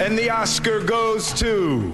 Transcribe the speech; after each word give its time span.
And 0.00 0.16
the 0.16 0.30
Oscar 0.30 0.80
goes 0.80 1.30
to. 1.34 1.92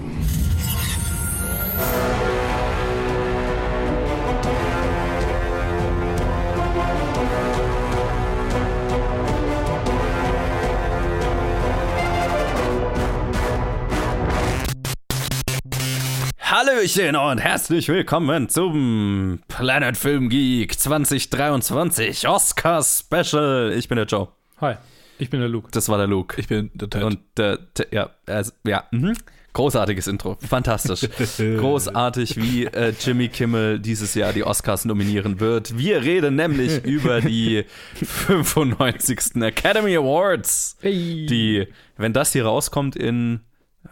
Hallöchen 16.39 17.17
und 17.17 17.39
herzlich 17.39 17.89
willkommen 17.89 18.47
zum 18.47 19.41
Planet 19.49 19.97
Film 19.97 20.29
Geek 20.29 20.79
2023 20.79 22.25
Oscar 22.29 22.81
Special. 22.83 23.73
Ich 23.77 23.89
bin 23.89 23.97
der 23.97 24.05
Joe. 24.05 24.29
Hi, 24.61 24.75
ich 25.19 25.29
bin 25.29 25.39
der 25.39 25.49
Luke. 25.49 25.69
Das 25.71 25.89
war 25.89 25.97
der 25.97 26.07
Luke. 26.07 26.39
Ich 26.39 26.47
bin 26.47 26.69
der 26.73 26.89
Ted. 26.89 27.03
Und 27.03 27.19
äh, 27.39 27.57
T- 27.73 27.87
ja, 27.91 28.09
also, 28.25 28.51
ja, 28.65 28.83
mhm. 28.91 29.13
großartiges 29.53 30.07
Intro, 30.07 30.37
fantastisch, 30.39 31.07
großartig, 31.37 32.37
wie 32.37 32.65
äh, 32.65 32.93
Jimmy 32.99 33.27
Kimmel 33.29 33.79
dieses 33.79 34.13
Jahr 34.13 34.33
die 34.33 34.43
Oscars 34.43 34.85
nominieren 34.85 35.39
wird. 35.39 35.77
Wir 35.77 36.01
reden 36.03 36.35
nämlich 36.35 36.83
über 36.85 37.21
die 37.21 37.65
95. 37.95 39.41
Academy 39.41 39.95
Awards, 39.97 40.77
Hey. 40.81 41.25
die, 41.27 41.67
wenn 41.97 42.13
das 42.13 42.33
hier 42.33 42.45
rauskommt 42.45 42.95
in 42.95 43.41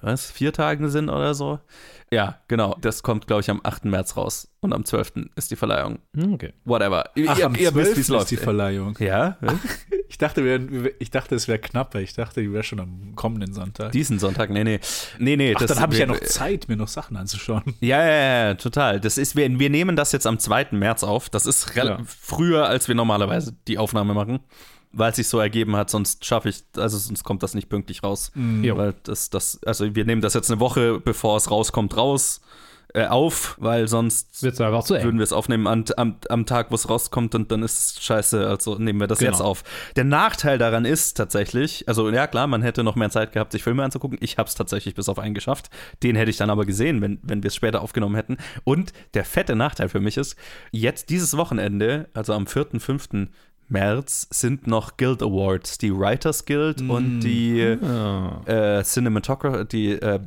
was 0.02 0.30
vier 0.30 0.54
Tagen 0.54 0.90
sind 0.90 1.10
oder 1.10 1.34
so. 1.34 1.60
Ja, 2.12 2.40
genau. 2.48 2.76
Das 2.82 3.02
kommt, 3.04 3.26
glaube 3.28 3.42
ich, 3.42 3.50
am 3.50 3.62
8. 3.64 3.86
März 3.86 4.16
raus. 4.16 4.48
Und 4.62 4.74
am 4.74 4.86
12. 4.86 5.14
ist 5.36 5.50
die 5.52 5.56
Verleihung. 5.56 6.00
Hm, 6.16 6.34
Okay. 6.34 6.54
Whatever. 6.64 7.06
Ach, 7.28 7.38
ihr 7.38 7.46
am 7.46 7.56
ihr 7.56 7.74
wisst, 7.76 7.86
12. 7.94 7.98
wie 7.98 8.02
es 8.02 8.08
läuft. 8.10 8.22
ist 8.24 8.32
die 8.32 8.38
Verleihung. 8.38 8.96
ja, 9.00 9.38
Ich 10.08 10.20
dachte, 10.20 10.46
wir, 10.46 10.94
ich 11.02 11.10
dachte 11.12 11.36
es 11.36 11.48
wäre 11.48 11.60
knapper. 11.60 12.00
Ich 12.00 12.14
dachte, 12.14 12.40
die 12.42 12.54
wäre 12.54 12.64
schon 12.64 12.80
am 12.80 13.16
kommenden 13.16 13.54
Sonntag. 13.54 13.92
diesen 13.92 14.20
Sonntag. 14.20 14.50
Nee, 14.52 14.64
nee. 14.64 14.80
Nee, 15.20 15.36
nee. 15.36 15.54
Ach, 15.56 15.60
das- 15.60 15.70
dann 15.72 15.80
habe 15.82 15.94
ich 15.94 16.00
ja 16.00 16.06
noch 16.06 16.20
Zeit, 16.20 16.68
mir 16.70 16.78
noch 16.78 16.88
Sachen 16.88 17.18
anzuschauen. 17.18 17.64
Ja, 17.82 18.06
ja, 18.06 18.46
ja, 18.48 18.54
total. 18.54 19.00
Das 19.02 19.18
ist, 19.18 19.36
wir, 19.36 19.50
wir 19.60 19.70
nehmen 19.70 19.96
das 19.96 20.12
jetzt 20.12 20.28
am 20.28 20.40
2. 20.40 20.68
März 20.72 21.04
auf. 21.04 21.30
Das 21.30 21.46
ist 21.46 21.74
Ja. 21.76 21.98
früher, 22.06 22.68
als 22.68 22.88
wir 22.88 22.96
normalerweise 22.96 23.56
die 23.68 23.78
Aufnahme 23.78 24.14
machen. 24.14 24.40
Weil 24.98 25.10
es 25.10 25.18
sich 25.18 25.28
so 25.28 25.40
ergeben 25.40 25.76
hat, 25.76 25.90
sonst 25.90 26.24
schaffe 26.26 26.48
ich, 26.50 26.64
also 26.78 26.98
sonst 26.98 27.24
kommt 27.26 27.44
das 27.44 27.54
nicht 27.54 27.68
pünktlich 27.68 28.02
raus. 28.02 28.32
Jo. 28.62 28.78
Weil 28.78 28.94
das, 29.04 29.30
das, 29.30 29.60
also 29.66 29.94
wir 29.94 30.06
nehmen 30.06 30.22
das 30.22 30.34
jetzt 30.36 30.50
eine 30.50 30.60
Woche, 30.62 31.00
bevor 31.02 31.36
es 31.36 31.52
rauskommt, 31.52 31.98
raus, 31.98 32.40
äh, 32.94 33.08
auf, 33.08 33.58
weil 33.60 33.90
sonst 33.90 34.42
Wird's 34.42 34.62
einfach 34.62 34.86
zu 34.86 34.94
eng. 34.96 35.04
würden 35.04 35.18
wir 35.18 35.26
es 35.26 35.34
aufnehmen 35.34 35.68
an, 35.68 35.84
am, 35.98 36.16
am 36.30 36.46
Tag, 36.46 36.72
wo 36.72 36.76
es 36.76 36.88
rauskommt 36.90 37.36
und 37.36 37.52
dann 37.52 37.62
ist 37.62 37.98
es 37.98 38.04
scheiße, 38.06 38.48
also 38.48 38.76
nehmen 38.76 39.02
wir 39.02 39.08
das 39.08 39.20
Genau. 39.20 39.32
jetzt 39.32 39.42
auf. 39.42 39.66
Der 39.98 40.06
Nachteil 40.06 40.58
daran 40.58 40.86
ist 40.86 41.16
tatsächlich, 41.18 41.84
also 41.90 42.10
ja 42.10 42.26
klar, 42.26 42.48
man 42.48 42.62
hätte 42.62 42.86
noch 42.86 42.96
mehr 42.96 43.10
Zeit 43.10 43.34
gehabt, 43.34 43.52
sich 43.52 43.64
Filme 43.64 43.84
anzugucken. 43.84 44.18
Ich 44.22 44.38
habe 44.38 44.48
es 44.48 44.56
tatsächlich 44.56 44.96
bis 44.96 45.10
auf 45.10 45.20
einen 45.20 45.34
geschafft. 45.36 45.70
Den 46.04 46.16
hätte 46.16 46.30
ich 46.32 46.38
dann 46.38 46.50
aber 46.50 46.64
gesehen, 46.66 47.02
wenn, 47.02 47.20
wenn 47.22 47.44
wir 47.44 47.50
es 47.50 47.56
später 47.56 47.82
aufgenommen 47.82 48.16
hätten. 48.16 48.38
Und 48.64 48.94
der 49.14 49.26
fette 49.26 49.58
Nachteil 49.58 49.90
für 49.90 50.00
mich 50.00 50.16
ist, 50.16 50.38
jetzt 50.72 51.10
dieses 51.10 51.36
Wochenende, 51.36 52.08
also 52.14 52.32
am 52.32 52.48
4., 52.48 52.80
5. 52.80 53.10
März, 53.68 54.28
sind 54.30 54.68
noch 54.68 54.98
Guild 54.98 55.22
Awards, 55.22 55.78
die 55.78 55.92
Writers 55.92 56.46
Guild 56.46 56.82
und 56.82 57.20
die 57.22 57.78
Ah. 57.82 58.42
äh, 58.46 58.84
Cinematographer, 58.84 59.66
die 59.66 59.92
äh, 59.94 60.20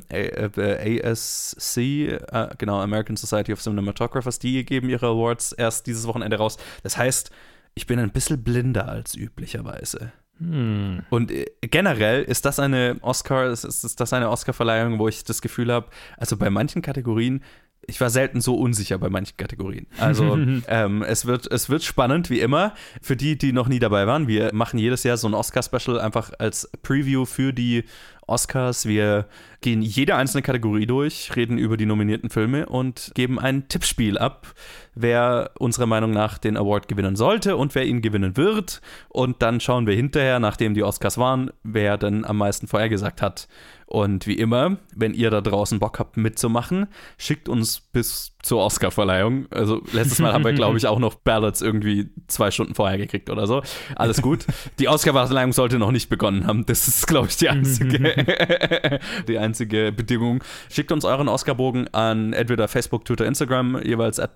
ASC, 1.03 1.77
äh, 1.77 2.49
genau, 2.57 2.79
American 2.79 3.15
Society 3.17 3.53
of 3.53 3.61
Cinematographers, 3.61 4.39
die 4.39 4.65
geben 4.65 4.89
ihre 4.89 5.07
Awards 5.07 5.51
erst 5.53 5.87
dieses 5.87 6.05
Wochenende 6.07 6.37
raus. 6.37 6.57
Das 6.83 6.97
heißt, 6.97 7.31
ich 7.75 7.87
bin 7.87 7.99
ein 7.99 8.11
bisschen 8.11 8.43
blinder 8.43 8.87
als 8.89 9.15
üblicherweise. 9.15 10.11
Hm. 10.39 11.03
Und 11.09 11.31
äh, 11.31 11.45
generell 11.61 12.23
ist 12.23 12.45
das 12.45 12.59
eine 12.59 12.97
Oscar, 13.01 13.51
ist 13.51 13.63
ist 13.63 13.99
das 13.99 14.13
eine 14.13 14.29
Oscar-Verleihung, 14.29 14.99
wo 14.99 15.07
ich 15.07 15.23
das 15.23 15.41
Gefühl 15.41 15.71
habe, 15.71 15.87
also 16.17 16.37
bei 16.37 16.49
manchen 16.49 16.81
Kategorien, 16.81 17.43
ich 17.89 17.99
war 17.99 18.09
selten 18.09 18.41
so 18.41 18.55
unsicher 18.55 18.97
bei 18.97 19.09
manchen 19.09 19.35
Kategorien. 19.37 19.87
Also 19.97 20.37
ähm, 20.67 21.03
es, 21.03 21.25
wird, 21.25 21.51
es 21.51 21.69
wird 21.69 21.83
spannend, 21.83 22.29
wie 22.29 22.39
immer. 22.39 22.73
Für 23.01 23.15
die, 23.15 23.37
die 23.37 23.51
noch 23.51 23.67
nie 23.67 23.79
dabei 23.79 24.07
waren, 24.07 24.27
wir 24.27 24.53
machen 24.53 24.79
jedes 24.79 25.03
Jahr 25.03 25.17
so 25.17 25.27
ein 25.27 25.33
Oscar-Special 25.33 25.99
einfach 25.99 26.31
als 26.39 26.69
Preview 26.83 27.25
für 27.25 27.51
die 27.51 27.83
Oscars. 28.27 28.85
Wir 28.85 29.25
gehen 29.61 29.81
jede 29.81 30.15
einzelne 30.15 30.41
Kategorie 30.41 30.85
durch, 30.85 31.35
reden 31.35 31.57
über 31.57 31.75
die 31.75 31.85
nominierten 31.85 32.29
Filme 32.29 32.67
und 32.67 33.11
geben 33.15 33.39
ein 33.39 33.67
Tippspiel 33.67 34.17
ab, 34.17 34.53
wer 34.95 35.51
unserer 35.59 35.85
Meinung 35.85 36.11
nach 36.11 36.37
den 36.37 36.57
Award 36.57 36.87
gewinnen 36.87 37.15
sollte 37.15 37.55
und 37.57 37.75
wer 37.75 37.85
ihn 37.85 38.01
gewinnen 38.01 38.37
wird. 38.37 38.81
Und 39.09 39.41
dann 39.41 39.59
schauen 39.59 39.87
wir 39.87 39.95
hinterher, 39.95 40.39
nachdem 40.39 40.73
die 40.73 40.83
Oscars 40.83 41.17
waren, 41.17 41.51
wer 41.63 41.97
dann 41.97 42.25
am 42.25 42.37
meisten 42.37 42.67
vorhergesagt 42.67 43.21
hat. 43.21 43.47
Und 43.89 44.27
wie 44.27 44.35
immer, 44.35 44.77
wenn 44.95 45.15
ihr 45.15 45.31
da 45.31 45.41
draußen 45.41 45.79
Bock 45.79 45.97
habt 45.97 46.15
mitzumachen, 46.15 46.85
schickt 47.17 47.49
uns 47.49 47.79
bis 47.79 48.35
zur 48.43 48.63
Oscarverleihung. 48.63 49.47
Also 49.49 49.81
letztes 49.91 50.19
Mal 50.19 50.31
haben 50.31 50.45
wir, 50.45 50.53
glaube 50.53 50.77
ich, 50.77 50.85
auch 50.85 50.99
noch 50.99 51.15
Ballots 51.15 51.63
irgendwie 51.63 52.11
zwei 52.27 52.51
Stunden 52.51 52.75
vorher 52.75 52.99
gekriegt 52.99 53.31
oder 53.31 53.47
so. 53.47 53.63
Alles 53.95 54.21
gut. 54.21 54.45
Die 54.77 54.87
Oscarverleihung 54.87 55.53
sollte 55.53 55.79
noch 55.79 55.89
nicht 55.89 56.07
begonnen 56.07 56.45
haben. 56.45 56.67
Das 56.67 56.87
ist, 56.87 57.07
glaube 57.07 57.29
ich, 57.29 57.37
die 57.37 57.49
einzige, 57.49 58.99
die 59.27 59.39
einzige 59.39 59.91
Bedingung. 59.91 60.43
Schickt 60.69 60.91
uns 60.91 61.03
euren 61.03 61.27
Oscarbogen 61.27 61.91
an 61.91 62.33
entweder 62.33 62.67
Facebook, 62.67 63.05
Twitter, 63.05 63.25
Instagram, 63.25 63.81
jeweils 63.83 64.19
at 64.19 64.33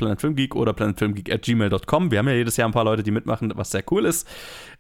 oder 0.56 0.74
planetfilmgeek 0.74 1.32
at 1.32 1.42
gmail.com. 1.44 2.12
Wir 2.12 2.20
haben 2.20 2.28
ja 2.28 2.36
jedes 2.36 2.58
Jahr 2.58 2.68
ein 2.68 2.74
paar 2.74 2.86
Leute, 2.86 3.04
die 3.04 3.12
mitmachen, 3.12 3.52
was 3.56 3.72
sehr 3.72 3.84
cool 3.92 4.06
ist. 4.06 4.28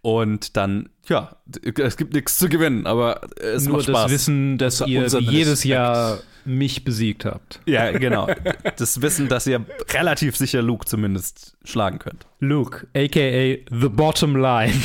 Und 0.05 0.57
dann, 0.57 0.89
ja, 1.07 1.35
es 1.79 1.95
gibt 1.97 2.13
nichts 2.13 2.37
zu 2.37 2.49
gewinnen, 2.49 2.85
aber 2.85 3.21
es 3.41 3.65
Nur 3.65 3.77
macht 3.77 3.85
Spaß. 3.85 4.03
das 4.03 4.11
Wissen, 4.11 4.57
dass 4.57 4.81
Unser- 4.81 5.19
ihr 5.19 5.31
jedes 5.31 5.51
Respekt. 5.53 5.65
Jahr 5.65 6.19
mich 6.45 6.83
besiegt 6.83 7.23
habt. 7.23 7.61
Ja, 7.65 7.89
genau. 7.91 8.27
Das 8.75 9.01
Wissen, 9.01 9.29
dass 9.29 9.47
ihr 9.47 9.61
relativ 9.93 10.35
sicher 10.35 10.61
Luke 10.61 10.85
zumindest 10.85 11.55
schlagen 11.63 11.99
könnt. 11.99 12.25
Luke, 12.41 12.85
aka 12.93 13.55
The 13.71 13.87
Bottom 13.89 14.35
Line. 14.35 14.73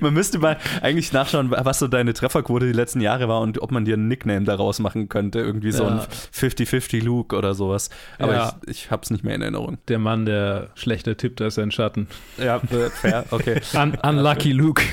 Man 0.00 0.14
müsste 0.14 0.38
mal 0.38 0.58
eigentlich 0.82 1.12
nachschauen, 1.12 1.50
was 1.50 1.78
so 1.78 1.86
deine 1.86 2.12
Trefferquote 2.14 2.66
die 2.66 2.72
letzten 2.72 3.00
Jahre 3.00 3.28
war 3.28 3.40
und 3.40 3.60
ob 3.62 3.70
man 3.70 3.84
dir 3.84 3.94
einen 3.94 4.08
Nickname 4.08 4.44
daraus 4.44 4.78
machen 4.80 5.08
könnte. 5.08 5.38
Irgendwie 5.40 5.70
so 5.72 5.84
ein 5.84 5.98
Ja. 5.98 6.06
50-50 6.32 7.02
Luke 7.04 7.36
oder 7.36 7.54
sowas. 7.54 7.90
Aber 8.18 8.34
Ja. 8.34 8.56
ich, 8.66 8.70
ich 8.84 8.90
hab's 8.90 9.10
nicht 9.10 9.22
mehr 9.24 9.34
in 9.34 9.42
Erinnerung. 9.42 9.78
Der 9.88 9.98
Mann, 9.98 10.26
der 10.26 10.70
schlechter 10.74 11.16
tippt 11.16 11.40
als 11.44 11.54
sein 11.56 11.70
Schatten. 11.70 12.08
Ja, 12.38 12.56
äh, 12.56 12.90
fair, 12.90 13.24
okay. 13.30 13.60
Un 13.74 13.96
unlucky 14.02 14.52
Luke. 14.52 14.82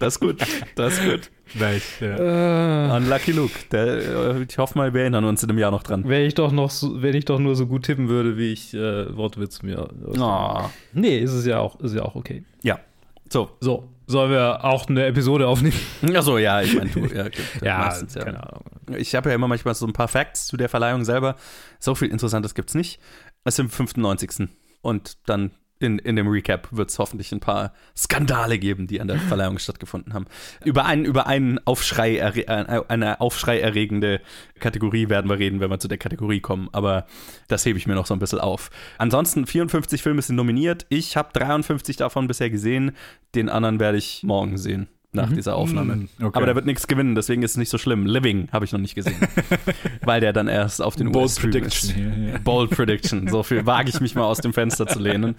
Das 0.00 0.14
ist 0.14 0.20
gut. 0.20 0.36
Das 0.76 0.94
ist 0.94 1.04
gut. 1.04 1.30
Vielleicht, 1.44 2.00
ja. 2.00 2.88
äh, 2.88 2.96
Unlucky 2.96 3.32
Luke. 3.32 3.52
Der, 3.70 3.86
äh, 3.86 4.46
ich 4.48 4.56
hoffe 4.56 4.78
mal, 4.78 4.94
wir 4.94 5.02
erinnern 5.02 5.24
uns 5.26 5.42
in 5.42 5.50
einem 5.50 5.58
Jahr 5.58 5.70
noch 5.70 5.82
dran. 5.82 6.04
wenn 6.06 6.24
ich 6.24 6.34
doch 6.34 6.52
noch 6.52 6.70
so, 6.70 7.02
wenn 7.02 7.14
ich 7.14 7.26
doch 7.26 7.38
nur 7.38 7.54
so 7.54 7.66
gut 7.66 7.84
tippen 7.84 8.08
würde, 8.08 8.38
wie 8.38 8.52
ich 8.52 8.72
äh, 8.72 9.14
Wortwitz 9.14 9.62
mir. 9.62 9.90
Oh. 10.18 10.70
Nee, 10.94 11.18
ist 11.18 11.32
es 11.32 11.44
ja 11.44 11.58
auch, 11.58 11.78
ist 11.80 11.94
ja 11.94 12.02
auch 12.02 12.14
okay. 12.14 12.44
Ja. 12.62 12.80
So. 13.28 13.50
So, 13.60 13.88
sollen 14.06 14.30
wir 14.30 14.64
auch 14.64 14.88
eine 14.88 15.04
Episode 15.06 15.46
aufnehmen? 15.46 15.76
Achso, 16.14 16.38
ja, 16.38 16.62
ich 16.62 16.74
meine, 16.74 16.90
du. 16.90 17.00
Ja, 17.06 17.24
gut, 17.24 17.34
meistens, 17.62 18.14
ja. 18.14 18.24
keine 18.24 18.42
Ahnung. 18.42 18.64
Ich 18.96 19.14
habe 19.14 19.28
ja 19.28 19.34
immer 19.34 19.48
manchmal 19.48 19.74
so 19.74 19.86
ein 19.86 19.92
paar 19.92 20.08
Facts 20.08 20.46
zu 20.46 20.56
der 20.56 20.68
Verleihung 20.68 21.04
selber. 21.04 21.36
So 21.78 21.94
viel 21.94 22.08
Interessantes 22.08 22.54
gibt 22.54 22.70
es 22.70 22.74
nicht. 22.74 23.00
Es 23.44 23.54
ist 23.54 23.58
im 23.60 23.70
95. 23.70 24.48
Und 24.82 25.18
dann 25.28 25.52
in, 25.82 25.98
in 25.98 26.16
dem 26.16 26.28
Recap 26.28 26.68
wird 26.72 26.90
es 26.90 26.98
hoffentlich 26.98 27.32
ein 27.32 27.40
paar 27.40 27.72
Skandale 27.96 28.58
geben, 28.58 28.86
die 28.86 29.00
an 29.00 29.08
der 29.08 29.18
Verleihung 29.18 29.58
stattgefunden 29.58 30.12
haben. 30.12 30.26
Über 30.62 30.84
einen, 30.84 31.06
über 31.06 31.26
einen 31.26 31.58
Aufschrei, 31.66 32.18
erre- 32.20 32.46
äh, 32.46 32.82
eine 32.88 33.20
aufschreierregende 33.22 34.20
Kategorie 34.58 35.08
werden 35.08 35.30
wir 35.30 35.38
reden, 35.38 35.60
wenn 35.60 35.70
wir 35.70 35.78
zu 35.78 35.88
der 35.88 35.96
Kategorie 35.96 36.40
kommen. 36.40 36.68
Aber 36.72 37.06
das 37.48 37.64
hebe 37.64 37.78
ich 37.78 37.86
mir 37.86 37.94
noch 37.94 38.04
so 38.06 38.12
ein 38.14 38.18
bisschen 38.20 38.40
auf. 38.40 38.70
Ansonsten 38.98 39.46
54 39.46 40.02
Filme 40.02 40.20
sind 40.20 40.36
nominiert. 40.36 40.84
Ich 40.90 41.16
habe 41.16 41.30
53 41.32 41.96
davon 41.96 42.26
bisher 42.26 42.50
gesehen. 42.50 42.92
Den 43.34 43.48
anderen 43.48 43.80
werde 43.80 43.96
ich 43.96 44.22
morgen 44.22 44.58
sehen. 44.58 44.86
Nach 45.12 45.32
dieser 45.32 45.56
Aufnahme. 45.56 45.96
Mm, 45.96 46.08
okay. 46.20 46.36
Aber 46.36 46.46
der 46.46 46.54
wird 46.54 46.66
nichts 46.66 46.86
gewinnen, 46.86 47.16
deswegen 47.16 47.42
ist 47.42 47.52
es 47.52 47.56
nicht 47.56 47.68
so 47.68 47.78
schlimm. 47.78 48.06
Living 48.06 48.48
habe 48.52 48.64
ich 48.64 48.70
noch 48.70 48.78
nicht 48.78 48.94
gesehen. 48.94 49.16
weil 50.04 50.20
der 50.20 50.32
dann 50.32 50.46
erst 50.46 50.80
auf 50.80 50.94
den 50.94 51.10
Bold 51.10 51.24
US-Stream 51.24 51.50
Prediction 51.50 51.90
ist. 51.90 51.96
hier, 51.96 52.28
ja. 52.32 52.38
Bold 52.38 52.70
Prediction. 52.70 53.26
So 53.26 53.42
viel 53.42 53.66
wage 53.66 53.88
ich 53.88 54.00
mich 54.00 54.14
mal 54.14 54.24
aus 54.24 54.38
dem 54.38 54.52
Fenster 54.52 54.86
zu 54.86 55.00
lehnen. 55.00 55.34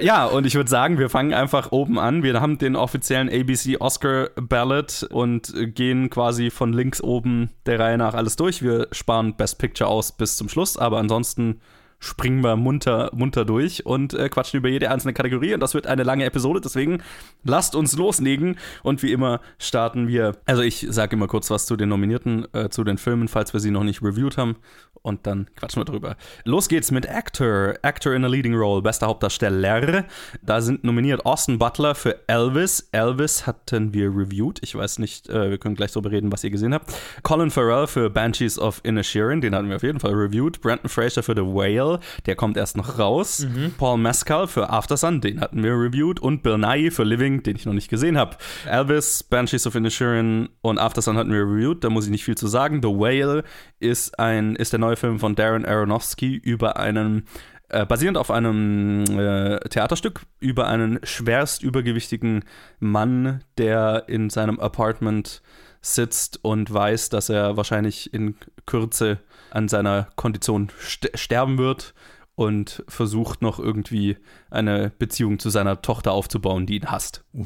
Ja, 0.00 0.24
und 0.24 0.46
ich 0.46 0.54
würde 0.54 0.70
sagen, 0.70 0.98
wir 0.98 1.10
fangen 1.10 1.34
einfach 1.34 1.70
oben 1.70 1.98
an. 1.98 2.22
Wir 2.22 2.40
haben 2.40 2.56
den 2.56 2.76
offiziellen 2.76 3.28
ABC 3.28 3.76
Oscar 3.78 4.30
Ballot 4.36 5.06
und 5.10 5.52
gehen 5.74 6.08
quasi 6.08 6.48
von 6.48 6.72
links 6.72 7.02
oben 7.02 7.50
der 7.66 7.78
Reihe 7.78 7.98
nach 7.98 8.14
alles 8.14 8.36
durch. 8.36 8.62
Wir 8.62 8.88
sparen 8.90 9.36
Best 9.36 9.58
Picture 9.58 9.90
aus 9.90 10.12
bis 10.12 10.38
zum 10.38 10.48
Schluss, 10.48 10.78
aber 10.78 10.98
ansonsten 10.98 11.60
springen 12.00 12.42
wir 12.42 12.56
munter, 12.56 13.10
munter 13.14 13.44
durch 13.44 13.86
und 13.86 14.14
äh, 14.14 14.28
quatschen 14.28 14.58
über 14.58 14.68
jede 14.68 14.90
einzelne 14.90 15.12
Kategorie. 15.12 15.54
Und 15.54 15.60
das 15.60 15.74
wird 15.74 15.86
eine 15.86 16.02
lange 16.02 16.24
Episode, 16.24 16.60
deswegen 16.60 17.02
lasst 17.44 17.76
uns 17.76 17.96
loslegen. 17.96 18.56
Und 18.82 19.02
wie 19.02 19.12
immer 19.12 19.40
starten 19.58 20.08
wir. 20.08 20.36
Also, 20.46 20.62
ich 20.62 20.86
sage 20.90 21.14
immer 21.14 21.28
kurz 21.28 21.50
was 21.50 21.66
zu 21.66 21.76
den 21.76 21.90
Nominierten, 21.90 22.46
äh, 22.54 22.70
zu 22.70 22.82
den 22.84 22.98
Filmen, 22.98 23.28
falls 23.28 23.52
wir 23.52 23.60
sie 23.60 23.70
noch 23.70 23.84
nicht 23.84 24.02
reviewed 24.02 24.36
haben. 24.36 24.56
Und 25.02 25.26
dann 25.26 25.46
quatschen 25.56 25.80
wir 25.80 25.86
drüber. 25.86 26.16
Los 26.44 26.68
geht's 26.68 26.90
mit 26.90 27.08
Actor. 27.08 27.74
Actor 27.82 28.12
in 28.14 28.24
a 28.24 28.28
Leading 28.28 28.54
Role, 28.54 28.82
bester 28.82 29.06
Hauptdarsteller. 29.06 30.04
Da 30.42 30.60
sind 30.60 30.84
nominiert 30.84 31.24
Austin 31.24 31.58
Butler 31.58 31.94
für 31.94 32.28
Elvis. 32.28 32.88
Elvis 32.92 33.46
hatten 33.46 33.94
wir 33.94 34.08
reviewed. 34.08 34.58
Ich 34.62 34.74
weiß 34.74 34.98
nicht, 34.98 35.28
äh, 35.30 35.50
wir 35.50 35.58
können 35.58 35.74
gleich 35.74 35.92
darüber 35.92 36.10
reden, 36.10 36.30
was 36.30 36.44
ihr 36.44 36.50
gesehen 36.50 36.74
habt. 36.74 36.92
Colin 37.22 37.50
Farrell 37.50 37.86
für 37.86 38.10
Banshees 38.10 38.58
of 38.58 38.80
Inisherin, 38.82 39.40
den 39.40 39.54
hatten 39.54 39.68
wir 39.68 39.76
auf 39.76 39.82
jeden 39.82 40.00
Fall 40.00 40.12
reviewed. 40.12 40.60
Brandon 40.60 40.88
Fraser 40.88 41.22
für 41.22 41.34
The 41.34 41.42
Whale, 41.42 41.89
der 42.26 42.36
kommt 42.36 42.56
erst 42.56 42.76
noch 42.76 42.98
raus. 42.98 43.46
Paul 43.78 43.98
Mescal 43.98 44.46
für 44.46 44.70
Aftersun, 44.70 45.20
den 45.20 45.40
hatten 45.40 45.62
wir 45.62 45.72
reviewed. 45.72 46.20
Und 46.20 46.42
Bill 46.42 46.58
Nye 46.58 46.90
für 46.90 47.04
Living, 47.04 47.42
den 47.42 47.56
ich 47.56 47.66
noch 47.66 47.72
nicht 47.72 47.88
gesehen 47.88 48.16
habe. 48.16 48.36
Elvis, 48.66 49.22
Banshees 49.22 49.66
of 49.66 49.74
Inisherin 49.74 50.48
und 50.60 50.78
Aftersun 50.78 51.16
hatten 51.16 51.32
wir 51.32 51.40
reviewed. 51.40 51.82
Da 51.82 51.90
muss 51.90 52.04
ich 52.04 52.10
nicht 52.10 52.24
viel 52.24 52.36
zu 52.36 52.46
sagen. 52.46 52.80
The 52.82 52.88
Whale 52.88 53.44
ist 53.78 54.18
ein 54.18 54.56
ist 54.56 54.72
der 54.72 54.80
neue 54.80 54.96
Film 54.96 55.18
von 55.18 55.34
Darren 55.34 55.64
Aronofsky 55.64 56.36
über 56.36 56.76
einen 56.76 57.26
äh, 57.70 57.86
basierend 57.86 58.18
auf 58.18 58.30
einem 58.30 59.04
äh, 59.18 59.60
Theaterstück 59.60 60.22
über 60.40 60.66
einen 60.66 60.98
schwerst 61.04 61.62
übergewichtigen 61.62 62.44
Mann, 62.78 63.44
der 63.58 64.04
in 64.08 64.28
seinem 64.28 64.60
Apartment 64.60 65.42
sitzt 65.80 66.40
und 66.42 66.72
weiß, 66.72 67.08
dass 67.08 67.28
er 67.28 67.56
wahrscheinlich 67.56 68.12
in 68.12 68.34
Kürze 68.66 69.18
an 69.50 69.68
seiner 69.68 70.08
Kondition 70.16 70.70
st 70.80 71.10
sterben 71.14 71.58
wird 71.58 71.94
und 72.34 72.82
versucht 72.88 73.42
noch 73.42 73.58
irgendwie 73.58 74.16
eine 74.50 74.92
Beziehung 74.98 75.38
zu 75.38 75.50
seiner 75.50 75.82
Tochter 75.82 76.12
aufzubauen, 76.12 76.64
die 76.64 76.76
ihn 76.76 76.90
hasst. 76.90 77.22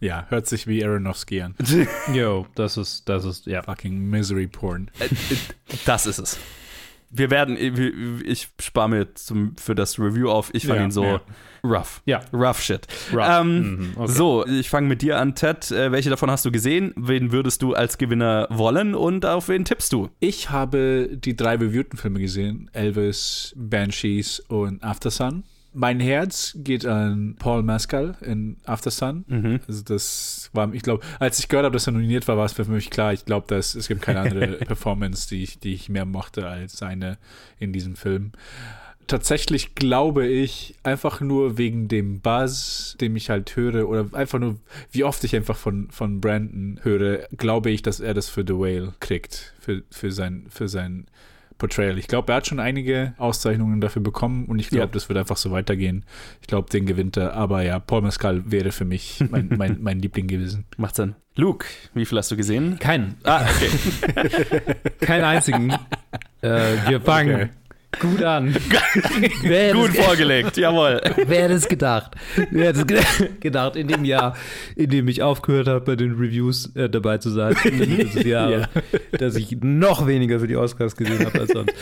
Ja, 0.00 0.26
hört 0.28 0.46
sich 0.46 0.66
wie 0.66 0.84
Aronofsky 0.84 1.42
an. 1.42 1.54
Yo, 2.14 2.46
das 2.54 2.76
ist, 2.76 3.08
das 3.08 3.24
ist, 3.24 3.46
ja. 3.46 3.62
Fucking 3.62 3.98
Misery 4.08 4.46
Porn. 4.46 4.90
Das 5.84 6.06
ist 6.06 6.18
es. 6.18 6.38
Wir 7.12 7.30
werden, 7.30 7.56
ich 8.24 8.48
spare 8.60 8.88
mir 8.88 9.14
zum, 9.14 9.56
für 9.56 9.74
das 9.74 9.98
Review 9.98 10.30
auf. 10.30 10.50
Ich 10.54 10.66
fand 10.66 10.78
Ja, 10.78 10.84
ihn 10.84 10.90
so 10.92 11.04
ja. 11.04 11.20
rough. 11.64 12.02
Ja. 12.06 12.20
Rough 12.32 12.60
shit. 12.62 12.86
Rough. 13.12 13.26
Ähm, 13.28 13.58
Mhm, 13.60 13.92
okay. 13.96 14.12
So, 14.12 14.46
ich 14.46 14.70
fange 14.70 14.86
mit 14.86 15.02
dir 15.02 15.18
an, 15.18 15.34
Ted. 15.34 15.70
Äh, 15.72 15.90
welche 15.90 16.08
davon 16.10 16.30
hast 16.30 16.44
du 16.44 16.52
gesehen? 16.52 16.92
Wen 16.96 17.32
würdest 17.32 17.62
du 17.62 17.74
als 17.74 17.98
Gewinner 17.98 18.46
wollen 18.50 18.94
und 18.94 19.26
auf 19.26 19.48
wen 19.48 19.64
tippst 19.64 19.92
du? 19.92 20.08
Ich 20.20 20.50
habe 20.50 21.08
die 21.12 21.34
drei 21.34 21.56
reviewten 21.56 21.98
Filme 21.98 22.20
gesehen: 22.20 22.70
Elvis, 22.72 23.54
Banshees 23.56 24.38
und 24.40 24.82
Aftersun. 24.84 25.42
Mein 25.72 26.00
Herz 26.00 26.56
geht 26.56 26.84
an 26.84 27.36
Paul 27.38 27.62
Mescal 27.62 28.16
in 28.22 28.56
Aftersun. 28.64 29.24
Also 29.68 29.82
das 29.84 30.50
war, 30.52 30.72
ich 30.74 30.82
glaube, 30.82 31.04
als 31.18 31.38
ich 31.38 31.48
gehört 31.48 31.64
habe, 31.64 31.74
dass 31.74 31.86
er 31.86 31.92
nominiert 31.92 32.26
war, 32.26 32.36
war 32.36 32.46
es 32.46 32.52
für 32.52 32.64
mich 32.64 32.90
klar. 32.90 33.12
Ich 33.12 33.24
glaube, 33.24 33.46
dass 33.48 33.74
es 33.74 33.86
gibt 33.86 34.02
keine 34.02 34.20
andere 34.20 34.46
Performance, 34.66 35.28
die 35.28 35.42
ich, 35.42 35.60
die 35.60 35.74
ich 35.74 35.88
mehr 35.88 36.04
mochte 36.04 36.46
als 36.48 36.76
seine 36.76 37.18
in 37.58 37.72
diesem 37.72 37.94
Film. 37.94 38.32
Tatsächlich 39.06 39.74
glaube 39.74 40.26
ich, 40.26 40.76
einfach 40.82 41.20
nur 41.20 41.58
wegen 41.58 41.88
dem 41.88 42.20
Buzz, 42.20 42.96
den 43.00 43.16
ich 43.16 43.28
halt 43.28 43.56
höre, 43.56 43.88
oder 43.88 44.06
einfach 44.12 44.38
nur, 44.38 44.56
wie 44.92 45.02
oft 45.02 45.22
ich 45.24 45.34
einfach 45.34 45.56
von, 45.56 45.90
von 45.90 46.20
Brandon 46.20 46.78
höre, 46.82 47.26
glaube 47.36 47.70
ich, 47.70 47.82
dass 47.82 47.98
er 47.98 48.14
das 48.14 48.28
für 48.28 48.44
The 48.46 48.54
Whale 48.54 48.94
kriegt, 49.00 49.54
für, 49.58 49.82
für, 49.90 50.12
sein, 50.12 50.46
für 50.48 50.68
sein 50.68 51.06
Portrayal. 51.60 51.96
Ich 51.98 52.08
glaube, 52.08 52.32
er 52.32 52.36
hat 52.38 52.48
schon 52.48 52.58
einige 52.58 53.14
Auszeichnungen 53.18 53.80
dafür 53.80 54.02
bekommen 54.02 54.46
und 54.46 54.58
ich 54.58 54.70
glaube, 54.70 54.86
Ja. 54.86 54.90
das 54.92 55.08
wird 55.08 55.18
einfach 55.18 55.36
so 55.36 55.52
weitergehen. 55.52 56.04
Ich 56.40 56.48
glaube, 56.48 56.68
den 56.70 56.86
gewinnt 56.86 57.16
er. 57.16 57.34
Aber 57.34 57.62
ja, 57.62 57.78
Paul 57.78 58.02
Mescal 58.02 58.50
wäre 58.50 58.72
für 58.72 58.84
mich 58.84 59.22
mein, 59.30 59.48
mein, 59.56 59.76
mein 59.80 60.00
Liebling 60.00 60.26
gewesen. 60.26 60.64
Macht 60.76 60.96
Sinn. 60.96 61.14
Luke, 61.36 61.66
wie 61.94 62.04
viel 62.04 62.18
hast 62.18 62.30
du 62.32 62.36
gesehen? 62.36 62.78
Keinen. 62.80 63.14
Ah, 63.22 63.42
okay. 63.48 64.74
Keinen 65.00 65.24
einzigen. 65.24 65.70
äh, 66.42 66.48
wir 66.88 67.00
fangen 67.00 67.34
Okay. 67.34 67.48
Gut 67.98 68.22
an. 68.22 68.52
Gut 69.72 69.96
vorgelegt, 69.96 70.56
jawohl. 70.56 71.00
wer 71.26 71.42
hätte 71.42 71.54
es 71.54 71.68
gedacht? 71.68 72.12
Wer 72.50 72.68
hätte 72.68 72.80
es 72.80 72.86
ge- 72.86 73.28
gedacht, 73.40 73.76
in 73.76 73.88
dem 73.88 74.04
Jahr, 74.04 74.36
in 74.76 74.90
dem 74.90 75.08
ich 75.08 75.22
aufgehört 75.22 75.66
habe, 75.68 75.80
bei 75.84 75.96
den 75.96 76.12
Reviews 76.12 76.74
äh, 76.76 76.88
dabei 76.88 77.18
zu 77.18 77.30
sein, 77.30 77.54
dieses 77.64 78.22
Jahr, 78.24 78.50
Ja. 78.50 78.68
dass 79.18 79.34
ich 79.36 79.56
noch 79.60 80.06
weniger 80.06 80.40
für 80.40 80.46
die 80.46 80.56
Oscars 80.56 80.94
gesehen 80.96 81.24
habe 81.24 81.40
als 81.40 81.50
sonst. 81.52 81.74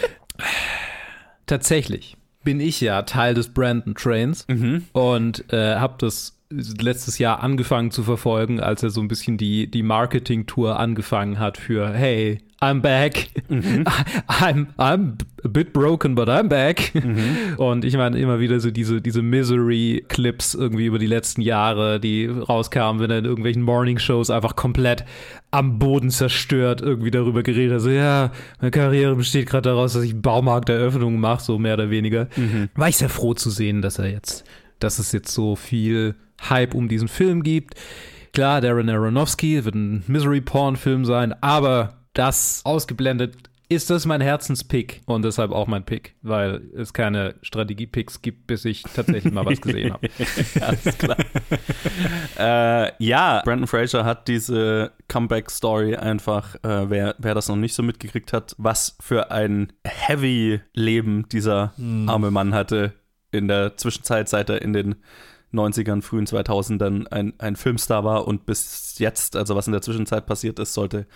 Tatsächlich 1.47 2.17
bin 2.45 2.61
ich 2.61 2.81
ja 2.81 3.03
Teil 3.03 3.35
des 3.35 3.49
Brandon 3.53 3.95
Trains 3.95 4.47
und 4.93 5.53
äh, 5.53 5.75
habe 5.77 5.95
das 5.99 6.39
letztes 6.51 7.19
Jahr 7.19 7.43
angefangen 7.43 7.91
zu 7.91 8.03
verfolgen, 8.03 8.61
als 8.61 8.83
er 8.83 8.91
so 8.91 9.01
ein 9.03 9.09
bisschen 9.09 9.37
die, 9.37 9.71
die 9.71 9.83
Marketing-Tour 9.83 10.79
angefangen 10.81 11.39
hat 11.39 11.59
für 11.59 11.91
Hey, 11.93 12.39
I'm 12.61 12.81
back. 12.81 13.29
I'm, 13.49 14.67
I'm 14.79 15.19
a 15.45 15.49
bit 15.49 15.73
broken, 15.73 16.17
but 16.17 16.29
I'm 16.29 16.49
back. 16.49 16.93
Und 17.57 17.85
ich 17.85 17.97
meine 17.97 18.19
immer 18.19 18.41
wieder 18.41 18.59
so 18.59 18.73
diese, 18.73 19.01
diese 19.01 19.23
Misery-Clips 19.23 20.55
irgendwie 20.55 20.87
über 20.87 20.99
die 20.99 21.07
letzten 21.07 21.41
Jahre, 21.41 22.01
die 22.01 22.27
rauskamen, 22.27 23.01
wenn 23.01 23.11
er 23.13 23.19
in 23.19 23.27
irgendwelchen 23.27 23.63
Morning-Shows 23.63 24.31
einfach 24.31 24.57
komplett 24.57 25.05
am 25.53 25.79
Boden 25.79 26.11
zerstört 26.11 26.81
irgendwie 26.81 27.13
darüber 27.13 27.45
geredet 27.45 27.75
hat. 27.75 27.81
So, 27.83 27.91
ja, 27.91 28.33
meine 28.61 28.73
Karriere 28.73 29.15
besteht 29.15 29.49
gerade 29.49 29.69
daraus, 29.69 29.93
dass 29.93 30.03
ich 30.03 30.21
Baumarkteröffnungen 30.21 31.21
mache, 31.21 31.43
so 31.45 31.59
mehr 31.59 31.75
oder 31.75 31.91
weniger. 31.91 32.27
War 32.75 32.89
ich 32.89 32.97
sehr 32.97 33.09
froh 33.09 33.35
zu 33.35 33.51
sehen, 33.51 33.83
dass 33.83 34.01
er 34.01 34.11
jetzt, 34.11 34.45
dass 34.81 34.99
es 34.99 35.13
jetzt 35.13 35.33
so 35.33 35.55
viel 35.55 36.17
Hype 36.49 36.75
um 36.75 36.89
diesen 36.89 37.09
Film 37.09 37.45
gibt. 37.45 37.75
Klar, 38.33 38.61
Darren 38.61 38.89
Aronofsky 38.89 39.65
wird 39.65 39.75
ein 39.75 40.03
Misery-Porn-Film 40.07 41.05
sein, 41.05 41.35
aber 41.41 41.98
das 42.15 42.63
ausgeblendet 42.65 43.37
ist 43.71 43.91
das 43.91 44.07
mein 44.07 44.23
Herzenspick 44.23 45.03
und 45.05 45.23
deshalb 45.23 45.53
auch 45.53 45.67
mein 45.67 45.85
Pick, 45.85 46.15
weil 46.23 46.63
es 46.75 46.95
keine 46.95 47.35
Strategie-Picks 47.43 48.23
gibt, 48.23 48.47
bis 48.47 48.65
ich 48.65 48.83
tatsächlich 48.83 49.33
mal 49.33 49.45
was 49.45 49.61
gesehen 49.61 49.93
habe. 49.93 50.09
Alles 50.61 50.97
klar. 50.97 51.17
äh, 52.39 53.05
ja, 53.05 53.43
Brandon 53.45 53.67
Fraser 53.67 54.07
hat 54.07 54.27
diese 54.27 54.93
Comeback-Story 55.09 55.97
einfach, 55.97 56.55
äh, 56.57 56.89
wer, 56.89 57.15
wer 57.19 57.35
das 57.35 57.49
noch 57.49 57.57
nicht 57.57 57.75
so 57.75 57.83
mitgekriegt 57.83 58.33
hat, 58.33 58.55
was 58.57 58.97
für 59.01 59.31
ein 59.31 59.73
Heavy-Leben 59.85 61.29
dieser 61.29 61.75
arme 62.07 62.31
Mann 62.31 62.55
hatte 62.55 62.95
in 63.33 63.49
der 63.49 63.77
Zwischenzeit, 63.77 64.31
seit 64.31 64.49
er 64.49 64.63
in 64.63 64.73
den 64.73 64.97
90ern, 65.53 66.01
frühen 66.01 66.27
2000ern 66.27 67.07
ein, 67.09 67.35
ein 67.39 67.57
Filmstar 67.57 68.03
war 68.03 68.27
und 68.27 68.47
bis 68.47 68.99
jetzt, 68.99 69.37
also 69.37 69.57
was 69.57 69.67
in 69.67 69.73
der 69.73 69.83
Zwischenzeit 69.83 70.25
passiert 70.27 70.59
ist, 70.59 70.73
sollte, 70.73 71.07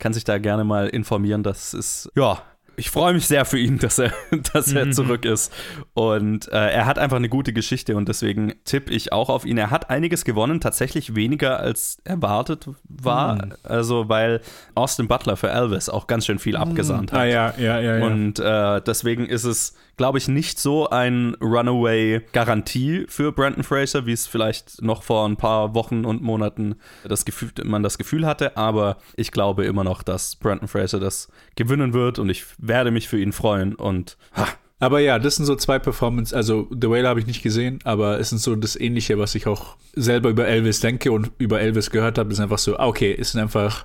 kann 0.00 0.12
sich 0.12 0.24
da 0.24 0.38
gerne 0.38 0.64
mal 0.64 0.88
informieren. 0.88 1.44
Das 1.44 1.72
ist, 1.74 2.10
ja, 2.16 2.42
ich 2.80 2.90
freue 2.90 3.12
mich 3.12 3.26
sehr 3.26 3.44
für 3.44 3.58
ihn, 3.58 3.78
dass 3.78 3.98
er, 3.98 4.12
dass 4.52 4.72
er 4.72 4.90
zurück 4.90 5.24
ist. 5.24 5.52
Und 5.92 6.48
äh, 6.48 6.70
er 6.70 6.86
hat 6.86 6.98
einfach 6.98 7.18
eine 7.18 7.28
gute 7.28 7.52
Geschichte 7.52 7.94
und 7.94 8.08
deswegen 8.08 8.54
tippe 8.64 8.92
ich 8.92 9.12
auch 9.12 9.28
auf 9.28 9.44
ihn. 9.44 9.58
Er 9.58 9.70
hat 9.70 9.90
einiges 9.90 10.24
gewonnen, 10.24 10.60
tatsächlich 10.60 11.14
weniger 11.14 11.60
als 11.60 11.98
erwartet 12.04 12.68
war. 12.88 13.50
Also, 13.62 14.08
weil 14.08 14.40
Austin 14.74 15.08
Butler 15.08 15.36
für 15.36 15.50
Elvis 15.50 15.88
auch 15.88 16.06
ganz 16.06 16.26
schön 16.26 16.38
viel 16.38 16.56
abgesahnt 16.56 17.12
hat. 17.12 17.20
Ah 17.20 17.24
ja, 17.26 17.54
ja, 17.58 17.78
ja, 17.80 17.98
ja. 17.98 18.04
Und 18.04 18.38
äh, 18.38 18.80
deswegen 18.80 19.26
ist 19.26 19.44
es, 19.44 19.76
glaube 20.00 20.16
ich, 20.16 20.28
nicht 20.28 20.58
so 20.58 20.88
ein 20.88 21.36
Runaway-Garantie 21.42 23.04
für 23.06 23.32
Brandon 23.32 23.62
Fraser, 23.62 24.06
wie 24.06 24.12
es 24.12 24.26
vielleicht 24.26 24.80
noch 24.80 25.02
vor 25.02 25.28
ein 25.28 25.36
paar 25.36 25.74
Wochen 25.74 26.06
und 26.06 26.22
Monaten 26.22 26.76
das 27.06 27.26
Gefühl, 27.26 27.50
man 27.64 27.82
das 27.82 27.98
Gefühl 27.98 28.24
hatte. 28.24 28.56
Aber 28.56 28.96
ich 29.16 29.30
glaube 29.30 29.66
immer 29.66 29.84
noch, 29.84 30.02
dass 30.02 30.36
Brandon 30.36 30.68
Fraser 30.68 31.00
das 31.00 31.28
gewinnen 31.54 31.92
wird 31.92 32.18
und 32.18 32.30
ich 32.30 32.46
werde 32.56 32.90
mich 32.92 33.08
für 33.08 33.20
ihn 33.20 33.32
freuen. 33.32 33.74
Und 33.74 34.16
ha, 34.34 34.48
Aber 34.78 35.00
ja, 35.00 35.18
das 35.18 35.36
sind 35.36 35.44
so 35.44 35.54
zwei 35.54 35.78
Performances. 35.78 36.32
Also, 36.32 36.66
The 36.70 36.88
Whale 36.88 37.06
habe 37.06 37.20
ich 37.20 37.26
nicht 37.26 37.42
gesehen, 37.42 37.80
aber 37.84 38.18
es 38.18 38.32
ist 38.32 38.42
so 38.42 38.56
das 38.56 38.76
Ähnliche, 38.76 39.18
was 39.18 39.34
ich 39.34 39.46
auch 39.46 39.76
selber 39.92 40.30
über 40.30 40.48
Elvis 40.48 40.80
denke 40.80 41.12
und 41.12 41.30
über 41.36 41.60
Elvis 41.60 41.90
gehört 41.90 42.16
habe. 42.16 42.32
Ist 42.32 42.40
einfach 42.40 42.56
so, 42.56 42.78
ah, 42.78 42.86
okay, 42.86 43.14
es 43.20 43.32
sind 43.32 43.42
einfach 43.42 43.84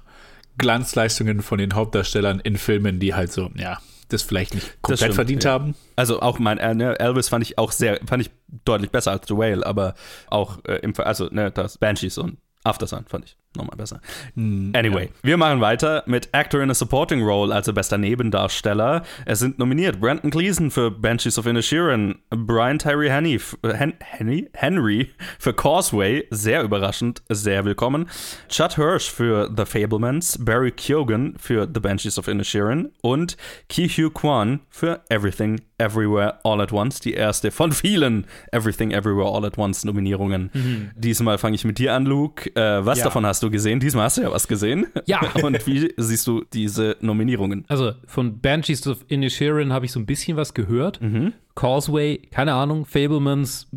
Glanzleistungen 0.57 1.41
von 1.41 1.57
den 1.57 1.73
Hauptdarstellern 1.73 2.39
in 2.39 2.55
Filmen, 2.55 3.01
die 3.01 3.13
halt 3.13 3.33
so, 3.33 3.49
ja, 3.57 3.79
das 4.09 4.21
vielleicht 4.21 4.53
nicht 4.53 4.81
komplett 4.81 4.99
stimmt, 4.99 5.15
verdient 5.15 5.43
ja. 5.43 5.51
haben. 5.51 5.75
also 5.95 6.21
auch 6.21 6.39
mein 6.39 6.57
äh, 6.57 6.73
ne, 6.73 6.99
Elvis 6.99 7.29
fand 7.29 7.43
ich 7.43 7.57
auch 7.57 7.71
sehr, 7.71 7.99
fand 8.05 8.21
ich 8.21 8.31
deutlich 8.65 8.91
besser 8.91 9.11
als 9.11 9.27
The 9.27 9.35
Whale, 9.35 9.65
aber 9.65 9.95
auch 10.27 10.59
äh, 10.65 10.75
im 10.77 10.93
also 10.97 11.27
ne, 11.31 11.51
das 11.51 11.77
Banshees 11.77 12.17
und 12.17 12.37
Aftersun 12.63 13.05
fand 13.07 13.25
ich 13.25 13.37
nochmal 13.55 13.77
besser. 13.77 14.01
Anyway, 14.35 15.09
wir 15.23 15.37
machen 15.37 15.61
weiter 15.61 16.03
mit 16.05 16.29
Actor 16.33 16.61
in 16.61 16.69
a 16.69 16.73
Supporting 16.73 17.23
Role, 17.23 17.53
also 17.53 17.73
bester 17.73 17.97
Nebendarsteller. 17.97 19.03
Es 19.25 19.39
sind 19.39 19.59
nominiert 19.59 19.99
Brandon 19.99 20.29
Gleeson 20.29 20.71
für 20.71 20.91
Banshees 20.91 21.37
of 21.37 21.45
Inisherin, 21.45 22.15
Brian 22.29 22.79
Tyree 22.79 23.09
Henry, 23.09 23.39
Hen 23.63 23.93
Henry, 23.99 24.49
Henry 24.53 25.11
für 25.39 25.53
Causeway, 25.53 26.25
sehr 26.31 26.63
überraschend, 26.63 27.21
sehr 27.29 27.65
willkommen. 27.65 28.07
Chad 28.49 28.75
Hirsch 28.75 29.09
für 29.09 29.49
The 29.55 29.65
Fablemans, 29.65 30.37
Barry 30.43 30.71
Keoghan 30.71 31.35
für 31.37 31.67
The 31.71 31.79
Banshees 31.79 32.17
of 32.19 32.27
Inisherin 32.27 32.91
und 33.01 33.37
Ki 33.69 33.87
Hugh 33.87 34.09
Kwan 34.11 34.59
für 34.69 35.01
Everything 35.09 35.61
Everywhere 35.77 36.39
All 36.43 36.61
at 36.61 36.71
Once, 36.71 36.99
die 37.01 37.13
erste 37.13 37.51
von 37.51 37.71
vielen 37.73 38.27
Everything 38.51 38.91
Everywhere 38.91 39.27
All 39.27 39.45
at 39.45 39.57
Once 39.57 39.83
Nominierungen. 39.83 40.91
Diesmal 40.95 41.37
fange 41.37 41.55
ich 41.55 41.65
mit 41.65 41.79
dir 41.79 41.93
an, 41.93 42.05
Luke. 42.05 42.49
Äh, 42.55 42.85
was 42.85 42.99
Ja. 42.99 43.05
davon 43.05 43.25
hast 43.25 43.43
du 43.43 43.44
gesehen? 43.49 43.79
Diesmal 43.79 44.05
hast 44.05 44.17
du 44.17 44.21
ja 44.21 44.31
was 44.31 44.47
gesehen. 44.47 44.87
Ja. 45.05 45.21
Und 45.43 45.65
wie 45.67 45.93
siehst 45.97 46.27
du 46.27 46.43
diese 46.53 46.97
Nominierungen? 47.01 47.65
Also 47.67 47.93
von 48.05 48.39
Banshees 48.39 48.85
of 48.87 49.05
Inisherin 49.07 49.73
habe 49.73 49.85
ich 49.85 49.91
so 49.91 49.99
ein 49.99 50.05
bisschen 50.05 50.37
was 50.37 50.53
gehört. 50.53 50.99
Causeway, 51.55 52.17
keine 52.31 52.53
Ahnung, 52.53 52.85
Fablemans, 52.85 53.67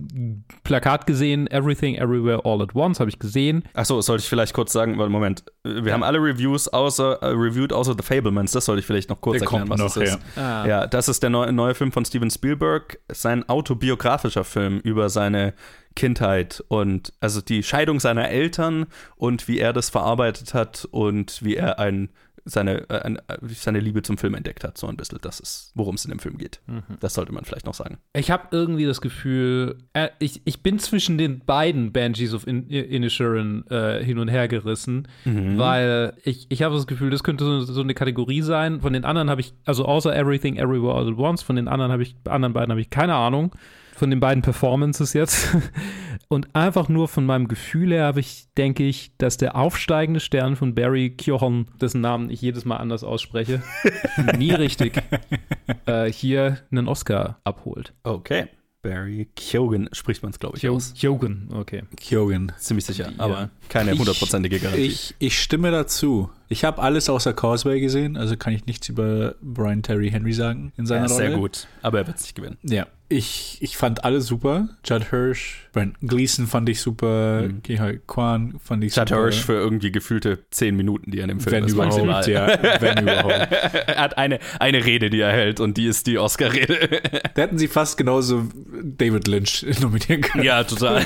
Plakat 0.65 1.07
gesehen, 1.07 1.47
Everything 1.47 1.95
Everywhere 1.95 2.45
All 2.45 2.61
at 2.61 2.75
Once 2.75 2.99
habe 2.99 3.09
ich 3.09 3.19
gesehen. 3.19 3.63
Achso, 3.73 4.01
sollte 4.01 4.23
ich 4.23 4.29
vielleicht 4.29 4.53
kurz 4.53 4.73
sagen, 4.73 4.97
Moment, 4.97 5.45
wir 5.63 5.93
haben 5.93 6.03
alle 6.03 6.19
Reviews 6.19 6.67
außer, 6.69 7.23
äh, 7.23 7.27
reviewed 7.29 7.73
außer 7.73 7.95
The 7.97 8.03
Fablemans, 8.03 8.51
das 8.53 8.65
sollte 8.65 8.81
ich 8.81 8.87
vielleicht 8.87 9.09
noch 9.11 9.21
kurz 9.21 9.39
Der 9.39 9.43
erklären, 9.43 9.69
kommt 9.69 9.81
was 9.81 9.95
noch, 9.95 10.03
das 10.03 10.15
ist. 10.15 10.19
ja. 10.37 10.67
Ja, 10.67 10.87
das 10.89 11.09
ist 11.09 11.23
der 11.23 11.31
neue, 11.31 11.53
neue 11.53 11.75
Film 11.75 11.93
von 11.93 12.05
Steven 12.05 12.31
Spielberg, 12.31 12.99
sein 13.13 13.49
autobiografischer 13.49 14.45
Film 14.45 14.81
über 14.81 15.09
seine 15.09 15.55
Kindheit 15.95 16.63
und 16.69 17.13
also 17.21 17.41
die 17.41 17.63
Scheidung 17.63 18.01
seiner 18.01 18.29
Eltern 18.29 18.87
und 19.17 19.49
wie 19.49 19.59
er 19.59 19.73
das 19.73 19.91
verarbeitet 19.91 20.55
hat 20.55 20.87
und 20.91 21.43
wie 21.45 21.57
er 21.57 21.79
ein, 21.79 22.11
seine, 22.49 22.89
äh, 22.89 23.13
äh, 23.13 23.39
seine 23.49 23.81
Liebe 23.81 24.03
zum 24.03 24.19
Film 24.19 24.35
entdeckt 24.35 24.65
hat. 24.65 24.79
So 24.79 24.87
ein 24.87 24.97
bisschen, 24.97 25.19
das 25.21 25.41
ist, 25.41 25.73
worum 25.75 25.95
es 25.95 26.05
in 26.05 26.11
dem 26.11 26.19
Film 26.19 26.39
geht. 26.39 26.61
Das 27.01 27.15
sollte 27.15 27.33
man 27.33 27.45
vielleicht 27.45 27.67
noch 27.67 27.75
sagen. 27.75 27.99
Ich 28.15 28.31
habe 28.31 28.49
irgendwie 28.51 28.87
das 28.87 29.01
Gefühl, 29.01 29.79
äh, 29.93 30.09
ich, 30.19 30.43
ich 30.45 30.63
bin 30.63 30.79
zwischen 30.79 31.19
den 31.19 31.41
beiden 31.41 31.93
Banshees 31.93 32.35
of 32.35 32.47
In 32.47 32.69
Inisherin 32.69 33.67
äh, 33.69 34.03
hin 34.03 34.19
und 34.19 34.29
her 34.29 34.49
gerissen, 34.49 35.09
weil 35.25 36.15
ich, 36.25 36.47
ich 36.51 36.63
habe 36.63 36.75
das 36.75 36.87
Gefühl, 36.87 37.11
das 37.11 37.23
könnte 37.23 37.45
so, 37.45 37.61
so 37.61 37.81
eine 37.81 37.95
Kategorie 37.95 38.43
sein. 38.43 38.81
Von 38.81 38.93
den 38.93 39.05
anderen 39.05 39.31
habe 39.31 39.41
ich, 39.41 39.55
also 39.65 39.85
außer 39.85 40.15
Everything 40.15 40.57
Everywhere 40.57 40.95
All 40.95 41.09
at 41.09 41.19
Once, 41.19 41.43
von 41.43 41.57
den 41.57 41.69
anderen 41.69 41.93
habe 41.93 42.03
ich, 42.03 42.17
anderen 42.25 42.53
beiden 42.53 42.71
habe 42.71 42.81
ich 42.81 42.91
keine 42.91 43.15
Ahnung. 43.15 43.55
Von 43.95 44.11
den 44.11 44.21
beiden 44.21 44.43
Performances 44.43 45.13
jetzt. 45.13 45.57
Und 46.31 46.55
einfach 46.55 46.91
nur 46.91 47.09
von 47.09 47.25
meinem 47.25 47.49
Gefühl 47.49 47.91
her 47.93 48.05
habe 48.05 48.21
ich, 48.21 48.49
denke 48.57 48.85
ich, 48.85 49.17
dass 49.17 49.39
der 49.39 49.57
aufsteigende 49.57 50.21
Stern 50.21 50.57
von 50.57 50.75
Barry 50.75 51.11
Keoghan, 51.11 51.67
dessen 51.81 52.03
Namen 52.03 52.29
ich 52.29 52.43
jedes 52.43 52.67
Mal 52.67 52.77
anders 52.77 53.03
ausspreche, 53.03 53.63
nie 54.37 54.53
richtig, 54.53 55.03
äh, 55.87 56.13
hier 56.13 56.59
einen 56.71 56.87
Oscar 56.87 57.41
abholt. 57.45 57.95
Okay. 58.03 58.49
Barry 58.83 59.31
Keoghan 59.35 59.89
spricht 59.93 60.23
man 60.23 60.31
es, 60.31 60.39
glaube 60.39 60.59
ich, 60.59 60.69
aus. 60.69 60.93
Jogan, 60.97 61.49
okay. 61.53 61.85
Kyogen. 61.97 62.53
Ziemlich 62.59 62.85
sicher, 62.85 63.13
aber 63.17 63.51
keine 63.69 63.97
hundertprozentige 63.99 64.59
Garantie. 64.61 64.83
Ich, 64.87 65.15
ich 65.19 65.41
stimme 65.41 65.71
dazu. 65.71 66.31
Ich 66.51 66.65
habe 66.65 66.81
alles 66.81 67.11
außer 67.11 67.35
Causeway 67.35 67.79
gesehen, 67.79 68.17
also 68.17 68.35
kann 68.37 68.55
ich 68.55 68.65
nichts 68.65 68.89
über 68.89 69.35
Brian 69.43 69.83
Terry 69.83 70.11
Henry 70.11 70.33
sagen 70.33 70.73
in 70.79 70.87
seiner 70.87 71.07
ja, 71.07 71.13
Rolle. 71.13 71.29
sehr 71.29 71.37
gut, 71.37 71.67
aber 71.83 71.99
er 71.99 72.07
wird 72.07 72.17
es 72.17 72.23
nicht 72.23 72.35
gewinnen. 72.37 72.57
Ja, 72.63 72.87
ich, 73.11 73.59
ich 73.61 73.77
fand 73.77 74.05
alle 74.05 74.23
super. 74.23 74.69
Judd 74.83 75.11
Hirsch, 75.11 75.69
Brandon 75.75 76.09
Gleason 76.09 76.47
fand 76.47 76.71
ich 76.71 76.81
super, 76.81 77.43
Mhm. 77.43 77.63
Kihoi 77.63 78.01
Kwan 78.07 78.55
fand 78.65 78.83
ich 78.83 78.95
Chad 78.95 79.11
super. 79.11 79.21
Hirsch 79.25 79.45
für 79.45 79.53
irgendwie 79.53 79.93
gefühlte 79.93 80.39
zehn 80.51 80.75
Minuten, 80.75 81.11
die 81.11 81.19
er 81.19 81.25
in 81.25 81.29
dem 81.29 81.41
Film 81.41 81.55
wenn 81.57 81.65
ist. 81.65 81.73
überhaupt, 81.73 82.07
maximal. 82.07 82.51
ja, 82.63 82.81
wenn 82.81 82.99
überhaupt. 83.03 83.53
er 83.53 83.97
hat 84.03 84.17
eine, 84.17 84.39
eine 84.59 84.83
Rede, 84.87 85.11
die 85.11 85.21
er 85.21 85.33
hält 85.33 85.61
und 85.61 85.77
die 85.77 85.85
ist 85.85 86.07
die 86.07 86.17
Oscar-Rede. 86.17 87.03
Da 87.35 87.43
hätten 87.43 87.59
sie 87.59 87.69
fast 87.69 87.99
genauso 87.99 88.49
David 88.83 89.29
Lynch 89.29 89.65
nominieren 89.81 90.23
können. 90.23 90.45
ja, 90.45 90.65
total. 90.65 91.05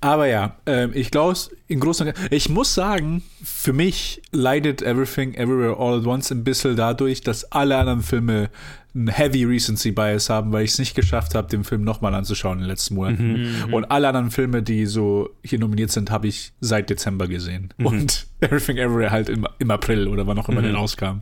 Aber 0.00 0.26
ja, 0.26 0.56
ähm, 0.66 0.92
ich 0.94 1.10
glaube, 1.10 1.36
in 1.66 1.80
Großen 1.80 2.06
und 2.06 2.14
Ganzen, 2.14 2.34
ich 2.34 2.48
muss 2.48 2.74
sagen, 2.74 3.22
für 3.42 3.72
mich 3.72 4.22
leidet 4.32 4.82
Everything 4.82 5.34
Everywhere 5.34 5.76
All 5.78 6.00
at 6.00 6.06
Once 6.06 6.30
ein 6.30 6.44
bisschen 6.44 6.76
dadurch, 6.76 7.20
dass 7.22 7.50
alle 7.52 7.76
anderen 7.76 8.02
Filme 8.02 8.50
ein 8.94 9.08
Heavy 9.08 9.44
Recency 9.44 9.92
Bias 9.92 10.30
haben, 10.30 10.50
weil 10.52 10.64
ich 10.64 10.72
es 10.72 10.78
nicht 10.78 10.94
geschafft 10.94 11.34
habe, 11.34 11.46
den 11.48 11.62
Film 11.62 11.84
nochmal 11.84 12.14
anzuschauen 12.14 12.54
in 12.58 12.64
den 12.64 12.68
letzten 12.68 12.94
Monaten. 12.94 13.34
Und 13.70 13.84
alle 13.84 14.08
anderen 14.08 14.30
Filme, 14.30 14.62
die 14.62 14.86
so 14.86 15.30
hier 15.44 15.58
nominiert 15.58 15.90
sind, 15.90 16.10
habe 16.10 16.26
ich 16.26 16.52
seit 16.60 16.90
Dezember 16.90 17.28
gesehen. 17.28 17.72
Und 17.82 18.26
Everything 18.40 18.78
Everywhere 18.78 19.10
halt 19.10 19.28
im, 19.28 19.46
im 19.58 19.70
April 19.70 20.08
oder 20.08 20.26
wann 20.26 20.38
auch 20.38 20.48
immer 20.48 20.62
der 20.62 20.74
rauskam. 20.74 21.20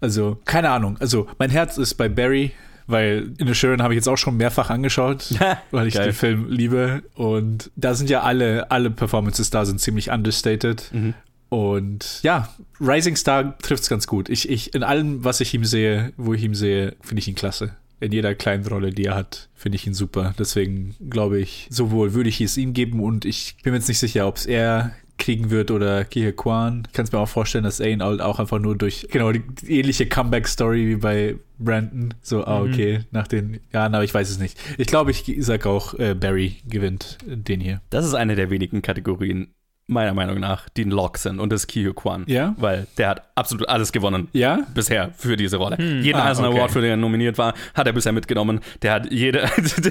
Also, 0.00 0.40
keine 0.44 0.70
Ahnung. 0.70 0.96
Also, 0.98 1.26
mein 1.38 1.50
Herz 1.50 1.78
ist 1.78 1.94
bei 1.94 2.08
Barry. 2.08 2.52
Weil 2.86 3.32
In 3.38 3.48
the 3.48 3.54
Sharon 3.54 3.82
habe 3.82 3.94
ich 3.94 3.96
jetzt 3.96 4.08
auch 4.08 4.16
schon 4.16 4.36
mehrfach 4.36 4.70
angeschaut, 4.70 5.34
weil 5.70 5.88
ich 5.88 5.94
Geil. 5.94 6.06
den 6.06 6.14
Film 6.14 6.46
liebe. 6.48 7.02
Und 7.14 7.70
da 7.76 7.94
sind 7.94 8.10
ja 8.10 8.22
alle, 8.22 8.70
alle 8.70 8.90
Performances 8.90 9.50
da 9.50 9.64
sind 9.64 9.80
ziemlich 9.80 10.10
understated. 10.10 10.90
Und 11.48 12.20
ja, 12.22 12.48
Rising 12.80 13.16
Star 13.16 13.56
trifft 13.58 13.84
es 13.84 13.88
ganz 13.88 14.06
gut. 14.06 14.28
Ich, 14.28 14.48
ich, 14.48 14.74
in 14.74 14.82
allem, 14.82 15.24
was 15.24 15.40
ich 15.40 15.54
ihm 15.54 15.64
sehe, 15.64 16.12
wo 16.16 16.34
ich 16.34 16.42
ihn 16.42 16.54
sehe, 16.54 16.96
finde 17.00 17.20
ich 17.20 17.28
ihn 17.28 17.34
klasse. 17.34 17.76
In 17.98 18.12
jeder 18.12 18.34
kleinen 18.34 18.66
Rolle, 18.66 18.90
die 18.90 19.06
er 19.06 19.14
hat, 19.14 19.48
finde 19.54 19.76
ich 19.76 19.86
ihn 19.86 19.94
super. 19.94 20.34
Deswegen 20.38 20.94
glaube 21.08 21.38
ich, 21.38 21.66
sowohl 21.70 22.12
würde 22.14 22.28
ich 22.28 22.40
es 22.40 22.56
ihm 22.56 22.74
geben 22.74 23.00
und 23.00 23.24
ich 23.24 23.56
bin 23.62 23.72
mir 23.72 23.78
jetzt 23.78 23.88
nicht 23.88 23.98
sicher, 23.98 24.26
ob 24.26 24.36
es 24.36 24.46
er 24.46 24.92
kriegen 25.18 25.50
wird 25.50 25.70
oder 25.70 26.04
Kihe 26.04 26.32
Kwan. 26.32 26.84
Ich 26.86 26.92
kann 26.92 27.04
es 27.04 27.12
mir 27.12 27.18
auch 27.18 27.28
vorstellen, 27.28 27.64
dass 27.64 27.80
halt 27.80 28.20
auch 28.20 28.38
einfach 28.38 28.58
nur 28.58 28.76
durch, 28.76 29.06
genau, 29.10 29.32
die, 29.32 29.42
ähnliche 29.66 30.06
Comeback-Story 30.06 30.88
wie 30.88 30.96
bei 30.96 31.36
Brandon. 31.58 32.14
So, 32.22 32.44
ah, 32.44 32.60
okay, 32.62 33.00
nach 33.10 33.26
den 33.26 33.60
Jahren, 33.72 33.94
aber 33.94 34.04
ich 34.04 34.12
weiß 34.12 34.28
es 34.28 34.38
nicht. 34.38 34.58
Ich 34.78 34.86
glaube, 34.86 35.10
ich 35.10 35.24
sag 35.40 35.66
auch, 35.66 35.94
äh, 35.94 36.14
Barry 36.14 36.56
gewinnt 36.68 37.18
den 37.24 37.60
hier. 37.60 37.80
Das 37.90 38.04
ist 38.04 38.14
eine 38.14 38.36
der 38.36 38.50
wenigen 38.50 38.82
Kategorien, 38.82 39.54
meiner 39.88 40.14
Meinung 40.14 40.40
nach, 40.40 40.68
die 40.70 40.84
ein 40.84 40.90
Lock 40.90 41.16
sind 41.18 41.38
und 41.38 41.52
das 41.52 41.66
Kiyo 41.68 41.94
Kwan. 41.94 42.24
Ja? 42.26 42.54
Weil 42.58 42.86
der 42.98 43.08
hat 43.08 43.22
absolut 43.36 43.68
alles 43.68 43.92
gewonnen. 43.92 44.28
Ja? 44.32 44.60
Bisher 44.74 45.10
für 45.16 45.36
diese 45.36 45.58
Rolle. 45.58 45.76
Jeden 45.78 46.18
Ah, 46.18 46.24
einzelnen 46.24 46.50
okay. 46.50 46.58
Award, 46.58 46.72
für 46.72 46.80
den 46.80 46.90
er 46.90 46.96
nominiert 46.96 47.38
war, 47.38 47.54
hat 47.74 47.86
er 47.86 47.92
bisher 47.92 48.12
mitgenommen. 48.12 48.60
Der 48.82 48.92
hat 48.94 49.12
jede. 49.12 49.48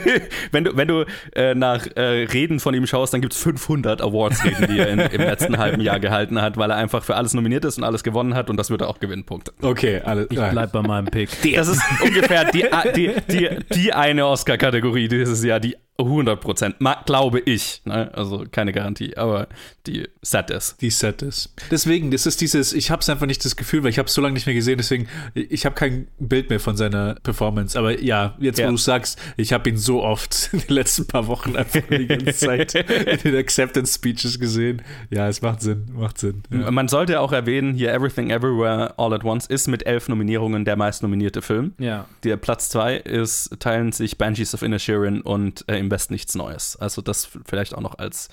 wenn 0.52 0.66
du, 0.66 0.76
wenn 0.76 0.88
du 0.90 1.06
äh, 1.34 1.56
nach 1.56 1.88
äh, 1.96 2.02
Reden 2.26 2.60
von 2.60 2.74
ihm 2.74 2.86
schaust, 2.88 3.14
dann 3.14 3.22
gibt 3.22 3.34
es 3.34 3.42
500 3.42 4.02
Awards-Reden, 4.02 4.68
die 4.68 4.80
er 4.80 4.90
in, 4.90 5.00
im 5.00 5.22
letzten 5.22 5.58
halben 5.60 5.80
Jahr 5.82 6.00
gehalten 6.02 6.42
hat, 6.42 6.58
weil 6.58 6.72
er 6.72 6.78
einfach 6.78 7.04
für 7.04 7.16
alles 7.16 7.34
nominiert 7.34 7.64
ist 7.64 7.78
und 7.78 7.86
alles 7.86 8.04
gewonnen 8.04 8.34
hat 8.34 8.50
und 8.50 8.58
das 8.58 8.70
wird 8.70 8.82
er 8.82 8.90
auch 8.90 9.00
gewinnen. 9.00 9.24
Punkt. 9.24 9.54
Okay, 9.62 10.02
alles 10.04 10.28
Ich 10.30 10.40
bleib 10.40 10.74
bei 10.74 10.82
meinem 10.82 11.06
Pick. 11.06 11.30
Das 11.56 11.70
ist 11.70 11.82
ungefähr 12.04 12.46
die, 12.52 12.66
die, 12.96 13.12
die, 13.32 13.50
die 13.74 13.94
eine 13.94 14.26
Oscar-Kategorie 14.28 15.08
dieses 15.08 15.44
Jahr, 15.44 15.60
die 15.62 15.78
100 15.98 16.42
Prozent, 16.42 16.76
glaube 17.06 17.40
ich, 17.40 17.82
ne? 17.86 18.10
also 18.14 18.44
keine 18.52 18.74
Garantie, 18.74 19.16
aber 19.16 19.48
die 19.88 20.08
set 20.22 20.50
ist. 20.50 20.82
die 20.82 20.90
Set 20.90 21.22
ist. 21.22 21.54
Deswegen, 21.72 22.12
das 22.12 22.26
ist 22.26 22.42
dieses, 22.42 22.74
ich 22.74 22.92
habe 22.92 23.02
es 23.02 23.10
einfach 23.10 23.28
nicht 23.28 23.46
das 23.46 23.56
Gefühl, 23.56 23.84
weil 23.84 23.92
ich 23.92 23.98
habe 24.00 24.08
es 24.08 24.14
so 24.14 24.22
lange 24.22 24.34
nicht 24.34 24.46
mehr 24.46 24.56
gesehen, 24.56 24.78
deswegen, 24.78 25.08
ich 25.34 25.66
habe 25.66 25.76
kein 25.76 26.08
Bild 26.20 26.50
mehr 26.50 26.60
von 26.60 26.76
seiner 26.76 27.16
Performance. 27.24 27.78
Aber 27.80 28.02
ja, 28.02 28.36
jetzt 28.40 28.60
Ja. 28.60 28.68
wo 28.68 28.72
du 28.72 28.78
sagst, 28.78 29.22
ich 29.38 29.54
habe 29.54 29.70
ihn 29.70 29.78
so 29.78 30.04
oft 30.04 30.50
in 30.54 30.60
den 30.60 30.74
letzten 30.74 31.08
paar 31.08 31.28
Wochen 31.28 31.56
einfach 31.56 31.82
die 31.90 32.08
ganze 32.08 32.34
Zeit 32.34 32.76
in 32.76 33.20
den 33.20 33.36
Acceptance 33.38 33.94
Speeches 33.96 34.38
gesehen. 34.40 34.82
Ja, 35.12 35.30
es 35.30 35.42
macht 35.42 35.62
Sinn, 35.62 35.86
macht 35.94 36.18
Sinn. 36.18 36.44
Ja. 36.52 36.72
Man 36.72 36.88
sollte 36.90 37.22
auch 37.22 37.32
erwähnen, 37.32 37.74
hier 37.74 37.94
Everything 37.94 38.32
Everywhere 38.32 38.94
All 38.98 39.14
at 39.14 39.24
Once 39.24 39.46
ist 39.46 39.68
mit 39.68 39.86
elf 39.86 40.10
Nominierungen 40.10 40.66
der 40.66 40.76
meistnominierte 40.76 41.42
Film. 41.42 41.74
Ja. 41.78 42.06
Der 42.24 42.36
Platz 42.38 42.70
zwei 42.70 42.98
ist, 42.98 43.60
teilen 43.60 43.92
sich 43.94 44.18
Banshees 44.18 44.54
of 44.54 44.62
Inisherin 44.62 45.22
und 45.22 45.64
äh, 45.68 45.85
Im 45.86 45.90
Best 45.90 46.10
nichts 46.10 46.34
Neues. 46.34 46.76
Also 46.76 47.04
das 47.04 47.30
vielleicht 47.46 47.76
auch 47.76 47.82
noch 47.82 48.00
als 48.00 48.30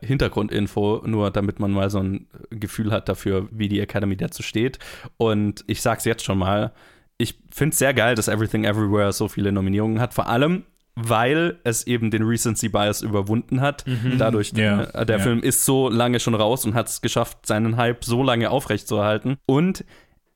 Hintergrundinfo, 0.00 1.02
nur 1.04 1.30
damit 1.30 1.60
man 1.60 1.70
mal 1.70 1.90
so 1.90 1.98
ein 1.98 2.26
Gefühl 2.48 2.92
hat 2.92 3.10
dafür, 3.10 3.46
wie 3.50 3.68
die 3.68 3.80
Academy 3.80 4.16
dazu 4.16 4.42
steht. 4.42 4.78
Und 5.18 5.64
ich 5.66 5.82
sag's 5.82 6.06
jetzt 6.06 6.24
schon 6.24 6.38
mal, 6.38 6.72
ich 7.18 7.38
finde 7.52 7.74
es 7.74 7.78
sehr 7.78 7.92
geil, 7.92 8.14
dass 8.14 8.28
Everything 8.28 8.64
Everywhere 8.64 9.12
so 9.12 9.28
viele 9.28 9.52
Nominierungen 9.52 10.00
hat. 10.00 10.14
Vor 10.14 10.28
allem, 10.28 10.64
weil 10.96 11.58
es 11.64 11.86
eben 11.86 12.10
den 12.10 12.22
Recency 12.22 12.70
Bias 12.70 13.02
überwunden 13.02 13.60
hat. 13.60 13.84
Dadurch, 14.18 14.52
Ja, 14.52 14.84
äh, 14.84 15.04
der 15.04 15.18
ja. 15.18 15.22
Film 15.22 15.40
ist 15.40 15.66
so 15.66 15.90
lange 15.90 16.20
schon 16.20 16.34
raus 16.34 16.64
und 16.64 16.74
hat 16.74 16.88
es 16.88 17.02
geschafft, 17.02 17.46
seinen 17.46 17.76
Hype 17.76 18.04
so 18.04 18.22
lange 18.22 18.48
aufrechtzuerhalten. 18.50 19.36
Und 19.44 19.84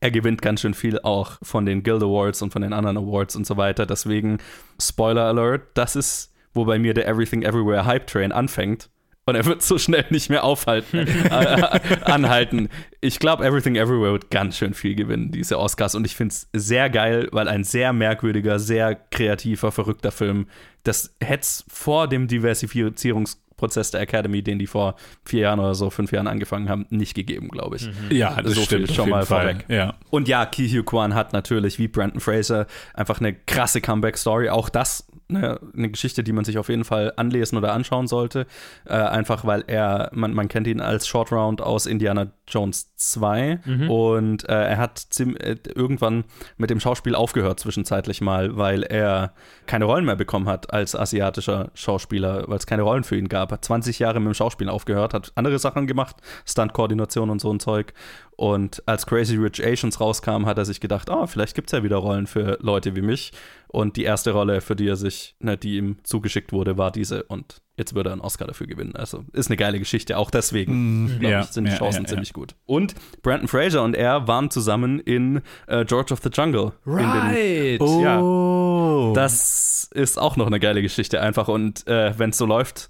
er 0.01 0.11
gewinnt 0.11 0.41
ganz 0.41 0.61
schön 0.61 0.73
viel 0.73 0.99
auch 0.99 1.37
von 1.41 1.65
den 1.65 1.83
Guild 1.83 2.03
Awards 2.03 2.41
und 2.41 2.53
von 2.53 2.61
den 2.61 2.73
anderen 2.73 2.97
Awards 2.97 3.35
und 3.35 3.45
so 3.45 3.57
weiter. 3.57 3.85
Deswegen, 3.85 4.37
Spoiler 4.81 5.23
Alert, 5.23 5.63
das 5.73 5.95
ist, 5.95 6.33
wo 6.53 6.65
bei 6.65 6.79
mir 6.79 6.93
der 6.93 7.07
Everything 7.07 7.43
Everywhere 7.43 7.85
Hype 7.85 8.07
Train 8.07 8.31
anfängt. 8.31 8.89
Und 9.25 9.35
er 9.35 9.45
wird 9.45 9.61
so 9.61 9.77
schnell 9.77 10.05
nicht 10.09 10.31
mehr 10.31 10.43
aufhalten, 10.43 11.05
äh, 11.07 11.79
anhalten. 12.01 12.69
Ich 12.99 13.19
glaube, 13.19 13.45
Everything 13.45 13.75
Everywhere 13.75 14.13
wird 14.13 14.31
ganz 14.31 14.57
schön 14.57 14.73
viel 14.73 14.95
gewinnen, 14.95 15.31
diese 15.31 15.59
Oscars. 15.59 15.93
Und 15.93 16.05
ich 16.05 16.15
finde 16.15 16.33
es 16.33 16.49
sehr 16.51 16.89
geil, 16.89 17.27
weil 17.31 17.47
ein 17.47 17.63
sehr 17.63 17.93
merkwürdiger, 17.93 18.57
sehr 18.57 18.95
kreativer, 18.95 19.71
verrückter 19.71 20.11
Film, 20.11 20.47
das 20.83 21.15
hätte 21.21 21.41
es 21.43 21.63
vor 21.67 22.07
dem 22.07 22.27
Diversifizierungs 22.27 23.39
Prozess 23.59 23.91
der 23.91 24.01
Academy, 24.01 24.41
den 24.41 24.57
die 24.57 24.67
vor 24.67 24.95
vier 25.25 25.41
Jahren 25.41 25.59
oder 25.59 25.75
so, 25.75 25.89
fünf 25.89 26.11
Jahren 26.11 26.27
angefangen 26.27 26.69
haben, 26.69 26.85
nicht 26.89 27.13
gegeben, 27.13 27.49
glaube 27.49 27.75
ich. 27.75 27.89
Ja, 28.09 28.41
das 28.41 28.53
so 28.53 28.61
stimmt. 28.61 28.87
viel 28.87 28.95
schon 28.95 29.09
mal 29.09 29.25
Fall. 29.25 29.49
vorweg. 29.49 29.65
Ja. 29.67 29.95
Und 30.09 30.27
ja, 30.27 30.45
Ki 30.45 30.67
Hugh 30.67 30.83
Kwan 30.83 31.13
hat 31.13 31.33
natürlich 31.33 31.77
wie 31.77 31.87
Brandon 31.89 32.21
Fraser 32.21 32.65
einfach 32.93 33.19
eine 33.19 33.33
krasse 33.33 33.81
Comeback-Story. 33.81 34.49
Auch 34.49 34.69
das 34.69 35.07
ne, 35.29 35.59
eine 35.75 35.89
Geschichte, 35.89 36.23
die 36.23 36.33
man 36.33 36.43
sich 36.43 36.57
auf 36.57 36.69
jeden 36.69 36.83
Fall 36.83 37.13
anlesen 37.15 37.57
oder 37.57 37.73
anschauen 37.73 38.07
sollte. 38.07 38.45
Äh, 38.85 38.93
einfach 38.95 39.45
weil 39.45 39.63
er, 39.67 40.09
man, 40.13 40.33
man 40.33 40.47
kennt 40.47 40.67
ihn 40.67 40.81
als 40.81 41.07
Short 41.07 41.31
Round 41.31 41.61
aus 41.61 41.85
Indiana 41.85 42.27
Jones 42.47 42.93
2 42.95 43.59
und 43.87 44.49
äh, 44.49 44.53
er 44.53 44.77
hat 44.77 45.05
äh, 45.19 45.55
irgendwann 45.73 46.25
mit 46.57 46.69
dem 46.69 46.79
Schauspiel 46.79 47.15
aufgehört 47.15 47.59
zwischenzeitlich 47.59 48.21
mal, 48.21 48.57
weil 48.57 48.83
er 48.83 49.33
keine 49.67 49.85
Rollen 49.85 50.05
mehr 50.05 50.15
bekommen 50.15 50.49
hat 50.49 50.73
als 50.73 50.95
asiatischer 50.95 51.71
Schauspieler, 51.73 52.45
weil 52.47 52.57
es 52.57 52.65
keine 52.65 52.81
Rollen 52.81 53.03
für 53.03 53.17
ihn 53.17 53.29
gab. 53.29 53.51
Hat 53.51 53.63
20 53.63 53.99
Jahre 53.99 54.19
mit 54.19 54.27
dem 54.27 54.33
Schauspielen 54.33 54.71
aufgehört, 54.71 55.13
hat 55.13 55.31
andere 55.35 55.59
Sachen 55.59 55.87
gemacht, 55.87 56.17
Stunt-Koordination 56.45 57.29
und 57.29 57.39
so 57.39 57.53
ein 57.53 57.59
Zeug. 57.59 57.93
Und 58.39 58.81
als 58.85 59.05
Crazy 59.05 59.35
Rich 59.35 59.61
Asians 59.61 59.99
rauskam, 59.99 60.45
hat 60.45 60.57
er 60.57 60.63
sich 60.63 60.79
gedacht, 60.79 61.09
ah, 61.09 61.27
vielleicht 61.27 61.55
gibt 61.55 61.67
es 61.67 61.73
ja 61.73 61.83
wieder 61.83 61.97
Rollen 61.97 62.25
für 62.25 62.57
Leute 62.61 62.95
wie 62.95 63.01
mich. 63.01 63.33
Und 63.67 63.97
die 63.97 64.03
erste 64.03 64.31
Rolle, 64.31 64.61
für 64.61 64.77
die 64.77 64.87
er 64.87 64.95
sich, 64.95 65.35
ne, 65.39 65.57
die 65.57 65.75
ihm 65.75 65.97
zugeschickt 66.03 66.53
wurde, 66.53 66.77
war 66.77 66.89
diese. 66.89 67.23
Und 67.23 67.61
jetzt 67.75 67.95
würde 67.95 68.11
er 68.11 68.13
einen 68.13 68.21
Oscar 68.21 68.47
dafür 68.47 68.65
gewinnen. 68.65 68.95
Also 68.95 69.25
ist 69.33 69.49
eine 69.49 69.57
geile 69.57 69.77
Geschichte. 69.77 70.17
Auch 70.17 70.31
deswegen, 70.31 71.17
glaube 71.19 71.33
ja, 71.33 71.41
ich, 71.41 71.47
sind 71.47 71.65
die 71.65 71.71
ja, 71.71 71.77
Chancen 71.77 72.03
ja, 72.03 72.07
ziemlich 72.07 72.31
gut. 72.31 72.55
Und 72.65 72.95
Brandon 73.23 73.49
Fraser 73.49 73.83
und 73.83 73.93
er 73.93 74.29
waren 74.29 74.49
zusammen 74.49 74.99
in 74.99 75.41
äh, 75.67 75.83
George 75.83 76.13
of 76.13 76.21
the 76.23 76.29
Jungle. 76.29 76.71
In 76.85 76.95
den, 76.95 77.05
Right. 77.05 77.81
Ja. 78.01 78.21
Oh. 78.21 79.11
das 79.13 79.89
ist 79.93 80.17
auch 80.17 80.37
noch 80.37 80.47
eine 80.47 80.61
geile 80.61 80.81
Geschichte 80.81 81.21
einfach. 81.21 81.49
Und 81.49 81.85
äh, 81.87 82.17
wenn 82.17 82.29
es 82.29 82.37
so 82.37 82.45
läuft, 82.45 82.89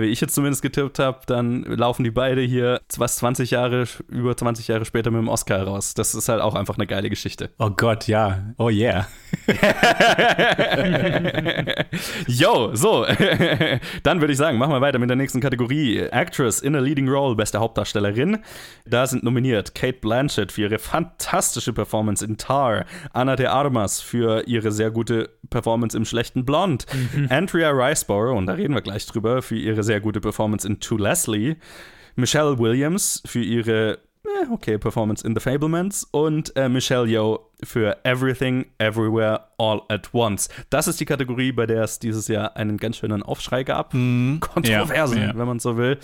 wie 0.00 0.06
ich 0.06 0.20
jetzt 0.20 0.34
zumindest 0.34 0.62
getippt 0.62 0.98
habe, 0.98 1.20
dann 1.26 1.62
laufen 1.64 2.04
die 2.04 2.10
beide 2.10 2.40
hier 2.40 2.80
was 2.96 3.16
20 3.16 3.50
Jahre, 3.50 3.84
über 4.08 4.36
20 4.36 4.68
Jahre 4.68 4.84
später 4.84 5.10
mit 5.10 5.20
dem 5.20 5.28
Oscar 5.28 5.64
raus. 5.64 5.94
Das 5.94 6.14
ist 6.14 6.28
halt 6.28 6.40
auch 6.40 6.54
einfach 6.54 6.76
eine 6.76 6.86
geile 6.86 7.10
Geschichte. 7.10 7.50
oh 7.58 7.70
Gott, 7.70 8.08
ja. 8.08 8.54
Oh 8.58 8.70
yeah. 8.70 9.06
Yo, 12.26 12.74
so. 12.74 13.04
Dann 14.02 14.20
würde 14.20 14.32
ich 14.32 14.38
sagen, 14.38 14.58
machen 14.58 14.72
wir 14.72 14.80
weiter 14.80 14.98
mit 14.98 15.10
der 15.10 15.16
nächsten 15.16 15.40
Kategorie. 15.40 16.00
Actress 16.00 16.60
in 16.60 16.74
a 16.74 16.78
Leading 16.78 17.08
Role, 17.08 17.34
beste 17.34 17.58
Hauptdarstellerin. 17.58 18.38
Da 18.86 19.06
sind 19.06 19.22
nominiert 19.22 19.74
Kate 19.74 19.98
Blanchett 20.00 20.52
für 20.52 20.62
ihre 20.62 20.78
fantastische 20.78 21.72
Performance 21.72 22.24
in 22.24 22.36
Tar, 22.36 22.84
Anna 23.12 23.36
de 23.36 23.46
Armas 23.46 24.00
für 24.00 24.46
ihre 24.46 24.72
sehr 24.72 24.90
gute 24.90 25.30
Performance 25.50 25.96
im 25.96 26.04
schlechten 26.04 26.44
Blond, 26.44 26.86
Andrea 27.28 27.70
Riceborough, 27.70 28.36
und 28.36 28.46
da 28.46 28.54
reden 28.54 28.74
wir 28.74 28.80
gleich 28.80 29.06
drüber, 29.06 29.42
für 29.42 29.56
ihre 29.56 29.81
sehr 29.82 30.00
gute 30.00 30.20
Performance 30.20 30.66
in 30.66 30.80
To 30.80 30.96
Leslie, 30.96 31.56
Michelle 32.16 32.58
Williams 32.58 33.22
für 33.26 33.42
ihre 33.42 33.98
eh, 34.24 34.50
okay 34.50 34.78
Performance 34.78 35.26
in 35.26 35.34
The 35.34 35.40
Fablemans 35.40 36.04
und 36.10 36.54
äh, 36.56 36.68
Michelle 36.68 37.06
Yeoh 37.06 37.40
für 37.62 37.98
Everything, 38.04 38.66
Everywhere, 38.78 39.51
All 39.62 39.82
at 39.88 40.12
Once. 40.12 40.48
Das 40.70 40.88
ist 40.88 40.98
die 40.98 41.04
Kategorie, 41.04 41.52
bei 41.52 41.66
der 41.66 41.84
es 41.84 42.00
dieses 42.00 42.26
Jahr 42.26 42.56
einen 42.56 42.78
ganz 42.78 42.96
schönen 42.96 43.22
Aufschrei 43.22 43.62
gab. 43.62 43.92
Kontroversen, 43.92 45.18
Ja, 45.18 45.26
ja. 45.28 45.36
wenn 45.36 45.46
man 45.46 45.60
so 45.60 45.76
will. 45.76 45.98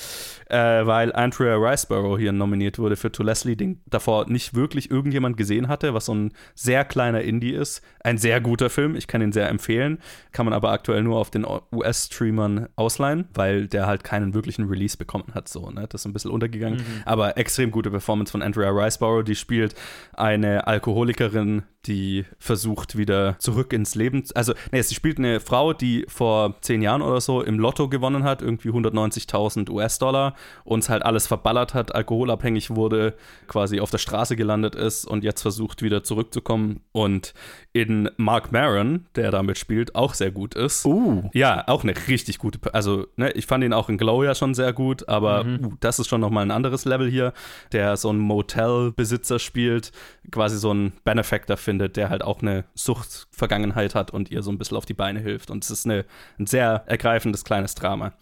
Äh, 0.49 0.87
weil 0.87 1.12
Andrea 1.12 1.57
Riceborough 1.57 2.19
hier 2.19 2.31
nominiert 2.31 2.79
wurde 2.79 2.95
für 2.95 3.11
To 3.11 3.25
Leslie, 3.25 3.57
den 3.57 3.81
davor 3.87 4.31
nicht 4.31 4.55
wirklich 4.55 4.93
irgendjemand 4.93 5.37
gesehen 5.37 5.67
hatte, 5.67 5.93
was 5.93 6.05
so 6.07 6.15
ein 6.15 6.33
sehr 6.55 6.85
kleiner 6.85 7.23
Indie 7.23 7.50
ist. 7.50 7.83
Ein 8.00 8.17
sehr 8.17 8.41
guter 8.41 8.71
Film, 8.71 8.95
ich 8.95 9.09
kann 9.09 9.23
ihn 9.23 9.33
sehr 9.33 9.49
empfehlen. 9.49 9.99
Kann 10.31 10.47
man 10.47 10.53
aber 10.55 10.71
aktuell 10.71 11.03
nur 11.03 11.19
auf 11.19 11.31
den 11.31 11.45
US-Streamern 11.73 12.69
ausleihen, 12.77 13.27
weil 13.35 13.67
der 13.67 13.87
halt 13.88 14.05
keinen 14.05 14.35
wirklichen 14.35 14.69
Release 14.69 14.97
bekommen 14.97 15.35
hat. 15.35 15.49
So, 15.49 15.71
ne? 15.71 15.87
Das 15.88 16.03
ist 16.03 16.07
ein 16.07 16.12
bisschen 16.12 16.31
untergegangen. 16.31 16.81
Aber 17.05 17.37
extrem 17.37 17.73
gute 17.73 17.91
Performance 17.91 18.31
von 18.31 18.41
Andrea 18.43 18.71
Riceborough. 18.71 19.25
Die 19.25 19.35
spielt 19.35 19.75
eine 20.12 20.67
Alkoholikerin, 20.67 21.62
die 21.88 22.26
versucht 22.38 22.97
wieder 22.97 23.37
zurück 23.38 23.73
ins 23.73 23.95
Leben. 23.95 24.23
Also, 24.35 24.52
nee, 24.71 24.83
sie 24.83 24.95
spielt 24.95 25.18
eine 25.18 25.40
Frau, 25.40 25.73
die 25.73 26.04
vor 26.09 26.54
zehn 26.61 26.83
Jahren 26.83 27.02
oder 27.02 27.21
so 27.21 27.42
im 27.42 27.59
Lotto 27.59 27.88
gewonnen 27.88 28.25
hat, 28.25 28.42
irgendwie 28.42 28.68
190.000 28.68 29.71
US-Dollar, 29.71 30.35
uns 30.64 30.88
halt 30.88 31.02
alles 31.02 31.26
verballert 31.26 31.75
hat, 31.75 31.95
alkoholabhängig 31.95 32.71
wurde, 32.71 33.14
quasi 33.47 33.80
auf 33.80 33.90
der 33.90 33.99
Straße 33.99 34.37
gelandet 34.37 34.75
ist 34.75 35.07
und 35.07 35.25
jetzt 35.25 35.42
versucht 35.42 35.83
wieder 35.83 36.04
zurückzukommen 36.04 36.80
und 36.92 37.33
in 37.73 38.11
Mark 38.16 38.52
Maron, 38.52 39.07
der 39.14 39.30
damit 39.30 39.57
spielt, 39.57 39.95
auch 39.95 40.14
sehr 40.14 40.30
gut 40.30 40.54
ist. 40.54 40.85
Uh. 40.85 41.30
Ja, 41.33 41.66
auch 41.68 41.85
eine 41.85 41.95
richtig 42.09 42.38
gute. 42.38 42.59
Also, 42.75 43.07
ne, 43.16 43.30
ich 43.33 43.47
fand 43.47 43.64
ihn 43.64 43.73
auch 43.73 43.88
in 43.88 43.99
Glow 43.99 44.25
ja 44.25 44.35
schon 44.35 44.54
sehr 44.54 44.73
gut, 44.73 45.09
aber 45.09 45.47
uh, 45.47 45.73
das 45.80 45.99
ist 45.99 46.09
schon 46.09 46.21
nochmal 46.21 46.45
ein 46.45 46.50
anderes 46.50 46.85
Level 46.85 47.09
hier, 47.09 47.33
der 47.73 47.97
so 47.97 48.11
einen 48.11 48.18
Motel-Besitzer 48.18 49.38
spielt, 49.38 49.92
quasi 50.30 50.59
so 50.59 50.71
einen 50.71 50.92
Benefactor 51.04 51.57
findet, 51.57 51.77
der 51.87 52.11
halt 52.11 52.23
auch 52.23 52.42
eine 52.42 52.64
Suchtvergangenheit 52.75 53.94
hat 53.94 54.11
und 54.11 54.32
ihr 54.32 54.42
so 54.42 54.50
ein 54.50 54.58
bisschen 54.58 54.76
auf 54.76 54.87
die 54.87 54.94
Beine 54.94 55.20
hilft. 55.20 55.50
Und 55.50 55.62
es 55.62 55.70
ist 55.70 55.87
eine, 55.87 56.04
ein 56.40 56.47
sehr 56.47 56.82
ergreifendes 56.87 57.44
kleines 57.44 57.76
Drama. 57.76 58.12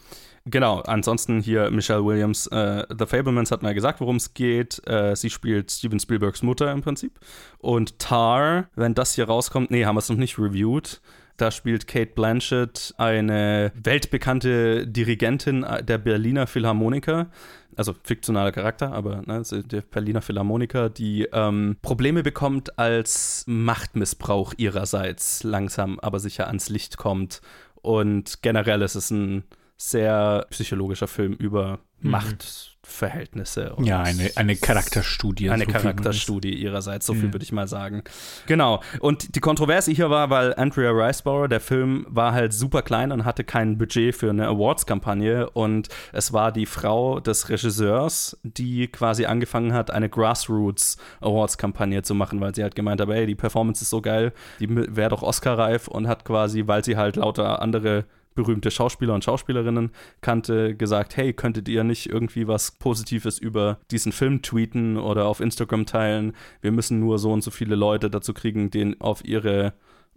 Genau, 0.49 0.81
ansonsten 0.81 1.41
hier 1.41 1.71
Michelle 1.71 2.05
Williams, 2.05 2.47
äh, 2.49 2.85
The 2.97 3.07
Fablemans 3.07 3.51
hat 3.51 3.63
mal 3.63 3.75
gesagt, 3.75 4.01
worum 4.01 4.17
es 4.17 4.33
geht. 4.33 4.81
Äh, 4.87 5.17
sie 5.17 5.31
spielt 5.31 5.73
Steven 5.73 5.99
Spielbergs 5.99 6.43
Mutter 6.43 6.71
im 6.71 6.83
Prinzip. 6.83 7.19
Und 7.59 7.99
Tar, 7.99 8.69
wenn 8.77 8.95
das 8.95 9.15
hier 9.15 9.25
rauskommt, 9.25 9.73
nee, 9.73 9.87
haben 9.87 9.97
wir 9.97 10.01
es 10.01 10.09
noch 10.09 10.17
nicht 10.17 10.39
reviewed. 10.39 11.01
Da 11.37 11.51
spielt 11.51 11.87
Kate 11.87 12.13
Blanchett 12.15 12.95
eine 12.97 13.71
weltbekannte 13.75 14.87
Dirigentin 14.87 15.67
der 15.83 15.99
Berliner 15.99 16.47
Philharmoniker, 16.47 17.29
also 17.77 17.95
fiktionaler 18.05 18.53
Charakter, 18.53 18.93
aber 18.93 19.23
ne, 19.27 19.45
sie- 19.45 19.63
der 19.63 19.83
Berliner 19.83 20.23
Philharmoniker, 20.23 20.89
die 20.89 21.29
ähm, 21.33 21.77
Probleme 21.83 22.23
bekommt, 22.23 22.79
als 22.79 23.45
Machtmissbrauch 23.47 24.55
ihrerseits 24.57 25.43
langsam 25.43 25.99
aber 26.01 26.21
sicher 26.21 26.47
ans 26.47 26.71
Licht 26.71 26.97
kommt. 26.97 27.43
Und 27.83 28.43
generell 28.43 28.81
ist 28.83 28.95
es 28.95 29.11
ein 29.11 29.45
sehr 29.77 30.47
psychologischer 30.51 31.07
Film 31.07 31.35
über 31.35 31.81
Machtverhältnisse. 32.01 33.75
Und 33.75 33.85
Ja, 33.87 34.03
eine, 34.03 34.31
eine 34.37 34.55
Charakterstudie. 34.57 35.51
eine 35.51 35.65
so 35.65 35.71
viel 35.71 35.81
Charakterstudie 35.81 36.55
ihrerseits, 36.55 37.07
so 37.07 37.15
viel 37.15 37.27
Ja. 37.27 37.33
würde 37.33 37.43
ich 37.43 37.53
mal 37.53 37.67
sagen. 37.67 38.03
Genau. 38.47 38.81
Und 39.01 39.35
die 39.35 39.41
Kontroverse 39.41 39.91
hier 39.93 40.11
war, 40.11 40.31
weil 40.31 40.55
Andrea 40.55 40.91
Riceborough, 40.91 41.49
der 41.49 41.61
Film 41.61 42.07
war 42.09 42.33
halt 42.33 42.53
super 42.53 42.83
klein 42.83 43.13
und 43.13 43.25
hatte 43.25 43.45
kein 43.45 43.79
Budget 43.79 44.15
für 44.15 44.31
eine 44.31 44.47
Awards-Kampagne. 44.47 45.51
Und 45.51 45.89
es 46.13 46.33
war 46.33 46.53
die 46.53 46.67
Frau 46.67 47.19
des 47.21 47.49
Regisseurs, 47.49 48.39
die 48.43 48.89
quasi 48.89 49.25
angefangen 49.27 49.73
hat, 49.73 49.91
eine 49.91 50.09
Grassroots-Awards-Kampagne 50.09 52.03
zu 52.03 52.15
machen, 52.15 52.41
weil 52.41 52.55
sie 52.55 52.63
halt 52.63 52.75
gemeint 52.75 53.01
hat, 53.01 53.09
ey, 53.09 53.27
die 53.27 53.35
Performance 53.35 53.83
ist 53.83 53.91
so 53.91 54.01
geil, 54.01 54.33
die 54.61 54.69
wäre 54.97 55.11
doch 55.11 55.23
Oscar-reif 55.23 55.89
und 55.89 56.09
hat 56.09 56.25
quasi, 56.25 56.67
weil 56.67 56.85
sie 56.85 56.97
halt 56.97 57.17
lauter 57.17 57.61
andere 57.63 58.05
berühmte 58.37 58.71
Schauspieler 58.71 59.15
und 59.15 59.25
Schauspielerinnen 59.25 59.91
kannte, 60.21 60.77
gesagt, 60.77 61.17
hey, 61.17 61.33
könntet 61.33 61.69
ihr 61.69 61.83
nicht 61.83 62.09
irgendwie 62.09 62.47
was 62.47 62.71
Positives 62.71 63.39
über 63.39 63.81
diesen 63.91 64.13
Film 64.13 64.43
tweeten 64.43 64.97
oder 64.97 65.27
auf 65.27 65.41
Instagram 65.41 65.87
teilen? 65.87 66.35
Wir 66.61 66.71
müssen 66.71 67.01
nur 67.01 67.19
so 67.19 67.33
und 67.33 67.43
so 67.43 67.51
viele 67.51 67.75
Leute 67.75 68.09
dazu 68.11 68.33
kriegen, 68.33 68.71
den 68.71 69.01
auf 69.01 69.25
ihre 69.25 69.73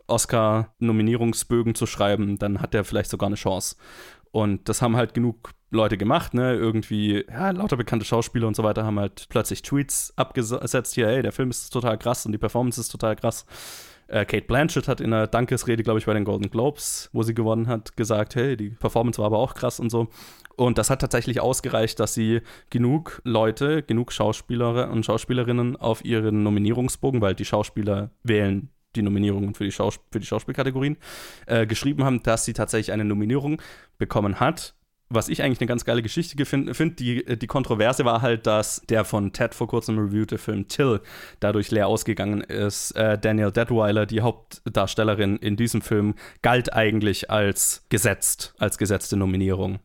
Oscar-Nominierungsbögen 0.06 1.76
zu 1.76 1.86
schreiben, 1.86 2.38
dann 2.38 2.62
hat 2.62 2.74
der 2.74 2.84
vielleicht 2.84 3.10
sogar 3.10 3.28
eine 3.28 3.36
Chance. 3.36 3.76
Und 4.32 4.70
das 4.70 4.82
haben 4.82 4.96
halt 4.96 5.14
genug 5.14 5.52
Leute 5.72 5.98
gemacht, 5.98 6.34
ne? 6.34 6.54
Irgendwie, 6.56 7.26
ja, 7.30 7.52
lauter 7.52 7.78
bekannte 7.78 8.06
Schauspieler 8.06 8.48
und 8.48 8.56
so 8.56 8.64
weiter 8.64 8.86
haben 8.86 9.00
halt 9.00 9.28
plötzlich 9.30 9.62
Tweets 9.62 10.14
abgesetzt, 10.16 10.96
hier, 10.96 11.08
hey, 11.08 11.22
der 11.22 11.32
Film 11.32 11.50
ist 11.50 11.70
total 11.70 11.98
krass 11.98 12.26
und 12.26 12.32
die 12.32 12.38
Performance 12.38 12.80
ist 12.80 12.90
total 12.90 13.16
krass. 13.16 13.46
Äh, 14.10 14.26
Kate 14.26 14.46
Blanchett 14.46 14.88
hat 14.88 15.02
in 15.02 15.14
einer 15.14 15.28
Dankesrede, 15.28 15.84
glaube 15.84 16.00
ich, 16.00 16.06
bei 16.06 16.14
den 16.14 16.26
Golden 16.26 16.50
Globes, 16.50 17.10
wo 17.14 17.22
sie 17.22 17.36
gewonnen 17.36 17.68
hat, 17.68 17.96
gesagt, 17.96 18.36
hey, 18.36 18.58
die 18.58 18.72
Performance 18.72 19.20
war 19.20 19.28
aber 19.28 19.38
auch 19.38 19.54
krass 19.54 19.80
und 19.80 19.92
so. 19.92 20.08
Und 20.56 20.78
das 20.78 20.90
hat 20.90 21.00
tatsächlich 21.00 21.40
ausgereicht, 21.40 22.00
dass 22.00 22.16
sie 22.16 22.42
genug 22.70 23.22
Leute, 23.24 23.84
genug 23.84 24.12
Schauspieler 24.12 24.90
und 24.90 25.06
Schauspielerinnen 25.06 25.76
auf 25.78 26.04
ihren 26.04 26.44
Nominierungsbogen, 26.44 27.22
weil 27.22 27.36
die 27.36 27.46
Schauspieler 27.46 28.10
wählen 28.24 28.70
die 28.96 29.04
Nominierungen 29.04 29.54
für 29.54 29.64
die, 29.64 29.72
Schaus 29.72 30.00
für 30.12 30.20
die 30.20 30.26
Schauspielkategorien, 30.26 30.98
äh, 31.46 31.68
geschrieben 31.68 32.04
haben, 32.04 32.24
dass 32.24 32.46
sie 32.46 32.54
tatsächlich 32.54 32.92
eine 32.92 33.06
Nominierung 33.06 33.62
bekommen 34.00 34.40
hat. 34.40 34.74
Was 35.12 35.28
ich 35.28 35.42
eigentlich 35.42 35.60
eine 35.60 35.68
ganz 35.68 35.86
geile 35.86 36.04
Geschichte 36.04 36.46
finde, 36.46 36.76
find, 36.76 37.00
die, 37.00 37.26
die 37.26 37.48
Kontroverse 37.48 38.06
war 38.06 38.22
halt, 38.22 38.46
dass 38.46 38.82
der 38.90 39.06
von 39.06 39.34
Ted 39.34 39.56
vor 39.56 39.68
kurzem 39.68 39.98
reviewte 39.98 40.38
Film 40.38 40.68
Till 40.68 41.02
dadurch 41.40 41.72
leer 41.72 41.88
ausgegangen 41.88 42.42
ist. 42.42 42.92
Äh, 42.92 43.18
Daniel 43.18 43.52
Detweiler, 43.52 44.06
die 44.06 44.22
Hauptdarstellerin 44.22 45.38
in 45.38 45.56
diesem 45.56 45.82
Film, 45.82 46.14
galt 46.44 46.74
eigentlich 46.74 47.32
als 47.32 47.86
gesetzt, 47.90 48.54
als 48.60 48.78
gesetzte 48.78 49.18
Nominierung. 49.18 49.80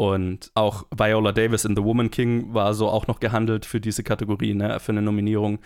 Und 0.00 0.50
auch 0.54 0.86
Viola 0.96 1.30
Davis 1.30 1.66
in 1.66 1.76
The 1.76 1.84
Woman 1.84 2.10
King 2.10 2.54
war 2.54 2.72
so 2.72 2.88
auch 2.88 3.06
noch 3.06 3.20
gehandelt 3.20 3.66
für 3.66 3.82
diese 3.82 4.02
Kategorie, 4.02 4.54
ne, 4.54 4.80
für 4.80 4.92
eine 4.92 5.02
Nominierung. 5.02 5.58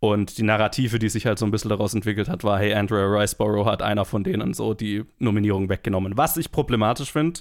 Und 0.00 0.38
die 0.38 0.44
Narrative, 0.44 0.98
die 0.98 1.10
sich 1.10 1.26
halt 1.26 1.38
so 1.38 1.44
ein 1.44 1.50
bisschen 1.50 1.68
daraus 1.68 1.92
entwickelt 1.92 2.30
hat, 2.30 2.42
war, 2.42 2.58
hey, 2.58 2.72
Andrea 2.72 3.04
Riceborough 3.04 3.66
hat 3.66 3.82
einer 3.82 4.06
von 4.06 4.24
denen 4.24 4.54
so 4.54 4.72
die 4.72 5.04
Nominierung 5.18 5.68
weggenommen. 5.68 6.16
Was 6.16 6.38
ich 6.38 6.50
problematisch 6.50 7.12
finde, 7.12 7.40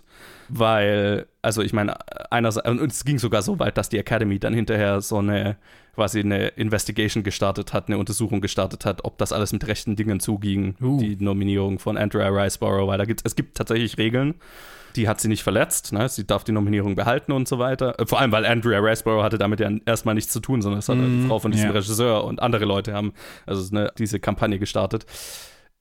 weil, 0.49 1.27
also 1.41 1.61
ich 1.61 1.71
meine, 1.71 1.95
einerseits, 2.31 2.67
und 2.67 2.91
es 2.91 3.05
ging 3.05 3.17
sogar 3.17 3.43
so 3.43 3.57
weit, 3.59 3.77
dass 3.77 3.87
die 3.87 3.97
Academy 3.97 4.37
dann 4.37 4.53
hinterher 4.53 4.99
so 4.99 5.19
eine, 5.19 5.55
quasi 5.95 6.19
eine 6.19 6.49
Investigation 6.49 7.23
gestartet 7.23 7.73
hat, 7.73 7.88
eine 7.88 7.97
Untersuchung 7.97 8.41
gestartet 8.41 8.86
hat, 8.86 9.04
ob 9.04 9.17
das 9.17 9.34
alles 9.34 9.51
mit 9.54 9.67
rechten 9.67 9.95
Dingen 9.95 10.19
zuging, 10.19 10.75
Uh. 10.82 10.99
die 10.99 11.17
Nominierung 11.17 11.80
von 11.80 11.97
Andrea 11.97 12.30
Riceborough, 12.30 12.88
weil 12.88 12.97
da 12.97 13.06
gibt 13.06 13.21
es 13.23 13.36
gibt 13.36 13.58
tatsächlich 13.58 13.97
Regeln. 13.97 14.36
Die 14.95 15.08
hat 15.08 15.21
sie 15.21 15.30
nicht 15.30 15.43
verletzt, 15.43 15.93
ne? 15.93 16.10
sie 16.10 16.27
darf 16.27 16.43
die 16.43 16.51
Nominierung 16.51 16.95
behalten 16.95 17.32
und 17.32 17.47
so 17.47 17.60
weiter. 17.60 17.97
Äh, 17.97 18.06
Vor 18.06 18.19
allem, 18.19 18.34
weil 18.34 18.45
Andrea 18.45 18.80
Riceborough 18.80 19.23
hatte 19.23 19.38
damit 19.38 19.62
ja 19.62 19.71
erstmal 19.86 20.15
nichts 20.15 20.34
zu 20.34 20.41
tun, 20.41 20.62
sondern 20.62 20.80
es 20.80 20.89
hat 20.89 20.97
die 20.97 21.27
Frau 21.27 21.39
von 21.39 21.51
diesem 21.51 21.67
ja. 21.67 21.73
Regisseur 21.73 22.25
und 22.25 22.41
andere 22.41 22.65
Leute 22.65 22.93
haben 22.93 23.13
also 23.45 23.73
ne, 23.73 23.91
diese 23.97 24.19
Kampagne 24.19 24.60
gestartet. 24.60 25.06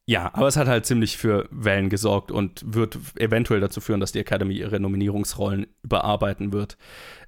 Ja, 0.06 0.30
aber 0.32 0.48
es 0.48 0.56
hat 0.56 0.66
halt 0.66 0.86
ziemlich 0.86 1.16
für 1.16 1.46
Wellen 1.50 1.88
gesorgt 1.88 2.32
und 2.32 2.62
wird 2.66 2.98
eventuell 3.16 3.60
dazu 3.60 3.80
führen, 3.80 4.00
dass 4.00 4.12
die 4.12 4.18
Academy 4.18 4.54
ihre 4.54 4.80
Nominierungsrollen 4.80 5.66
überarbeiten 5.82 6.52
wird. 6.52 6.76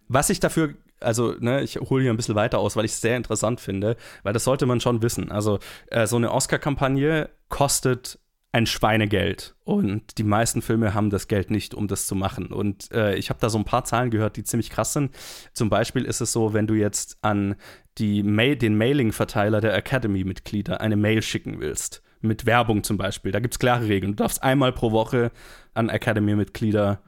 Was 0.09 0.31
ich 0.31 0.41
dafür, 0.41 0.75
also 1.03 1.35
ne, 1.39 1.63
ich 1.63 1.77
hole 1.77 2.03
hier 2.03 2.13
ein 2.13 2.17
bisschen 2.17 2.35
weiter 2.35 2.59
aus, 2.59 2.77
weil 2.77 2.85
ich 2.85 2.93
es 2.93 3.01
sehr 3.01 3.17
interessant 3.17 3.61
finde, 3.61 3.97
weil 4.23 4.33
das 4.33 4.45
sollte 4.45 4.67
man 4.67 4.81
schon 4.81 5.03
wissen. 5.03 5.31
Also 5.31 5.59
äh, 5.89 6.07
so 6.07 6.17
eine 6.17 6.33
Oscar-Kampagne 6.33 7.29
kostet 7.49 8.19
ein 8.55 8.67
Schweinegeld 8.67 9.55
und 9.65 10.19
die 10.19 10.25
meisten 10.25 10.61
Filme 10.61 10.93
haben 10.93 11.09
das 11.09 11.27
Geld 11.27 11.51
nicht, 11.51 11.75
um 11.75 11.89
das 11.89 12.07
zu 12.07 12.15
machen. 12.15 12.49
Und 12.49 12.93
äh, 12.93 13.15
ich 13.15 13.31
habe 13.31 13.41
da 13.41 13.49
so 13.49 13.57
ein 13.57 13.65
paar 13.65 13.85
Zahlen 13.85 14.11
gehört, 14.11 14.37
die 14.37 14.45
ziemlich 14.45 14.69
krass 14.69 14.93
sind. 14.93 15.15
Zum 15.55 15.71
Beispiel 15.71 16.05
ist 16.05 16.21
es 16.21 16.33
so, 16.33 16.53
wenn 16.53 16.67
du 16.67 16.75
jetzt 16.75 17.17
an 17.23 17.57
die 17.97 18.23
Mail, 18.23 18.57
den 18.57 18.77
Mailing-Verteiler 18.77 19.63
der 19.63 19.75
Academy-Mitglieder 19.75 20.83
eine 20.83 20.97
Mail 20.97 21.23
schicken 21.23 21.61
willst, 21.61 22.03
mit 22.23 22.47
Werbung 22.47 22.83
zum 22.85 22.97
Beispiel, 22.97 23.33
da 23.33 23.41
gibt 23.41 23.55
es 23.55 23.59
klare 23.59 23.89
Regeln. 23.89 24.13
Du 24.13 24.23
darfst 24.23 24.43
einmal 24.43 24.73
pro 24.73 24.93
Woche 24.93 25.31
an 25.75 25.89
Academy-Mitglieder 25.89 27.01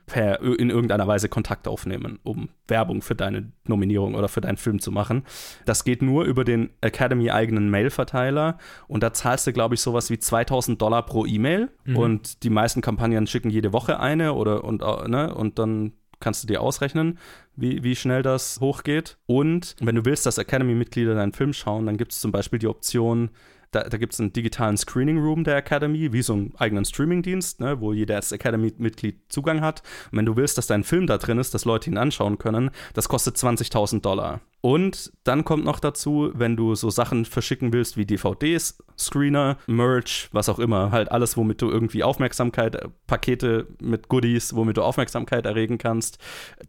in 0.59 0.71
irgendeiner 0.71 1.07
Weise 1.07 1.29
Kontakt 1.29 1.69
aufnehmen, 1.69 2.19
um 2.23 2.49
Werbung 2.67 3.03
für 3.03 3.15
deine 3.15 3.53
Nominierung 3.67 4.15
oder 4.15 4.29
für 4.29 4.41
deinen 4.41 4.57
Film 4.57 4.81
zu 4.81 4.91
machen. 4.91 5.25
Das 5.67 5.85
geht 5.85 6.03
nur 6.03 6.25
über 6.25 6.45
den 6.45 6.71
Academy-eigenen 6.81 7.71
Mail-Verteiler 7.71 8.59
und 8.89 9.03
da 9.03 9.13
zahlst 9.13 9.47
du, 9.47 9.53
glaube 9.53 9.75
ich, 9.75 9.81
sowas 9.81 10.11
wie 10.11 10.19
2000 10.19 10.81
Dollar 10.81 11.05
pro 11.05 11.27
E-Mail 11.27 11.71
und 11.97 12.43
die 12.43 12.51
meisten 12.51 12.81
Kampagnen 12.81 13.27
schicken 13.27 13.51
jede 13.51 13.73
Woche 13.73 14.01
eine 14.01 14.33
oder 14.33 14.65
und, 14.65 14.83
äh, 14.83 15.09
ne, 15.09 15.35
und 15.35 15.59
dann 15.59 15.93
kannst 16.21 16.43
du 16.43 16.47
dir 16.47 16.63
ausrechnen, 16.63 17.19
wie, 17.55 17.83
wie 17.83 17.95
schnell 17.95 18.23
das 18.23 18.59
hochgeht. 18.61 19.19
Und 19.27 19.77
wenn 19.81 19.95
du 19.95 20.07
willst, 20.07 20.25
dass 20.25 20.39
Academy-Mitglieder 20.39 21.15
deinen 21.15 21.35
Film 21.35 21.53
schauen, 21.53 21.85
dann 21.85 21.99
gibt 21.99 22.13
es 22.13 22.21
zum 22.21 22.33
Beispiel 22.33 22.59
die 22.59 22.67
Option, 22.67 23.31
da, 23.75 23.85
da 23.85 23.97
gibt 23.97 24.13
es 24.13 24.21
einen 24.21 24.33
digitalen 24.33 24.77
Screening 24.77 25.19
Room 25.19 25.45
der 25.45 25.57
Academy, 25.57 26.13
wie 26.13 26.23
so 26.23 26.35
einen 26.35 26.55
eigenen 26.57 26.85
Streaming-Dienst, 26.85 27.61
ne, 27.61 27.81
wo 27.81 27.93
jeder 27.93 28.17
als 28.17 28.33
Academy-Mitglied 28.33 29.21
Zugang 29.29 29.61
hat. 29.61 29.83
Und 30.11 30.19
wenn 30.19 30.27
du 30.27 30.37
willst, 30.37 30.59
dass 30.59 30.67
dein 30.67 30.85
Film 30.85 31.07
da 31.07 31.19
drin 31.19 31.39
ist, 31.39 31.55
dass 31.55 31.65
Leute 31.65 31.91
ihn 31.91 31.99
anschauen 31.99 32.39
können, 32.39 32.71
das 32.95 33.09
kostet 33.09 33.37
20.000 33.37 34.01
Dollar. 34.01 34.41
Und 34.65 35.13
dann 35.25 35.45
kommt 35.45 35.67
noch 35.67 35.79
dazu, 35.79 36.31
wenn 36.33 36.57
du 36.57 36.75
so 36.75 36.89
Sachen 36.89 37.27
verschicken 37.27 37.75
willst 37.75 37.99
wie 37.99 38.07
DVDs, 38.07 38.83
Screener, 38.97 39.59
Merch, 39.67 40.31
was 40.33 40.49
auch 40.49 40.59
immer, 40.59 40.91
halt 40.91 41.13
alles, 41.13 41.37
womit 41.37 41.61
du 41.61 41.69
irgendwie 41.69 42.03
Aufmerksamkeit, 42.03 42.77
äh, 42.77 42.89
Pakete 43.07 43.67
mit 43.83 44.09
Goodies, 44.09 44.55
womit 44.57 44.79
du 44.79 44.83
Aufmerksamkeit 44.83 45.45
erregen 45.45 45.77
kannst, 45.77 46.17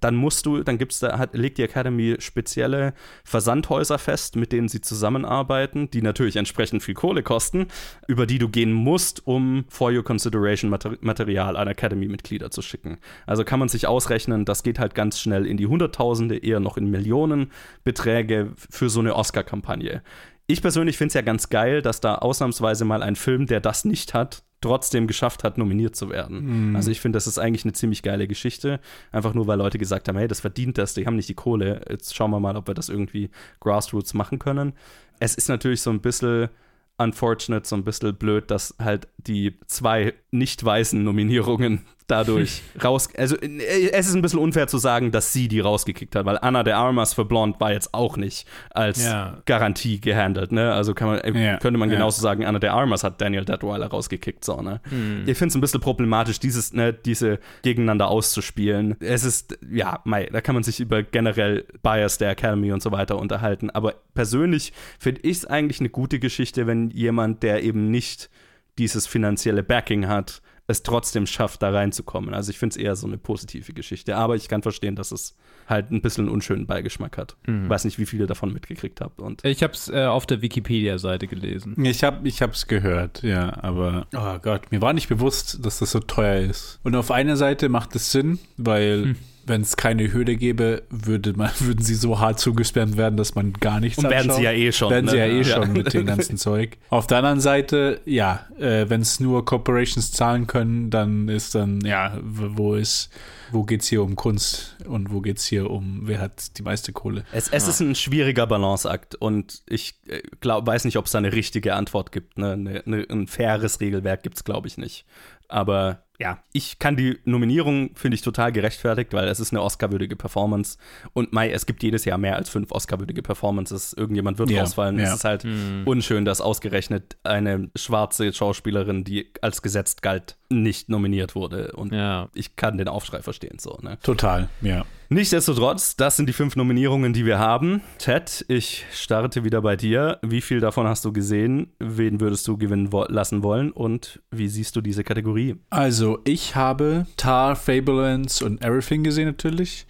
dann 0.01 0.15
musst 0.17 0.45
du, 0.45 0.61
dann 0.61 0.77
gibt's 0.77 0.99
da, 0.99 1.17
hat, 1.17 1.35
legt 1.35 1.57
die 1.57 1.63
Academy 1.63 2.17
spezielle 2.19 2.93
Versandhäuser 3.23 3.97
fest, 3.97 4.35
mit 4.35 4.51
denen 4.51 4.67
sie 4.67 4.81
zusammenarbeiten, 4.81 5.89
die 5.89 6.01
natürlich 6.01 6.35
entsprechend 6.35 6.83
viel 6.83 6.94
Kohle 6.95 7.23
kosten, 7.23 7.67
über 8.07 8.25
die 8.25 8.39
du 8.39 8.49
gehen 8.49 8.73
musst, 8.73 9.25
um 9.27 9.65
for 9.69 9.91
your 9.91 10.03
consideration 10.03 10.69
Mater 10.69 10.97
Material 11.01 11.55
an 11.57 11.67
Academy-Mitglieder 11.67 12.51
zu 12.51 12.61
schicken. 12.61 12.97
Also 13.25 13.43
kann 13.43 13.59
man 13.59 13.69
sich 13.69 13.87
ausrechnen, 13.87 14.45
das 14.45 14.63
geht 14.63 14.79
halt 14.79 14.95
ganz 14.95 15.19
schnell 15.19 15.45
in 15.45 15.57
die 15.57 15.67
Hunderttausende, 15.67 16.37
eher 16.37 16.59
noch 16.59 16.77
in 16.77 16.89
Millionen 16.89 17.51
Beträge 17.83 18.51
für 18.55 18.89
so 18.89 18.99
eine 18.99 19.15
Oscar-Kampagne. 19.15 20.01
Ich 20.47 20.61
persönlich 20.61 20.97
finde 20.97 21.07
es 21.07 21.13
ja 21.15 21.21
ganz 21.21 21.49
geil, 21.49 21.81
dass 21.81 22.01
da 22.01 22.15
ausnahmsweise 22.15 22.85
mal 22.85 23.01
ein 23.01 23.15
Film, 23.15 23.47
der 23.47 23.61
das 23.61 23.83
nicht 23.83 24.13
hat, 24.13 24.43
trotzdem 24.61 25.07
geschafft 25.07 25.43
hat, 25.43 25.57
nominiert 25.57 25.95
zu 25.95 26.09
werden. 26.09 26.75
Also 26.75 26.91
ich 26.91 27.01
finde, 27.01 27.17
das 27.17 27.27
ist 27.27 27.37
eigentlich 27.37 27.65
eine 27.65 27.73
ziemlich 27.73 28.03
geile 28.03 28.27
Geschichte. 28.27 28.79
Einfach 29.11 29.33
nur, 29.33 29.47
weil 29.47 29.57
Leute 29.57 29.77
gesagt 29.77 30.07
haben, 30.07 30.17
hey, 30.17 30.27
das 30.27 30.39
verdient 30.39 30.77
das, 30.77 30.93
die 30.93 31.05
haben 31.05 31.15
nicht 31.15 31.29
die 31.29 31.35
Kohle. 31.35 31.81
Jetzt 31.89 32.15
schauen 32.15 32.31
wir 32.31 32.39
mal, 32.39 32.55
ob 32.55 32.67
wir 32.67 32.73
das 32.73 32.89
irgendwie 32.89 33.29
Grassroots 33.59 34.13
machen 34.13 34.39
können. 34.39 34.73
Es 35.19 35.35
ist 35.35 35.49
natürlich 35.49 35.81
so 35.81 35.91
ein 35.91 36.01
bisschen 36.01 36.49
unfortunate, 36.97 37.67
so 37.67 37.75
ein 37.75 37.83
bisschen 37.83 38.15
blöd, 38.15 38.49
dass 38.51 38.75
halt 38.79 39.07
die 39.17 39.59
zwei 39.67 40.13
nicht 40.31 40.63
weißen 40.63 41.03
Nominierungen 41.03 41.85
dadurch 42.07 42.61
raus. 42.83 43.09
Also 43.17 43.35
äh, 43.37 43.89
es 43.91 44.07
ist 44.07 44.15
ein 44.15 44.21
bisschen 44.21 44.39
unfair 44.39 44.67
zu 44.67 44.77
sagen, 44.77 45.11
dass 45.11 45.33
sie 45.33 45.47
die 45.47 45.59
rausgekickt 45.59 46.15
hat, 46.15 46.25
weil 46.25 46.37
Anna 46.39 46.63
de 46.63 46.73
Armas 46.73 47.13
für 47.13 47.25
Blonde 47.25 47.59
war 47.59 47.71
jetzt 47.71 47.93
auch 47.93 48.17
nicht 48.17 48.47
als 48.71 49.03
Ja. 49.03 49.41
Garantie 49.45 49.99
gehandelt. 49.99 50.51
Ne? 50.51 50.73
Also 50.73 50.93
kann 50.93 51.07
man, 51.07 51.19
äh, 51.19 51.31
Ja, 51.45 51.57
könnte 51.57 51.79
man 51.79 51.89
ja. 51.89 51.95
genauso 51.95 52.21
sagen, 52.21 52.45
Anna 52.45 52.59
de 52.59 52.69
Armas 52.69 53.03
hat 53.03 53.19
Daniel 53.21 53.45
Detweiler 53.45 53.87
rausgekickt. 53.87 54.45
So, 54.45 54.61
ne? 54.61 54.81
Ich 55.25 55.37
finde 55.37 55.49
es 55.49 55.55
ein 55.55 55.61
bisschen 55.61 55.81
problematisch, 55.81 56.39
dieses, 56.39 56.73
ne, 56.73 56.93
diese 56.93 57.39
gegeneinander 57.63 58.07
auszuspielen. 58.07 58.95
Es 58.99 59.23
ist, 59.23 59.57
ja, 59.71 59.99
mei, 60.03 60.25
da 60.31 60.41
kann 60.41 60.55
man 60.55 60.63
sich 60.63 60.79
über 60.79 61.03
generell 61.03 61.65
Bias 61.81 62.17
der 62.17 62.29
Academy 62.31 62.71
und 62.71 62.81
so 62.81 62.91
weiter 62.91 63.17
unterhalten. 63.17 63.69
Aber 63.69 63.95
persönlich 64.13 64.73
finde 64.99 65.21
ich 65.21 65.37
es 65.37 65.45
eigentlich 65.45 65.79
eine 65.79 65.89
gute 65.89 66.19
Geschichte, 66.19 66.67
wenn 66.67 66.89
jemand, 66.91 67.43
der 67.43 67.63
eben 67.63 67.89
nicht 67.91 68.29
dieses 68.77 69.07
finanzielle 69.07 69.63
Backing 69.63 70.07
hat, 70.07 70.41
es 70.67 70.81
trotzdem 70.83 71.27
schafft, 71.27 71.61
da 71.61 71.69
reinzukommen. 71.69 72.33
Also 72.33 72.49
ich 72.49 72.57
finde 72.57 72.73
es 72.73 72.77
eher 72.77 72.95
so 72.95 73.05
eine 73.07 73.17
positive 73.17 73.73
Geschichte. 73.73 74.17
Aber 74.17 74.35
ich 74.35 74.47
kann 74.47 74.61
verstehen, 74.63 74.95
dass 74.95 75.11
es 75.11 75.35
halt 75.67 75.91
ein 75.91 76.01
bisschen 76.01 76.25
einen 76.25 76.33
unschönen 76.33 76.65
Beigeschmack 76.65 77.17
hat. 77.17 77.35
Weiß 77.69 77.85
nicht, 77.85 77.99
wie 77.99 78.05
viele 78.05 78.25
davon 78.25 78.51
mitgekriegt 78.51 79.01
habt. 79.01 79.19
Und 79.19 79.43
Ich 79.45 79.61
habe 79.63 79.73
es 79.73 79.89
äh, 79.89 80.05
auf 80.05 80.25
der 80.25 80.41
Wikipedia-Seite 80.41 81.27
gelesen. 81.27 81.75
Ich 81.85 82.03
habe 82.03 82.27
ich 82.27 82.41
hab's 82.41 82.67
gehört, 82.67 83.21
ja, 83.23 83.61
aber 83.63 84.07
oh 84.15 84.39
Gott, 84.39 84.71
mir 84.71 84.81
war 84.81 84.93
nicht 84.93 85.07
bewusst, 85.09 85.63
dass 85.65 85.79
das 85.79 85.91
so 85.91 85.99
teuer 85.99 86.41
ist. 86.41 86.79
Und 86.83 86.95
auf 86.95 87.11
einer 87.11 87.37
Seite 87.37 87.69
macht 87.69 87.95
es 87.95 88.11
Sinn, 88.11 88.39
weil 88.57 89.15
wenn 89.47 89.61
es 89.61 89.77
keine 89.77 90.11
Hürde 90.11 90.35
gäbe, 90.35 90.83
würde 90.89 91.33
man, 91.33 91.51
würden 91.59 91.83
sie 91.83 91.95
so 91.95 92.19
hart 92.19 92.39
zugespammt 92.39 92.97
werden, 92.97 93.17
dass 93.17 93.35
man 93.35 93.53
gar 93.53 93.79
nichts 93.79 93.97
Und 93.99 94.09
werden 94.09 94.29
anschaut. 94.29 94.35
sie 94.37 94.43
ja 94.43 94.51
eh 94.51 94.71
schon, 94.71 94.89
Werden 94.89 95.05
ne? 95.05 95.11
sie 95.11 95.17
ja 95.17 95.25
eh 95.25 95.37
Ja. 95.37 95.43
schon 95.43 95.73
mit 95.73 95.93
dem 95.93 96.05
ganzen 96.07 96.37
Zeug. 96.37 96.77
Auf 96.89 97.07
der 97.07 97.17
anderen 97.19 97.39
Seite, 97.39 98.01
ja, 98.05 98.45
äh, 98.59 98.89
wenn 98.89 99.01
es 99.01 99.19
nur 99.19 99.45
Corporations 99.45 100.11
zahlen 100.11 100.47
können, 100.47 100.89
dann 100.89 101.29
ist 101.29 101.55
dann, 101.55 101.81
ja, 101.81 102.17
wo 102.23 102.75
ist, 102.75 103.09
wo 103.51 103.63
geht's 103.63 103.87
hier 103.87 104.01
um 104.03 104.15
Kunst 104.15 104.75
und 104.87 105.11
wo 105.13 105.21
geht's 105.21 105.45
hier 105.45 105.69
um, 105.69 106.01
wer 106.03 106.19
hat 106.19 106.57
die 106.57 106.63
meiste 106.63 106.91
Kohle? 106.93 107.23
Es, 107.31 107.47
es 107.49 107.67
ist 107.67 107.79
ein 107.79 107.95
schwieriger 107.95 108.47
Balanceakt 108.47 109.15
und 109.15 109.61
ich 109.67 109.95
äh, 110.07 110.21
glaub, 110.41 110.65
weiß 110.65 110.85
nicht, 110.85 110.97
ob 110.97 111.05
es 111.05 111.11
da 111.11 111.19
eine 111.19 111.31
richtige 111.33 111.75
Antwort 111.75 112.11
gibt. 112.11 112.37
Ne? 112.37 112.57
Ne, 112.57 112.81
ne, 112.85 113.05
ein 113.09 113.27
faires 113.27 113.79
Regelwerk 113.79 114.23
gibt 114.23 114.37
es, 114.37 114.43
glaube 114.43 114.67
ich, 114.67 114.77
nicht. 114.77 115.05
Aber 115.47 116.04
ja, 116.19 116.39
ich 116.53 116.79
kann 116.79 116.95
die 116.95 117.19
Nominierung, 117.25 117.91
finde 117.95 118.15
ich, 118.15 118.21
total 118.21 118.51
gerechtfertigt, 118.51 119.13
weil 119.13 119.27
es 119.27 119.39
ist 119.39 119.51
eine 119.51 119.61
Oscar-würdige 119.61 120.15
Performance. 120.15 120.77
Und 121.13 121.33
Mai, 121.33 121.51
es 121.51 121.65
gibt 121.65 121.83
jedes 121.83 122.05
Jahr 122.05 122.17
mehr 122.17 122.35
als 122.37 122.49
fünf 122.49 122.71
Oscar-würdige 122.71 123.21
Performances. 123.21 123.93
Irgendjemand 123.93 124.37
wird 124.37 124.49
Ja, 124.49 124.61
rausfallen. 124.61 124.97
ja. 124.97 125.05
Es 125.05 125.15
ist 125.15 125.23
halt 125.25 125.45
unschön, 125.85 126.23
dass 126.25 126.39
ausgerechnet 126.41 127.17
eine 127.23 127.69
schwarze 127.75 128.31
Schauspielerin, 128.31 129.03
die 129.03 129.31
als 129.41 129.61
gesetzt 129.61 130.01
galt, 130.01 130.37
nicht 130.49 130.87
nominiert 130.89 131.35
wurde. 131.35 131.73
Und 131.73 131.91
Ja. 131.93 132.29
ich 132.33 132.55
kann 132.55 132.77
den 132.77 132.87
Aufschrei 132.87 133.21
verstehen. 133.21 133.59
So, 133.59 133.77
ne? 133.81 133.97
Total, 134.03 134.47
ja. 134.61 134.85
Nichtsdestotrotz, 135.09 135.95
das 135.95 136.17
sind 136.17 136.27
die 136.27 136.33
fünf 136.33 136.55
Nominierungen, 136.55 137.13
die 137.13 137.25
wir 137.25 137.37
haben. 137.37 137.81
Ted, 137.99 138.43
ich 138.47 138.85
starte 138.91 139.43
wieder 139.43 139.61
bei 139.61 139.75
dir. 139.75 140.17
Wie 140.23 140.41
viel 140.41 140.59
davon 140.59 140.87
hast 140.87 141.05
du 141.05 141.13
gesehen? 141.13 141.67
Wen 141.79 142.19
würdest 142.19 142.47
du 142.47 142.57
gewinnen 142.57 142.91
wo 142.91 143.03
lassen 143.07 143.43
wollen? 143.43 143.71
Und 143.71 144.19
wie 144.31 144.47
siehst 144.47 144.75
du 144.75 144.81
diese 144.81 145.03
Kategorie? 145.03 145.55
Also, 145.69 146.19
ich 146.25 146.55
habe 146.55 147.05
Tar, 147.17 147.55
Fabulence 147.55 148.41
und 148.41 148.63
Everything 148.63 149.03
gesehen 149.03 149.27
natürlich. 149.27 149.85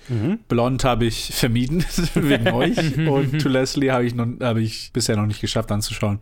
Blond 0.49 0.83
habe 0.83 1.05
ich 1.05 1.31
vermieden, 1.33 1.85
wegen 2.15 2.47
euch. 2.53 2.77
Und 3.07 3.41
To 3.41 3.47
Leslie 3.49 3.91
habe 3.91 4.05
ich, 4.05 4.15
noch- 4.15 4.27
habe 4.41 4.61
ich 4.61 4.91
bisher 4.91 5.15
noch 5.15 5.27
nicht 5.27 5.39
geschafft 5.41 5.71
anzuschauen. 5.71 6.19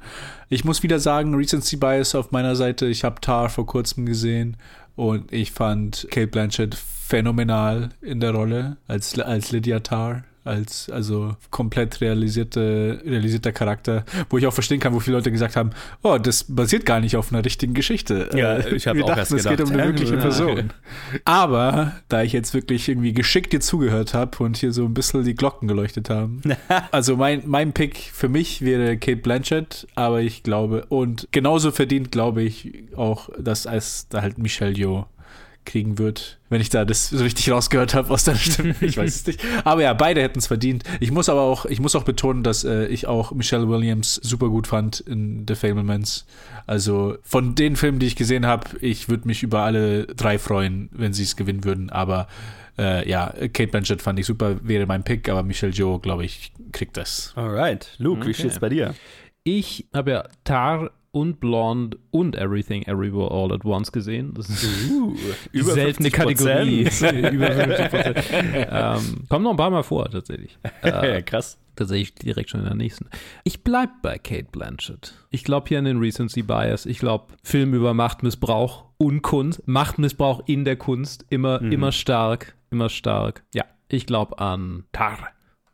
Ich 0.49 0.65
muss 0.65 0.83
wieder 0.83 0.99
sagen, 0.99 1.33
Recency 1.33 1.77
Bias 1.77 2.13
auf 2.13 2.31
meiner 2.31 2.55
Seite. 2.55 2.85
Ich 2.85 3.03
habe 3.03 3.19
Tar 3.21 3.49
vor 3.49 3.65
kurzem 3.65 4.05
gesehen 4.05 4.55
und 4.95 5.33
ich 5.33 5.51
fand 5.51 6.07
Kate 6.11 6.27
Blanchett 6.27 6.75
phänomenal 7.05 7.89
in 8.01 8.19
der 8.19 8.31
Rolle 8.31 8.77
als, 8.87 9.17
als 9.19 9.51
Lydia 9.51 9.79
Tar. 9.81 10.23
Als 10.45 10.89
also 10.89 11.37
komplett 11.51 12.01
realisierte, 12.01 13.01
realisierter 13.05 13.53
Charakter, 13.53 14.03
wo 14.29 14.37
ich 14.37 14.45
auch 14.45 14.51
verstehen 14.51 14.81
kann, 14.81 14.93
wo 14.93 14.99
viele 14.99 15.15
Leute 15.15 15.31
gesagt 15.31 15.55
haben, 15.55 15.69
oh, 16.01 16.17
das 16.17 16.43
basiert 16.43 16.85
gar 16.85 16.99
nicht 16.99 17.15
auf 17.15 17.31
einer 17.31 17.45
richtigen 17.45 17.73
Geschichte. 17.73 18.29
Ja, 18.35 18.57
Äh, 18.57 18.75
ich 18.75 18.85
hab 18.85 18.97
wir 18.97 19.05
auch 19.05 19.07
dachten, 19.07 19.19
erst 19.19 19.31
es 19.31 19.43
geht 19.43 19.51
gedacht, 19.59 19.69
um 19.69 19.79
eine 19.79 19.87
wirkliche 19.87 20.15
Ja. 20.15 20.19
Person. 20.21 20.73
Aber 21.23 21.93
da 22.09 22.23
ich 22.23 22.33
jetzt 22.33 22.53
wirklich 22.53 22.89
irgendwie 22.89 23.13
geschickt 23.13 23.53
dir 23.53 23.61
zugehört 23.61 24.13
habe 24.13 24.43
und 24.43 24.57
hier 24.57 24.73
so 24.73 24.83
ein 24.83 24.93
bisschen 24.93 25.23
die 25.23 25.33
Glocken 25.33 25.69
geleuchtet 25.69 26.09
haben. 26.09 26.41
also 26.91 27.15
mein, 27.15 27.43
mein 27.45 27.71
Pick 27.71 28.11
für 28.13 28.27
mich 28.27 28.61
wäre 28.63 28.97
Kate 28.97 29.21
Blanchett, 29.21 29.87
aber 29.95 30.19
ich 30.19 30.43
glaube, 30.43 30.87
und 30.89 31.29
genauso 31.31 31.71
verdient 31.71 32.11
glaube 32.11 32.43
ich 32.43 32.83
auch, 32.97 33.29
dass 33.39 33.65
als 33.65 34.09
da 34.09 34.21
halt 34.21 34.37
Michelle 34.39 34.73
Yeoh 34.73 35.05
kriegen 35.65 35.97
wird, 35.97 36.39
wenn 36.49 36.61
ich 36.61 36.69
da 36.69 36.85
das 36.85 37.09
so 37.09 37.23
richtig 37.23 37.51
rausgehört 37.51 37.93
habe 37.93 38.09
aus 38.11 38.23
deiner 38.23 38.37
Stimme. 38.39 38.75
Ich 38.81 38.97
weiß 38.97 39.15
es 39.15 39.27
nicht. 39.27 39.39
Aber 39.63 39.81
ja, 39.81 39.93
beide 39.93 40.21
hätten 40.21 40.39
es 40.39 40.47
verdient. 40.47 40.83
Ich 40.99 41.11
muss 41.11 41.29
aber 41.29 41.41
auch, 41.41 41.65
ich 41.65 41.79
muss 41.79 41.95
auch 41.95 42.03
betonen, 42.03 42.43
dass 42.43 42.63
äh, 42.63 42.85
ich 42.87 43.07
auch 43.07 43.31
Michelle 43.31 43.67
Williams 43.69 44.15
super 44.15 44.49
gut 44.49 44.67
fand 44.67 44.99
in 45.01 45.45
The 45.47 45.55
Fablemans. 45.55 46.25
Also 46.67 47.17
von 47.23 47.55
den 47.55 47.75
Filmen, 47.75 47.99
die 47.99 48.07
ich 48.07 48.15
gesehen 48.15 48.45
habe, 48.45 48.77
ich 48.81 49.09
würde 49.09 49.27
mich 49.27 49.43
über 49.43 49.61
alle 49.61 50.05
drei 50.07 50.37
freuen, 50.37 50.89
wenn 50.91 51.13
sie 51.13 51.23
es 51.23 51.35
gewinnen 51.35 51.63
würden. 51.63 51.89
Aber 51.89 52.27
äh, 52.77 53.07
ja, 53.09 53.27
Kate 53.53 53.67
Blanchett 53.67 54.01
fand 54.01 54.17
ich 54.19 54.25
super, 54.25 54.57
wäre 54.63 54.85
mein 54.85 55.03
Pick, 55.03 55.29
aber 55.29 55.43
Michelle 55.43 55.71
Joe, 55.73 55.99
glaube 55.99 56.25
ich, 56.25 56.51
kriegt 56.71 56.97
das. 56.97 57.33
Alright. 57.35 57.95
Luke, 57.97 58.21
wie 58.21 58.29
Okay. 58.29 58.33
steht's 58.33 58.59
bei 58.59 58.69
dir? 58.69 58.95
Ich 59.43 59.87
habe 59.93 60.11
ja 60.11 60.23
Tar 60.43 60.91
und 61.13 61.39
Blonde 61.39 61.97
und 62.09 62.35
Everything 62.35 62.81
Everywhere 62.83 63.29
All 63.31 63.53
at 63.53 63.63
Once 63.63 63.91
gesehen. 63.91 64.33
Das 64.33 64.49
ist 64.49 64.89
Uh, 64.89 65.15
die 65.53 65.61
seltene 65.61 66.09
50%. 66.09 66.11
Kategorie. 66.11 66.81
über 67.35 67.47
50%. 67.47 68.17
ähm, 68.69 69.23
kommt 69.29 69.43
noch 69.43 69.51
ein 69.51 69.57
paar 69.57 69.69
Mal 69.69 69.83
vor, 69.83 70.09
tatsächlich. 70.09 70.57
Äh, 70.81 71.13
ja, 71.13 71.21
krass. 71.21 71.59
tatsächlich 71.75 72.15
direkt 72.15 72.49
schon 72.49 72.61
in 72.61 72.65
der 72.65 72.75
nächsten. 72.75 73.05
Ich 73.43 73.63
bleib 73.63 73.89
bei 74.01 74.17
Kate 74.17 74.47
Blanchett. 74.51 75.13
Ich 75.29 75.43
glaube 75.43 75.69
hier 75.69 75.79
an 75.79 75.85
den 75.85 75.99
Recency 75.99 76.41
Bias. 76.41 76.85
Ich 76.85 76.97
glaube, 76.99 77.33
Film 77.43 77.73
über 77.73 77.93
Machtmissbrauch 77.93 78.85
und 78.97 79.21
Kunst, 79.21 79.65
Machtmissbrauch 79.67 80.43
in 80.47 80.65
der 80.65 80.75
Kunst, 80.77 81.25
immer, 81.29 81.61
immer 81.61 81.91
stark, 81.91 82.55
immer 82.71 82.89
stark. 82.89 83.43
Ja, 83.53 83.65
ich 83.87 84.05
glaube 84.07 84.39
an 84.39 84.83
Tar, 84.91 85.19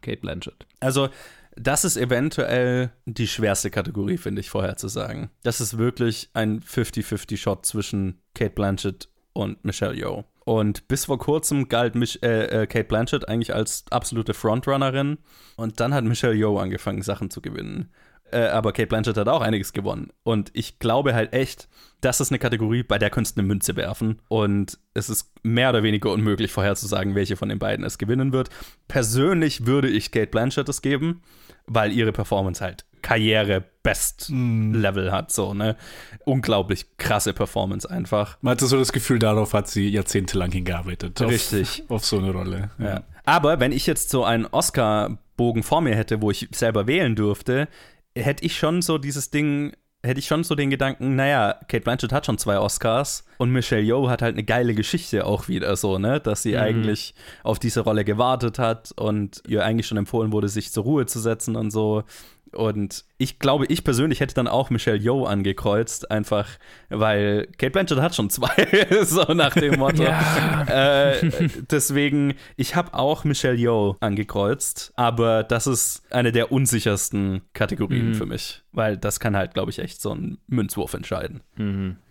Kate 0.02 0.18
Blanchett. 0.18 0.68
Also, 0.80 1.10
das 1.60 1.84
ist 1.84 1.98
eventuell 1.98 2.92
die 3.06 3.28
schwerste 3.28 3.70
Kategorie, 3.70 4.18
finde 4.18 4.40
ich, 4.40 4.50
vorher 4.50 4.78
zu 4.78 4.88
sagen. 4.88 5.30
Das 5.44 5.60
ist 5.60 5.78
wirklich 5.78 6.30
ein 6.34 6.62
50-50-Shot 6.62 7.66
zwischen 7.66 8.22
Kate 8.34 8.52
Blanchett 8.52 9.10
und 9.34 9.64
Michelle 9.66 9.94
Yeoh. 9.94 10.24
Und 10.46 10.88
bis 10.88 11.06
vor 11.06 11.20
kurzem 11.20 11.68
galt 11.68 11.96
Mich 11.96 12.24
äh, 12.24 12.64
äh, 12.64 12.68
Kate 12.68 12.86
Blanchett 12.86 13.28
eigentlich 13.28 13.54
als 13.54 13.84
absolute 13.92 14.34
Frontrunnerin. 14.34 15.18
Und 15.58 15.80
dann 15.80 15.94
hat 15.94 16.06
Michelle 16.06 16.34
Yeoh 16.34 16.58
angefangen, 16.58 17.02
Sachen 17.02 17.30
zu 17.30 17.42
gewinnen. 17.42 17.92
Äh, 18.32 18.48
aber 18.48 18.72
Kate 18.72 18.88
Blanchett 18.88 19.18
hat 19.18 19.28
auch 19.28 19.42
einiges 19.42 19.74
gewonnen. 19.74 20.12
Und 20.24 20.52
ich 20.54 20.80
glaube 20.80 21.14
halt 21.14 21.34
echt, 21.34 21.68
das 22.02 22.22
ist 22.22 22.32
eine 22.32 22.40
Kategorie, 22.40 22.84
bei 22.84 22.98
der 22.98 23.10
könntest 23.10 23.38
du 23.38 23.42
eine 23.42 23.48
Münze 23.48 23.76
werfen. 23.76 24.22
Und 24.30 24.80
es 24.94 25.10
ist 25.10 25.34
mehr 25.44 25.70
oder 25.70 25.84
weniger 25.84 26.12
unmöglich 26.12 26.52
vorherzusagen, 26.52 27.16
welche 27.16 27.36
von 27.36 27.50
den 27.50 27.60
beiden 27.60 27.86
es 27.86 27.98
gewinnen 27.98 28.32
wird. 28.32 28.50
Persönlich 28.88 29.66
würde 29.66 29.90
ich 29.90 30.12
Kate 30.12 30.28
Blanchett 30.28 30.70
es 30.70 30.82
geben, 30.82 31.22
weil 31.70 31.92
ihre 31.92 32.12
Performance 32.12 32.64
halt 32.64 32.86
Karriere-Best-Level 33.02 35.12
hat. 35.12 35.32
So, 35.32 35.54
ne? 35.54 35.76
Unglaublich 36.26 36.98
krasse 36.98 37.34
Performance 37.34 37.90
einfach. 37.90 38.38
Man 38.42 38.52
hatte 38.52 38.68
so 38.68 38.78
das 38.78 38.92
Gefühl, 38.92 39.20
darauf 39.20 39.54
hat 39.54 39.70
sie 39.70 39.90
jahrzehntelang 39.90 40.52
hingearbeitet. 40.52 41.22
Auf, 41.22 41.32
Richtig. 41.32 41.84
Auf 41.88 42.06
so 42.06 42.18
eine 42.18 42.32
Rolle. 42.32 42.72
Ja. 42.78 43.04
Aber 43.26 43.60
wenn 43.60 43.72
ich 43.72 43.86
jetzt 43.86 44.10
so 44.10 44.24
einen 44.24 44.46
Oscar-Bogen 44.46 45.64
vor 45.64 45.82
mir 45.82 45.96
hätte, 45.96 46.22
wo 46.22 46.32
ich 46.32 46.50
selber 46.52 46.88
wählen 46.88 47.16
dürfte, 47.16 47.68
hätte 48.16 48.46
ich 48.46 48.58
schon 48.58 48.82
so 48.82 48.98
dieses 48.98 49.30
Ding, 49.30 49.74
hätte 50.04 50.20
ich 50.20 50.28
schon 50.28 50.44
so 50.44 50.56
den 50.56 50.70
Gedanken, 50.70 51.16
naja, 51.16 51.60
Kate 51.68 51.82
Blanchett 51.82 52.14
hat 52.14 52.26
schon 52.26 52.38
zwei 52.38 52.58
Oscars 52.58 53.26
und 53.38 53.52
Michelle 53.52 53.82
Yeoh 53.82 54.10
hat 54.10 54.22
halt 54.22 54.36
eine 54.36 54.44
geile 54.44 54.74
Geschichte 54.74 55.26
auch 55.26 55.48
wieder 55.48 55.76
so, 55.76 55.98
ne, 55.98 56.20
dass 56.20 56.42
sie 56.42 56.58
eigentlich 56.58 57.14
auf 57.44 57.60
diese 57.60 57.82
Rolle 57.82 58.06
gewartet 58.06 58.60
hat 58.60 58.94
und 58.96 59.44
ihr 59.48 59.66
eigentlich 59.66 59.88
schon 59.88 59.98
empfohlen 59.98 60.32
wurde, 60.32 60.48
sich 60.48 60.72
zur 60.72 60.84
Ruhe 60.84 61.06
zu 61.06 61.20
setzen 61.20 61.56
und 61.56 61.72
so. 61.72 62.04
Und 62.54 63.04
ich 63.22 63.38
glaube, 63.38 63.66
ich 63.66 63.84
persönlich 63.84 64.22
hätte 64.22 64.34
dann 64.34 64.48
auch 64.48 64.70
Michelle 64.70 64.98
Yeoh 64.98 65.26
angekreuzt, 65.26 66.10
einfach 66.10 66.48
weil 66.88 67.48
Kate 67.58 67.72
Blanchett 67.72 68.00
hat 68.00 68.16
schon 68.16 68.30
zwei, 68.30 68.50
so 69.04 69.34
nach 69.34 69.54
dem 69.54 69.76
Motto. 69.80 70.04
Äh, 70.04 71.50
deswegen, 71.70 72.36
ich 72.56 72.78
habe 72.78 72.94
auch 72.94 73.26
Michelle 73.26 73.58
Yeoh 73.58 73.98
angekreuzt, 74.00 74.94
aber 74.96 75.44
das 75.44 75.68
ist 75.68 76.04
eine 76.12 76.32
der 76.32 76.54
unsichersten 76.54 77.42
Kategorien 77.54 78.14
für 78.14 78.26
mich, 78.26 78.64
weil 78.72 78.96
das 78.96 79.20
kann 79.20 79.36
halt, 79.36 79.54
glaube 79.54 79.72
ich, 79.72 79.80
echt 79.80 80.02
so 80.02 80.16
ein 80.16 80.38
Münzwurf 80.48 80.94
entscheiden. 80.94 81.42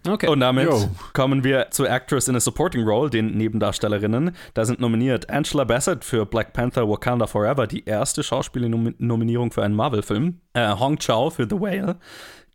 Okay. 0.07 0.29
Und 0.29 0.41
damit 0.41 0.67
Yo. 0.67 0.91
kommen 1.13 1.43
wir 1.43 1.71
zu 1.71 1.87
Actress 1.87 2.29
in 2.29 2.37
a 2.37 2.41
Supporting 2.41 2.85
Role, 2.85 3.11
den 3.11 3.37
Nebendarstellerinnen. 3.37 4.33
Da 4.55 4.65
sind 4.65 4.81
nominiert 4.81 5.31
Angela 5.31 5.65
Bassett 5.65 6.05
für 6.05 6.27
Black 6.27 6.53
Panther 6.53 6.89
Wakanda 6.89 7.27
Forever, 7.27 7.67
die 7.67 7.85
erste 7.85 8.23
Schauspielnominierung 8.23 9.51
für 9.51 9.63
einen 9.63 9.75
Marvel-Film. 9.75 10.41
Äh, 10.55 10.75
Hong 10.79 10.98
Chao 10.99 11.31
für 11.31 11.45
The 11.49 11.59
Whale. 11.61 11.97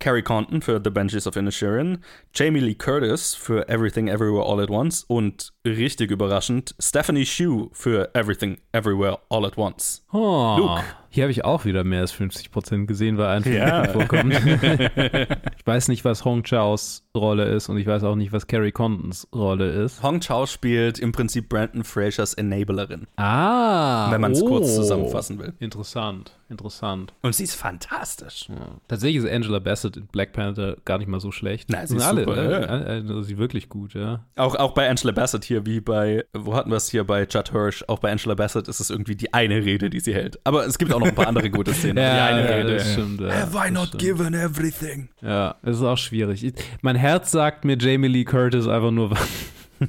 Carrie 0.00 0.22
Condon 0.22 0.60
für 0.60 0.80
The 0.82 0.90
Benches 0.90 1.26
of 1.26 1.36
Inisherin, 1.36 1.98
Jamie 2.34 2.58
Lee 2.60 2.74
Curtis 2.74 3.34
für 3.34 3.68
Everything 3.68 4.08
Everywhere 4.08 4.44
All 4.44 4.60
at 4.60 4.68
Once 4.68 5.04
und 5.06 5.52
richtig 5.64 6.10
überraschend 6.10 6.74
Stephanie 6.80 7.24
Hsu 7.24 7.70
für 7.72 8.10
Everything 8.14 8.58
Everywhere 8.72 9.20
All 9.30 9.46
at 9.46 9.56
Once. 9.56 10.04
Oh, 10.12 10.56
Luke. 10.58 10.82
Hier 11.10 11.22
habe 11.22 11.30
ich 11.30 11.44
auch 11.44 11.64
wieder 11.64 11.84
mehr 11.84 12.00
als 12.00 12.12
50% 12.12 12.86
gesehen, 12.86 13.18
weil 13.18 13.28
ein 13.28 13.44
Film 13.44 13.56
Ja. 13.56 13.84
vorkommt. 13.88 14.34
ich 15.56 15.64
weiß 15.66 15.86
nicht, 15.88 16.04
was 16.04 16.24
Hong 16.24 16.42
Chaos 16.42 17.03
Rolle 17.16 17.44
ist 17.44 17.68
und 17.68 17.78
ich 17.78 17.86
weiß 17.86 18.02
auch 18.04 18.16
nicht, 18.16 18.32
was 18.32 18.46
Carrie 18.48 18.72
Condons 18.72 19.28
Rolle 19.32 19.70
ist. 19.70 20.02
Hong 20.02 20.20
Chao 20.20 20.46
spielt 20.46 20.98
im 20.98 21.12
Prinzip 21.12 21.48
Brandon 21.48 21.84
Frasers 21.84 22.34
Enablerin, 22.34 23.06
Ah, 23.16 24.10
wenn 24.10 24.20
man 24.20 24.32
es 24.32 24.42
oh. 24.42 24.46
kurz 24.48 24.74
zusammenfassen 24.74 25.38
will. 25.38 25.52
Interessant, 25.60 26.32
interessant. 26.48 27.12
Und 27.22 27.32
sie 27.34 27.44
ist 27.44 27.54
fantastisch. 27.54 28.46
Ja. 28.48 28.56
Tatsächlich 28.88 29.22
ist 29.24 29.30
Angela 29.30 29.60
Bassett 29.60 29.96
in 29.96 30.06
Black 30.06 30.32
Panther 30.32 30.76
gar 30.84 30.98
nicht 30.98 31.06
mal 31.06 31.20
so 31.20 31.30
schlecht. 31.30 31.70
Nein, 31.70 31.86
sie 31.86 31.96
ist 31.96 32.02
alle, 32.04 32.24
super, 32.24 32.36
ne? 32.42 32.50
ja. 32.50 32.66
Also 32.66 33.22
sie 33.22 33.38
wirklich 33.38 33.68
gut, 33.68 33.94
ja. 33.94 34.24
Auch, 34.34 34.56
auch 34.56 34.72
bei 34.72 34.90
Angela 34.90 35.12
Bassett 35.12 35.44
hier, 35.44 35.64
wie 35.66 35.80
bei, 35.80 36.24
wo 36.32 36.54
hatten 36.56 36.70
wir 36.70 36.76
es 36.76 36.88
hier 36.90 37.04
bei 37.04 37.26
Judd 37.30 37.52
Hirsch, 37.52 37.84
auch 37.86 38.00
bei 38.00 38.10
Angela 38.10 38.34
Bassett 38.34 38.66
ist 38.66 38.80
es 38.80 38.90
irgendwie 38.90 39.14
die 39.14 39.32
eine 39.32 39.64
Rede, 39.64 39.88
die 39.88 40.00
sie 40.00 40.14
hält. 40.14 40.40
Aber 40.44 40.66
es 40.66 40.78
gibt 40.78 40.92
auch 40.92 40.98
noch 40.98 41.06
ein 41.06 41.14
paar 41.14 41.28
andere 41.28 41.48
gute 41.50 41.72
Szenen. 41.74 41.96
die 41.96 42.02
eine 42.02 42.48
Rede. 42.48 42.74
das 42.74 42.92
stimmt. 42.92 43.20
Ja, 43.20 43.28
Have 43.32 43.56
I 43.56 43.70
not 43.70 43.88
stimmt. 43.88 44.02
given 44.02 44.34
everything? 44.34 45.08
Ja, 45.22 45.54
es 45.62 45.76
ist 45.76 45.82
auch 45.84 45.96
schwierig. 45.98 46.52
Mein 46.82 46.96
Herz 47.04 47.32
sagt 47.32 47.66
mir 47.66 47.76
Jamie 47.78 48.08
Lee 48.08 48.24
Curtis 48.24 48.66
einfach 48.66 48.90
nur, 48.90 49.14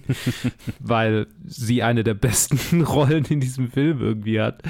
weil 0.79 1.27
sie 1.45 1.81
eine 1.81 2.03
der 2.03 2.13
besten 2.13 2.81
Rollen 2.85 3.23
in 3.23 3.39
diesem 3.39 3.71
Film 3.71 4.01
irgendwie 4.01 4.41
hat. 4.41 4.61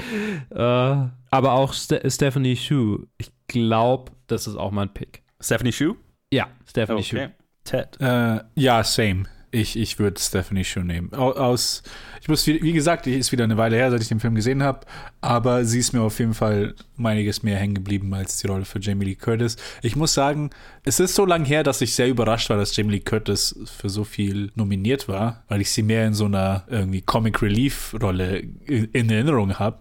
Äh, 0.51 0.59
aber 0.59 1.53
auch 1.53 1.73
Ste 1.73 2.03
Stephanie 2.07 2.55
Hsu. 2.55 3.07
Ich 3.17 3.31
glaube, 3.47 4.11
das 4.27 4.45
ist 4.45 4.57
auch 4.57 4.69
mein 4.69 4.93
Pick. 4.93 5.23
Stephanie 5.41 5.71
Shu? 5.71 5.95
Ja, 6.31 6.47
Stephanie 6.67 7.01
Hsu. 7.01 7.17
Ted. 7.63 7.99
Äh, 7.99 8.41
ja, 8.53 8.83
same. 8.83 9.23
Ich, 9.51 9.77
ich 9.77 9.99
würde 9.99 10.19
Stephanie 10.19 10.65
schon 10.65 10.87
nehmen. 10.87 11.13
Au- 11.13 11.31
Aus, 11.33 11.81
ich 12.21 12.27
muss, 12.27 12.45
wie, 12.47 12.61
wie 12.61 12.73
gesagt, 12.73 13.05
die 13.05 13.13
ist 13.13 13.31
wieder 13.31 13.43
eine 13.45 13.55
Weile 13.57 13.77
her, 13.77 13.89
seit 13.91 14.01
ich 14.01 14.07
den 14.09 14.19
Film 14.19 14.35
gesehen 14.35 14.61
habe, 14.63 14.81
aber 15.21 15.63
sie 15.63 15.79
ist 15.79 15.93
mir 15.93 16.01
auf 16.01 16.19
jeden 16.19 16.33
Fall 16.33 16.75
einiges 17.01 17.43
mehr 17.43 17.57
hängen 17.57 17.75
geblieben 17.75 18.13
als 18.13 18.37
die 18.37 18.47
Rolle 18.47 18.65
für 18.65 18.79
Jamie 18.79 19.05
Lee 19.05 19.15
Curtis. 19.15 19.55
Ich 19.81 19.95
muss 19.95 20.13
sagen, 20.13 20.49
es 20.83 20.99
ist 20.99 21.15
so 21.15 21.25
lang 21.25 21.45
her, 21.45 21.63
dass 21.63 21.81
ich 21.81 21.93
sehr 21.95 22.09
überrascht 22.09 22.49
war, 22.49 22.57
dass 22.57 22.75
Jamie 22.75 22.91
Lee 22.93 22.99
Curtis 22.99 23.55
für 23.77 23.89
so 23.89 24.03
viel 24.03 24.51
nominiert 24.55 25.07
war, 25.07 25.43
weil 25.47 25.61
ich 25.61 25.71
sie 25.71 25.83
mehr 25.83 26.05
in 26.05 26.13
so 26.13 26.25
einer 26.25 26.63
irgendwie 26.67 27.01
Comic 27.01 27.41
Relief 27.41 27.95
Rolle 28.01 28.39
in, 28.65 28.85
in 28.91 29.09
Erinnerung 29.09 29.57
habe. 29.59 29.79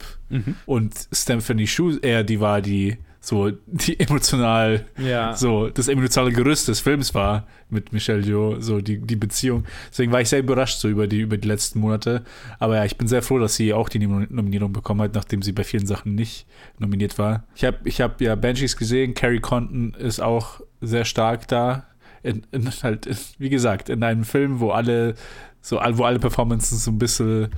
Und 0.67 0.95
Stephanie 1.13 1.67
Shu 1.67 1.97
eher 1.99 2.25
die 2.25 2.41
war, 2.41 2.61
die 2.61 2.99
so 3.25 3.51
die 3.67 3.99
emotional 4.07 4.85
Ja. 4.99 5.35
so 5.35 5.71
das 5.71 5.89
emotionale 5.89 6.31
Gerüst 6.33 6.69
des 6.69 6.81
Films 6.81 7.15
war 7.15 7.47
mit 7.71 7.93
Michelle 7.93 8.21
Yeoh, 8.23 8.61
so 8.61 8.81
die, 8.83 8.99
die 8.99 9.17
Beziehung. 9.17 9.65
Deswegen 9.91 10.13
war 10.13 10.21
ich 10.21 10.29
sehr 10.29 10.41
überrascht 10.41 10.79
so 10.79 10.89
über 10.89 11.07
die, 11.07 11.21
über 11.21 11.39
die 11.39 11.49
letzten 11.49 11.81
Monate. 11.81 12.23
Aber 12.59 12.77
ja, 12.77 12.85
ich 12.85 12.99
bin 12.99 13.09
sehr 13.09 13.23
froh, 13.23 13.39
dass 13.39 13.57
sie 13.57 13.73
auch 13.73 13.89
die 13.89 13.99
Nom- 13.99 14.27
Nominierung 14.29 14.73
bekommen 14.73 15.01
hat, 15.01 15.15
nachdem 15.15 15.41
sie 15.43 15.53
bei 15.53 15.65
vielen 15.65 15.87
Sachen 15.87 16.15
nicht 16.15 16.47
nominiert 16.79 17.19
war. 17.19 17.45
Ich 17.57 17.65
habe 17.65 17.79
ich 17.85 18.01
hab 18.03 18.21
ja 18.21 18.35
Banshees 18.35 18.77
gesehen, 18.77 19.15
Carrie 19.15 19.41
Condon 19.41 19.95
ist 19.95 20.21
auch 20.21 20.61
sehr 20.83 21.05
stark 21.07 21.49
da. 21.49 21.87
In, 22.23 22.43
in 22.53 22.71
halt, 22.83 23.09
wie 23.39 23.49
gesagt, 23.51 23.89
in 23.89 24.03
einem 24.03 24.25
Film, 24.25 24.61
wo 24.61 24.71
alle, 24.71 25.15
so, 25.61 25.77
wo 25.77 26.05
alle 26.05 26.19
Performances 26.19 26.85
so 26.85 26.91
ein 26.91 26.99
bisschen 26.99 27.49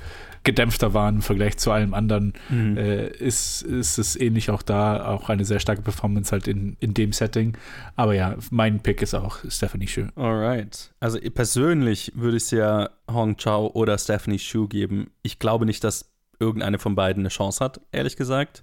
gedämpfter 0.47 0.95
waren 0.95 1.17
im 1.17 1.23
Vergleich 1.23 1.59
zu 1.59 1.71
allem 1.71 1.93
anderen, 1.93 2.33
äh, 2.51 3.09
ist, 3.19 3.61
ist 3.63 3.99
es 3.99 4.19
ähnlich 4.19 4.51
auch 4.51 4.63
da, 4.63 5.05
auch 5.07 5.29
eine 5.29 5.45
sehr 5.45 5.61
starke 5.61 5.83
Performance 5.83 6.33
halt 6.33 6.49
in, 6.49 6.77
in 6.81 6.95
dem 6.95 7.13
Setting. 7.13 7.59
Aber 7.97 8.15
ja, 8.15 8.37
mein 8.51 8.81
Pick 8.81 9.03
ist 9.03 9.15
auch 9.15 9.41
Stephanie 9.49 9.89
Shu. 9.89 10.07
Alright. 10.15 10.95
Also 11.01 11.19
persönlich 11.35 12.13
würde 12.15 12.39
ich 12.39 12.45
es 12.45 12.51
ja 12.53 12.89
Hong 13.11 13.37
Chao 13.37 13.71
oder 13.75 13.99
Stephanie 13.99 14.39
Shu 14.39 14.69
geben. 14.69 15.11
Ich 15.23 15.39
glaube 15.39 15.67
nicht, 15.67 15.85
dass 15.85 16.11
irgendeine 16.39 16.79
von 16.79 16.95
beiden 16.95 17.23
eine 17.23 17.31
Chance 17.31 17.65
hat, 17.65 17.81
ehrlich 17.93 18.17
gesagt. 18.17 18.63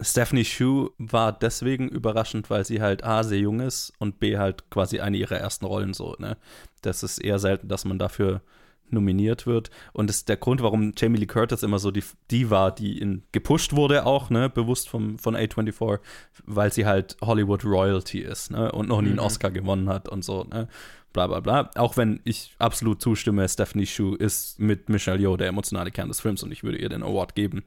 Stephanie 0.00 0.44
Shu 0.44 0.90
war 0.98 1.32
deswegen 1.32 1.88
überraschend, 1.88 2.50
weil 2.50 2.64
sie 2.64 2.82
halt 2.82 3.04
A, 3.04 3.22
sehr 3.22 3.38
jung 3.38 3.60
ist 3.60 3.92
und 3.98 4.20
B, 4.20 4.36
halt 4.36 4.68
quasi 4.70 5.00
eine 5.00 5.16
ihrer 5.16 5.36
ersten 5.36 5.64
Rollen 5.64 5.94
so, 5.94 6.16
ne? 6.18 6.36
Das 6.82 7.02
ist 7.02 7.18
eher 7.18 7.38
selten, 7.38 7.68
dass 7.68 7.84
man 7.84 7.98
dafür 7.98 8.42
nominiert 8.90 9.46
wird. 9.46 9.70
Und 9.92 10.08
das 10.08 10.18
ist 10.18 10.28
der 10.28 10.36
Grund, 10.36 10.62
warum 10.62 10.92
Jamie 10.96 11.18
Lee 11.18 11.26
Curtis 11.26 11.62
immer 11.62 11.78
so 11.78 11.90
die, 11.90 12.04
die 12.30 12.50
war, 12.50 12.74
die 12.74 12.98
in, 12.98 13.22
gepusht 13.32 13.74
wurde, 13.74 14.06
auch, 14.06 14.30
ne, 14.30 14.48
bewusst 14.50 14.88
vom, 14.88 15.18
von 15.18 15.36
A24, 15.36 16.00
weil 16.44 16.72
sie 16.72 16.86
halt 16.86 17.16
Hollywood 17.20 17.64
Royalty 17.64 18.20
ist, 18.20 18.50
ne, 18.50 18.72
und 18.72 18.88
noch 18.88 19.00
nie 19.00 19.10
einen 19.10 19.18
Oscar 19.18 19.50
gewonnen 19.50 19.88
hat 19.88 20.08
und 20.08 20.24
so, 20.24 20.44
ne. 20.44 20.68
Bla 21.12 21.28
bla 21.28 21.38
bla. 21.38 21.70
Auch 21.76 21.96
wenn 21.96 22.20
ich 22.24 22.56
absolut 22.58 23.00
zustimme, 23.00 23.48
Stephanie 23.48 23.86
Shu 23.86 24.16
ist 24.16 24.58
mit 24.58 24.88
Michelle 24.88 25.20
Yeoh 25.20 25.36
der 25.36 25.46
emotionale 25.46 25.92
Kern 25.92 26.08
des 26.08 26.20
Films 26.20 26.42
und 26.42 26.50
ich 26.50 26.64
würde 26.64 26.78
ihr 26.78 26.88
den 26.88 27.04
Award 27.04 27.36
geben. 27.36 27.62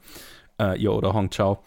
Äh, 0.59 0.77
ihr 0.81 0.91
oder 0.91 1.13
Hong 1.13 1.29
Chao. 1.29 1.63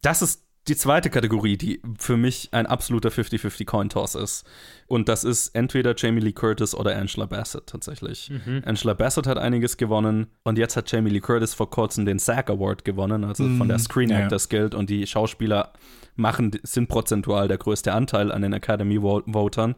Das 0.00 0.22
ist 0.22 0.47
die 0.68 0.76
zweite 0.76 1.10
Kategorie, 1.10 1.56
die 1.56 1.80
für 1.98 2.16
mich 2.16 2.48
ein 2.52 2.66
absoluter 2.66 3.08
50-50 3.08 3.64
Coin-Toss 3.64 4.14
ist. 4.14 4.44
Und 4.86 5.08
das 5.08 5.24
ist 5.24 5.48
entweder 5.54 5.94
Jamie 5.96 6.20
Lee 6.20 6.32
Curtis 6.32 6.74
oder 6.74 6.96
Angela 6.96 7.26
Bassett 7.26 7.66
tatsächlich. 7.66 8.30
Angela 8.64 8.94
Bassett 8.94 9.26
hat 9.26 9.38
einiges 9.38 9.76
gewonnen 9.76 10.28
und 10.44 10.58
jetzt 10.58 10.76
hat 10.76 10.90
Jamie 10.90 11.10
Lee 11.10 11.20
Curtis 11.20 11.54
vor 11.54 11.70
kurzem 11.70 12.06
den 12.06 12.18
SAG 12.18 12.50
Award 12.50 12.84
gewonnen, 12.84 13.24
also 13.24 13.44
von 13.56 13.68
der 13.68 13.78
Screen 13.78 14.10
ja. 14.10 14.20
Actors 14.20 14.48
Guild. 14.48 14.74
Und 14.74 14.90
die 14.90 15.06
Schauspieler 15.06 15.72
machen, 16.16 16.52
sind 16.62 16.88
prozentual 16.88 17.48
der 17.48 17.58
größte 17.58 17.92
Anteil 17.92 18.30
an 18.32 18.42
den 18.42 18.52
Academy-Votern. 18.52 19.74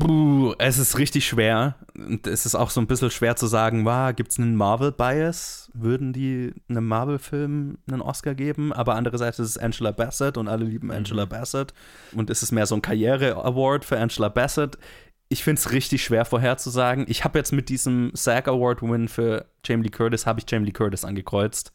Puh, 0.00 0.54
es 0.58 0.78
ist 0.78 0.96
richtig 0.96 1.26
schwer. 1.26 1.74
Und 1.94 2.26
es 2.26 2.46
ist 2.46 2.54
auch 2.54 2.70
so 2.70 2.80
ein 2.80 2.86
bisschen 2.86 3.10
schwer 3.10 3.36
zu 3.36 3.46
sagen, 3.46 3.84
wow, 3.84 4.16
gibt 4.16 4.32
es 4.32 4.38
einen 4.38 4.56
Marvel-Bias? 4.56 5.70
Würden 5.74 6.14
die 6.14 6.54
einem 6.70 6.86
Marvel-Film 6.88 7.76
einen 7.86 8.00
Oscar 8.00 8.34
geben? 8.34 8.72
Aber 8.72 8.94
andererseits 8.94 9.38
ist 9.38 9.50
es 9.50 9.58
Angela 9.58 9.90
Bassett 9.92 10.38
und 10.38 10.48
alle 10.48 10.64
lieben 10.64 10.90
Angela 10.90 11.26
Bassett. 11.26 11.74
Und 12.12 12.30
es 12.30 12.42
ist 12.42 12.50
mehr 12.50 12.64
so 12.64 12.76
ein 12.76 12.82
Karriere-Award 12.82 13.84
für 13.84 13.98
Angela 13.98 14.30
Bassett. 14.30 14.78
Ich 15.28 15.44
finde 15.44 15.60
es 15.60 15.70
richtig 15.70 16.02
schwer 16.02 16.24
vorherzusagen. 16.24 17.04
Ich 17.06 17.22
habe 17.22 17.38
jetzt 17.38 17.52
mit 17.52 17.68
diesem 17.68 18.10
SAG 18.14 18.48
Award-Win 18.48 19.06
für 19.06 19.46
Jamie 19.66 19.84
Lee 19.84 19.90
Curtis, 19.90 20.24
habe 20.24 20.40
ich 20.40 20.50
Jamie 20.50 20.66
Lee 20.66 20.72
Curtis 20.72 21.04
angekreuzt. 21.04 21.72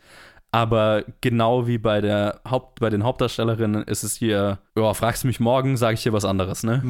Aber 0.56 1.04
genau 1.20 1.68
wie 1.68 1.78
bei, 1.78 2.00
der 2.00 2.39
Haupt, 2.50 2.80
bei 2.80 2.89
den 2.89 3.04
Hauptdarstellerinnen 3.04 3.84
ist 3.84 4.04
es 4.04 4.15
hier, 4.15 4.60
ja, 4.78 4.94
fragst 4.94 5.24
du 5.24 5.28
mich 5.28 5.41
morgen, 5.41 5.76
sage 5.76 5.96
ich 5.96 6.04
dir 6.04 6.13
was 6.13 6.24
anderes, 6.24 6.63
ne? 6.63 6.82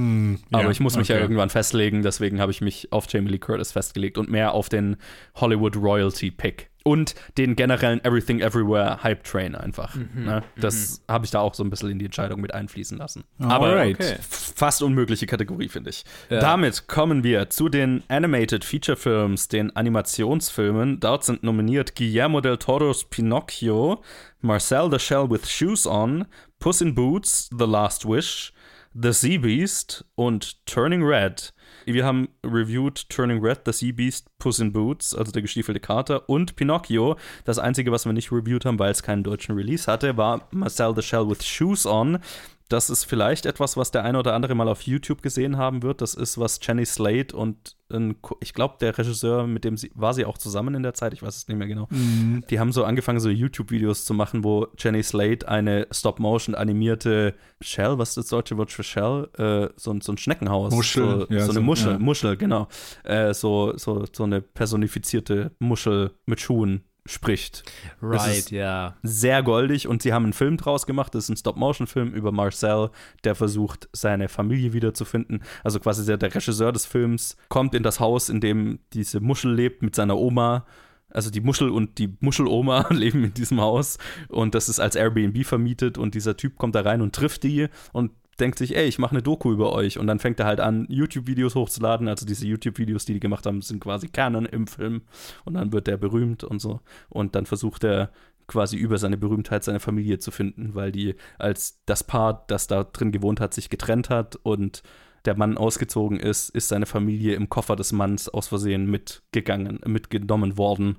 Aber 0.52 0.66
ja, 0.66 0.70
ich 0.70 0.80
muss 0.80 0.96
mich 0.96 1.08
ja 1.08 1.16
okay. 1.16 1.24
irgendwann 1.24 1.50
festlegen, 1.50 2.04
deswegen 2.04 2.40
habe 2.40 2.52
ich 2.52 2.62
mich 2.62 2.94
auf 2.94 3.08
Jamie 3.10 3.32
Lee 3.32 3.40
Curtis 3.40 3.72
festgelegt 3.72 4.20
und 4.20 4.30
mehr 4.30 4.54
auf 4.54 4.70
den 4.70 4.98
Hollywood 5.34 5.78
Royalty 5.78 6.30
Pick. 6.30 6.70
Und 6.88 7.16
den 7.40 7.56
generellen 7.56 8.00
Everything 8.06 8.42
Everywhere 8.42 9.02
Hype 9.02 9.24
Train 9.24 9.56
einfach. 9.56 9.96
Ne? 10.14 10.44
Das 10.56 11.02
habe 11.10 11.26
ich 11.26 11.32
da 11.32 11.40
auch 11.40 11.56
so 11.56 11.64
ein 11.64 11.72
bisschen 11.72 11.90
in 11.90 11.98
die 11.98 12.06
Entscheidung 12.06 12.42
mit 12.42 12.54
einfließen 12.54 12.96
lassen. 12.96 13.24
Aber 13.40 13.82
okay. 13.82 14.18
fast 14.22 14.84
unmögliche 14.84 15.26
Kategorie, 15.26 15.68
finde 15.68 15.90
ich. 15.90 16.04
Ja. 16.30 16.40
Damit 16.40 16.88
kommen 16.88 17.24
wir 17.24 17.50
zu 17.50 17.70
den 17.70 18.04
Animated 18.08 18.64
Feature 18.64 18.98
Films, 18.98 19.48
den 19.48 19.76
Animationsfilmen. 19.76 21.00
Dort 21.00 21.24
sind 21.24 21.42
nominiert 21.42 21.96
Guillermo 21.96 22.40
del 22.40 22.58
Toro's 22.58 23.04
Pinocchio, 23.04 24.04
Marcel 24.42 24.92
the 24.92 25.00
Shell 25.00 25.28
with 25.28 25.50
Shoes 25.50 25.88
On, 25.88 26.26
Puss 26.60 26.82
in 26.82 26.94
Boots, 26.94 27.50
The 27.58 27.66
Last 27.66 28.08
Wish, 28.08 28.54
The 28.94 29.12
Sea 29.12 29.40
Beast 29.40 30.06
und 30.14 30.64
Turning 30.68 31.02
Red. 31.02 31.52
Wir 31.86 32.04
haben 32.04 32.30
reviewed 32.44 33.10
Turning 33.10 33.40
Red, 33.40 33.62
The 33.66 33.72
Sea 33.72 33.92
Beast, 33.92 34.28
Puss 34.40 34.60
in 34.60 34.74
Boots, 34.74 35.14
also 35.14 35.32
der 35.32 35.44
gestiefelte 35.44 35.80
Kater, 35.80 36.28
und 36.28 36.56
Pinocchio. 36.56 37.16
Das 37.44 37.60
einzige, 37.60 37.92
was 37.92 38.06
wir 38.06 38.14
nicht 38.14 38.32
reviewed 38.32 38.66
haben, 38.66 38.80
weil 38.80 38.92
es 38.92 39.04
keinen 39.04 39.24
deutschen 39.24 39.56
Release 39.56 39.92
hatte, 39.92 40.18
war 40.18 40.48
Marcel 40.52 40.96
the 40.96 41.02
Shell 41.02 41.30
with 41.30 41.46
Shoes 41.46 41.86
On. 41.86 42.20
Das 42.68 42.90
ist 42.90 43.04
vielleicht 43.04 43.46
etwas, 43.46 43.78
was 43.78 43.92
der 43.92 44.04
eine 44.04 44.18
oder 44.18 44.34
andere 44.34 44.56
mal 44.56 44.68
auf 44.68 44.82
YouTube 44.82 45.22
gesehen 45.22 45.58
haben 45.58 45.84
wird. 45.84 46.02
Das 46.02 46.16
ist, 46.16 46.40
was 46.40 46.60
Jenny 46.64 46.84
Slate 46.86 47.36
und 47.38 47.76
ein, 47.94 48.16
ich 48.42 48.54
glaube, 48.56 48.78
der 48.82 48.98
Regisseur, 48.98 49.46
mit 49.46 49.64
dem 49.64 49.78
sie, 49.78 49.92
war 49.94 50.16
sie 50.16 50.26
auch 50.26 50.40
zusammen 50.40 50.74
in 50.74 50.82
der 50.82 50.96
Zeit, 50.96 51.14
ich 51.14 51.22
weiß 51.22 51.38
es 51.38 51.48
nicht 51.48 51.58
mehr 51.58 51.68
genau. 51.68 51.88
Die 51.92 52.60
haben 52.60 52.72
so 52.72 52.84
angefangen, 52.84 53.20
so 53.20 53.30
YouTube-Videos 53.30 54.06
zu 54.06 54.16
machen, 54.16 54.44
wo 54.44 54.66
Jenny 54.80 55.04
Slate 55.04 55.48
eine 55.48 55.86
Stop-Motion 55.92 56.56
animierte 56.56 57.36
Shell, 57.62 58.00
was 58.00 58.10
ist 58.10 58.18
das 58.18 58.28
deutsche 58.30 58.58
Wort 58.58 58.72
für 58.72 58.84
Shell? 58.84 59.30
Äh, 59.38 59.70
so, 59.76 59.92
ein- 59.92 60.02
so 60.02 60.12
ein 60.14 60.18
Schneckenhaus. 60.18 60.74
Muschel, 60.74 61.28
So, 61.30 61.34
ja, 61.34 61.42
so 61.42 61.52
eine 61.52 61.60
so, 61.60 61.62
Muschel, 61.62 61.92
ja. 61.94 62.00
Muschel, 62.00 62.36
genau. 62.38 62.68
Äh, 63.04 63.36
so, 63.36 63.78
so, 63.78 64.06
so 64.12 64.24
eine 64.24 64.42
personifizierte 64.42 65.52
Muschel 65.60 66.12
mit 66.26 66.40
Schuhen 66.42 66.84
spricht. 67.06 67.64
Right, 68.02 68.50
ja. 68.50 68.96
sehr 69.04 69.44
goldig 69.44 69.88
und 69.88 70.02
sie 70.02 70.12
haben 70.12 70.24
einen 70.24 70.34
Film 70.34 70.58
draus 70.58 70.88
gemacht. 70.88 71.14
Das 71.14 71.26
ist 71.26 71.30
ein 71.30 71.38
Stop-Motion-Film 71.38 72.14
über 72.14 72.32
Marcel, 72.32 72.90
der 73.24 73.36
versucht, 73.36 73.88
seine 73.94 74.28
Familie 74.28 74.74
wiederzufinden. 74.74 75.44
Also 75.64 75.80
quasi 75.80 76.06
der, 76.06 76.18
der 76.18 76.34
Regisseur 76.34 76.72
des 76.72 76.86
Films 76.86 77.38
kommt 77.50 77.76
in 77.76 77.84
das 77.84 78.00
Haus, 78.00 78.30
in 78.30 78.42
dem 78.42 78.80
diese 78.94 79.20
Muschel 79.20 79.54
lebt 79.54 79.84
mit 79.84 79.96
seiner 79.96 80.18
Oma. 80.18 80.66
Also 81.10 81.30
die 81.30 81.42
Muschel 81.42 81.70
und 81.70 82.00
die 82.00 82.18
Muscheloma 82.20 82.88
leben 82.90 83.24
in 83.24 83.34
diesem 83.34 83.62
Haus 83.62 83.98
und 84.28 84.56
das 84.56 84.68
ist 84.68 84.80
als 84.80 84.96
Airbnb 84.96 85.46
vermietet 85.46 85.98
und 85.98 86.16
dieser 86.16 86.36
Typ 86.36 86.58
kommt 86.58 86.76
da 86.76 86.82
rein 86.82 87.02
und 87.02 87.16
trifft 87.16 87.44
die 87.44 87.68
und 87.94 88.12
denkt 88.40 88.58
sich, 88.58 88.76
ey, 88.76 88.86
ich 88.86 89.00
mache 89.00 89.12
eine 89.12 89.22
Doku 89.22 89.52
über 89.52 89.72
euch. 89.72 89.98
Und 89.98 90.08
dann 90.08 90.20
fängt 90.20 90.40
er 90.40 90.46
halt 90.46 90.60
an, 90.60 90.86
YouTube-Videos 90.90 91.56
hochzuladen. 91.56 92.08
Also 92.08 92.26
diese 92.26 92.46
YouTube-Videos, 92.48 93.06
die 93.06 93.14
die 93.14 93.20
gemacht 93.20 93.46
haben, 93.46 93.62
sind 93.62 93.80
quasi 93.80 94.08
Canon 94.08 94.46
im 94.46 94.68
Film. 94.68 95.04
Und 95.46 95.56
dann 95.56 95.72
wird 95.72 95.88
der 95.88 95.98
berühmt 95.98 96.44
und 96.44 96.60
so. 96.60 96.82
Und 97.10 97.36
dann 97.36 97.46
versucht 97.46 97.84
er 97.84 98.12
quasi 98.48 98.78
über 98.78 98.98
seine 98.98 99.18
Berühmtheit 99.18 99.64
seine 99.64 99.80
Familie 99.80 100.20
zu 100.20 100.32
finden, 100.32 100.76
weil 100.76 100.92
die 100.92 101.16
als 101.40 101.82
das 101.86 102.04
Paar, 102.04 102.46
das 102.48 102.68
da 102.68 102.84
drin 102.84 103.12
gewohnt 103.12 103.40
hat, 103.40 103.54
sich 103.54 103.70
getrennt 103.70 104.10
hat 104.10 104.36
und 104.36 104.84
der 105.26 105.36
Mann 105.36 105.58
ausgezogen 105.58 106.20
ist, 106.20 106.50
ist 106.50 106.68
seine 106.68 106.86
Familie 106.86 107.36
im 107.36 107.50
Koffer 107.50 107.76
des 107.76 107.92
Manns 107.92 108.30
aus 108.30 108.48
Versehen 108.48 108.86
mitgegangen, 108.86 109.80
mitgenommen 109.86 110.58
worden. 110.58 110.98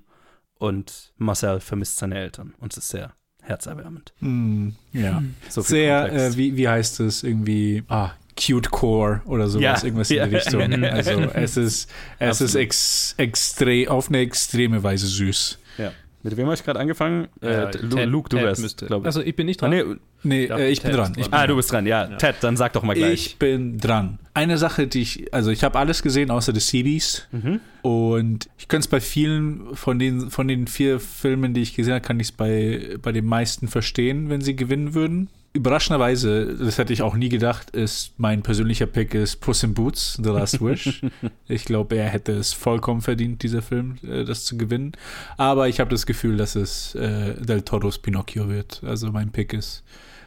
Und 0.59 1.12
Marcel 1.16 1.61
vermisst 1.61 1.99
seine 1.99 2.16
Eltern. 2.16 2.55
Und 2.59 2.72
es 2.72 2.79
ist 2.79 2.88
sehr 2.88 3.14
herzerwärmend. 3.46 4.12
Hm, 4.20 4.74
ja. 4.92 5.22
So 5.48 5.62
viel 5.62 5.76
Sehr, 5.76 6.12
äh, 6.12 6.37
wie, 6.37 6.56
wie 6.56 6.68
heißt 6.68 7.00
es 7.00 7.22
irgendwie? 7.22 7.82
Ah, 7.88 8.11
Cute 8.38 8.70
Core 8.70 9.22
oder 9.24 9.48
sowas, 9.48 9.62
Ja. 9.80 9.85
irgendwas 9.85 10.11
in 10.11 10.16
die. 10.28 10.37
Richtung. 10.37 10.61
Also 10.85 11.12
es 11.32 11.56
ist, 11.56 11.90
es 12.18 12.40
ist 12.42 12.54
ex, 12.54 13.14
extrem, 13.16 13.88
auf 13.88 14.09
eine 14.09 14.18
extreme 14.18 14.82
Weise 14.82 15.06
süß. 15.06 15.59
ja. 15.78 15.92
Mit 16.26 16.36
wem 16.36 16.46
habe 16.46 16.54
ich 16.56 16.64
gerade 16.64 16.80
angefangen? 16.80 17.28
Ja, 17.40 17.68
äh, 17.68 17.70
Ted- 17.70 18.06
Luke, 18.06 18.28
du 18.28 18.36
Ted 18.36 18.46
wärst, 18.46 18.78
glaube 18.86 19.02
ich. 19.02 19.06
Also 19.06 19.20
ich 19.22 19.36
bin 19.36 19.46
nicht 19.46 19.62
ah, 19.62 19.68
dran. 19.68 19.78
nee, 19.88 19.96
Nee, 20.24 20.46
Ja, 20.48 20.58
äh, 20.58 20.70
ich 20.70 20.82
bin 20.82 20.90
dran. 20.90 21.12
Ich 21.16 21.26
bin 21.30 21.34
ah, 21.34 21.46
du 21.46 21.54
bist 21.54 21.70
dran, 21.70 21.86
ja. 21.86 22.10
Ja. 22.10 22.16
Ted, 22.16 22.36
dann 22.40 22.56
sag 22.56 22.72
doch 22.72 22.82
mal 22.82 22.94
gleich. 22.94 23.26
Ich 23.26 23.36
bin 23.38 23.78
dran. 23.78 24.18
Eine 24.34 24.58
Sache, 24.58 24.88
die 24.88 25.02
ich, 25.02 25.32
also 25.32 25.50
ich 25.52 25.62
habe 25.62 25.78
alles 25.78 26.02
gesehen 26.02 26.32
außer 26.32 26.52
des 26.52 26.66
CBs 26.66 27.28
Mhm. 27.30 27.60
und 27.82 28.48
ich 28.58 28.66
könnte 28.66 28.86
es 28.86 28.88
bei 28.88 29.00
vielen 29.00 29.76
von 29.76 29.98
den, 30.00 30.30
von 30.30 30.48
den 30.48 30.66
vier 30.66 30.98
Filmen, 30.98 31.54
die 31.54 31.62
ich 31.62 31.74
gesehen 31.76 31.94
habe, 31.94 32.02
kann 32.04 32.18
ich 32.18 32.26
es 32.28 32.32
bei, 32.32 32.96
bei 33.00 33.12
den 33.12 33.24
meisten 33.26 33.68
verstehen, 33.68 34.28
wenn 34.28 34.40
sie 34.40 34.56
gewinnen 34.56 34.94
würden. 34.94 35.28
Überraschenderweise, 35.57 36.55
das 36.55 36.77
hätte 36.77 36.92
ich 36.92 37.03
auch 37.03 37.16
nie 37.16 37.31
gedacht, 37.31 37.71
ist 37.71 38.19
mein 38.19 38.42
persönlicher 38.42 38.87
Pick 38.87 39.14
ist 39.14 39.37
Puss 39.37 39.62
in 39.62 39.73
Boots, 39.75 40.21
The 40.23 40.29
Last 40.29 40.61
Wish. 40.64 41.03
ich 41.49 41.64
glaube, 41.64 41.97
er 41.97 42.09
hätte 42.09 42.33
es 42.33 42.53
vollkommen 42.53 43.01
verdient, 43.01 43.42
dieser 43.42 43.62
Film, 43.62 43.97
äh, 44.03 44.25
das 44.25 44.45
zu 44.45 44.59
gewinnen. 44.59 44.92
Aber 45.37 45.69
ich 45.69 45.81
habe 45.81 45.90
das 45.90 46.05
Gefühl, 46.05 46.37
dass 46.37 46.57
es 46.57 46.95
äh, 46.95 47.35
Del 47.42 47.62
Toros 47.62 47.99
Pinocchio 47.99 48.49
wird. 48.49 48.83
Also 48.85 49.11
mein 49.11 49.33
Pick 49.33 49.53
ist 49.53 49.83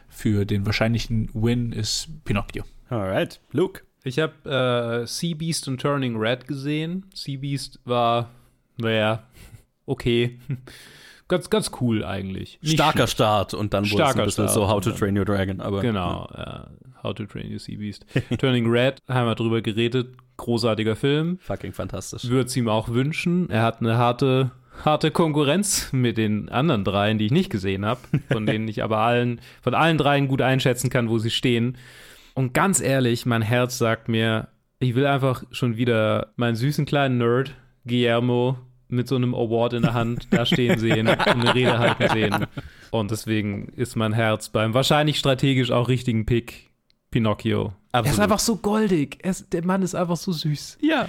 für 0.08 0.44
den 0.44 0.66
wahrscheinlichen 0.66 1.30
Win 1.32 1.72
ist 1.72 2.08
Pinocchio. 2.24 2.64
Alright, 2.88 3.40
Luke. 3.52 3.82
Ich 4.02 4.18
habe 4.18 5.02
äh, 5.02 5.06
Sea 5.06 5.34
Beast 5.36 5.68
und 5.68 5.80
Turning 5.80 6.16
Red 6.16 6.48
gesehen. 6.48 7.06
Sea 7.14 7.38
Beast 7.38 7.78
war, 7.84 8.30
naja, 8.78 9.22
okay. 9.86 10.38
ganz, 11.30 11.48
ganz 11.48 11.70
cool 11.80 12.04
eigentlich. 12.04 12.58
Nicht 12.60 12.74
Starker 12.74 12.98
schlecht. 12.98 13.12
Start 13.12 13.54
und 13.54 13.72
dann 13.72 13.90
wurde 13.90 14.02
es 14.02 14.16
ein 14.16 14.24
bisschen 14.24 14.48
Start 14.48 14.50
so 14.50 14.68
How 14.68 14.82
to 14.82 14.90
Train 14.90 15.16
Your 15.16 15.24
Dragon. 15.24 15.60
Aber, 15.62 15.80
Genau, 15.80 16.28
ja. 16.36 16.68
How 17.02 17.14
to 17.14 17.24
Train 17.24 17.50
Your 17.50 17.58
Sea 17.58 17.78
Beast. 17.78 18.04
Turning 18.38 18.68
Red, 18.68 18.98
haben 19.08 19.26
wir 19.26 19.34
drüber 19.34 19.62
geredet. 19.62 20.14
Großartiger 20.36 20.96
Film. 20.96 21.38
Fucking 21.40 21.72
fantastisch. 21.72 22.28
Würde 22.28 22.46
es 22.46 22.56
ihm 22.56 22.68
auch 22.68 22.88
wünschen. 22.88 23.48
Er 23.48 23.62
hat 23.62 23.80
eine 23.80 23.96
harte, 23.96 24.50
harte 24.84 25.10
Konkurrenz 25.10 25.92
mit 25.92 26.18
den 26.18 26.48
anderen 26.48 26.84
dreien, 26.84 27.18
die 27.18 27.26
ich 27.26 27.32
nicht 27.32 27.50
gesehen 27.50 27.86
habe, 27.86 28.00
von 28.30 28.44
denen 28.44 28.66
ich 28.68 28.82
aber 28.82 28.98
allen, 28.98 29.40
von 29.62 29.74
allen 29.74 29.96
dreien 29.98 30.28
gut 30.28 30.42
einschätzen 30.42 30.90
kann, 30.90 31.08
wo 31.08 31.18
sie 31.18 31.30
stehen. 31.30 31.76
Und 32.34 32.54
ganz 32.54 32.80
ehrlich, 32.80 33.24
mein 33.26 33.42
Herz 33.42 33.78
sagt 33.78 34.08
mir, 34.08 34.48
ich 34.78 34.94
will 34.94 35.06
einfach 35.06 35.44
schon 35.50 35.76
wieder 35.76 36.32
meinen 36.36 36.56
süßen 36.56 36.86
kleinen 36.86 37.18
Nerd, 37.18 37.54
Guillermo, 37.86 38.58
mit 38.92 39.08
so 39.08 39.16
einem 39.16 39.34
Award 39.34 39.74
in 39.74 39.82
der 39.82 39.94
Hand 39.94 40.28
da 40.30 40.46
stehen 40.46 40.78
sehen 40.78 41.08
und 41.08 41.20
eine 41.20 41.54
Rede 41.54 41.78
halten 41.78 42.08
sehen. 42.08 42.46
Und 42.90 43.10
deswegen 43.10 43.68
ist 43.76 43.96
mein 43.96 44.12
Herz 44.12 44.48
beim 44.48 44.74
wahrscheinlich 44.74 45.18
strategisch 45.18 45.70
auch 45.70 45.88
richtigen 45.88 46.26
Pick 46.26 46.70
Pinocchio. 47.10 47.72
Er 47.92 48.00
ist 48.00 48.06
Absolut. 48.06 48.20
einfach 48.20 48.38
so 48.38 48.56
goldig. 48.56 49.18
Er 49.22 49.32
ist, 49.32 49.52
der 49.52 49.64
Mann 49.64 49.82
ist 49.82 49.94
einfach 49.94 50.16
so 50.16 50.32
süß. 50.32 50.78
Ja. 50.80 51.08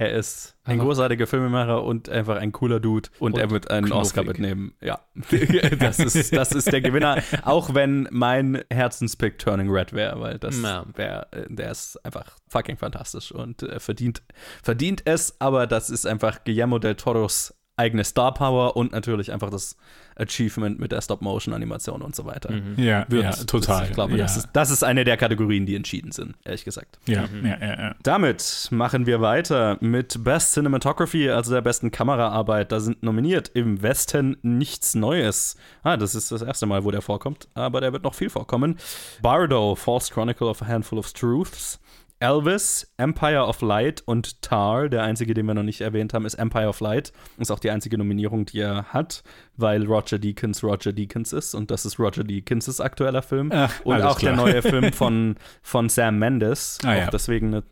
Er 0.00 0.12
ist 0.12 0.54
ein 0.62 0.78
großartiger 0.78 1.26
Filmemacher 1.26 1.82
und 1.82 2.08
einfach 2.08 2.36
ein 2.36 2.52
cooler 2.52 2.78
Dude 2.78 3.08
und, 3.18 3.32
Und 3.32 3.40
er 3.40 3.50
wird 3.50 3.68
einen 3.68 3.86
knuffig. 3.86 4.00
Oscar 4.00 4.22
mitnehmen. 4.22 4.72
Ja, 4.80 5.00
das 5.80 5.98
ist, 5.98 6.32
das 6.32 6.52
ist 6.52 6.70
der 6.70 6.80
Gewinner, 6.80 7.20
auch 7.42 7.74
wenn 7.74 8.06
mein 8.12 8.62
Herzenspick 8.70 9.40
Turning 9.40 9.68
Red 9.68 9.92
wäre, 9.92 10.20
weil 10.20 10.38
das 10.38 10.62
wäre, 10.62 11.26
der 11.48 11.72
ist 11.72 11.96
einfach 12.04 12.30
fucking 12.46 12.76
fantastisch 12.76 13.32
und 13.32 13.64
äh, 13.64 13.80
verdient, 13.80 14.22
verdient 14.62 15.02
es, 15.04 15.34
aber 15.40 15.66
das 15.66 15.90
ist 15.90 16.06
einfach 16.06 16.44
Guillermo 16.44 16.78
del 16.78 16.94
Toros 16.94 17.58
eigene 17.74 18.04
Star 18.04 18.34
Power 18.34 18.76
und 18.76 18.92
natürlich 18.92 19.32
einfach 19.32 19.50
das 19.50 19.76
Achievement 20.18 20.78
mit 20.80 20.92
der 20.92 21.00
Stop-Motion-Animation 21.00 22.02
und 22.02 22.14
so 22.16 22.24
weiter. 22.24 22.52
Ja, 22.76 23.04
Wird- 23.08 23.22
ja, 23.24 23.32
total. 23.44 23.86
Ich 23.86 23.92
glaube, 23.92 24.12
ja. 24.12 24.18
das, 24.24 24.36
ist, 24.36 24.48
das 24.52 24.70
ist 24.70 24.82
eine 24.82 25.04
der 25.04 25.16
Kategorien, 25.16 25.66
die 25.66 25.74
entschieden 25.76 26.12
sind, 26.12 26.34
ehrlich 26.44 26.64
gesagt. 26.64 26.98
ja, 27.06 27.24
ja, 27.42 27.58
ja, 27.60 27.80
ja. 27.80 27.94
Damit 28.02 28.68
machen 28.70 29.06
wir 29.06 29.20
weiter 29.20 29.78
mit 29.80 30.22
Best 30.24 30.52
Cinematography, 30.54 31.30
also 31.30 31.52
der 31.52 31.60
besten 31.60 31.90
Kameraarbeit. 31.90 32.72
Da 32.72 32.80
sind 32.80 33.02
nominiert 33.02 33.50
im 33.54 33.82
Westen 33.82 34.36
nichts 34.42 34.94
Neues. 34.94 35.56
Ah, 35.82 35.96
das 35.96 36.14
ist 36.14 36.32
das 36.32 36.42
erste 36.42 36.66
Mal, 36.66 36.84
wo 36.84 36.90
der 36.90 37.02
vorkommt, 37.02 37.48
aber 37.54 37.80
der 37.80 37.92
wird 37.92 38.02
noch 38.02 38.14
viel 38.14 38.30
vorkommen. 38.30 38.78
Bardo, 39.22 39.74
False 39.74 40.12
Chronicle 40.12 40.46
of 40.48 40.62
a 40.62 40.66
Handful 40.66 40.98
of 40.98 41.12
Truths. 41.12 41.78
Elvis, 42.20 42.92
Empire 42.96 43.46
of 43.46 43.60
Light 43.60 44.02
und 44.04 44.42
Tar, 44.42 44.88
der 44.88 45.02
einzige, 45.02 45.34
den 45.34 45.46
wir 45.46 45.54
noch 45.54 45.62
nicht 45.62 45.80
erwähnt 45.80 46.14
haben, 46.14 46.26
ist 46.26 46.34
Empire 46.34 46.68
of 46.68 46.80
Light. 46.80 47.12
Ist 47.38 47.50
auch 47.50 47.60
die 47.60 47.70
einzige 47.70 47.96
Nominierung, 47.96 48.44
die 48.44 48.60
er 48.60 48.84
hat, 48.86 49.22
weil 49.56 49.84
Roger 49.84 50.18
Deakins 50.18 50.62
Roger 50.62 50.92
Deakins 50.92 51.32
ist 51.32 51.54
und 51.54 51.70
das 51.70 51.84
ist 51.84 51.98
Roger 51.98 52.22
Deakins' 52.22 52.80
aktueller 52.80 53.22
Film. 53.22 53.50
Ach, 53.52 53.72
und 53.84 54.02
auch 54.02 54.18
klar. 54.18 54.34
der 54.34 54.44
neue 54.44 54.62
Film 54.62 54.92
von, 54.92 55.36
von 55.62 55.88
Sam 55.88 56.18
Mendes. 56.18 56.78
Ah, 56.82 56.92
auch 56.92 56.96
ja. 56.96 57.10
deswegen 57.10 57.50
ne, 57.50 57.62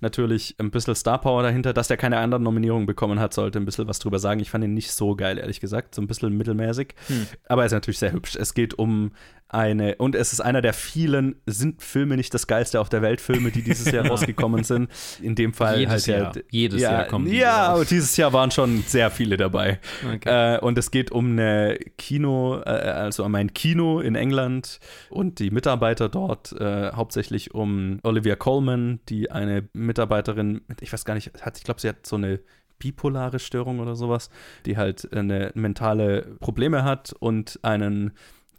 natürlich 0.00 0.54
ein 0.58 0.70
bisschen 0.70 0.94
Star 0.94 1.20
Power 1.20 1.42
dahinter. 1.42 1.72
Dass 1.72 1.88
der 1.88 1.96
keine 1.96 2.18
anderen 2.18 2.42
Nominierungen 2.42 2.86
bekommen 2.86 3.20
hat, 3.20 3.34
sollte 3.34 3.58
ein 3.58 3.64
bisschen 3.64 3.88
was 3.88 3.98
drüber 3.98 4.18
sagen. 4.18 4.40
Ich 4.40 4.50
fand 4.50 4.64
ihn 4.64 4.74
nicht 4.74 4.92
so 4.92 5.16
geil, 5.16 5.38
ehrlich 5.38 5.60
gesagt. 5.60 5.94
So 5.94 6.02
ein 6.02 6.06
bisschen 6.06 6.36
mittelmäßig. 6.36 6.94
Hm. 7.08 7.26
Aber 7.48 7.62
er 7.62 7.66
ist 7.66 7.72
natürlich 7.72 7.98
sehr 7.98 8.12
hübsch. 8.12 8.36
Es 8.36 8.54
geht 8.54 8.78
um 8.78 9.12
eine, 9.48 9.96
und 9.96 10.14
es 10.16 10.32
ist 10.32 10.40
einer 10.40 10.60
der 10.60 10.72
vielen, 10.72 11.36
sind 11.46 11.80
Filme 11.80 12.16
nicht 12.16 12.34
das 12.34 12.46
geilste 12.46 12.80
auf 12.80 12.88
der 12.88 13.00
Welt, 13.00 13.20
Filme, 13.20 13.50
die 13.52 13.62
dieses 13.62 13.90
Jahr 13.92 14.06
rausgekommen 14.08 14.64
sind. 14.64 14.90
In 15.22 15.34
dem 15.36 15.52
Fall 15.52 15.78
Jedes 15.78 15.92
halt 15.92 16.06
Jahr. 16.06 16.36
ja, 16.36 16.42
Jedes 16.50 16.80
ja, 16.80 16.92
Jahr 16.92 17.04
kommen 17.04 17.26
die 17.26 17.36
Ja, 17.36 17.68
aber 17.68 17.84
dieses 17.84 18.16
Jahr 18.16 18.32
waren 18.32 18.50
schon 18.50 18.82
sehr 18.82 19.10
viele 19.10 19.36
dabei. 19.36 19.78
Okay. 20.14 20.56
Äh, 20.56 20.58
und 20.60 20.76
es 20.78 20.90
geht 20.90 21.12
um 21.12 21.32
eine 21.32 21.78
Kino, 21.96 22.60
äh, 22.64 22.70
also 22.70 23.24
um 23.24 23.34
ein 23.36 23.54
Kino 23.54 24.00
in 24.00 24.16
England 24.16 24.80
und 25.10 25.38
die 25.38 25.50
Mitarbeiter 25.50 26.08
dort, 26.08 26.52
äh, 26.52 26.90
hauptsächlich 26.92 27.54
um 27.54 28.00
Olivia 28.02 28.34
Coleman, 28.34 29.00
die 29.08 29.30
eine 29.30 29.68
Mitarbeiterin, 29.72 30.62
ich 30.80 30.92
weiß 30.92 31.04
gar 31.04 31.14
nicht, 31.14 31.30
hat, 31.40 31.56
ich 31.56 31.64
glaube, 31.64 31.80
sie 31.80 31.88
hat 31.88 32.04
so 32.04 32.16
eine 32.16 32.40
bipolare 32.78 33.38
Störung 33.38 33.80
oder 33.80 33.96
sowas, 33.96 34.30
die 34.66 34.76
halt 34.76 35.10
eine 35.12 35.50
mentale 35.54 36.36
Probleme 36.40 36.84
hat 36.84 37.14
und 37.18 37.58
einen 37.62 38.12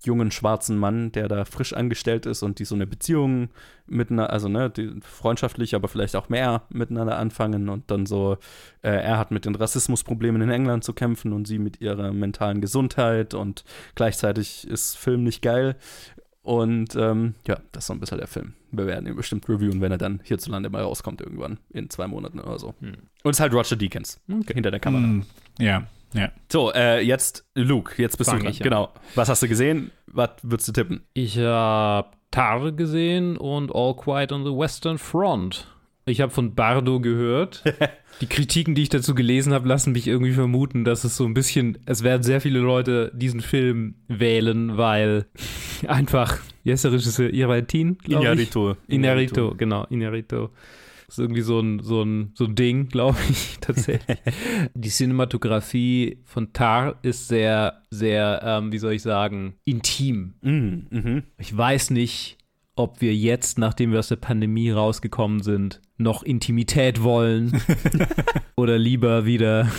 jungen 0.04 0.32
schwarzen 0.32 0.78
Mann, 0.78 1.12
der 1.12 1.28
da 1.28 1.46
frisch 1.46 1.74
angestellt 1.74 2.26
ist 2.26 2.44
und 2.44 2.60
die 2.60 2.66
so 2.66 2.76
eine 2.76 2.88
Beziehung 2.88 3.50
miteinander, 3.88 4.32
also 4.32 4.48
ne, 4.48 4.70
die 4.70 5.00
freundschaftlich, 5.02 5.76
aber 5.76 5.88
vielleicht 5.88 6.16
auch 6.16 6.30
mehr 6.30 6.64
miteinander 6.70 7.18
anfangen 7.18 7.70
und 7.70 7.90
dann 7.90 8.06
so, 8.06 8.38
äh, 8.82 8.90
er 8.90 9.18
hat 9.18 9.32
mit 9.32 9.46
den 9.46 9.56
Rassismusproblemen 9.56 10.42
in 10.42 10.50
England 10.50 10.84
zu 10.84 10.94
kämpfen 10.94 11.34
und 11.34 11.48
sie 11.48 11.60
mit 11.60 11.82
ihrer 11.82 12.14
mentalen 12.14 12.62
Gesundheit 12.62 13.34
und 13.34 13.64
gleichzeitig 13.96 14.68
ist 14.68 14.98
Film 14.98 15.24
nicht 15.24 15.42
geil. 15.42 15.76
Und 16.44 16.96
ähm, 16.96 17.36
ja, 17.46 17.60
das 17.74 17.84
ist 17.84 17.88
so 17.88 17.94
ein 17.94 18.00
bisschen 18.00 18.20
der 18.20 18.28
Film. 18.28 18.54
Wir 18.72 18.88
werden 18.88 19.06
ihn 19.06 19.18
bestimmt 19.18 19.50
reviewen, 19.50 19.82
wenn 19.82 19.92
er 19.92 19.98
dann 19.98 20.22
hierzulande 20.24 20.70
mal 20.70 20.82
rauskommt 20.82 21.20
irgendwann, 21.20 21.60
in 21.72 21.90
zwei 21.90 22.08
Monaten 22.08 22.40
oder 22.40 22.58
so. 22.58 22.74
Und 22.80 23.32
es 23.32 23.32
ist 23.32 23.40
halt 23.42 23.54
Roger 23.54 23.76
Deakins 23.76 24.22
hinter 24.28 24.72
der 24.72 24.80
Kamera. 24.80 25.04
Hm, 25.04 25.26
ja, 25.60 25.88
ja. 26.14 26.32
So, 26.52 26.72
äh, 26.74 27.02
jetzt 27.02 27.46
Luke, 27.56 28.02
jetzt 28.02 28.18
bist 28.18 28.30
Fang 28.30 28.40
du 28.40 28.46
dran. 28.46 28.54
ich. 28.54 28.60
Genau. 28.60 28.90
Was 29.16 29.30
hast 29.30 29.44
du 29.44 29.48
gesehen? 29.48 29.92
Was 30.08 30.32
würdest 30.42 30.68
du 30.70 30.72
tippen? 30.74 31.02
Ich 31.14 31.38
habe 31.38 32.10
Tar 32.32 32.72
gesehen 32.72 33.38
und 33.38 33.74
All 33.74 33.96
Quiet 33.96 34.32
on 34.32 34.44
the 34.44 34.52
Western 34.52 34.98
Front. 34.98 35.68
Ich 36.06 36.22
habe 36.22 36.32
von 36.32 36.56
Bardo 36.56 37.00
gehört. 37.00 37.64
Die 38.22 38.28
Kritiken, 38.28 38.74
die 38.74 38.84
ich 38.84 38.90
dazu 38.90 39.14
gelesen 39.14 39.54
habe, 39.54 39.68
lassen 39.68 39.92
mich 39.92 40.08
irgendwie 40.08 40.32
vermuten, 40.32 40.86
dass 40.86 41.04
es 41.04 41.18
so 41.18 41.26
ein 41.26 41.34
bisschen, 41.34 41.78
es 41.86 42.04
werden 42.04 42.24
sehr 42.24 42.42
viele 42.42 42.60
Leute 42.60 43.12
diesen 43.14 43.42
Film 43.42 43.96
wählen, 44.08 44.78
weil 44.78 45.26
einfach, 45.88 46.40
wie 46.64 46.72
heißt 46.72 46.86
der 46.86 46.94
Regisseur? 46.94 47.32
Iratin, 47.32 47.98
glaube 48.00 48.24
ich. 48.24 48.30
Inarito. 48.30 48.76
Inarito, 48.88 49.56
genau, 49.56 49.86
Inarito. 49.90 50.50
Das 51.08 51.18
ist 51.18 51.24
irgendwie 51.24 51.42
so 51.42 51.60
ein, 51.60 51.80
so 51.80 52.04
ein, 52.04 52.32
so 52.36 52.46
ein 52.46 52.56
Ding, 52.56 52.88
glaube 52.90 53.18
ich, 53.30 53.58
tatsächlich. 53.62 54.20
Die 54.74 54.90
Cinematografie 54.90 56.20
von 56.26 56.52
Tar 56.52 57.00
ist 57.02 57.30
sehr, 57.30 57.82
sehr, 57.90 58.42
ähm, 58.44 58.72
wie 58.72 58.78
soll 58.78 58.94
ich 58.94 59.02
sagen, 59.02 59.56
intim. 59.64 60.36
Mhm, 60.42 60.88
mhm. 60.90 61.24
Ich 61.38 61.56
weiß 61.56 61.92
nicht, 61.92 62.38
ob 62.76 63.02
wir 63.02 63.16
jetzt, 63.16 63.58
nachdem 63.58 63.92
wir 63.92 64.00
aus 64.00 64.10
der 64.10 64.18
Pandemie 64.18 64.70
rausgekommen 64.70 65.42
sind, 65.42 65.82
noch 65.98 66.24
Intimität 66.24 67.02
wollen 67.02 67.60
oder 68.58 68.78
lieber 68.78 69.26
wieder 69.26 69.72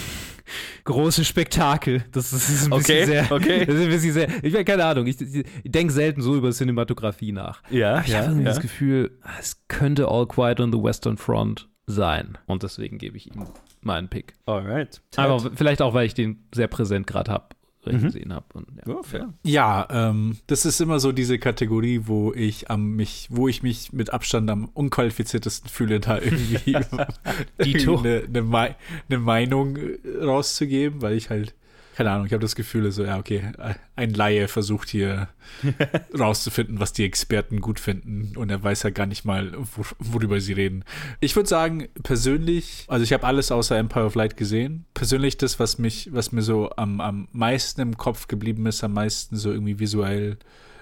große 0.84 1.24
Spektakel. 1.24 2.04
Das 2.12 2.32
ist, 2.32 2.48
ist 2.48 2.72
ein 2.72 2.78
bisschen 2.78 2.96
Okay, 2.96 3.04
sehr, 3.04 3.32
okay. 3.32 3.66
Das 3.66 3.74
ist 3.76 3.82
ein 3.82 3.88
bisschen 3.88 4.12
sehr, 4.12 4.28
ich 4.44 4.52
meine, 4.52 4.64
keine 4.64 4.84
Ahnung, 4.84 5.06
ich, 5.06 5.20
ich, 5.20 5.44
ich 5.62 5.70
denke 5.70 5.92
selten 5.92 6.20
so 6.20 6.36
über 6.36 6.50
Cinematografie 6.50 7.32
nach. 7.32 7.62
Ja, 7.70 8.00
Ich 8.00 8.14
habe 8.14 8.24
ja, 8.24 8.24
irgendwie 8.24 8.44
ja. 8.44 8.50
das 8.50 8.60
Gefühl, 8.60 9.18
es 9.38 9.62
könnte 9.68 10.08
All 10.08 10.26
Quiet 10.26 10.60
on 10.60 10.72
the 10.72 10.82
Western 10.82 11.16
Front 11.16 11.68
sein. 11.86 12.38
Und 12.46 12.62
deswegen 12.62 12.98
gebe 12.98 13.16
ich 13.16 13.34
ihm 13.34 13.46
meinen 13.80 14.08
Pick. 14.08 14.34
Alright. 14.46 15.00
Aber 15.16 15.40
vielleicht 15.54 15.82
auch, 15.82 15.94
weil 15.94 16.06
ich 16.06 16.14
den 16.14 16.46
sehr 16.54 16.68
präsent 16.68 17.06
gerade 17.06 17.32
habe, 17.32 17.48
Mhm. 17.86 18.02
gesehen 18.02 18.32
habe. 18.32 18.46
Ja. 18.86 18.94
Ja, 18.94 19.02
fair. 19.02 19.34
Ja, 19.44 19.88
ähm, 19.90 20.36
das 20.46 20.64
ist 20.66 20.80
immer 20.80 21.00
so 21.00 21.12
diese 21.12 21.38
Kategorie, 21.38 22.02
wo 22.04 22.32
ich 22.34 22.70
am 22.70 22.96
mich, 22.96 23.28
wo 23.30 23.48
ich 23.48 23.62
mich 23.62 23.92
mit 23.92 24.12
Abstand 24.12 24.50
am 24.50 24.66
unqualifiziertesten 24.74 25.70
fühle, 25.70 26.00
da 26.00 26.18
irgendwie, 26.18 26.74
eine, 27.98 28.22
eine, 28.26 28.42
Mei- 28.42 28.76
eine 29.08 29.18
Meinung 29.18 29.76
äh, 29.76 29.98
rauszugeben, 30.22 31.02
weil 31.02 31.14
ich 31.16 31.30
halt, 31.30 31.54
keine 31.98 32.12
Ahnung, 32.12 32.26
ich 32.26 32.32
habe 32.32 32.42
das 32.42 32.54
Gefühl, 32.54 32.92
so, 32.92 33.02
ja, 33.02 33.18
okay, 33.18 33.50
ein 33.96 34.14
Laie 34.14 34.46
versucht 34.46 34.88
hier 34.88 35.30
rauszufinden, 36.16 36.78
was 36.78 36.92
die 36.92 37.02
Experten 37.02 37.60
gut 37.60 37.80
finden 37.80 38.36
und 38.36 38.50
er 38.50 38.62
weiß 38.62 38.84
ja 38.84 38.90
gar 38.90 39.06
nicht 39.06 39.24
mal, 39.24 39.52
wor 39.56 39.84
worüber 39.98 40.40
sie 40.40 40.52
reden. 40.52 40.84
Ich 41.18 41.34
würde 41.34 41.48
sagen, 41.48 41.88
persönlich, 42.04 42.84
also 42.86 43.02
ich 43.02 43.12
habe 43.12 43.26
alles 43.26 43.50
außer 43.50 43.76
Empire 43.76 44.04
of 44.04 44.14
Light 44.14 44.36
gesehen. 44.36 44.84
Persönlich 44.94 45.38
das, 45.38 45.58
was 45.58 45.78
mich, 45.78 46.10
was 46.12 46.30
mir 46.30 46.42
so 46.42 46.70
am, 46.76 47.00
am 47.00 47.26
meisten 47.32 47.80
im 47.80 47.96
Kopf 47.96 48.28
geblieben 48.28 48.66
ist, 48.66 48.84
am 48.84 48.92
meisten 48.92 49.34
so 49.34 49.50
irgendwie 49.50 49.80
visuell 49.80 50.38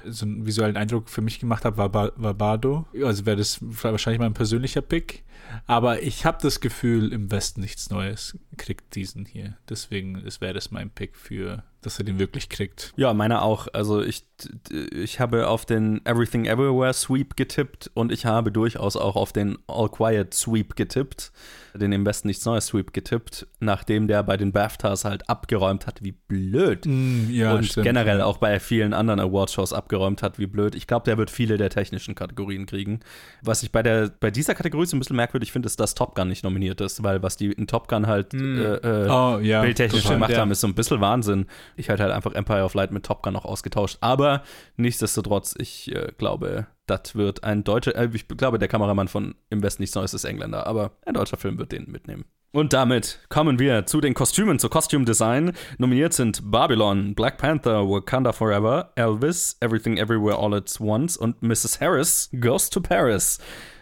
so 0.09 0.27
einen 0.27 0.47
visuellen 0.47 0.77
Eindruck 0.77 1.09
für 1.09 1.23
mich 1.23 1.39
gemacht 1.39 1.65
hat, 1.65 1.77
war, 1.77 1.93
war 1.93 2.35
Bardo. 2.35 2.87
Also 3.03 3.27
wäre 3.27 3.37
das 3.37 3.59
wahrscheinlich 3.61 4.21
mein 4.21 4.35
persönlicher 4.35 4.83
Pick. 4.83 5.25
Aber 5.67 6.03
ich 6.03 6.25
habe 6.25 6.39
das 6.43 6.61
Gefühl, 6.61 7.13
im 7.13 7.31
Westen 7.31 7.61
nichts 7.61 7.91
Neues 7.91 8.39
kriegt 8.57 8.95
diesen 8.95 9.25
hier. 9.25 9.57
Deswegen 9.69 10.23
wäre 10.41 10.55
das 10.55 10.71
mein 10.71 10.91
Pick 10.91 11.17
für, 11.17 11.63
dass 11.83 11.99
er 11.99 12.05
den 12.05 12.19
wirklich 12.19 12.49
kriegt. 12.49 12.93
Ja, 12.97 13.15
meiner 13.15 13.43
auch. 13.43 13.69
Also 13.73 14.03
ich, 14.03 14.25
ich 14.93 15.21
habe 15.21 15.47
auf 15.49 15.65
den 15.65 16.05
Everything 16.05 16.45
Everywhere 16.47 16.93
Sweep 16.93 17.37
getippt 17.37 17.91
und 17.95 18.11
ich 18.11 18.27
habe 18.27 18.51
durchaus 18.51 18.97
auch 18.97 19.17
auf 19.17 19.33
den 19.33 19.57
All 19.69 19.89
Quiet 19.89 20.35
Sweep 20.35 20.75
getippt, 20.75 21.31
den 21.75 21.93
im 21.93 22.05
Westen 22.05 22.29
nichts 22.29 22.45
Neues 22.45 22.67
Sweep 22.67 22.93
getippt, 22.93 23.47
nachdem 23.61 24.09
der 24.09 24.23
bei 24.23 24.37
den 24.37 24.51
BAFTAs 24.53 25.05
halt 25.05 25.29
abgeräumt 25.29 25.87
hat, 25.87 26.03
wie 26.03 26.13
blöd. 26.13 26.87
ja, 27.31 27.55
und 27.55 27.73
generell 27.75 28.21
auch 28.23 28.39
bei 28.39 28.59
vielen 28.59 28.93
anderen 28.93 29.21
Awardshows 29.21 29.73
abgeräumt 29.73 30.23
hat, 30.23 30.39
wie 30.39 30.47
blöd. 30.47 30.75
Ich 30.75 30.87
glaube, 30.87 31.05
der 31.05 31.19
wird 31.19 31.31
viele 31.31 31.57
der 31.57 31.71
technischen 31.71 32.15
Kategorien 32.15 32.67
kriegen. 32.67 33.01
Was 33.43 33.63
ich 33.63 33.73
bei, 33.73 33.83
der, 33.83 34.09
bei 34.09 34.31
dieser 34.31 34.55
Kategorie 34.55 34.87
so 34.87 34.97
ein 34.97 35.01
bisschen 35.01 35.17
merkwürdig 35.17 35.53
finde, 35.53 35.67
ist, 35.67 35.79
dass 35.79 35.95
Top 35.95 36.15
Gun 36.15 36.29
nicht 36.29 36.45
nominiert 36.45 36.81
ist, 36.81 37.03
weil 37.03 37.23
was 37.23 37.37
die 37.37 37.53
in 37.53 37.67
Top 37.67 37.89
Gun 37.89 38.07
halt 38.07 38.35
äh, 38.35 38.39
äh, 38.77 39.09
Oh, 39.09 39.39
ja. 39.39 39.63
bildtechnisch 39.63 40.09
gemacht 40.09 40.33
ja. 40.33 40.39
haben, 40.39 40.51
ist 40.51 40.61
so 40.61 40.67
ein 40.67 40.75
bisschen 40.75 41.01
Wahnsinn. 41.01 41.47
Ich 41.77 41.89
hätte 41.89 42.03
halt 42.03 42.13
einfach 42.13 42.33
Empire 42.33 42.65
of 42.65 42.75
Light 42.75 42.93
mit 42.93 43.05
Top 43.05 43.23
Gun 43.23 43.35
noch 43.35 43.45
ausgetauscht. 43.45 43.99
Aber 44.01 44.43
nichtsdestotrotz, 44.77 45.55
ich 45.59 45.95
äh, 45.95 46.13
glaube, 46.19 46.67
das 46.87 47.15
wird 47.15 47.45
ein 47.45 47.65
deutscher, 47.65 47.95
äh, 47.97 48.09
ich 48.13 48.29
glaube, 48.29 48.59
der 48.59 48.69
Kameramann 48.69 49.09
von 49.09 49.35
Im 49.51 49.63
Westen 49.63 49.83
nichts 49.83 49.95
Neues 49.95 50.15
ist 50.15 50.25
Engländer, 50.25 50.67
aber 50.67 50.93
ein 51.05 51.15
deutscher 51.15 51.37
Film 51.37 51.59
wird 51.59 51.73
den 51.73 51.91
mitnehmen. 51.91 52.25
Und 52.53 52.73
damit 52.73 53.19
kommen 53.29 53.59
wir 53.59 53.85
zu 53.85 54.01
den 54.01 54.15
Kostümen, 54.15 54.59
zu 54.59 54.71
Costume 54.71 55.05
Design. 55.05 55.53
Nominiert 55.77 56.15
sind 56.15 56.51
Babylon, 56.51 57.15
Black 57.15 57.37
Panther, 57.37 57.87
Wakanda 57.87 58.33
Forever, 58.33 58.93
Elvis, 58.95 59.59
Everything 59.61 59.99
Everywhere 59.99 60.39
All 60.39 60.55
at 60.55 60.75
Once 60.81 61.19
und 61.19 61.43
Mrs. 61.43 61.81
Harris 61.81 62.31
Goes 62.41 62.71
to 62.71 62.81
Paris. 62.81 63.39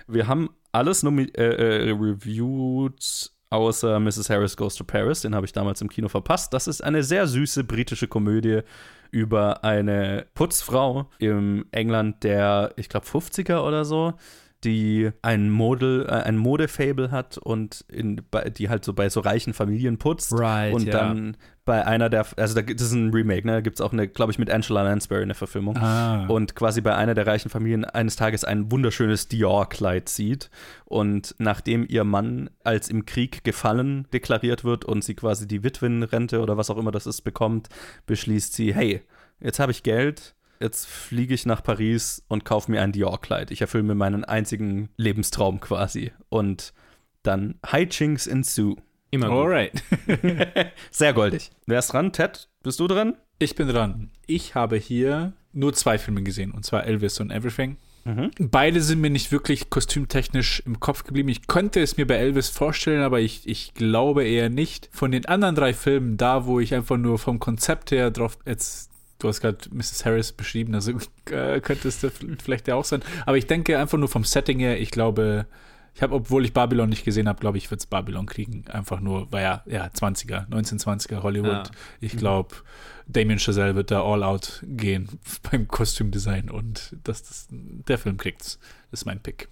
Wir 0.09 0.26
haben 0.26 0.51
alles 0.72 1.05
äh, 1.05 1.11
äh, 1.11 1.90
reviewed, 1.92 3.30
außer 3.55 4.00
Mrs. 4.00 4.28
Harris 4.28 4.57
Goes 4.57 4.74
to 4.74 4.84
Paris. 4.84 5.22
Den 5.22 5.34
habe 5.34 5.46
ich 5.46 5.52
damals 5.52 5.80
im 5.80 5.88
Kino 5.88 6.09
verpasst. 6.09 6.52
Das 6.52 6.66
ist 6.66 6.82
eine 6.82 7.02
sehr 7.02 7.26
süße 7.26 7.64
britische 7.64 8.09
Komödie 8.09 8.61
über 9.11 9.62
eine 9.62 10.26
Putzfrau 10.34 11.09
im 11.18 11.66
England 11.70 12.24
der, 12.24 12.72
ich 12.76 12.88
glaube, 12.88 13.07
50er 13.07 13.61
oder 13.61 13.84
so, 13.84 14.14
die 14.65 15.11
ein 15.23 15.51
Model, 15.51 16.07
äh, 16.07 16.12
ein 16.12 16.37
Modefable 16.37 17.11
hat 17.11 17.39
und 17.39 17.85
in, 17.89 18.23
bei, 18.31 18.51
die 18.51 18.69
halt 18.69 18.85
so 18.85 18.93
bei 18.93 19.09
so 19.09 19.21
reichen 19.21 19.53
Familien 19.53 19.99
putzt. 19.99 20.33
Right, 20.33 20.73
und 20.73 20.87
ja. 20.87 20.93
dann 20.93 21.37
bei 21.65 21.87
einer 21.87 22.11
der, 22.11 22.27
also 22.37 22.55
da, 22.55 22.62
gibt- 22.62 22.81
das 22.81 22.89
ist 22.89 22.95
ein 22.95 23.11
Remake, 23.11 23.47
ne? 23.47 23.55
Da 23.55 23.61
gibt 23.61 23.79
es 23.79 23.81
auch 23.81 23.93
eine, 23.93 24.07
glaube 24.09 24.33
ich, 24.33 24.39
mit 24.39 24.51
Angela 24.51 24.83
Lansbury 24.83 25.23
eine 25.23 25.35
Verfilmung. 25.35 25.77
Ah. 25.79 26.27
Und 26.27 26.55
quasi 26.55 26.81
bei 26.81 26.95
einer 26.95 27.15
der 27.15 27.27
reichen 27.27 27.49
Familien 27.49 27.85
eines 27.85 28.17
Tages 28.17 28.45
ein 28.45 28.71
wunderschönes 28.71 29.29
Dior-Kleid 29.29 30.09
sieht. 30.09 30.51
Und 30.85 31.35
nachdem 31.39 31.87
ihr 31.89 32.05
Mann 32.05 32.51
als 32.65 32.89
im 32.89 33.07
Krieg 33.07 33.45
gefallen 33.45 34.07
deklariert 34.12 34.65
wird 34.65 34.85
und 34.85 35.05
sie 35.05 35.15
quasi 35.15 35.47
die 35.49 35.62
Witwenrente 35.62 36.41
oder 36.41 36.57
was 36.57 36.71
auch 36.71 36.77
immer 36.77 36.91
das 36.91 37.07
ist 37.07 37.23
bekommt, 37.23 37.69
beschließt 38.07 38.53
sie, 38.53 38.75
hey, 38.75 39.01
jetzt 39.41 39.59
habe 39.59 39.73
ich 39.73 39.83
Geld, 39.83 40.35
jetzt 40.65 40.87
fliege 40.87 41.35
ich 41.35 41.47
nach 41.47 41.62
Paris 41.62 42.25
und 42.29 42.45
kaufe 42.45 42.71
mir 42.71 42.83
ein 42.83 42.91
Dior-Kleid. 42.91 43.53
Ich 43.53 43.61
erfülle 43.61 43.85
mir 43.85 43.95
meinen 43.95 44.25
einzigen 44.25 44.89
Lebenstraum 44.97 45.61
quasi. 45.61 46.12
Und 46.29 46.73
dann 47.23 47.61
Hijinks 47.65 48.27
ensue. 48.27 48.77
Immer 49.11 49.29
gut. 49.29 49.37
Alright. 49.37 49.83
Sehr 50.91 51.12
goldig. 51.12 51.51
Wer 51.67 51.79
ist 51.79 51.93
dran? 51.93 52.12
Ted, 52.12 52.49
bist 52.65 52.81
du 52.81 52.89
dran? 52.89 53.15
Ich 53.39 53.55
bin 53.55 53.69
dran. 53.69 54.11
Ich 54.27 54.55
habe 54.55 54.77
hier 54.77 55.35
nur 55.53 55.73
zwei 55.73 55.99
Filme 55.99 56.23
gesehen, 56.23 56.51
und 56.51 56.65
zwar 56.65 56.85
Elvis 56.85 57.21
und 57.21 57.31
Everything. 57.31 57.77
Beide 58.39 58.83
sind 58.83 59.01
mir 59.01 59.09
nicht 59.09 59.33
wirklich 59.33 59.71
kostümtechnisch 59.71 60.62
im 60.67 60.79
Kopf 60.79 61.05
geblieben. 61.05 61.31
Ich 61.31 61.47
könnte 61.47 61.81
es 61.81 61.97
mir 61.97 62.07
bei 62.07 62.17
Elvis 62.17 62.51
vorstellen, 62.51 63.03
aber 63.03 63.21
ich, 63.21 63.49
ich 63.49 63.73
glaube 63.73 64.25
eher 64.25 64.51
nicht. 64.51 64.91
Von 64.93 65.11
den 65.11 65.25
anderen 65.25 65.55
drei 65.55 65.73
Filmen, 65.73 66.19
da 66.19 66.45
wo 66.45 66.61
ich 66.61 66.75
einfach 66.75 66.99
nur 66.99 67.19
vom 67.19 67.39
Konzept 67.39 67.93
her 67.93 68.11
drauf 68.11 68.37
jetzt 68.45 68.91
Du 69.25 69.29
hast 69.29 69.41
gerade 69.41 69.57
Mrs. 69.70 70.05
Harris 70.05 70.33
beschrieben, 70.33 70.75
also 70.75 70.93
äh, 71.31 71.59
könnte 71.62 71.89
es 71.89 72.07
vielleicht 72.43 72.68
ja 72.68 72.75
auch 72.75 72.85
sein. 72.85 73.03
Aber 73.25 73.39
ich 73.39 73.47
denke 73.47 73.79
einfach 73.79 73.97
nur 73.97 74.09
vom 74.09 74.22
Setting 74.22 74.59
her, 74.59 74.79
ich 74.79 74.91
glaube, 74.91 75.47
ich 75.95 76.03
habe, 76.03 76.14
obwohl 76.14 76.45
ich 76.45 76.53
Babylon 76.53 76.91
nicht 76.91 77.07
gesehen 77.07 77.27
habe, 77.27 77.41
glaube 77.41 77.57
ich, 77.57 77.70
wird 77.70 77.81
es 77.81 77.87
Babylon 77.87 78.27
kriegen. 78.27 78.66
Einfach 78.68 79.01
nur, 79.01 79.33
weil 79.33 79.43
ja, 79.43 79.62
ja, 79.64 79.87
20er, 79.87 80.47
1920er 80.51 81.22
Hollywood. 81.22 81.51
Ja. 81.51 81.62
Ich 82.03 82.18
glaube, 82.18 82.55
Damien 83.07 83.39
Chazelle 83.39 83.75
wird 83.75 83.91
da 83.91 84.05
all 84.05 84.22
out 84.22 84.62
gehen 84.66 85.09
beim 85.51 85.68
Kostümdesign 85.68 86.51
und 86.51 86.95
das, 87.05 87.22
das, 87.22 87.49
der 87.51 87.97
Film 87.97 88.18
kriegt's. 88.18 88.59
Das 88.91 89.01
ist 89.01 89.07
mein 89.07 89.20
Pick. 89.20 89.49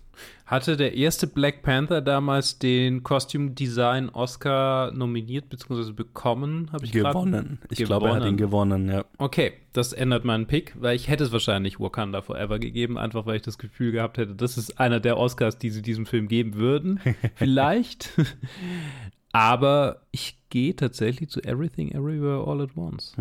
Hatte 0.46 0.76
der 0.76 0.94
erste 0.94 1.26
Black 1.26 1.62
Panther 1.62 2.02
damals 2.02 2.58
den 2.58 3.02
Costume 3.02 3.52
Design 3.52 4.10
Oscar 4.10 4.92
nominiert 4.92 5.48
bzw. 5.48 5.92
bekommen? 5.92 6.68
Habe 6.72 6.84
ich 6.84 6.92
Gewonnen. 6.92 7.58
Ich 7.70 7.84
glaube, 7.84 8.08
er 8.08 8.16
hat 8.16 8.26
ihn 8.26 8.36
gewonnen, 8.36 8.88
ja. 8.88 9.04
Okay, 9.18 9.52
das 9.72 9.92
ändert 9.92 10.24
meinen 10.24 10.46
Pick, 10.46 10.74
weil 10.78 10.94
ich 10.94 11.08
hätte 11.08 11.24
es 11.24 11.32
wahrscheinlich 11.32 11.80
Wakanda 11.80 12.20
Forever 12.20 12.58
gegeben, 12.58 12.98
einfach 12.98 13.24
weil 13.24 13.36
ich 13.36 13.42
das 13.42 13.56
Gefühl 13.56 13.92
gehabt 13.92 14.18
hätte, 14.18 14.34
das 14.34 14.58
ist 14.58 14.78
einer 14.78 15.00
der 15.00 15.16
Oscars, 15.16 15.56
die 15.56 15.70
sie 15.70 15.80
diesem 15.80 16.04
Film 16.04 16.28
geben 16.28 16.54
würden. 16.54 17.00
Vielleicht. 17.36 18.10
Aber 19.32 20.02
ich 20.10 20.36
gehe 20.50 20.76
tatsächlich 20.76 21.30
zu 21.30 21.42
Everything 21.42 21.92
Everywhere 21.92 22.46
All 22.46 22.60
at 22.60 22.76
Once. 22.76 23.14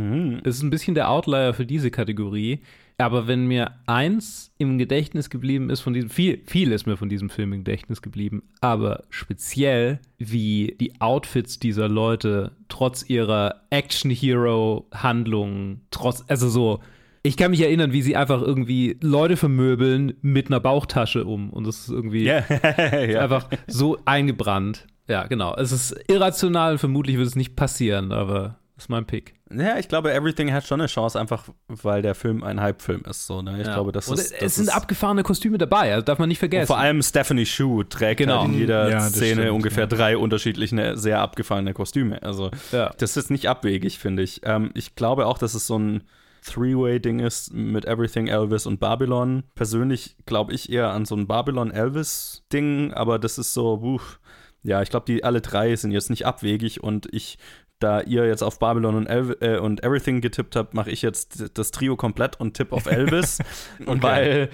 Es 0.43 0.57
ist 0.57 0.64
ein 0.64 0.70
bisschen 0.70 0.95
der 0.95 1.09
Outlier 1.09 1.53
für 1.53 1.66
diese 1.66 1.89
Kategorie. 1.89 2.59
Aber 2.97 3.28
wenn 3.28 3.47
mir 3.47 3.72
eins 3.88 4.53
im 4.57 4.78
Gedächtnis 4.78 5.30
geblieben 5.30 5.70
ist 5.70 5.82
von 5.82 5.93
diesem, 5.93 6.09
viel, 6.09 6.41
viel 6.45 6.72
ist 6.72 6.86
mir 6.86 6.97
von 6.97 7.09
diesem 7.09 7.30
Film 7.30 7.53
im 7.53 7.64
Gedächtnis 7.64 8.01
geblieben, 8.03 8.43
aber 8.59 9.05
speziell 9.09 9.99
wie 10.20 10.76
die 10.80 11.01
Outfits 11.01 11.57
dieser 11.57 11.89
Leute 11.89 12.51
trotz 12.70 13.09
ihrer 13.09 13.64
Action-Hero-Handlungen, 13.72 15.82
trotz, 15.89 16.24
also 16.28 16.49
so, 16.49 16.80
ich 17.24 17.38
kann 17.38 17.51
mich 17.51 17.62
erinnern, 17.62 17.91
wie 17.91 18.01
sie 18.01 18.16
einfach 18.16 18.41
irgendwie 18.41 18.97
Leute 19.01 19.38
vermöbeln 19.38 20.14
mit 20.22 20.47
einer 20.47 20.59
Bauchtasche 20.59 21.26
um 21.26 21.51
und 21.51 21.66
das 21.66 21.82
ist 21.82 21.89
irgendwie 21.89 22.26
ja. 22.26 22.38
einfach 23.20 23.47
so 23.68 23.99
eingebrannt. 24.05 24.88
Ja, 25.12 25.28
genau. 25.28 25.53
Es 25.55 25.72
ist 25.72 25.95
irrational, 26.07 26.78
vermutlich 26.78 27.18
wird 27.18 27.28
es 27.28 27.36
nicht 27.36 27.55
passieren, 27.55 28.12
aber 28.12 28.57
das 28.76 28.86
ist 28.86 28.89
mein 28.89 29.05
Pick. 29.05 29.34
Ja, 29.53 29.78
ich 29.78 29.89
glaube, 29.89 30.14
Everything 30.14 30.53
hat 30.53 30.66
schon 30.66 30.80
eine 30.80 30.88
Chance, 30.88 31.20
einfach 31.20 31.43
weil 31.68 32.01
der 32.01 32.16
Film 32.16 32.41
ein 32.41 32.62
Hype-Film 32.62 33.01
ist. 33.09 33.28
So, 33.28 33.41
ne? 33.41 33.59
Ich 33.59 33.68
Ja. 33.68 33.74
glaube, 33.74 33.91
das 33.91 34.07
Und 34.07 34.18
ist. 34.18 34.32
es 34.32 34.39
das 34.39 34.55
sind 34.55 34.70
ist, 34.70 34.74
abgefahrene 34.76 35.24
Kostüme 35.24 35.57
dabei, 35.57 35.93
also 35.93 36.05
darf 36.05 36.20
man 36.20 36.30
nicht 36.30 36.39
vergessen. 36.39 36.68
Vor 36.68 36.78
allem 36.78 37.01
Stephanie 37.01 37.45
Shu 37.45 37.84
trägt 37.84 38.20
Genau. 38.20 38.39
halt 38.43 38.49
in 38.53 38.57
jeder 38.57 38.89
Ja, 38.89 39.01
Szene 39.01 39.41
stimmt, 39.41 39.51
ungefähr 39.51 39.84
ja. 39.84 39.88
drei 39.88 40.16
unterschiedliche, 40.18 40.97
sehr 40.97 41.20
abgefallene 41.20 41.74
Kostüme. 41.74 42.24
Also, 42.24 42.49
Ja. 42.72 42.91
das 42.97 43.18
ist 43.18 43.30
nicht 43.30 43.49
abwegig, 43.49 43.99
finde 43.99 44.24
ich. 44.24 44.39
Ähm, 44.45 44.72
ich 44.74 44.95
glaube 44.95 45.26
auch, 45.28 45.38
dass 45.38 45.53
es 45.53 45.68
so 45.68 45.78
ein 45.78 46.03
Three-Way-Ding 46.45 47.20
ist 47.20 47.53
mit 47.53 47.86
Everything, 47.86 48.28
Elvis 48.28 48.66
und 48.66 48.80
Babylon. 48.80 49.43
Persönlich 49.53 50.16
glaube 50.26 50.53
ich 50.53 50.72
eher 50.72 50.89
an 50.91 51.05
so 51.05 51.16
ein 51.16 51.28
Babylon-Elvis-Ding, 51.28 52.93
aber 52.93 53.20
das 53.20 53.38
ist 53.38 53.53
so, 53.53 53.74
uff. 53.82 54.20
Ja, 54.64 54.82
ich 54.82 54.89
glaube, 54.89 55.05
die 55.05 55.24
alle 55.24 55.41
drei 55.41 55.76
sind 55.76 55.91
jetzt 55.91 56.09
nicht 56.09 56.26
abwegig 56.26 56.84
und 56.84 57.07
ich, 57.12 57.38
da 57.80 58.01
ihr 58.01 58.26
jetzt 58.26 58.43
auf 58.43 58.59
Babylon 58.59 58.95
und, 58.95 59.07
Elv 59.07 59.36
äh, 59.41 59.57
und 59.57 59.84
Everything 59.84 60.22
getippt 60.22 60.55
habt, 60.55 60.74
mache 60.74 60.91
ich 60.91 61.01
jetzt 61.01 61.57
das 61.57 61.72
Trio 61.72 61.95
komplett 61.95 62.39
und 62.39 62.55
tipp 62.55 62.72
auf 62.72 62.86
Elvis, 62.86 63.39
weil 63.86 64.49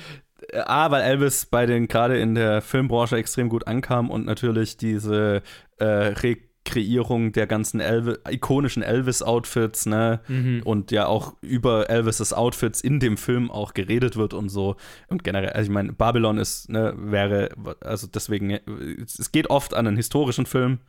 äh, 0.51 0.59
A, 0.59 0.91
weil 0.91 1.03
Elvis 1.03 1.45
bei 1.45 1.65
den 1.65 1.87
gerade 1.87 2.17
in 2.19 2.35
der 2.35 2.61
Filmbranche 2.61 3.17
extrem 3.17 3.49
gut 3.49 3.67
ankam 3.67 4.09
und 4.09 4.25
natürlich 4.25 4.77
diese 4.77 5.41
äh, 5.79 6.13
Rekreierung 6.67 7.31
der 7.31 7.47
ganzen 7.47 7.79
Elvi 7.79 8.15
ikonischen 8.29 8.83
Elvis-Outfits, 8.83 9.85
ne? 9.85 10.19
Und 10.65 10.91
ja 10.91 11.07
auch 11.07 11.35
über 11.41 11.89
Elvis' 11.89 12.33
Outfits 12.33 12.81
in 12.81 12.99
dem 12.99 13.17
Film 13.17 13.49
auch 13.49 13.73
geredet 13.73 14.17
wird 14.17 14.33
und 14.33 14.49
so. 14.49 14.75
Und 15.07 15.23
generell, 15.23 15.49
also 15.49 15.63
ich 15.69 15.73
meine, 15.73 15.93
Babylon 15.93 16.37
ist, 16.37 16.69
ne, 16.69 16.93
wäre, 16.97 17.49
also 17.81 18.07
deswegen, 18.07 18.51
es 19.03 19.31
geht 19.31 19.49
oft 19.49 19.73
an 19.73 19.87
einen 19.87 19.97
historischen 19.97 20.45
Film. 20.45 20.79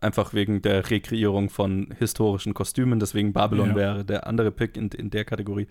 Einfach 0.00 0.34
wegen 0.34 0.62
der 0.62 0.90
Rekreierung 0.90 1.48
von 1.48 1.94
historischen 2.00 2.54
Kostümen. 2.54 2.98
Deswegen 2.98 3.32
Babylon 3.32 3.68
Ja. 3.70 3.76
wäre 3.76 4.04
der 4.04 4.26
andere 4.26 4.50
Pick 4.50 4.76
in, 4.76 4.88
in 4.88 5.10
der 5.10 5.24
Kategorie 5.24 5.68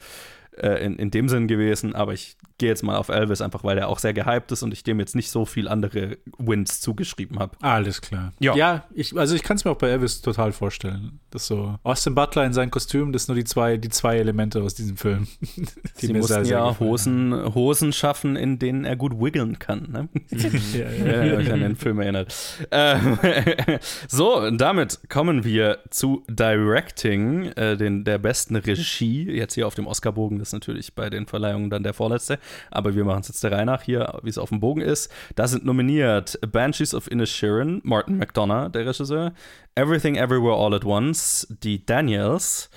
äh, 0.57 0.85
in, 0.85 0.97
in 0.97 1.11
dem 1.11 1.29
Sinn 1.29 1.47
gewesen. 1.47 1.95
Aber 1.95 2.13
ich 2.13 2.37
gehe 2.61 2.69
jetzt 2.69 2.83
mal 2.83 2.95
auf 2.95 3.09
Elvis, 3.09 3.41
einfach 3.41 3.63
weil 3.63 3.75
der 3.75 3.89
auch 3.89 3.97
sehr 3.97 4.13
gehypt 4.13 4.51
ist 4.51 4.61
und 4.61 4.71
ich 4.71 4.83
dem 4.83 4.99
jetzt 4.99 5.15
nicht 5.15 5.31
so 5.31 5.45
viel 5.45 5.67
andere 5.67 6.17
Wins 6.37 6.79
zugeschrieben 6.79 7.39
habe. 7.39 7.57
Alles 7.61 8.01
klar. 8.01 8.33
Ja. 8.39 8.55
ja 8.55 8.83
ich, 8.93 9.17
also 9.17 9.35
ich 9.35 9.41
kann 9.41 9.57
es 9.57 9.65
mir 9.65 9.71
auch 9.71 9.77
bei 9.77 9.89
Elvis 9.89 10.21
total 10.21 10.51
vorstellen. 10.51 11.19
Das 11.31 11.47
so 11.47 11.75
Austin 11.83 12.13
Butler 12.13 12.45
in 12.45 12.53
seinem 12.53 12.69
Kostüm, 12.69 13.13
das 13.13 13.25
sind 13.25 13.35
nur 13.35 13.41
die 13.41 13.47
zwei, 13.49 13.77
die 13.77 13.89
zwei 13.89 14.17
Elemente 14.17 14.61
aus 14.61 14.75
diesem 14.75 14.97
Film. 14.97 15.27
die 15.41 16.05
Sie 16.05 16.13
mussten 16.13 16.33
sehr, 16.33 16.45
sehr 16.45 16.57
ja 16.57 16.79
Hosen, 16.79 17.55
Hosen 17.55 17.93
schaffen, 17.93 18.35
in 18.35 18.59
denen 18.59 18.85
er 18.85 18.95
gut 18.95 19.19
wiggeln 19.19 19.59
kann. 19.59 19.87
Ne? 19.91 20.09
Ja, 20.71 20.89
ja. 20.89 21.05
Wenn 21.05 21.27
ihr 21.27 21.37
euch 21.37 21.51
an 21.51 21.59
den 21.59 21.75
Film 21.75 21.99
erinnert. 21.99 22.33
Ähm, 22.71 23.17
so, 24.07 24.39
und 24.39 24.59
damit 24.59 24.99
kommen 25.09 25.43
wir 25.43 25.79
zu 25.89 26.23
Directing, 26.29 27.45
äh, 27.53 27.77
den, 27.77 28.03
der 28.03 28.17
besten 28.17 28.55
Regie. 28.55 29.29
Jetzt 29.31 29.55
hier 29.55 29.67
auf 29.67 29.75
dem 29.75 29.87
Oscarbogen, 29.87 30.39
ist 30.41 30.53
natürlich 30.53 30.93
bei 30.95 31.09
den 31.09 31.27
Verleihungen 31.27 31.69
dann 31.69 31.83
der 31.83 31.93
vorletzte, 31.93 32.39
aber 32.69 32.95
wir 32.95 33.05
machen 33.05 33.21
es 33.21 33.29
jetzt 33.29 33.43
der 33.43 33.51
Reihe 33.51 33.65
nach 33.65 33.83
hier, 33.83 34.19
wie 34.23 34.29
es 34.29 34.37
auf 34.37 34.49
dem 34.49 34.59
Bogen 34.59 34.81
ist. 34.81 35.11
Da 35.35 35.47
sind 35.47 35.65
nominiert 35.65 36.39
Banshees 36.51 36.93
of 36.93 37.09
Inisherin, 37.09 37.81
Martin 37.83 38.17
McDonough, 38.17 38.71
der 38.71 38.85
Regisseur, 38.85 39.33
Everything 39.75 40.15
Everywhere 40.15 40.55
All 40.55 40.73
at 40.73 40.85
Once, 40.85 41.47
die 41.61 41.85
Daniels, 41.85 42.69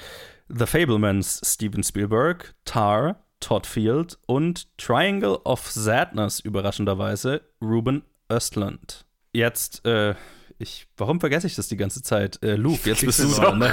The 0.49 0.67
Fablemans, 0.67 1.41
Steven 1.45 1.83
Spielberg, 1.83 2.55
Tar, 2.65 3.25
Todd 3.41 3.67
Field 3.67 4.19
und 4.27 4.77
Triangle 4.79 5.39
of 5.45 5.71
Sadness, 5.71 6.41
überraschenderweise, 6.41 7.43
Ruben 7.61 8.05
Östlund. 8.31 9.05
Jetzt, 9.33 9.85
äh, 9.85 10.15
ich, 10.59 10.87
warum 10.97 11.21
vergesse 11.21 11.47
ich 11.47 11.55
das 11.55 11.69
die 11.69 11.77
ganze 11.77 12.03
Zeit? 12.03 12.43
Äh, 12.43 12.57
Luke, 12.57 12.81
jetzt 12.85 13.05
bist 13.05 13.21
du 13.21 13.29
dran. 13.29 13.59
Ne? 13.59 13.69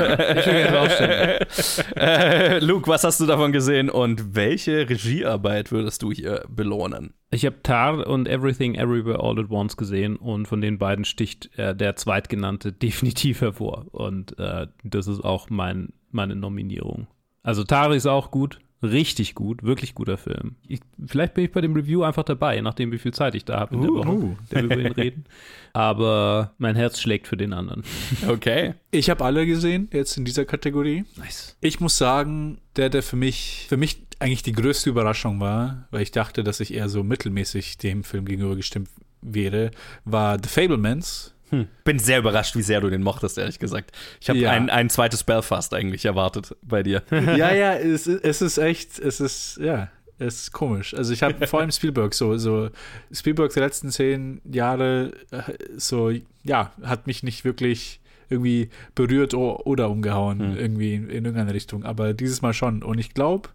äh, 1.96 2.60
Luke, 2.60 2.88
was 2.88 3.04
hast 3.04 3.20
du 3.20 3.26
davon 3.26 3.52
gesehen 3.52 3.90
und 3.90 4.36
welche 4.36 4.90
Regiearbeit 4.90 5.72
würdest 5.72 6.02
du 6.02 6.12
hier 6.12 6.44
belohnen? 6.50 7.14
Ich 7.30 7.46
habe 7.46 7.62
Tar 7.64 8.08
und 8.08 8.28
Everything 8.28 8.76
Everywhere 8.76 9.20
All 9.22 9.40
at 9.40 9.50
Once 9.50 9.78
gesehen 9.78 10.18
und 10.18 10.48
von 10.48 10.62
den 10.62 10.78
beiden 10.78 11.06
sticht 11.06 11.58
äh, 11.58 11.76
der 11.76 11.96
zweitgenannte 11.96 12.72
definitiv 12.74 13.42
hervor. 13.42 13.86
Und 13.92 14.38
äh, 14.40 14.68
das 14.84 15.08
ist 15.08 15.24
auch 15.24 15.50
mein, 15.50 15.94
meine 16.10 16.36
Nominierung. 16.36 17.08
Also 17.44 17.64
Tar 17.64 17.94
ist 17.94 18.06
auch 18.06 18.32
gut, 18.32 18.60
richtig 18.84 19.36
gut, 19.36 19.64
wirklich 19.64 19.94
guter 19.94 20.18
Film. 20.18 20.56
Ich, 20.68 20.80
vielleicht 21.06 21.34
bin 21.34 21.46
ich 21.46 21.52
bei 21.52 21.62
dem 21.62 21.74
Review 21.74 22.04
einfach 22.04 22.24
dabei, 22.24 22.60
nachdem 22.62 22.92
wie 22.92 22.98
viel 22.98 23.14
Zeit 23.14 23.36
ich 23.36 23.46
da 23.46 23.60
habe 23.60 23.76
in 23.76 23.82
der 23.82 23.92
Uh, 23.92 23.98
Woche, 23.98 24.10
uh. 24.10 24.36
der 24.52 24.70
wir 24.70 24.78
über 24.78 24.90
ihn 24.90 24.92
reden. 24.98 25.26
Aber 25.74 26.54
mein 26.58 26.76
Herz 26.76 27.00
schlägt 27.00 27.28
für 27.28 27.38
den 27.38 27.54
anderen. 27.54 27.84
Okay. 28.28 28.74
Ich 28.92 29.10
habe 29.10 29.24
alle 29.24 29.46
gesehen, 29.46 29.88
jetzt 29.94 30.18
in 30.18 30.26
dieser 30.26 30.46
Kategorie. 30.46 31.06
Nice. 31.18 31.56
Ich 31.62 31.80
muss 31.80 31.98
sagen, 31.98 32.60
der, 32.76 32.90
der 32.90 33.04
für 33.04 33.16
mich, 33.16 33.66
für 33.70 33.78
mich 33.78 34.02
eigentlich 34.20 34.44
die 34.44 34.54
größte 34.54 34.90
Überraschung 34.90 35.40
war, 35.40 35.88
weil 35.92 36.02
ich 36.02 36.12
dachte, 36.12 36.44
dass 36.44 36.60
ich 36.60 36.74
eher 36.74 36.90
so 36.90 37.04
mittelmäßig 37.04 37.78
dem 37.78 38.04
Film 38.04 38.26
gegenüber 38.26 38.56
gestimmt 38.56 38.90
wäre, 39.22 39.72
war 40.06 40.38
The 40.42 40.50
Fablemans. 40.50 41.34
Hm. 41.52 41.68
Bin 41.84 42.00
sehr 42.00 42.20
überrascht, 42.20 42.56
wie 42.56 42.62
sehr 42.62 42.82
du 42.82 42.90
den 42.90 43.04
mochtest, 43.04 43.38
ehrlich 43.38 43.60
gesagt. 43.60 43.92
Ich 44.20 44.30
habe 44.30 44.40
Ja. 44.40 44.52
ein, 44.52 44.70
ein 44.70 44.90
zweites 44.90 45.24
Belfast 45.24 45.74
eigentlich 45.74 46.06
erwartet 46.06 46.56
bei 46.62 46.82
dir. 46.82 47.04
ja, 47.12 47.54
ja, 47.54 47.74
es, 47.78 48.08
es 48.08 48.42
ist 48.42 48.58
echt, 48.58 48.98
es 49.00 49.20
ist, 49.20 49.60
ja. 49.62 49.90
Es 50.18 50.44
ist 50.44 50.52
komisch. 50.52 50.94
Also 50.94 51.14
ich 51.14 51.24
habe 51.24 51.48
vor 51.48 51.62
allem 51.62 51.72
Spielberg 51.72 52.14
so, 52.14 52.38
so 52.38 52.70
Spielberg 53.12 53.52
der 53.54 53.64
letzten 53.64 53.90
zehn 53.90 54.40
Jahre 54.46 55.14
äh, 55.32 55.42
so, 55.78 56.12
ja, 56.44 56.72
hat 56.84 57.08
mich 57.08 57.24
nicht 57.24 57.44
wirklich 57.44 58.00
irgendwie 58.30 58.70
berührt 58.96 59.34
oder 59.34 59.90
umgehauen, 59.90 60.40
hm. 60.40 60.58
irgendwie 60.58 60.94
in, 60.94 61.10
in, 61.10 61.26
irgendeine 61.26 61.54
Richtung. 61.54 61.84
Aber 61.84 62.14
dieses 62.14 62.42
Mal 62.42 62.54
schon. 62.54 62.84
Und 62.84 62.98
ich 63.00 63.14
glaube, 63.14 63.50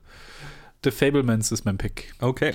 The 0.84 0.90
Fablemans 0.90 1.50
ist 1.52 1.64
mein 1.64 1.78
Pick. 1.78 2.12
Okay. 2.20 2.52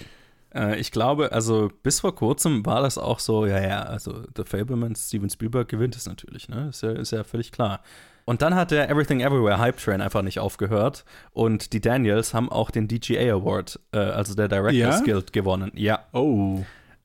Äh, 0.53 0.79
ich 0.79 0.91
glaube, 0.91 1.31
also 1.31 1.69
bis 1.83 2.01
vor 2.01 2.15
kurzem 2.15 2.65
war 2.65 2.81
das 2.81 2.97
auch 2.97 3.19
so, 3.19 3.45
ja, 3.45 3.61
ja, 3.61 3.81
also 3.83 4.23
The 4.35 4.43
Fablemans, 4.43 5.07
Steven 5.07 5.29
Spielberg 5.29 5.67
gewinnt 5.69 5.95
es 5.95 6.05
natürlich, 6.05 6.49
ne? 6.49 6.67
Ist 6.69 6.83
ja, 6.83 6.91
ist 6.91 7.11
ja 7.11 7.23
völlig 7.23 7.51
klar. 7.51 7.81
Und 8.25 8.41
dann 8.41 8.55
hat 8.55 8.71
der 8.71 8.89
Everything 8.89 9.21
Everywhere 9.21 9.57
Hype 9.57 9.77
Train 9.77 9.99
einfach 10.01 10.21
nicht 10.21 10.39
aufgehört 10.39 11.05
und 11.33 11.73
die 11.73 11.81
Daniels 11.81 12.33
haben 12.33 12.51
auch 12.51 12.69
den 12.69 12.87
DGA 12.87 13.33
Award, 13.33 13.79
äh, 13.93 13.97
also 13.97 14.35
der 14.35 14.47
Directors 14.47 14.99
ja? 14.99 15.03
Guild, 15.03 15.33
gewonnen. 15.33 15.71
Ja. 15.75 16.05
Oh. 16.13 16.63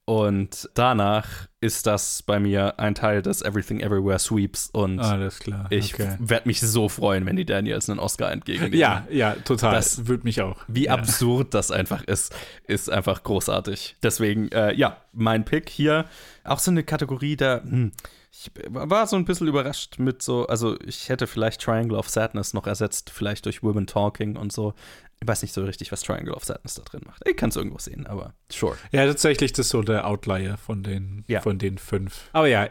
Und 0.08 0.70
danach 0.74 1.26
ist 1.60 1.88
das 1.88 2.22
bei 2.22 2.38
mir 2.38 2.78
ein 2.78 2.94
Teil 2.94 3.22
des 3.22 3.42
Everything 3.42 3.80
Everywhere 3.80 4.20
Sweeps 4.20 4.70
und 4.72 5.00
Alles 5.00 5.40
klar. 5.40 5.66
ich 5.70 5.94
okay. 5.94 6.14
werde 6.20 6.46
mich 6.46 6.60
so 6.60 6.88
freuen, 6.88 7.26
wenn 7.26 7.34
die 7.34 7.44
Daniels 7.44 7.90
einen 7.90 7.98
Oscar 7.98 8.30
entgegennehmen. 8.30 8.78
Ja, 8.78 9.04
ja, 9.10 9.32
total. 9.32 9.74
Das 9.74 10.06
würde 10.06 10.22
mich 10.22 10.40
auch. 10.42 10.62
Wie 10.68 10.84
ja. 10.84 10.92
absurd 10.92 11.54
das 11.54 11.72
einfach 11.72 12.04
ist, 12.04 12.32
ist 12.68 12.88
einfach 12.88 13.24
großartig. 13.24 13.96
Deswegen, 14.00 14.48
äh, 14.52 14.72
ja, 14.74 14.96
mein 15.12 15.44
Pick 15.44 15.68
hier, 15.68 16.04
auch 16.44 16.60
so 16.60 16.70
eine 16.70 16.84
Kategorie 16.84 17.34
da, 17.34 17.62
hm, 17.64 17.90
ich 18.30 18.50
war 18.68 19.06
so 19.06 19.16
ein 19.16 19.24
bisschen 19.24 19.48
überrascht 19.48 19.98
mit 19.98 20.22
so, 20.22 20.46
also 20.46 20.78
ich 20.84 21.08
hätte 21.08 21.26
vielleicht 21.26 21.62
Triangle 21.62 21.96
of 21.96 22.08
Sadness 22.10 22.52
noch 22.52 22.66
ersetzt, 22.66 23.10
vielleicht 23.10 23.46
durch 23.46 23.62
Women 23.62 23.86
Talking 23.86 24.36
und 24.36 24.52
so. 24.52 24.74
Ich 25.20 25.26
weiß 25.26 25.42
nicht 25.42 25.54
so 25.54 25.64
richtig, 25.64 25.90
was 25.92 26.02
Triangle 26.02 26.34
of 26.34 26.44
Sadness 26.44 26.74
da 26.74 26.82
drin 26.82 27.00
macht. 27.06 27.22
Ich 27.26 27.36
kann 27.36 27.48
es 27.48 27.56
irgendwo 27.56 27.78
sehen, 27.78 28.06
aber 28.06 28.34
sure. 28.50 28.76
Ja, 28.92 29.06
tatsächlich, 29.06 29.52
das 29.52 29.66
ist 29.66 29.70
so 29.70 29.82
der 29.82 30.06
Outlier 30.06 30.58
von 30.58 30.82
den, 30.82 31.24
ja. 31.26 31.40
von 31.40 31.58
den 31.58 31.78
fünf. 31.78 32.28
Aber 32.32 32.48
ja, 32.48 32.68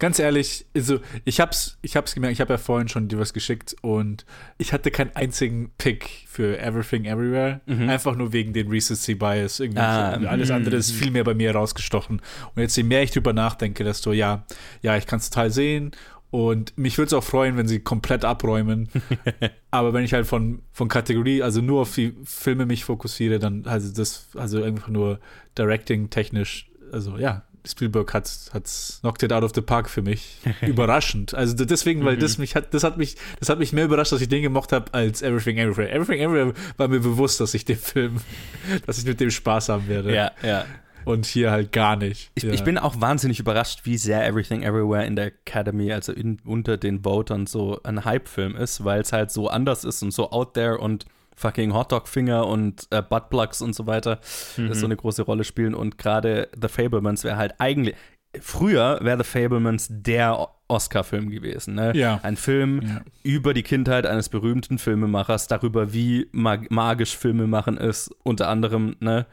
ganz 0.00 0.18
ehrlich, 0.18 0.66
also 0.74 0.98
ich 1.24 1.40
hab's, 1.40 1.78
ich 1.82 1.96
hab's 1.96 2.14
gemerkt, 2.14 2.32
ich 2.32 2.40
habe 2.40 2.54
ja 2.54 2.58
vorhin 2.58 2.88
schon 2.88 3.06
dir 3.06 3.18
was 3.18 3.32
geschickt 3.32 3.76
und 3.80 4.26
ich 4.58 4.72
hatte 4.72 4.90
keinen 4.90 5.14
einzigen 5.14 5.70
Pick 5.78 6.24
für 6.26 6.58
Everything 6.58 7.04
Everywhere. 7.04 7.60
Mhm. 7.66 7.88
Einfach 7.88 8.16
nur 8.16 8.32
wegen 8.32 8.52
den 8.52 8.68
Recency 8.68 9.14
Bias. 9.14 9.60
Irgendwie 9.60 9.80
ah, 9.80 10.18
so. 10.20 10.26
Alles 10.26 10.50
andere 10.50 10.76
ist 10.76 10.92
mhm. 10.92 10.96
viel 10.96 11.10
mehr 11.12 11.24
bei 11.24 11.34
mir 11.34 11.54
rausgestochen. 11.54 12.20
Und 12.54 12.60
jetzt, 12.60 12.76
je 12.76 12.82
mehr 12.82 13.04
ich 13.04 13.12
drüber 13.12 13.32
nachdenke, 13.32 13.84
desto 13.84 14.12
ja, 14.12 14.44
ja, 14.82 14.96
ich 14.96 15.06
kann 15.06 15.20
es 15.20 15.30
total 15.30 15.50
sehen 15.52 15.92
und 16.34 16.76
mich 16.76 16.98
würde 16.98 17.06
es 17.06 17.12
auch 17.12 17.22
freuen, 17.22 17.56
wenn 17.56 17.68
sie 17.68 17.78
komplett 17.78 18.24
abräumen. 18.24 18.88
Aber 19.70 19.92
wenn 19.92 20.02
ich 20.02 20.14
halt 20.14 20.26
von, 20.26 20.62
von 20.72 20.88
Kategorie, 20.88 21.42
also 21.42 21.60
nur 21.60 21.82
auf 21.82 21.94
die 21.94 22.12
Filme 22.24 22.66
mich 22.66 22.82
fokussiere, 22.84 23.38
dann 23.38 23.66
also 23.66 23.94
das, 23.94 24.30
also 24.34 24.60
einfach 24.64 24.88
nur 24.88 25.20
Directing 25.56 26.10
technisch, 26.10 26.68
also 26.90 27.18
ja, 27.18 27.44
Spielberg 27.64 28.12
hat 28.14 28.28
hat's 28.52 28.98
knocked 29.02 29.22
it 29.22 29.32
out 29.32 29.44
of 29.44 29.52
the 29.54 29.60
park 29.60 29.88
für 29.88 30.02
mich. 30.02 30.38
Überraschend. 30.62 31.34
Also 31.34 31.54
deswegen, 31.54 32.04
weil 32.04 32.16
das 32.16 32.36
mhm. 32.36 32.42
mich 32.42 32.56
hat, 32.56 32.74
das 32.74 32.82
hat 32.82 32.98
mich, 32.98 33.14
das 33.38 33.48
hat 33.48 33.60
mich 33.60 33.72
mehr 33.72 33.84
überrascht, 33.84 34.10
dass 34.10 34.20
ich 34.20 34.28
den 34.28 34.42
gemacht 34.42 34.72
habe, 34.72 34.92
als 34.92 35.22
Everything 35.22 35.58
Everywhere. 35.58 35.88
Everything 35.92 36.20
Everywhere 36.20 36.54
war 36.78 36.88
mir 36.88 36.98
bewusst, 36.98 37.40
dass 37.40 37.54
ich 37.54 37.64
den 37.64 37.78
Film, 37.78 38.16
dass 38.86 38.98
ich 38.98 39.04
mit 39.04 39.20
dem 39.20 39.30
Spaß 39.30 39.68
haben 39.68 39.86
werde. 39.86 40.12
Ja, 40.12 40.32
ja 40.42 40.64
und 41.04 41.26
hier 41.26 41.50
halt 41.50 41.72
gar 41.72 41.96
nicht. 41.96 42.30
Ich, 42.34 42.42
ja. 42.42 42.52
ich, 42.52 42.64
bin 42.64 42.78
auch 42.78 43.00
wahnsinnig 43.00 43.40
überrascht, 43.40 43.80
wie 43.84 43.96
sehr 43.96 44.26
Everything 44.26 44.62
Everywhere 44.62 45.04
in 45.04 45.16
der 45.16 45.26
Academy, 45.26 45.92
also 45.92 46.12
in, 46.12 46.38
unter 46.44 46.76
den 46.76 47.04
Votern, 47.04 47.46
so 47.46 47.80
ein 47.82 48.04
Hype-Film 48.04 48.56
ist, 48.56 48.84
weil 48.84 49.00
es 49.00 49.12
halt 49.12 49.30
so 49.30 49.48
anders 49.48 49.84
ist 49.84 50.02
und 50.02 50.12
so 50.12 50.30
out 50.30 50.54
there 50.54 50.78
und 50.78 51.06
fucking 51.36 51.74
Hotdog-Finger 51.74 52.46
und 52.46 52.86
äh, 52.90 53.02
Buttplugs 53.02 53.60
und 53.60 53.74
so 53.74 53.86
weiter 53.86 54.20
mhm. 54.56 54.72
so 54.74 54.86
eine 54.86 54.96
große 54.96 55.22
Rolle 55.22 55.44
spielen. 55.44 55.74
Und 55.74 55.98
gerade 55.98 56.48
The 56.60 56.68
Fablemans 56.68 57.24
wäre 57.24 57.36
halt 57.36 57.54
eigentlich. 57.58 57.96
Früher 58.40 58.98
wäre 59.02 59.18
The 59.18 59.24
Fablemans 59.24 59.88
der 59.90 60.48
Oscar-Film 60.66 61.30
gewesen. 61.30 61.74
Ne? 61.74 61.92
Ja. 61.94 62.20
Ein 62.22 62.36
Film 62.36 62.80
ja. 62.82 63.00
über 63.22 63.54
die 63.54 63.62
Kindheit 63.62 64.06
eines 64.06 64.28
berühmten 64.28 64.78
Filmemachers, 64.78 65.46
darüber, 65.46 65.92
wie 65.92 66.28
mag 66.32 66.70
magisch 66.70 67.16
Filmemachen 67.16 67.76
ist, 67.76 68.10
unter 68.22 68.48
anderem, 68.48 68.96
ne? 69.00 69.26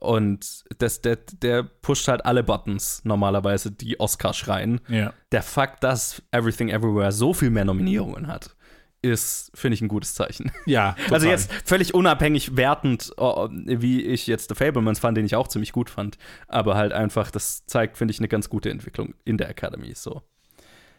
Und 0.00 0.64
das, 0.78 1.00
der, 1.00 1.16
der 1.16 1.62
pusht 1.62 2.08
halt 2.08 2.24
alle 2.26 2.42
Buttons 2.42 3.00
normalerweise, 3.04 3.70
die 3.70 3.98
Oscar 4.00 4.34
schreien. 4.34 4.80
Ja. 4.88 5.14
Der 5.32 5.42
Fakt, 5.42 5.82
dass 5.82 6.22
Everything 6.30 6.68
Everywhere 6.68 7.12
so 7.12 7.32
viel 7.32 7.50
mehr 7.50 7.64
Nominierungen 7.64 8.26
hat, 8.26 8.54
ist, 9.04 9.50
finde 9.54 9.74
ich, 9.74 9.82
ein 9.82 9.88
gutes 9.88 10.14
Zeichen. 10.14 10.50
Ja. 10.66 10.92
Total. 10.98 11.14
Also 11.14 11.28
jetzt 11.28 11.52
völlig 11.64 11.94
unabhängig 11.94 12.56
wertend, 12.56 13.12
wie 13.18 14.02
ich 14.02 14.26
jetzt 14.26 14.48
The 14.48 14.54
Fablemans 14.54 14.98
fand, 14.98 15.16
den 15.16 15.26
ich 15.26 15.36
auch 15.36 15.48
ziemlich 15.48 15.72
gut 15.72 15.90
fand. 15.90 16.16
Aber 16.48 16.74
halt 16.74 16.92
einfach, 16.92 17.30
das 17.30 17.66
zeigt, 17.66 17.98
finde 17.98 18.12
ich, 18.12 18.18
eine 18.18 18.28
ganz 18.28 18.48
gute 18.48 18.70
Entwicklung 18.70 19.14
in 19.24 19.36
der 19.36 19.50
Academy. 19.50 19.92
So. 19.94 20.22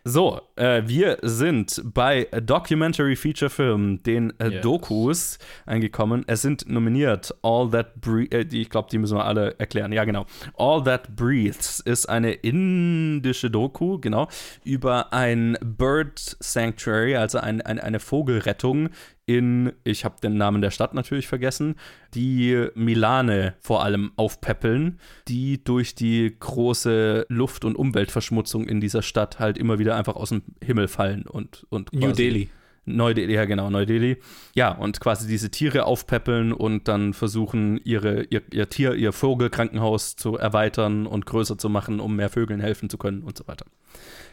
So, 0.08 0.40
äh, 0.56 0.84
wir 0.86 1.18
sind 1.24 1.82
bei 1.84 2.26
Documentary 2.26 3.16
Feature 3.16 3.50
Film, 3.50 4.04
den 4.04 4.40
äh, 4.40 4.50
yes. 4.50 4.62
Dokus, 4.62 5.40
angekommen. 5.66 6.24
Es 6.28 6.44
sind 6.44 6.70
nominiert 6.70 7.34
All 7.42 7.72
That 7.72 8.02
Breathes, 8.02 8.54
äh, 8.54 8.56
ich 8.56 8.70
glaube, 8.70 8.88
die 8.92 9.00
müssen 9.00 9.18
wir 9.18 9.26
alle 9.26 9.56
erklären. 9.58 9.92
Ja, 9.92 10.06
genau. 10.06 10.28
All 10.60 10.84
That 10.84 11.16
Breathes 11.16 11.80
ist 11.80 12.08
eine 12.08 12.34
indische 12.34 13.50
Doku, 13.50 13.98
genau, 13.98 14.28
über 14.64 15.12
ein 15.12 15.58
Bird 15.64 16.20
Sanctuary, 16.40 17.16
also 17.16 17.40
ein, 17.40 17.62
ein, 17.62 17.80
eine 17.80 18.00
Vogelrettung 18.00 18.90
in, 19.26 19.72
ich 19.84 20.06
habe 20.06 20.16
den 20.22 20.38
Namen 20.38 20.62
der 20.62 20.72
Stadt 20.72 20.94
natürlich 20.94 21.28
vergessen, 21.28 21.76
die 22.14 22.68
Milane 22.76 23.56
vor 23.60 23.84
allem 23.84 24.12
aufpäppeln, 24.16 25.00
die 25.28 25.64
durch 25.64 25.96
die 25.96 26.36
große 26.40 27.26
Luft- 27.30 27.66
und 27.66 27.76
Umweltverschmutzung 27.76 28.68
in 28.68 28.80
dieser 28.80 29.02
Stadt 29.02 29.40
halt 29.40 29.58
immer 29.58 29.80
wieder 29.80 29.96
einfach 29.96 30.16
aus 30.16 30.30
dem 30.30 30.44
Himmel 30.64 30.88
fallen 30.88 31.24
und, 31.24 31.66
und 31.70 31.92
New 31.94 32.12
Delhi. 32.12 32.50
Neu-Delhi, 32.86 33.34
ja 33.34 33.46
genau, 33.46 33.70
Neu-Delhi. 33.70 34.18
Ja, 34.54 34.72
und 34.72 35.00
quasi 35.00 35.28
diese 35.28 35.50
Tiere 35.50 35.86
aufpäppeln 35.86 36.54
und 36.54 36.88
dann 36.88 37.14
versuchen, 37.14 37.80
ihre, 37.84 38.24
ihr, 38.26 38.44
ihr 38.52 38.70
Tier, 38.70 38.94
ihr 38.94 39.12
Vogelkrankenhaus 39.12 40.16
zu 40.16 40.38
erweitern 40.38 41.08
und 41.08 41.26
größer 41.26 41.58
zu 41.58 41.70
machen, 41.70 42.00
um 42.00 42.16
mehr 42.16 42.30
Vögeln 42.30 42.60
helfen 42.60 42.90
zu 42.90 42.98
können 43.00 43.24
und 43.24 43.38
so 43.38 43.48
weiter. 43.48 43.66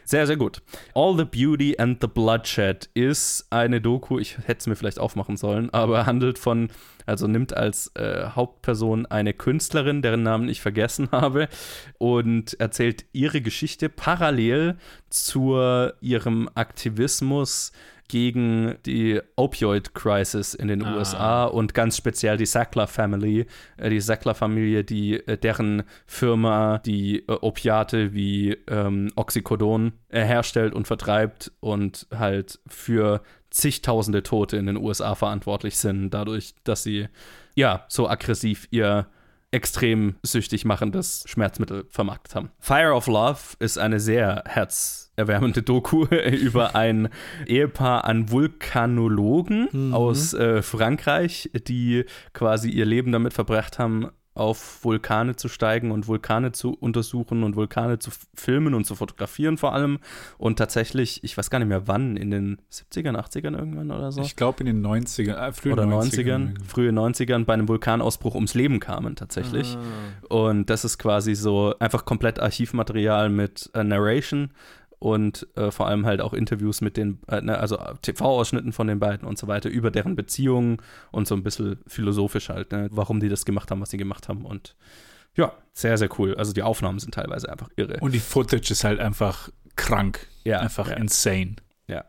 Sehr, 0.05 0.27
sehr 0.27 0.37
gut. 0.37 0.61
All 0.93 1.17
the 1.17 1.25
Beauty 1.25 1.77
and 1.77 1.99
the 2.01 2.07
Bloodshed 2.07 2.89
ist 2.93 3.47
eine 3.49 3.81
Doku, 3.81 4.19
ich 4.19 4.37
hätte 4.37 4.59
es 4.59 4.67
mir 4.67 4.75
vielleicht 4.75 4.99
aufmachen 4.99 5.37
sollen, 5.37 5.69
aber 5.73 6.05
handelt 6.05 6.37
von, 6.37 6.69
also 7.05 7.27
nimmt 7.27 7.55
als 7.55 7.87
äh, 7.95 8.27
Hauptperson 8.29 9.05
eine 9.05 9.33
Künstlerin, 9.33 10.01
deren 10.01 10.23
Namen 10.23 10.49
ich 10.49 10.61
vergessen 10.61 11.09
habe, 11.11 11.47
und 11.97 12.59
erzählt 12.59 13.05
ihre 13.13 13.41
Geschichte 13.41 13.89
parallel 13.89 14.77
zu 15.09 15.57
ihrem 16.01 16.49
Aktivismus 16.55 17.71
gegen 18.07 18.75
die 18.85 19.21
Opioid-Crisis 19.35 20.53
in 20.53 20.67
den 20.67 20.83
ah. 20.83 20.97
USA 20.97 21.45
und 21.45 21.73
ganz 21.73 21.97
speziell 21.97 22.37
die 22.37 22.45
Sackler 22.45 22.87
Family, 22.87 23.45
äh, 23.77 23.89
die 23.89 23.99
Sackler-Familie, 23.99 24.83
die 24.83 25.15
äh, 25.27 25.37
deren 25.37 25.83
Firma 26.05 26.79
die 26.79 27.19
äh, 27.27 27.31
Opiate 27.41 28.13
wie 28.13 28.57
ähm, 28.67 29.11
Oxycodon 29.15 29.93
herstellt 30.09 30.73
und 30.75 30.85
vertreibt 30.85 31.51
und 31.59 32.07
halt 32.15 32.59
für 32.67 33.23
zigtausende 33.49 34.21
Tote 34.21 34.57
in 34.57 34.67
den 34.67 34.77
USA 34.77 35.15
verantwortlich 35.15 35.77
sind, 35.77 36.11
dadurch, 36.11 36.53
dass 36.63 36.83
sie 36.83 37.07
ja 37.55 37.85
so 37.87 38.07
aggressiv 38.07 38.67
ihr 38.69 39.07
extrem 39.53 40.15
süchtig 40.23 40.65
machendes 40.65 41.23
Schmerzmittel 41.27 41.85
vermarktet 41.89 42.35
haben. 42.35 42.51
Fire 42.59 42.93
of 42.93 43.07
Love 43.07 43.39
ist 43.59 43.77
eine 43.77 43.99
sehr 43.99 44.43
herzerwärmende 45.15 45.61
Doku 45.61 46.05
über 46.41 46.75
ein 46.75 47.09
Ehepaar 47.45 48.05
an 48.05 48.31
Vulkanologen 48.31 49.69
mhm. 49.71 49.93
aus 49.93 50.33
äh, 50.33 50.61
Frankreich, 50.61 51.49
die 51.67 52.05
quasi 52.33 52.69
ihr 52.69 52.85
Leben 52.85 53.11
damit 53.11 53.33
verbracht 53.33 53.79
haben, 53.79 54.09
auf 54.35 54.83
Vulkane 54.83 55.35
zu 55.35 55.47
steigen 55.47 55.91
und 55.91 56.07
Vulkane 56.07 56.53
zu 56.53 56.73
untersuchen 56.73 57.43
und 57.43 57.55
Vulkane 57.55 57.99
zu 57.99 58.09
filmen 58.33 58.73
und 58.73 58.85
zu 58.85 58.95
fotografieren 58.95 59.57
vor 59.57 59.75
allem. 59.75 59.99
Und 60.39 60.57
tatsächlich, 60.57 61.23
ich 61.23 61.37
weiß 61.37 61.51
gar 61.51 61.59
nicht 61.59 61.67
mehr 61.67 61.87
wann, 61.87 62.17
in 62.17 62.31
den 62.31 62.57
70ern, 62.71 63.15
80ern 63.15 63.55
irgendwann 63.55 63.91
oder 63.91 64.11
so. 64.11 64.21
Ich 64.21 64.35
glaube 64.35 64.61
in 64.61 64.65
den 64.65 64.83
90ern, 64.83 65.35
äh, 65.35 65.53
frühen 65.53 65.73
oder 65.73 65.83
90ern. 65.83 66.55
90ern 66.55 66.63
frühe 66.65 66.89
90ern 66.89 67.45
bei 67.45 67.53
einem 67.53 67.67
Vulkanausbruch 67.67 68.33
ums 68.33 68.55
Leben 68.55 68.79
kamen 68.79 69.15
tatsächlich. 69.15 69.77
Ah. 69.77 70.33
Und 70.33 70.71
das 70.71 70.83
ist 70.83 70.97
quasi 70.97 71.35
so 71.35 71.75
einfach 71.77 72.05
komplett 72.05 72.39
Archivmaterial 72.39 73.29
mit 73.29 73.69
äh, 73.75 73.83
Narration 73.83 74.49
und 75.03 75.47
äh, 75.57 75.69
vor 75.69 75.87
allem 75.87 76.05
halt 76.05 76.21
auch 76.21 76.33
Interviews 76.33 76.79
mit 76.79 76.95
den, 76.95 77.19
äh, 77.27 77.41
ne, 77.41 77.57
also 77.57 77.77
TV-Ausschnitten 78.01 78.71
von 78.71 78.87
den 78.87 78.99
beiden 78.99 79.27
und 79.27 79.37
so 79.37 79.47
weiter, 79.47 79.69
über 79.69 79.91
deren 79.91 80.15
Beziehungen 80.15 80.77
und 81.11 81.27
so 81.27 81.35
ein 81.35 81.43
bisschen 81.43 81.79
philosophisch 81.87 82.47
halt, 82.47 82.71
ne, 82.71 82.87
warum 82.89 83.19
die 83.19 83.27
das 83.27 83.43
gemacht 83.43 83.69
haben, 83.69 83.81
was 83.81 83.89
sie 83.89 83.97
gemacht 83.97 84.29
haben 84.29 84.45
und 84.45 84.75
ja, 85.35 85.51
sehr, 85.73 85.97
sehr 85.97 86.09
cool. 86.19 86.35
Also 86.35 86.53
die 86.53 86.63
Aufnahmen 86.63 86.99
sind 86.99 87.15
teilweise 87.15 87.51
einfach 87.51 87.67
irre. 87.75 87.97
Und 87.99 88.13
die 88.13 88.19
Footage 88.19 88.71
ist 88.71 88.83
halt 88.83 88.99
einfach 88.99 89.49
krank. 89.75 90.27
Ja. 90.43 90.59
Einfach 90.59 90.89
ja. 90.89 90.95
insane. 90.95 91.55
Ja. 91.87 92.05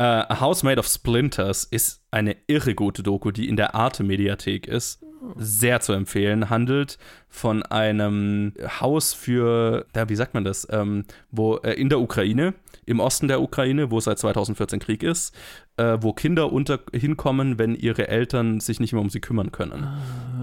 Uh, 0.00 0.24
A 0.28 0.40
House 0.40 0.62
Made 0.62 0.78
of 0.78 0.88
Splinters 0.88 1.64
ist 1.64 2.02
eine 2.10 2.36
irre 2.46 2.74
gute 2.74 3.02
Doku, 3.02 3.30
die 3.30 3.48
in 3.48 3.56
der 3.56 3.74
Arte-Mediathek 3.74 4.66
ist. 4.66 5.04
Sehr 5.36 5.80
zu 5.80 5.92
empfehlen. 5.92 6.50
Handelt 6.50 6.98
von 7.28 7.62
einem 7.62 8.52
Haus 8.80 9.12
für, 9.14 9.86
ja, 9.94 10.08
wie 10.08 10.16
sagt 10.16 10.34
man 10.34 10.44
das, 10.44 10.66
ähm, 10.70 11.04
wo 11.30 11.56
äh, 11.56 11.72
in 11.72 11.88
der 11.88 12.00
Ukraine, 12.00 12.54
im 12.86 13.00
Osten 13.00 13.28
der 13.28 13.40
Ukraine, 13.40 13.90
wo 13.90 14.00
seit 14.00 14.18
2014 14.18 14.80
Krieg 14.80 15.02
ist, 15.02 15.34
äh, 15.78 16.02
wo 16.02 16.12
Kinder 16.12 16.52
unter 16.52 16.80
hinkommen, 16.92 17.58
wenn 17.58 17.74
ihre 17.74 18.08
Eltern 18.08 18.60
sich 18.60 18.80
nicht 18.80 18.92
mehr 18.92 19.00
um 19.00 19.10
sie 19.10 19.20
kümmern 19.20 19.52
können. 19.52 19.86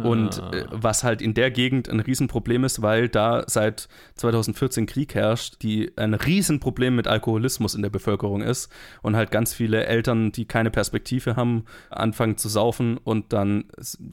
Und 0.04 0.42
äh, 0.54 0.66
was 0.72 1.04
halt 1.04 1.22
in 1.22 1.34
der 1.34 1.52
Gegend 1.52 1.90
ein 1.90 2.00
Riesenproblem 2.00 2.64
ist, 2.64 2.82
weil 2.82 3.10
da 3.10 3.44
seit 3.48 3.88
2014 4.16 4.86
Krieg 4.86 5.14
herrscht, 5.14 5.62
die 5.62 5.92
ein 5.98 6.14
Riesenproblem 6.14 6.96
mit 6.96 7.08
Alkoholismus 7.08 7.76
in 7.76 7.82
der 7.82 7.90
Bevölkerung 7.90 8.42
ist 8.42 8.72
und 9.02 9.16
halt 9.16 9.32
ganz 9.32 9.54
viele 9.54 9.86
Eltern, 9.86 10.32
die 10.32 10.46
keine 10.46 10.72
Perspektive 10.72 11.36
haben, 11.36 11.66
anfangen 11.90 12.38
zu 12.38 12.50
saufen 12.50 12.98
und 12.98 13.34
dann 13.34 13.66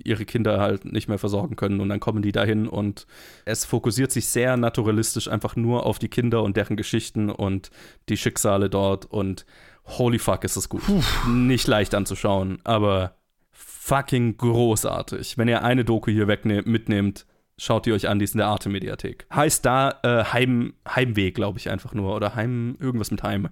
ihre 0.05 0.25
Kinder 0.25 0.61
halt 0.61 0.85
nicht 0.85 1.09
mehr 1.09 1.19
versorgen 1.19 1.57
können 1.57 1.81
und 1.81 1.89
dann 1.89 2.01
kommen 2.01 2.23
die 2.23 2.33
dahin 2.33 2.67
und 2.67 3.07
es 3.45 3.65
fokussiert 3.65 4.11
sich 4.11 4.27
sehr 4.27 4.57
naturalistisch 4.57 5.29
einfach 5.29 5.57
nur 5.57 5.87
auf 5.87 5.99
die 5.99 6.09
Kinder 6.09 6.43
und 6.43 6.57
deren 6.57 6.77
Geschichten 6.77 7.31
und 7.31 7.71
die 8.09 8.17
Schicksale 8.17 8.69
dort 8.71 9.07
und 9.07 9.47
holy 9.85 10.19
fuck 10.19 10.45
ist 10.45 10.57
das 10.57 10.69
gut. 10.69 10.83
Nicht 11.29 11.67
leicht 11.67 11.95
anzuschauen, 11.95 12.59
aber 12.65 13.17
fucking 13.53 14.37
großartig. 14.37 15.39
Wenn 15.39 15.49
ihr 15.49 15.65
eine 15.65 15.85
Doku 15.85 16.11
hier 16.11 16.27
mitnehmt, 16.27 17.27
schaut 17.59 17.87
die 17.87 17.93
euch 17.93 18.09
an, 18.09 18.19
die 18.19 18.25
ist 18.25 18.35
in 18.35 18.39
der 18.39 18.49
Arte-Mediathek. 18.49 19.27
Heißt 19.35 19.65
da 19.65 19.99
äh, 20.03 20.25
Heim, 20.25 20.75
Heimweh, 20.89 21.31
glaube 21.33 21.59
ich 21.59 21.71
einfach 21.71 21.95
nur. 21.95 22.15
Oder 22.15 22.35
Heim, 22.35 22.77
irgendwas 22.81 23.11
mit 23.11 23.23
Heim. 23.23 23.49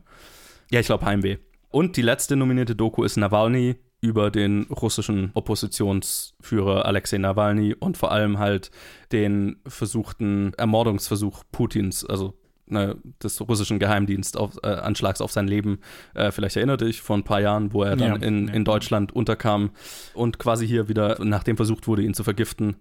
Ja, 0.70 0.80
ich 0.80 0.86
glaube 0.86 1.04
Heimweh. 1.04 1.38
Und 1.68 1.96
die 1.96 2.02
letzte 2.02 2.36
nominierte 2.36 2.74
Doku 2.74 3.04
ist 3.04 3.16
Nawalny 3.16 3.76
über 4.00 4.30
den 4.30 4.62
russischen 4.64 5.30
Oppositionsführer 5.34 6.86
Alexei 6.86 7.18
Nawalny 7.18 7.74
und 7.74 7.96
vor 7.98 8.12
allem 8.12 8.38
halt 8.38 8.70
den 9.12 9.60
versuchten 9.66 10.54
Ermordungsversuch 10.54 11.44
Putins, 11.52 12.04
also 12.04 12.39
ne, 12.70 12.96
des 13.22 13.40
russischen 13.40 13.78
Geheimdienstanschlags 13.78 15.20
äh, 15.20 15.24
auf 15.24 15.32
sein 15.32 15.48
Leben. 15.48 15.80
Äh, 16.14 16.30
vielleicht 16.30 16.56
erinnert 16.56 16.80
dich 16.80 17.00
vor 17.00 17.16
ein 17.16 17.24
paar 17.24 17.40
Jahren, 17.40 17.72
wo 17.72 17.82
er 17.82 17.96
dann 17.96 18.20
Ja, 18.20 18.26
in, 18.28 18.48
ja. 18.48 18.54
in 18.54 18.64
Deutschland 18.64 19.12
unterkam 19.12 19.70
und 20.14 20.38
quasi 20.38 20.66
hier 20.66 20.88
wieder, 20.88 21.22
nachdem 21.24 21.56
versucht 21.56 21.86
wurde, 21.86 22.02
ihn 22.02 22.14
zu 22.14 22.24
vergiften, 22.24 22.76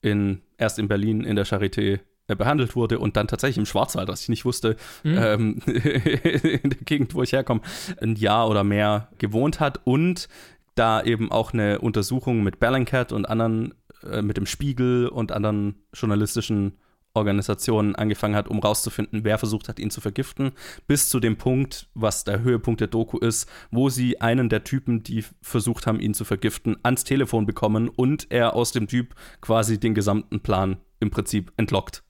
in, 0.00 0.42
erst 0.56 0.78
in 0.78 0.88
Berlin 0.88 1.24
in 1.24 1.36
der 1.36 1.46
Charité 1.46 2.00
äh, 2.28 2.36
behandelt 2.36 2.76
wurde 2.76 2.98
und 2.98 3.16
dann 3.16 3.26
tatsächlich 3.26 3.58
im 3.58 3.66
Schwarzwald, 3.66 4.08
was 4.08 4.22
ich 4.22 4.28
nicht 4.28 4.44
wusste, 4.44 4.76
ähm, 5.02 5.60
in 5.66 6.70
der 6.70 6.78
Gegend, 6.84 7.14
wo 7.14 7.22
ich 7.22 7.32
herkomme, 7.32 7.62
ein 8.00 8.16
Jahr 8.16 8.48
oder 8.48 8.64
mehr 8.64 9.08
gewohnt 9.18 9.60
hat 9.60 9.80
und 9.84 10.28
da 10.74 11.02
eben 11.02 11.32
auch 11.32 11.52
eine 11.52 11.80
Untersuchung 11.80 12.42
mit 12.42 12.60
Bellingcat 12.60 13.12
und 13.12 13.28
anderen, 13.28 13.74
äh, 14.08 14.22
mit 14.22 14.36
dem 14.36 14.46
Spiegel 14.46 15.08
und 15.08 15.32
anderen 15.32 15.76
journalistischen 15.92 16.78
Organisationen 17.18 17.94
angefangen 17.94 18.34
hat, 18.34 18.48
um 18.48 18.58
rauszufinden, 18.58 19.24
wer 19.24 19.38
versucht 19.38 19.68
hat, 19.68 19.78
ihn 19.78 19.90
zu 19.90 20.00
vergiften, 20.00 20.52
bis 20.86 21.08
zu 21.08 21.20
dem 21.20 21.36
Punkt, 21.36 21.88
was 21.94 22.24
der 22.24 22.40
Höhepunkt 22.40 22.80
der 22.80 22.88
Doku 22.88 23.18
ist, 23.18 23.48
wo 23.70 23.90
sie 23.90 24.20
einen 24.20 24.48
der 24.48 24.64
Typen, 24.64 25.02
die 25.02 25.24
versucht 25.42 25.86
haben, 25.86 26.00
ihn 26.00 26.14
zu 26.14 26.24
vergiften, 26.24 26.76
ans 26.82 27.04
Telefon 27.04 27.46
bekommen 27.46 27.88
und 27.88 28.30
er 28.30 28.54
aus 28.54 28.72
dem 28.72 28.88
Typ 28.88 29.14
quasi 29.40 29.78
den 29.78 29.94
gesamten 29.94 30.40
Plan 30.40 30.78
im 31.00 31.10
Prinzip 31.10 31.52
entlockt. 31.56 32.02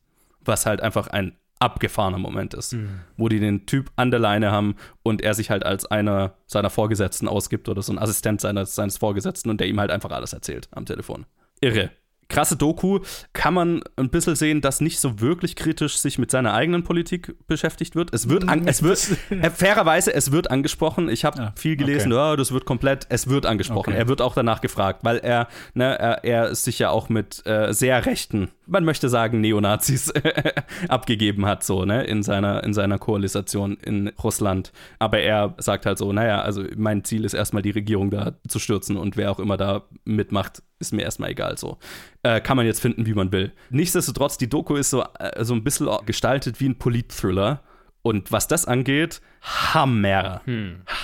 Was 0.44 0.66
halt 0.66 0.80
einfach 0.80 1.08
ein 1.08 1.36
abgefahrener 1.58 2.18
Moment 2.18 2.54
ist, 2.54 2.76
wo 3.16 3.28
die 3.28 3.40
den 3.40 3.66
Typ 3.66 3.90
an 3.96 4.10
der 4.10 4.20
Leine 4.20 4.50
haben 4.52 4.76
und 5.02 5.22
er 5.22 5.34
sich 5.34 5.50
halt 5.50 5.66
als 5.66 5.86
einer 5.86 6.34
seiner 6.46 6.70
Vorgesetzten 6.70 7.28
ausgibt 7.28 7.68
oder 7.68 7.82
so 7.82 7.92
ein 7.92 7.98
Assistent 7.98 8.40
seines, 8.40 8.74
seines 8.74 8.96
Vorgesetzten 8.96 9.50
und 9.50 9.60
der 9.60 9.66
ihm 9.66 9.80
halt 9.80 9.90
einfach 9.90 10.10
alles 10.10 10.32
erzählt 10.32 10.68
am 10.70 10.86
Telefon. 10.86 11.26
Irre. 11.60 11.90
Krasse 12.28 12.56
Doku, 12.56 13.00
kann 13.32 13.54
man 13.54 13.82
ein 13.96 14.10
bisschen 14.10 14.36
sehen, 14.36 14.60
dass 14.60 14.80
nicht 14.80 15.00
so 15.00 15.20
wirklich 15.20 15.56
kritisch 15.56 15.98
sich 15.98 16.18
mit 16.18 16.30
seiner 16.30 16.52
eigenen 16.52 16.84
Politik 16.84 17.34
beschäftigt 17.46 17.94
wird. 17.96 18.12
Es 18.12 18.28
wird, 18.28 18.48
an, 18.48 18.66
es 18.66 18.82
wird 18.82 19.16
äh, 19.30 19.50
fairerweise, 19.50 20.12
es 20.12 20.30
wird 20.30 20.50
angesprochen. 20.50 21.08
Ich 21.08 21.24
habe 21.24 21.40
Ah, 21.40 21.52
viel 21.56 21.76
gelesen, 21.76 22.12
okay. 22.12 22.20
ja, 22.30 22.36
das 22.36 22.52
wird 22.52 22.64
komplett, 22.64 23.06
es 23.08 23.28
wird 23.28 23.46
angesprochen. 23.46 23.90
Okay. 23.90 23.98
Er 23.98 24.08
wird 24.08 24.20
auch 24.20 24.34
danach 24.34 24.60
gefragt, 24.60 25.04
weil 25.04 25.18
er, 25.18 25.48
ne, 25.74 25.98
er, 25.98 26.24
er 26.24 26.54
sich 26.54 26.78
ja 26.78 26.90
auch 26.90 27.08
mit 27.08 27.46
äh, 27.46 27.72
sehr 27.72 28.04
rechten, 28.06 28.50
man 28.66 28.84
möchte 28.84 29.08
sagen 29.08 29.40
Neonazis 29.40 30.12
abgegeben 30.88 31.46
hat, 31.46 31.64
so, 31.64 31.84
ne, 31.84 32.04
in 32.04 32.22
seiner, 32.22 32.62
in 32.64 32.74
seiner 32.74 32.98
Koalisation 32.98 33.76
in 33.76 34.08
Russland. 34.22 34.72
Aber 34.98 35.20
er 35.20 35.54
sagt 35.58 35.86
halt 35.86 35.98
so, 35.98 36.12
naja, 36.12 36.42
also 36.42 36.64
mein 36.76 37.04
Ziel 37.04 37.24
ist 37.24 37.34
erstmal 37.34 37.62
die 37.62 37.70
Regierung 37.70 38.10
da 38.10 38.32
zu 38.46 38.58
stürzen 38.58 38.96
und 38.96 39.16
wer 39.16 39.30
auch 39.30 39.38
immer 39.38 39.56
da 39.56 39.84
mitmacht, 40.04 40.62
ist 40.78 40.92
mir 40.92 41.02
erstmal 41.02 41.30
egal 41.30 41.58
so. 41.58 41.78
Äh, 42.22 42.40
kann 42.40 42.56
man 42.56 42.66
jetzt 42.66 42.80
finden, 42.80 43.06
wie 43.06 43.14
man 43.14 43.32
will. 43.32 43.52
Nichtsdestotrotz, 43.70 44.38
die 44.38 44.48
Doku 44.48 44.76
ist 44.76 44.90
so, 44.90 45.04
äh, 45.18 45.44
so 45.44 45.54
ein 45.54 45.64
bisschen 45.64 45.88
gestaltet 46.06 46.60
wie 46.60 46.68
ein 46.68 46.78
Polit-Thriller. 46.78 47.62
Und 48.02 48.30
was 48.30 48.46
das 48.46 48.64
angeht, 48.64 49.20
Hammer. 49.42 50.40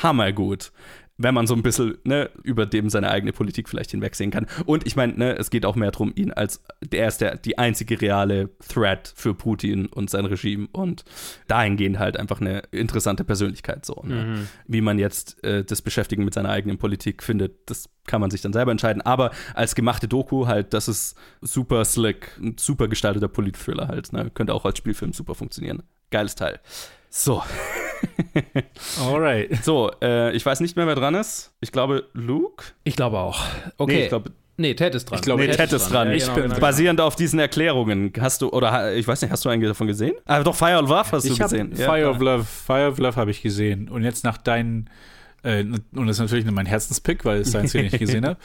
Hammergut. 0.02 0.72
Wenn 1.16 1.34
man 1.34 1.46
so 1.46 1.54
ein 1.54 1.62
bisschen 1.62 1.98
ne, 2.04 2.30
über 2.42 2.66
dem 2.66 2.90
seine 2.90 3.10
eigene 3.10 3.32
Politik 3.32 3.68
vielleicht 3.68 3.92
hinwegsehen 3.92 4.30
kann. 4.30 4.46
Und 4.66 4.86
ich 4.86 4.96
meine, 4.96 5.14
ne, 5.14 5.38
es 5.38 5.50
geht 5.50 5.64
auch 5.64 5.76
mehr 5.76 5.92
darum, 5.92 6.12
ihn 6.14 6.32
als 6.32 6.62
der 6.82 7.06
ist 7.06 7.20
der, 7.20 7.36
die 7.36 7.56
einzige 7.56 8.00
reale 8.00 8.50
Threat 8.68 9.12
für 9.14 9.34
Putin 9.34 9.86
und 9.86 10.10
sein 10.10 10.24
Regime. 10.24 10.68
Und 10.72 11.04
dahingehend 11.46 11.98
halt 11.98 12.16
einfach 12.16 12.40
eine 12.40 12.64
interessante 12.72 13.24
Persönlichkeit 13.24 13.86
so. 13.86 14.02
Ne? 14.04 14.48
Wie 14.66 14.80
man 14.80 14.98
jetzt 14.98 15.42
äh, 15.44 15.64
das 15.64 15.82
Beschäftigen 15.82 16.24
mit 16.24 16.34
seiner 16.34 16.50
eigenen 16.50 16.78
Politik 16.78 17.22
findet, 17.22 17.70
das 17.70 17.88
kann 18.06 18.20
man 18.20 18.30
sich 18.30 18.40
dann 18.40 18.52
selber 18.52 18.72
entscheiden. 18.72 19.02
Aber 19.02 19.30
als 19.54 19.74
gemachte 19.74 20.08
Doku 20.08 20.46
halt, 20.46 20.74
das 20.74 20.88
ist 20.88 21.16
super 21.40 21.84
slick, 21.84 22.36
ein 22.38 22.56
super 22.58 22.88
gestalteter 22.88 23.28
Polit-Thriller 23.28 23.88
halt. 23.88 24.12
Ne? 24.12 24.30
Könnte 24.34 24.54
auch 24.54 24.64
als 24.64 24.78
Spielfilm 24.78 25.12
super 25.12 25.34
funktionieren. 25.34 25.82
Geiles 26.10 26.34
Teil. 26.34 26.60
So, 27.08 27.42
Alright. 29.00 29.64
so, 29.64 29.90
äh, 30.02 30.34
ich 30.36 30.44
weiß 30.44 30.60
nicht 30.60 30.76
mehr, 30.76 30.86
wer 30.86 30.94
dran 30.94 31.14
ist. 31.14 31.52
Ich 31.60 31.72
glaube, 31.72 32.04
Luke? 32.12 32.64
Ich 32.84 32.96
glaube 32.96 33.18
auch. 33.18 33.40
Okay. 33.78 33.94
Nee, 33.94 34.02
ich 34.04 34.08
glaube, 34.08 34.30
Nee, 34.56 34.74
Ted 34.74 34.94
ist 34.94 35.06
dran. 35.10 35.18
Ich 35.18 35.22
glaube, 35.24 35.44
nee, 35.44 35.50
Ted 35.52 35.72
ist 35.72 35.88
dran. 35.90 36.08
Ja, 36.08 36.14
Ich 36.14 36.22
genau, 36.24 36.34
bin 36.36 36.44
genau. 36.44 36.60
Basierend 36.60 37.00
auf 37.00 37.16
diesen 37.16 37.40
Erklärungen, 37.40 38.12
hast 38.20 38.40
du, 38.40 38.50
oder 38.50 38.94
ich 38.94 39.06
weiß 39.06 39.20
nicht, 39.22 39.32
hast 39.32 39.44
du 39.44 39.48
einen 39.48 39.60
davon 39.62 39.88
gesehen? 39.88 40.14
Ah, 40.26 40.44
doch, 40.44 40.54
Fire 40.54 40.76
and 40.76 40.88
Love 40.88 41.10
hast 41.10 41.24
du 41.28 41.32
Ich 41.32 41.40
habe 41.40 41.50
gesehen. 41.50 41.74
Fire 41.74 42.00
Ja, 42.02 42.10
of 42.10 42.20
Love, 42.20 42.44
Fire 42.44 42.88
of 42.88 42.98
Love 42.98 43.16
habe 43.16 43.32
ich 43.32 43.42
gesehen. 43.42 43.88
Und 43.88 44.04
jetzt 44.04 44.22
nach 44.22 44.36
deinen, 44.38 44.88
äh, 45.42 45.64
und 45.64 46.06
das 46.06 46.16
ist 46.18 46.20
natürlich 46.20 46.44
nur 46.44 46.54
mein 46.54 46.66
Herzenspick, 46.66 47.24
weil 47.24 47.38
es 47.40 47.52
einzige, 47.56 47.82
den 47.82 47.92
ich 47.94 47.98
gesehen 47.98 48.24
habe. 48.24 48.38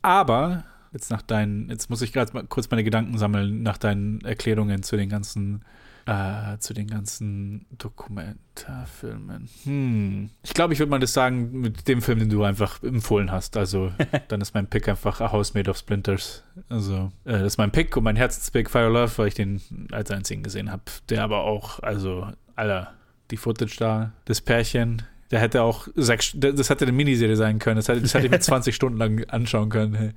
Aber 0.00 0.64
jetzt 0.94 1.10
nach 1.10 1.20
deinen, 1.20 1.68
jetzt 1.68 1.90
muss 1.90 2.00
ich 2.00 2.14
gerade 2.14 2.32
mal 2.32 2.44
kurz 2.48 2.70
meine 2.70 2.82
Gedanken 2.82 3.18
sammeln 3.18 3.62
nach 3.62 3.76
deinen 3.76 4.22
Erklärungen 4.22 4.82
zu 4.82 4.96
den 4.96 5.10
ganzen, 5.10 5.62
äh, 6.06 6.58
zu 6.58 6.74
den 6.74 6.86
ganzen 6.86 7.66
Dokumentarfilmen. 7.78 9.48
Hm. 9.64 10.30
Ich 10.42 10.54
glaube, 10.54 10.72
ich 10.72 10.78
würde 10.78 10.90
mal 10.90 10.98
das 10.98 11.12
sagen 11.12 11.60
mit 11.60 11.86
dem 11.88 12.02
Film, 12.02 12.18
den 12.18 12.30
du 12.30 12.42
einfach 12.42 12.82
empfohlen 12.82 13.30
hast. 13.30 13.56
Also 13.56 13.92
dann 14.28 14.40
ist 14.40 14.54
mein 14.54 14.66
Pick 14.66 14.88
einfach 14.88 15.20
A 15.20 15.32
House 15.32 15.54
Made 15.54 15.70
of 15.70 15.78
Splinters. 15.78 16.44
Also 16.68 17.12
äh, 17.24 17.32
das 17.32 17.54
ist 17.54 17.58
mein 17.58 17.70
Pick 17.70 17.96
und 17.96 18.04
mein 18.04 18.16
Herzenspick 18.16 18.70
Fire 18.70 18.88
of 18.88 18.92
Love, 18.92 19.18
weil 19.18 19.28
ich 19.28 19.34
den 19.34 19.60
als 19.92 20.10
einzigen 20.10 20.42
gesehen 20.42 20.70
habe. 20.70 20.82
Der 21.08 21.24
aber 21.24 21.44
auch, 21.44 21.80
also 21.80 22.28
aller 22.56 22.94
die 23.30 23.36
Footage 23.36 23.76
da, 23.78 24.12
das 24.24 24.40
Pärchen. 24.40 25.02
Der 25.30 25.38
hätte 25.38 25.62
auch 25.62 25.86
sechs, 25.94 26.32
das 26.34 26.70
hätte 26.70 26.84
eine 26.84 26.92
Miniserie 26.92 27.36
sein 27.36 27.60
können. 27.60 27.76
Das 27.76 27.88
hätte, 27.88 28.00
das 28.00 28.14
hätte 28.14 28.26
ich 28.26 28.32
mir 28.32 28.40
20 28.40 28.74
Stunden 28.74 28.98
lang 28.98 29.24
anschauen 29.28 29.68
können. 29.68 30.14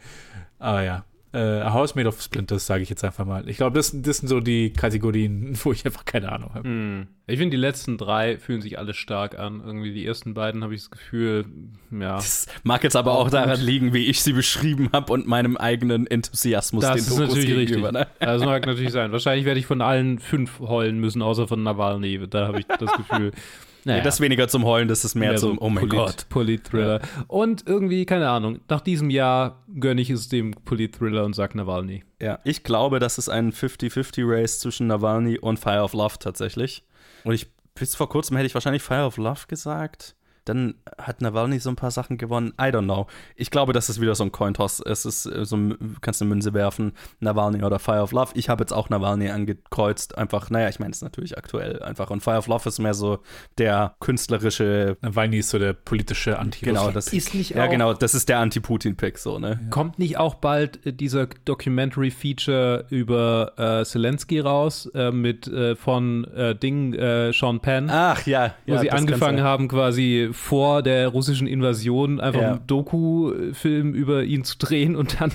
Aber 0.58 0.82
ja. 0.82 1.06
Äh, 1.34 1.62
A 1.62 1.74
House 1.74 1.96
Made 1.96 2.08
of 2.08 2.22
Splinters, 2.22 2.68
sage 2.68 2.84
ich 2.84 2.90
jetzt 2.90 3.04
einfach 3.04 3.26
mal. 3.26 3.50
Ich 3.50 3.58
glaube, 3.58 3.76
das, 3.76 3.92
das 3.92 4.18
sind 4.18 4.28
so 4.28 4.40
die 4.40 4.72
Kategorien, 4.72 5.58
wo 5.64 5.72
ich 5.72 5.84
einfach 5.86 6.06
keine 6.06 6.32
Ahnung 6.32 6.54
habe. 6.54 6.68
Hm. 6.68 7.08
Ich 7.26 7.40
finde, 7.40 7.56
die 7.56 7.62
letzten 7.62 7.98
drei 7.98 8.38
fühlen 8.38 8.62
sich 8.62 8.78
alle 8.78 8.94
stark 8.94 9.40
an. 9.40 9.62
Irgendwie 9.66 9.94
die 9.94 10.06
ersten 10.06 10.36
beiden 10.36 10.64
habe 10.64 10.76
ich 10.76 10.82
das 10.82 10.92
Gefühl, 10.92 11.46
ja. 11.90 12.18
Das 12.18 12.48
mag 12.64 12.84
jetzt 12.84 12.96
aber 12.96 13.14
auch 13.14 13.30
daran 13.32 13.60
liegen, 13.60 13.94
wie 13.94 14.06
ich 14.06 14.22
sie 14.22 14.34
beschrieben 14.34 14.90
habe 14.94 15.12
und 15.12 15.26
meinem 15.26 15.58
eigenen 15.58 16.06
Enthusiasmus 16.06 16.84
Das 16.84 16.92
den 16.92 17.00
ist 17.00 17.10
Dokus 17.10 17.36
natürlich 17.36 17.72
richtig. 17.72 17.92
Ne? 17.92 18.08
Das 18.20 18.44
mag 18.44 18.66
natürlich 18.68 18.92
sein. 18.92 19.12
Wahrscheinlich 19.12 19.46
werde 19.46 19.60
ich 19.60 19.66
von 19.66 19.82
allen 19.82 20.20
fünf 20.20 20.60
heulen 20.60 21.00
müssen, 21.00 21.22
außer 21.22 21.48
von 21.48 21.64
Nawalny. 21.64 22.28
Da 22.30 22.48
habe 22.48 22.60
ich 22.60 22.68
das 22.68 22.92
Gefühl. 22.94 23.32
Naja. 23.86 24.02
Das 24.04 24.16
ist 24.16 24.22
weniger 24.22 24.48
zum 24.48 24.64
Heulen, 24.66 24.88
das 24.88 25.04
ist 25.04 25.16
mehr, 25.16 25.32
Mehr 25.32 25.38
zum, 25.40 25.56
so 25.56 25.62
oh 25.62 25.70
mein 25.70 25.84
Polit- 25.88 25.98
Gott. 25.98 26.26
Polit-Thriller. 26.30 27.02
Und 27.28 27.68
irgendwie, 27.68 28.06
keine 28.06 28.30
Ahnung, 28.30 28.60
nach 28.70 28.82
diesem 28.82 29.10
Jahr 29.10 29.64
gönne 29.80 30.00
ich 30.02 30.10
es 30.10 30.30
dem 30.30 30.52
Polit-Thriller 30.52 31.26
und 31.26 31.34
sag 31.34 31.54
Nawalny. 31.56 32.04
Ja, 32.22 32.40
ich 32.46 32.64
glaube, 32.64 33.00
das 33.00 33.18
ist 33.18 33.30
ein 33.30 33.52
50-50-Race 33.52 34.60
zwischen 34.60 34.88
Nawalny 34.88 35.38
und 35.38 35.60
Fire 35.60 35.82
of 35.82 35.94
Love 35.94 36.16
tatsächlich. 36.20 36.84
Und 37.26 37.34
ich, 37.34 37.48
bis 37.76 37.96
vor 37.96 38.08
kurzem 38.10 38.38
hätte 38.38 38.48
ich 38.48 38.54
wahrscheinlich 38.54 38.84
Fire 38.84 39.06
of 39.06 39.18
Love 39.18 39.42
gesagt. 39.48 40.16
Dann 40.46 40.76
hat 40.98 41.22
Nawalny 41.22 41.60
so 41.60 41.70
ein 41.70 41.76
paar 41.76 41.92
Sachen 41.92 42.18
gewonnen. 42.18 42.54
I 42.60 42.66
don't 42.66 42.84
know. 42.84 43.08
Ich 43.36 43.52
glaube, 43.52 43.74
das 43.74 43.90
ist 43.90 44.02
wieder 44.02 44.16
so 44.16 44.24
ein 44.24 44.32
Cointoss. 44.32 44.82
Es 44.86 45.06
ist 45.06 45.26
äh, 45.26 45.46
so, 45.46 45.58
kannst 46.02 46.22
eine 46.22 46.30
Münze 46.30 46.54
werfen, 46.54 46.94
Nawalny 47.20 47.64
oder 47.64 47.80
Fire 47.80 48.02
of 48.02 48.12
Love. 48.12 48.32
Ich 48.36 48.50
habe 48.50 48.64
jetzt 48.64 48.74
auch 48.74 48.90
Nawalny 48.90 49.30
angekreuzt. 49.30 50.18
Einfach, 50.18 50.50
naja, 50.50 50.70
ich 50.70 50.80
meine 50.80 50.92
es 50.92 51.02
natürlich 51.02 51.38
aktuell 51.38 51.82
einfach. 51.82 52.10
Und 52.10 52.22
Fire 52.22 52.38
of 52.38 52.48
Love 52.48 52.68
ist 52.68 52.80
mehr 52.80 52.94
so 52.94 53.20
der 53.58 53.96
künstlerische. 54.00 54.98
Nawalny 55.02 55.40
ist 55.40 55.50
so 55.50 55.60
der 55.60 55.74
politische 55.74 56.40
anti 56.40 56.64
Genau, 56.66 56.92
das 56.92 57.08
Ist 57.08 57.34
nicht 57.34 57.52
Ja, 57.52 57.68
genau, 57.68 57.94
das 57.94 58.14
ist 58.14 58.30
der 58.30 58.40
Anti-Putin-Pick, 58.40 59.18
so, 59.18 59.40
ne? 59.40 59.60
Kommt 59.70 60.00
nicht 60.00 60.18
auch 60.18 60.36
bald 60.36 60.86
äh, 60.86 60.94
dieser 60.94 61.28
Documentary-Feature 61.28 62.86
über 62.90 63.54
äh, 63.58 63.86
Zelensky 63.86 64.40
raus 64.40 64.90
äh, 64.94 65.12
mit 65.12 65.48
äh, 65.48 65.76
von 65.76 66.26
äh, 66.26 66.56
Ding 66.56 66.94
äh, 66.94 67.32
Sean 67.34 67.60
Penn? 67.60 67.90
Ach 67.90 68.26
ja, 68.26 68.56
wo 68.66 68.74
ja, 68.74 68.80
sie 68.80 68.92
angefangen 68.92 69.42
haben, 69.42 69.68
quasi 69.68 70.30
vor 70.34 70.82
der 70.84 71.08
russischen 71.08 71.48
Invasion 71.48 72.20
einfach 72.20 72.42
Ja. 72.42 72.52
einen 72.54 72.68
Doku-Film 72.68 73.94
über 73.94 74.24
ihn 74.24 74.44
zu 74.44 74.58
drehen 74.58 74.96
und 74.96 75.20
dann 75.22 75.32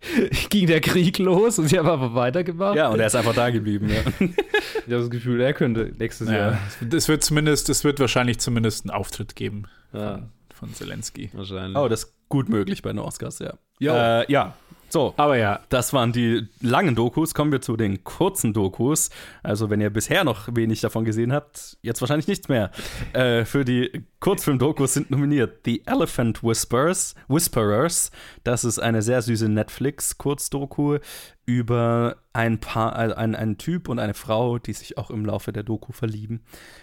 ging 0.50 0.66
der 0.66 0.80
Krieg 0.80 1.18
los 1.18 1.58
und 1.58 1.68
sie 1.68 1.78
haben 1.78 1.88
einfach 1.88 2.14
weitergemacht. 2.14 2.76
Ja, 2.76 2.88
und 2.88 3.00
er 3.00 3.06
ist 3.06 3.16
einfach 3.16 3.34
da 3.34 3.50
geblieben, 3.50 3.88
ja. 3.90 4.26
Ich 4.86 4.94
habe 4.94 5.02
das 5.02 5.10
Gefühl, 5.10 5.40
er 5.40 5.52
könnte 5.52 5.92
nächstes 5.98 6.28
Ja, 6.28 6.36
Jahr. 6.36 6.58
es 6.92 7.08
wird 7.08 7.22
zumindest, 7.22 7.68
es 7.68 7.84
wird 7.84 8.00
wahrscheinlich 8.00 8.38
zumindest 8.38 8.84
einen 8.84 8.90
Auftritt 8.96 9.36
geben 9.36 9.64
Ja, 9.92 10.22
von 10.54 10.72
Zelensky. 10.72 11.30
wahrscheinlich. 11.34 11.76
Oh, 11.76 11.88
das 11.88 12.04
ist 12.04 12.14
gut 12.28 12.48
möglich 12.48 12.80
bei 12.82 12.90
den 12.90 12.98
Oscars, 13.00 13.38
ja. 13.40 13.54
Äh, 13.80 14.30
ja, 14.32 14.54
so. 14.88 15.14
Aber 15.16 15.36
ja, 15.36 15.60
Das 15.68 15.92
waren 15.92 16.12
die 16.12 16.48
langen 16.60 16.94
Dokus. 16.94 17.34
Kommen 17.34 17.52
wir 17.52 17.60
zu 17.60 17.76
den 17.76 18.04
kurzen 18.04 18.52
Dokus. 18.52 19.10
Also, 19.42 19.70
wenn 19.70 19.80
ihr 19.80 19.90
bisher 19.90 20.24
noch 20.24 20.48
wenig 20.54 20.80
davon 20.80 21.04
gesehen 21.04 21.32
habt, 21.32 21.76
jetzt 21.82 22.00
wahrscheinlich 22.00 22.28
nichts 22.28 22.48
mehr. 22.48 22.70
Äh, 23.12 23.44
für 23.44 23.64
die 23.64 24.04
Kurzfilm-Dokus 24.20 24.94
sind 24.94 25.10
nominiert 25.10 25.60
The 25.64 25.82
Elephant 25.86 26.42
Whispers, 26.42 27.14
Whisperers. 27.28 28.10
Das 28.44 28.64
ist 28.64 28.78
eine 28.78 29.02
sehr 29.02 29.22
süße 29.22 29.48
Netflix-Kurzdoku 29.48 30.98
über 31.46 32.16
ein 32.34 32.60
Paar, 32.60 32.94
also 32.94 33.14
ein, 33.14 33.34
einen 33.34 33.56
Typ 33.56 33.88
und 33.88 33.98
eine 33.98 34.14
Frau, 34.14 34.58
die 34.58 34.74
sich 34.74 34.98
auch 34.98 35.10
im 35.10 35.24
Laufe 35.24 35.50
der 35.52 35.62
Doku 35.62 35.92
verlieben 35.92 36.42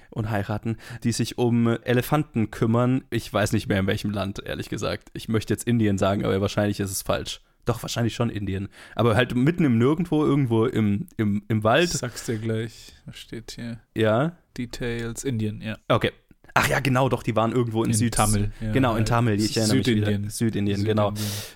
und 0.10 0.32
heiraten, 0.32 0.78
die 1.04 1.12
sich 1.12 1.38
um 1.38 1.68
Elefanten 1.84 2.50
kümmern. 2.50 3.04
Ich 3.12 3.32
weiß 3.32 3.52
nicht 3.52 3.68
mehr 3.68 3.80
in 3.80 3.88
welchem 3.88 4.10
Land, 4.10 4.42
ehrlich 4.44 4.70
gesagt. 4.70 5.10
Ich 5.14 5.28
möchte 5.28 5.54
jetzt 5.54 5.68
Indien 5.68 5.98
sagen, 5.98 6.26
aber 6.26 6.42
wahrscheinlich 6.42 6.80
ist 6.80 6.92
es 6.92 7.04
falsch. 7.04 7.42
Doch, 7.66 7.82
wahrscheinlich 7.82 8.14
schon 8.16 8.30
Indien. 8.30 8.70
Aber 8.96 9.16
halt 9.16 9.36
mitten 9.36 9.66
im 9.66 9.78
Nirgendwo, 9.78 10.24
irgendwo 10.24 10.66
im, 10.66 11.08
im, 11.18 11.44
im 11.48 11.58
ich 11.58 11.64
Wald. 11.64 11.90
sag's 11.90 12.26
dir 12.26 12.38
gleich. 12.38 12.94
Was 13.06 13.18
steht 13.18 13.52
hier? 13.52 13.80
Ja. 13.96 14.38
Details, 14.58 15.24
Indien, 15.24 15.62
ja. 15.62 15.76
Okay. 15.88 16.12
Ach 16.58 16.70
ja, 16.70 16.80
genau, 16.80 17.10
doch, 17.10 17.22
die 17.22 17.36
waren 17.36 17.52
irgendwo 17.52 17.84
in, 17.84 17.90
In 17.90 17.98
Süd 17.98 18.14
Tamil, 18.14 18.50
ja. 18.62 18.72
Genau, 18.72 18.96
in 18.96 19.04
Tamil, 19.04 19.42
ich 19.42 19.58
erinnere 19.58 19.76
mich 19.76 19.86
Südindien. 19.86 20.22
wieder. 20.22 20.32
Südindien, 20.32 20.84
genau. 20.86 21.14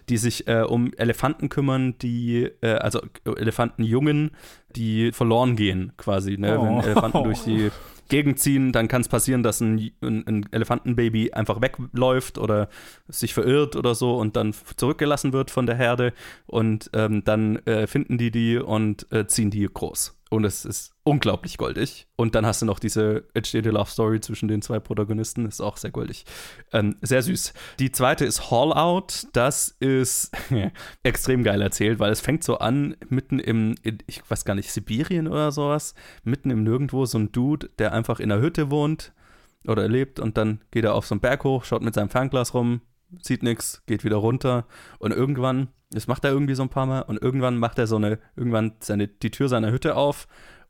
Die 0.09 0.17
sich 0.17 0.45
äh, 0.49 0.63
um 0.63 0.91
Elefanten 0.97 1.47
kümmern, 1.47 1.97
die, 1.99 2.49
äh, 2.59 2.73
also 2.73 2.99
Elefantenjungen, 3.23 4.31
die 4.75 5.13
verloren 5.13 5.55
gehen, 5.55 5.93
quasi. 5.95 6.37
Ne? 6.37 6.59
Oh. 6.59 6.63
Wenn 6.65 6.83
Elefanten 6.83 7.23
durch 7.23 7.39
die 7.43 7.69
Gegend 8.09 8.39
ziehen, 8.39 8.71
dann 8.71 8.87
kann 8.87 9.01
es 9.01 9.07
passieren, 9.07 9.43
dass 9.43 9.61
ein, 9.61 9.91
ein, 10.01 10.27
ein 10.27 10.45
Elefantenbaby 10.51 11.31
einfach 11.31 11.61
wegläuft 11.61 12.37
oder 12.37 12.69
sich 13.07 13.33
verirrt 13.33 13.75
oder 13.75 13.95
so 13.95 14.17
und 14.17 14.35
dann 14.35 14.53
zurückgelassen 14.75 15.31
wird 15.31 15.51
von 15.51 15.65
der 15.65 15.75
Herde 15.75 16.13
und 16.45 16.89
ähm, 16.93 17.23
dann 17.23 17.57
äh, 17.65 17.87
finden 17.87 18.17
die 18.17 18.31
die 18.31 18.57
und 18.57 19.11
äh, 19.11 19.27
ziehen 19.27 19.51
die 19.51 19.67
groß. 19.71 20.19
Und 20.29 20.43
es 20.43 20.65
ist 20.65 20.93
unglaublich 21.09 21.57
goldig. 21.57 22.07
Und 22.15 22.35
dann 22.35 22.45
hast 22.45 22.61
du 22.61 22.67
noch 22.67 22.77
diese 22.77 23.23
entstehende 23.33 23.71
Love 23.71 23.89
Story 23.89 24.21
zwischen 24.21 24.47
den 24.47 24.61
zwei 24.61 24.79
Protagonisten, 24.79 25.47
ist 25.47 25.59
auch 25.59 25.77
sehr 25.77 25.89
goldig. 25.89 26.23
Ähm, 26.71 26.97
sehr 27.01 27.23
süß. 27.23 27.53
Die 27.79 27.91
zweite 27.91 28.25
ist 28.25 28.51
Hall 28.51 28.71
Out. 28.71 29.25
Das 29.33 29.75
ist 29.79 30.31
extrem 31.03 31.43
geil 31.43 31.63
erzählt, 31.63 31.99
weil 31.99 32.11
es 32.11 32.21
fängt 32.21 32.43
so 32.43 32.59
an, 32.59 32.95
mitten 33.09 33.39
im, 33.39 33.73
ich 34.05 34.21
weiß 34.29 34.45
gar 34.45 34.53
nicht, 34.53 34.71
Sibirien 34.71 35.27
oder 35.27 35.51
sowas, 35.51 35.95
mitten 36.23 36.51
im 36.51 36.63
Nirgendwo, 36.63 37.05
so 37.05 37.17
ein 37.17 37.31
Dude, 37.31 37.69
der 37.79 37.93
einfach 37.93 38.19
in 38.19 38.31
einer 38.31 38.41
Hütte 38.41 38.69
wohnt 38.69 39.11
oder 39.67 39.87
lebt 39.87 40.19
und 40.19 40.37
dann 40.37 40.61
geht 40.69 40.85
er 40.85 40.93
auf 40.93 41.07
so 41.07 41.15
einen 41.15 41.21
Berg 41.21 41.43
hoch, 41.43 41.65
schaut 41.65 41.81
mit 41.81 41.95
seinem 41.95 42.09
Fernglas 42.09 42.53
rum, 42.53 42.81
sieht 43.21 43.41
nichts, 43.41 43.83
geht 43.87 44.03
wieder 44.03 44.17
runter 44.17 44.65
und 44.99 45.11
irgendwann, 45.11 45.69
das 45.89 46.07
macht 46.07 46.23
er 46.23 46.31
irgendwie 46.31 46.55
so 46.55 46.63
ein 46.63 46.69
paar 46.69 46.85
Mal 46.85 47.01
und 47.01 47.21
irgendwann 47.21 47.57
macht 47.57 47.79
er 47.79 47.87
so 47.87 47.95
eine, 47.95 48.19
irgendwann 48.35 48.73
seine, 48.79 49.07
die 49.07 49.31
Tür 49.31 49.49
seiner 49.49 49.71
Hütte 49.71 49.95
auf 49.95 50.27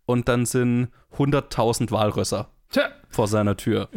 und 0.10 0.28
dann 0.28 0.47
sind 0.47 0.89
100.000 1.18 1.91
Walrösser 1.91 2.49
Tja, 2.72 2.89
vor 3.10 3.28
seiner 3.28 3.55
Tür. 3.57 3.89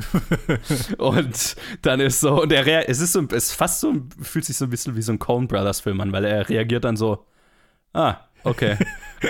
und 0.99 1.57
dann 1.81 2.01
ist 2.01 2.21
so, 2.21 2.43
und 2.43 2.53
er 2.53 2.87
es 2.87 3.01
ist 3.01 3.15
so, 3.15 3.23
es 3.23 3.47
ist 3.47 3.53
fast 3.53 3.81
so, 3.81 3.95
fühlt 4.21 4.45
sich 4.45 4.59
so 4.59 4.67
ein 4.67 4.71
bisschen 4.71 4.95
wie 4.95 5.01
so 5.01 5.13
ein 5.13 5.19
Coen 5.19 5.49
Brothers 5.49 5.81
Film 5.81 6.03
an, 6.03 6.13
weil 6.13 6.27
er 6.27 6.51
reagiert 6.51 6.85
dann 6.85 6.99
so, 6.99 7.25
ah, 7.95 8.17
okay. 8.45 8.77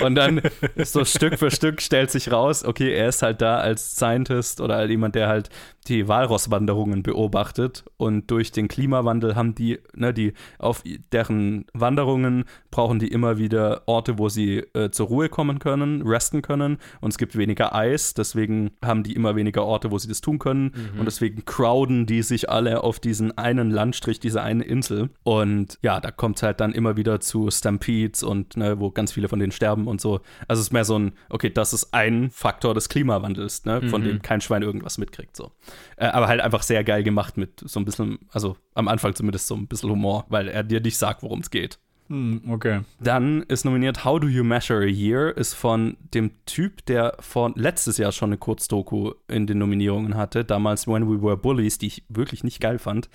Und 0.03 0.15
dann 0.15 0.41
so 0.85 1.05
Stück 1.05 1.39
für 1.39 1.51
Stück 1.51 1.83
stellt 1.83 2.11
sich 2.11 2.33
raus, 2.33 2.65
okay, 2.65 2.93
er 2.95 3.09
ist 3.09 3.23
halt 3.23 3.43
da 3.43 3.59
als 3.59 3.97
Scientist 3.97 4.61
oder 4.61 4.77
als 4.77 4.91
jemand, 4.91 5.15
der 5.15 5.29
halt 5.29 5.51
die 5.89 6.07
Walrosswanderungen 6.09 7.03
beobachtet. 7.03 7.85
Und 7.97 8.31
durch 8.31 8.53
den 8.53 8.69
Klimawandel 8.69 9.35
haben 9.35 9.55
die, 9.55 9.81
ne, 9.95 10.15
die 10.15 10.33
auf 10.59 10.83
deren 11.13 11.67
Wanderungen 11.73 12.45
brauchen 12.71 12.99
die 12.99 13.09
immer 13.09 13.39
wieder 13.39 13.83
Orte, 13.87 14.19
wo 14.19 14.29
sie 14.29 14.59
äh, 14.75 14.91
zur 14.91 15.09
Ruhe 15.09 15.29
kommen 15.29 15.59
können, 15.59 16.03
resten 16.07 16.41
können. 16.41 16.79
Und 17.01 17.11
es 17.11 17.19
gibt 17.19 17.37
weniger 17.37 17.75
Eis, 17.75 18.15
deswegen 18.15 18.71
haben 18.83 19.03
die 19.03 19.13
immer 19.13 19.35
weniger 19.35 19.65
Orte, 19.65 19.91
wo 19.91 19.99
sie 19.99 20.09
das 20.09 20.21
tun 20.21 20.39
können. 20.39 20.73
Und 20.99 21.05
deswegen 21.05 21.45
crowden 21.45 22.07
die 22.07 22.23
sich 22.23 22.49
alle 22.49 22.85
auf 22.85 23.01
diesen 23.01 23.37
einen 23.37 23.71
Landstrich, 23.71 24.21
diese 24.21 24.43
eine 24.43 24.65
Insel. 24.65 25.11
Und 25.25 25.79
ja, 25.83 26.01
da 26.01 26.11
kommt 26.11 26.37
es 26.37 26.43
halt 26.43 26.61
dann 26.61 26.73
immer 26.73 26.97
wieder 26.97 27.21
zu 27.21 27.51
Stampedes 27.51 28.23
und 28.23 28.57
ne, 28.57 28.79
wo 28.79 28.91
ganz 28.91 29.02
viele 29.11 29.29
von 29.29 29.41
denen 29.41 29.51
sterben 29.51 29.89
und 29.89 30.01
so. 30.01 30.21
Also 30.47 30.61
es 30.61 30.69
ist 30.69 30.73
mehr 30.73 30.85
so 30.85 30.99
ein, 30.99 31.13
okay, 31.31 31.51
das 31.51 31.73
ist 31.73 31.93
ein 31.93 32.31
Faktor 32.31 32.75
des 32.75 32.89
Klimawandels, 32.89 33.65
ne, 33.65 33.83
von 33.89 34.05
dem 34.05 34.23
kein 34.23 34.41
Schwein 34.41 34.63
irgendwas 34.63 34.99
mitkriegt, 34.99 35.37
so. 35.37 35.51
Äh, 35.97 36.07
aber 36.07 36.29
halt 36.29 36.41
einfach 36.41 36.63
sehr 36.63 36.85
geil 36.85 37.03
gemacht 37.03 37.37
mit 37.37 37.61
so 37.65 37.81
ein 37.81 37.85
bisschen, 37.85 38.21
also 38.31 38.57
am 38.75 38.87
Anfang 38.87 39.15
zumindest 39.15 39.49
so 39.49 39.57
ein 39.57 39.67
bisschen 39.67 39.91
Humor, 39.91 40.27
weil 40.29 40.49
er 40.49 40.63
dir 40.63 40.81
nicht 40.81 40.97
sagt, 40.99 41.23
worum 41.23 41.41
es 41.41 41.51
geht. 41.51 41.79
Hm, 42.13 42.43
okay. 42.51 42.81
Dann 43.01 43.43
ist 43.45 43.65
nominiert 43.65 44.05
How 44.05 44.21
Do 44.21 44.29
You 44.29 44.45
Measure 44.45 44.85
a 44.85 44.87
Year, 44.87 45.35
ist 45.35 45.55
von 45.55 45.97
dem 46.13 46.33
Typ, 46.45 46.85
der 46.85 47.17
vor 47.21 47.53
letztes 47.55 47.97
Jahr 47.97 48.13
schon 48.13 48.29
eine 48.29 48.37
Kurzdoku 48.37 49.13
in 49.29 49.47
den 49.47 49.57
Nominierungen 49.57 50.15
hatte, 50.15 50.45
damals 50.45 50.87
When 50.87 51.09
We 51.09 51.23
Were 51.23 51.39
Bullies, 51.39 51.79
die 51.79 51.87
ich 51.87 52.05
wirklich 52.11 52.45
nicht 52.45 52.61
geil 52.61 52.79
fand. 52.79 53.09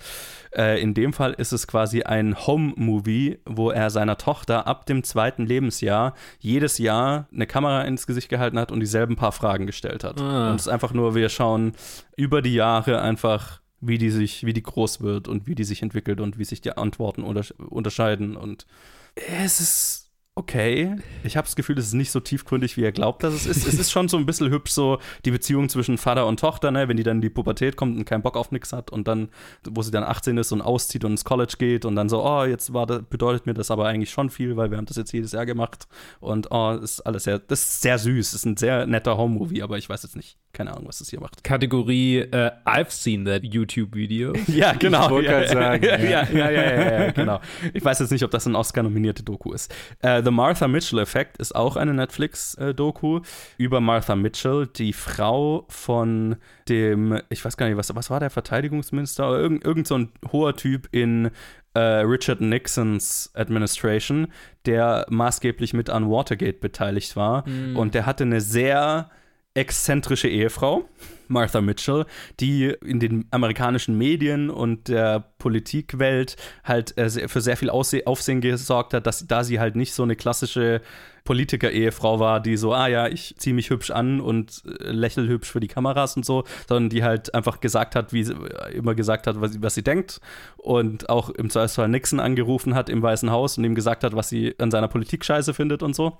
Äh, 0.52 0.82
in 0.82 0.94
dem 0.94 1.12
Fall 1.12 1.32
ist 1.34 1.52
es 1.52 1.68
quasi 1.68 2.02
ein 2.02 2.36
Home-Movie, 2.44 3.38
wo 3.46 3.70
er 3.70 3.90
seiner 3.90 4.18
Tochter 4.18 4.66
ab 4.66 4.84
dem 4.86 5.04
zweiten 5.04 5.46
Lebensjahr 5.46 6.14
jedes 6.40 6.78
Jahr 6.78 7.28
eine 7.32 7.46
Kamera 7.46 7.82
ins 7.82 8.04
Gesicht 8.04 8.28
gehalten 8.28 8.58
hat 8.58 8.72
und 8.72 8.80
dieselben 8.80 9.14
paar 9.14 9.30
Fragen 9.30 9.68
gestellt 9.68 10.02
hat. 10.02 10.20
Ah. 10.20 10.50
Und 10.50 10.56
es 10.56 10.62
ist 10.62 10.72
einfach 10.72 10.92
nur, 10.92 11.14
wir 11.14 11.28
schauen 11.28 11.74
über 12.16 12.42
die 12.42 12.54
Jahre 12.54 13.00
einfach 13.00 13.60
wie 13.80 13.98
die 13.98 14.10
sich, 14.10 14.44
wie 14.44 14.52
die 14.52 14.62
groß 14.62 15.00
wird 15.00 15.28
und 15.28 15.46
wie 15.46 15.54
die 15.54 15.64
sich 15.64 15.82
entwickelt 15.82 16.20
und 16.20 16.38
wie 16.38 16.44
sich 16.44 16.60
die 16.60 16.76
Antworten 16.76 17.22
untersch 17.22 17.52
unterscheiden. 17.52 18.36
Und 18.36 18.66
es 19.14 19.60
ist 19.60 20.07
okay. 20.38 20.96
Ich 21.24 21.36
habe 21.36 21.46
das 21.46 21.56
Gefühl, 21.56 21.76
es 21.78 21.88
ist 21.88 21.94
nicht 21.94 22.12
so 22.12 22.20
tiefgründig, 22.20 22.76
wie 22.76 22.84
er 22.84 22.92
glaubt, 22.92 23.24
dass 23.24 23.34
es 23.34 23.46
ist. 23.46 23.66
es 23.66 23.74
ist 23.78 23.90
schon 23.90 24.08
so 24.08 24.16
ein 24.16 24.24
bisschen 24.24 24.50
hübsch, 24.50 24.70
so 24.70 24.98
die 25.24 25.30
Beziehung 25.30 25.68
zwischen 25.68 25.98
Vater 25.98 26.26
und 26.26 26.38
Tochter, 26.38 26.70
ne? 26.70 26.88
wenn 26.88 26.96
die 26.96 27.02
dann 27.02 27.16
in 27.16 27.22
die 27.22 27.28
Pubertät 27.28 27.76
kommt 27.76 27.98
und 27.98 28.04
keinen 28.04 28.22
Bock 28.22 28.36
auf 28.36 28.52
nichts 28.52 28.72
hat 28.72 28.90
und 28.90 29.08
dann, 29.08 29.28
wo 29.68 29.82
sie 29.82 29.90
dann 29.90 30.04
18 30.04 30.38
ist 30.38 30.52
und 30.52 30.62
auszieht 30.62 31.04
und 31.04 31.12
ins 31.12 31.24
College 31.24 31.54
geht 31.58 31.84
und 31.84 31.96
dann 31.96 32.08
so, 32.08 32.24
oh, 32.24 32.44
jetzt 32.44 32.72
war 32.72 32.86
das, 32.86 33.02
bedeutet 33.02 33.46
mir 33.46 33.54
das 33.54 33.70
aber 33.70 33.86
eigentlich 33.86 34.10
schon 34.10 34.30
viel, 34.30 34.56
weil 34.56 34.70
wir 34.70 34.78
haben 34.78 34.86
das 34.86 34.96
jetzt 34.96 35.12
jedes 35.12 35.32
Jahr 35.32 35.44
gemacht 35.44 35.88
und 36.20 36.50
oh, 36.50 36.72
ist 36.72 37.00
alles 37.00 37.24
sehr, 37.24 37.40
das 37.40 37.62
ist 37.62 37.82
sehr 37.82 37.98
süß. 37.98 38.34
Ist 38.34 38.46
ein 38.46 38.56
sehr 38.56 38.86
netter 38.86 39.16
Home-Movie, 39.16 39.62
aber 39.62 39.76
ich 39.76 39.88
weiß 39.88 40.04
jetzt 40.04 40.14
nicht, 40.16 40.36
keine 40.52 40.72
Ahnung, 40.72 40.88
was 40.88 40.98
das 40.98 41.10
hier 41.10 41.20
macht. 41.20 41.42
Kategorie 41.42 42.18
äh, 42.18 42.50
I've 42.64 42.90
seen 42.90 43.24
that 43.24 43.42
YouTube-Video. 43.42 44.32
Ja, 44.48 44.72
genau. 44.72 45.04
Ich 45.04 45.10
wollte 45.10 45.30
ja, 45.30 45.40
gerade 45.40 45.48
sagen, 45.48 45.84
Ja, 45.84 45.98
ja. 45.98 46.28
ja, 46.30 46.50
ja, 46.50 46.50
ja, 46.50 47.00
ja, 47.04 47.10
genau. 47.12 47.40
Ich 47.74 47.84
weiß 47.84 47.98
jetzt 48.00 48.10
nicht, 48.10 48.24
ob 48.24 48.30
das 48.30 48.46
ein 48.46 48.56
Oscar-nominierte 48.56 49.22
Doku 49.22 49.52
ist. 49.52 49.72
Äh, 50.00 50.22
The 50.28 50.32
Martha 50.32 50.68
Mitchell 50.68 50.98
Effect 50.98 51.38
ist 51.38 51.56
auch 51.56 51.76
eine 51.76 51.94
Netflix-Doku 51.94 53.22
über 53.56 53.80
Martha 53.80 54.14
Mitchell, 54.14 54.66
die 54.66 54.92
Frau 54.92 55.64
von 55.70 56.36
dem, 56.68 57.18
ich 57.30 57.42
weiß 57.42 57.56
gar 57.56 57.66
nicht, 57.66 57.78
was, 57.78 57.94
was 57.94 58.10
war 58.10 58.20
der 58.20 58.28
Verteidigungsminister? 58.28 59.26
Oder 59.26 59.38
irgend, 59.38 59.64
irgend 59.64 59.86
so 59.86 59.96
ein 59.96 60.12
hoher 60.30 60.54
Typ 60.54 60.86
in 60.92 61.30
äh, 61.72 61.80
Richard 61.80 62.42
Nixons 62.42 63.30
Administration, 63.32 64.26
der 64.66 65.06
maßgeblich 65.08 65.72
mit 65.72 65.88
an 65.88 66.10
Watergate 66.10 66.60
beteiligt 66.60 67.16
war. 67.16 67.44
Und 67.74 67.94
der 67.94 68.04
hatte 68.04 68.24
eine 68.24 68.42
sehr 68.42 69.08
exzentrische 69.54 70.28
Ehefrau 70.28 70.86
Martha 71.28 71.60
Mitchell, 71.60 72.06
die 72.40 72.74
in 72.84 73.00
den 73.00 73.26
amerikanischen 73.30 73.96
Medien 73.96 74.50
und 74.50 74.88
der 74.88 75.20
Politikwelt 75.38 76.36
halt 76.64 76.96
äh, 76.98 77.28
für 77.28 77.40
sehr 77.40 77.56
viel 77.56 77.70
Aufsehen 77.70 78.40
gesorgt 78.40 78.94
hat, 78.94 79.06
dass 79.06 79.26
da 79.26 79.44
sie 79.44 79.60
halt 79.60 79.76
nicht 79.76 79.94
so 79.94 80.02
eine 80.02 80.16
klassische 80.16 80.80
Politiker-Ehefrau 81.28 82.20
war, 82.20 82.40
die 82.40 82.56
so, 82.56 82.72
ah 82.72 82.86
ja, 82.86 83.06
ich 83.06 83.34
ziehe 83.36 83.54
mich 83.54 83.68
hübsch 83.68 83.90
an 83.90 84.18
und 84.18 84.62
äh, 84.80 84.90
lächel 84.90 85.28
hübsch 85.28 85.50
für 85.50 85.60
die 85.60 85.68
Kameras 85.68 86.16
und 86.16 86.24
so, 86.24 86.44
sondern 86.66 86.88
die 86.88 87.04
halt 87.04 87.34
einfach 87.34 87.60
gesagt 87.60 87.94
hat, 87.96 88.14
wie 88.14 88.24
sie 88.24 88.32
äh, 88.32 88.72
immer 88.72 88.94
gesagt 88.94 89.26
hat, 89.26 89.38
was, 89.38 89.60
was 89.60 89.74
sie 89.74 89.82
denkt 89.82 90.22
und 90.56 91.10
auch 91.10 91.28
im 91.28 91.50
Zweifelsfall 91.50 91.88
Nixon 91.88 92.18
angerufen 92.18 92.74
hat 92.74 92.88
im 92.88 93.02
Weißen 93.02 93.30
Haus 93.30 93.58
und 93.58 93.64
ihm 93.64 93.74
gesagt 93.74 94.04
hat, 94.04 94.16
was 94.16 94.30
sie 94.30 94.54
an 94.58 94.70
seiner 94.70 94.88
Politik 94.88 95.22
scheiße 95.22 95.52
findet 95.52 95.82
und 95.82 95.94
so. 95.94 96.16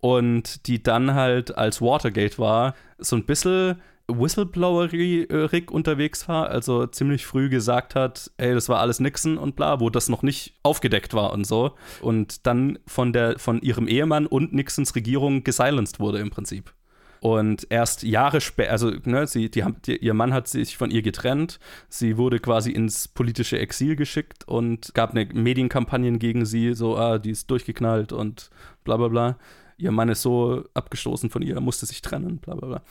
Und 0.00 0.66
die 0.66 0.82
dann 0.82 1.12
halt 1.12 1.58
als 1.58 1.82
Watergate 1.82 2.38
war, 2.38 2.74
so 2.96 3.14
ein 3.16 3.26
bisschen 3.26 3.82
whistleblowerig 4.08 5.70
unterwegs 5.70 6.28
war, 6.28 6.48
also 6.48 6.86
ziemlich 6.86 7.26
früh 7.26 7.48
gesagt 7.48 7.94
hat, 7.94 8.30
ey, 8.36 8.54
das 8.54 8.68
war 8.68 8.80
alles 8.80 9.00
Nixon 9.00 9.36
und 9.36 9.56
bla, 9.56 9.80
wo 9.80 9.90
das 9.90 10.08
noch 10.08 10.22
nicht 10.22 10.54
aufgedeckt 10.62 11.14
war 11.14 11.32
und 11.32 11.44
so. 11.44 11.72
Und 12.00 12.46
dann 12.46 12.78
von, 12.86 13.12
der, 13.12 13.38
von 13.38 13.60
ihrem 13.62 13.88
Ehemann 13.88 14.26
und 14.26 14.52
Nixons 14.52 14.94
Regierung 14.94 15.42
gesilenced 15.42 15.98
wurde 15.98 16.18
im 16.18 16.30
Prinzip. 16.30 16.72
Und 17.20 17.66
erst 17.70 18.02
Jahre 18.02 18.40
später, 18.40 18.70
also 18.70 18.92
ne, 19.04 19.26
sie, 19.26 19.50
die 19.50 19.64
haben, 19.64 19.76
die, 19.84 19.96
ihr 19.96 20.14
Mann 20.14 20.32
hat 20.32 20.46
sich 20.48 20.76
von 20.76 20.90
ihr 20.90 21.02
getrennt. 21.02 21.58
Sie 21.88 22.16
wurde 22.16 22.38
quasi 22.38 22.70
ins 22.70 23.08
politische 23.08 23.58
Exil 23.58 23.96
geschickt 23.96 24.46
und 24.46 24.94
gab 24.94 25.10
eine 25.10 25.26
Medienkampagne 25.26 26.18
gegen 26.18 26.46
sie, 26.46 26.74
so, 26.74 26.96
ah, 26.96 27.18
die 27.18 27.30
ist 27.30 27.50
durchgeknallt 27.50 28.12
und 28.12 28.50
bla 28.84 28.96
bla 28.96 29.08
bla. 29.08 29.38
Ihr 29.78 29.92
Mann 29.92 30.08
ist 30.08 30.22
so 30.22 30.64
abgestoßen 30.74 31.30
von 31.30 31.42
ihr, 31.42 31.60
musste 31.60 31.86
sich 31.86 32.00
trennen, 32.02 32.38
bla 32.38 32.54
bla 32.54 32.68
bla. 32.68 32.82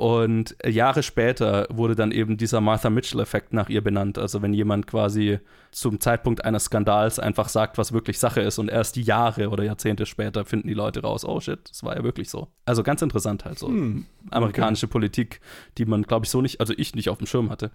Und 0.00 0.56
Jahre 0.66 1.02
später 1.02 1.66
wurde 1.68 1.94
dann 1.94 2.10
eben 2.10 2.38
dieser 2.38 2.62
Martha 2.62 2.88
Mitchell-Effekt 2.88 3.52
nach 3.52 3.68
ihr 3.68 3.84
benannt. 3.84 4.16
Also 4.16 4.40
wenn 4.40 4.54
jemand 4.54 4.86
quasi 4.86 5.40
zum 5.72 6.00
Zeitpunkt 6.00 6.42
eines 6.42 6.64
Skandals 6.64 7.18
einfach 7.18 7.50
sagt, 7.50 7.76
was 7.76 7.92
wirklich 7.92 8.18
Sache 8.18 8.40
ist 8.40 8.58
und 8.58 8.70
erst 8.70 8.96
die 8.96 9.02
Jahre 9.02 9.50
oder 9.50 9.62
Jahrzehnte 9.62 10.06
später 10.06 10.46
finden 10.46 10.68
die 10.68 10.74
Leute 10.74 11.02
raus, 11.02 11.26
oh 11.26 11.38
shit, 11.38 11.68
das 11.68 11.82
war 11.82 11.96
ja 11.96 12.02
wirklich 12.02 12.30
so. 12.30 12.48
Also 12.64 12.82
ganz 12.82 13.02
interessant 13.02 13.44
halt 13.44 13.58
so. 13.58 13.68
Hm, 13.68 14.06
Amerikanische 14.30 14.86
okay. 14.86 14.92
Politik, 14.92 15.40
die 15.76 15.84
man, 15.84 16.04
glaube 16.04 16.24
ich, 16.24 16.30
so 16.30 16.40
nicht, 16.40 16.60
also 16.60 16.72
ich 16.78 16.94
nicht 16.94 17.10
auf 17.10 17.18
dem 17.18 17.26
Schirm 17.26 17.50
hatte. 17.50 17.70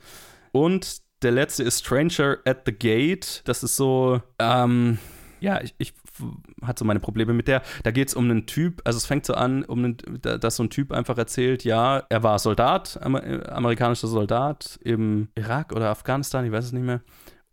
Und 0.51 1.03
der 1.21 1.31
letzte 1.31 1.61
ist 1.61 1.85
Stranger 1.85 2.39
at 2.43 2.63
the 2.65 2.71
Gate. 2.71 3.43
Das 3.45 3.61
ist 3.61 3.75
so, 3.75 4.19
ähm, 4.39 4.97
ja, 5.41 5.61
ich, 5.61 5.75
ich 5.77 5.93
hatte 6.61 6.79
so 6.79 6.85
meine 6.85 6.99
Probleme 6.99 7.33
mit 7.33 7.47
der. 7.47 7.61
Da 7.83 7.91
geht 7.91 8.09
es 8.09 8.13
um 8.13 8.25
einen 8.25 8.45
Typ, 8.45 8.81
also 8.85 8.97
es 8.97 9.05
fängt 9.05 9.25
so 9.25 9.33
an, 9.33 9.63
um 9.63 9.83
einen, 9.83 9.97
dass 10.21 10.55
so 10.55 10.63
ein 10.63 10.69
Typ 10.69 10.91
einfach 10.91 11.17
erzählt, 11.17 11.63
ja, 11.63 12.03
er 12.09 12.23
war 12.23 12.39
Soldat, 12.39 12.99
amerikanischer 13.01 14.07
Soldat 14.07 14.79
im 14.83 15.29
Irak 15.35 15.73
oder 15.73 15.89
Afghanistan, 15.89 16.45
ich 16.45 16.51
weiß 16.51 16.65
es 16.65 16.71
nicht 16.71 16.85
mehr 16.85 17.01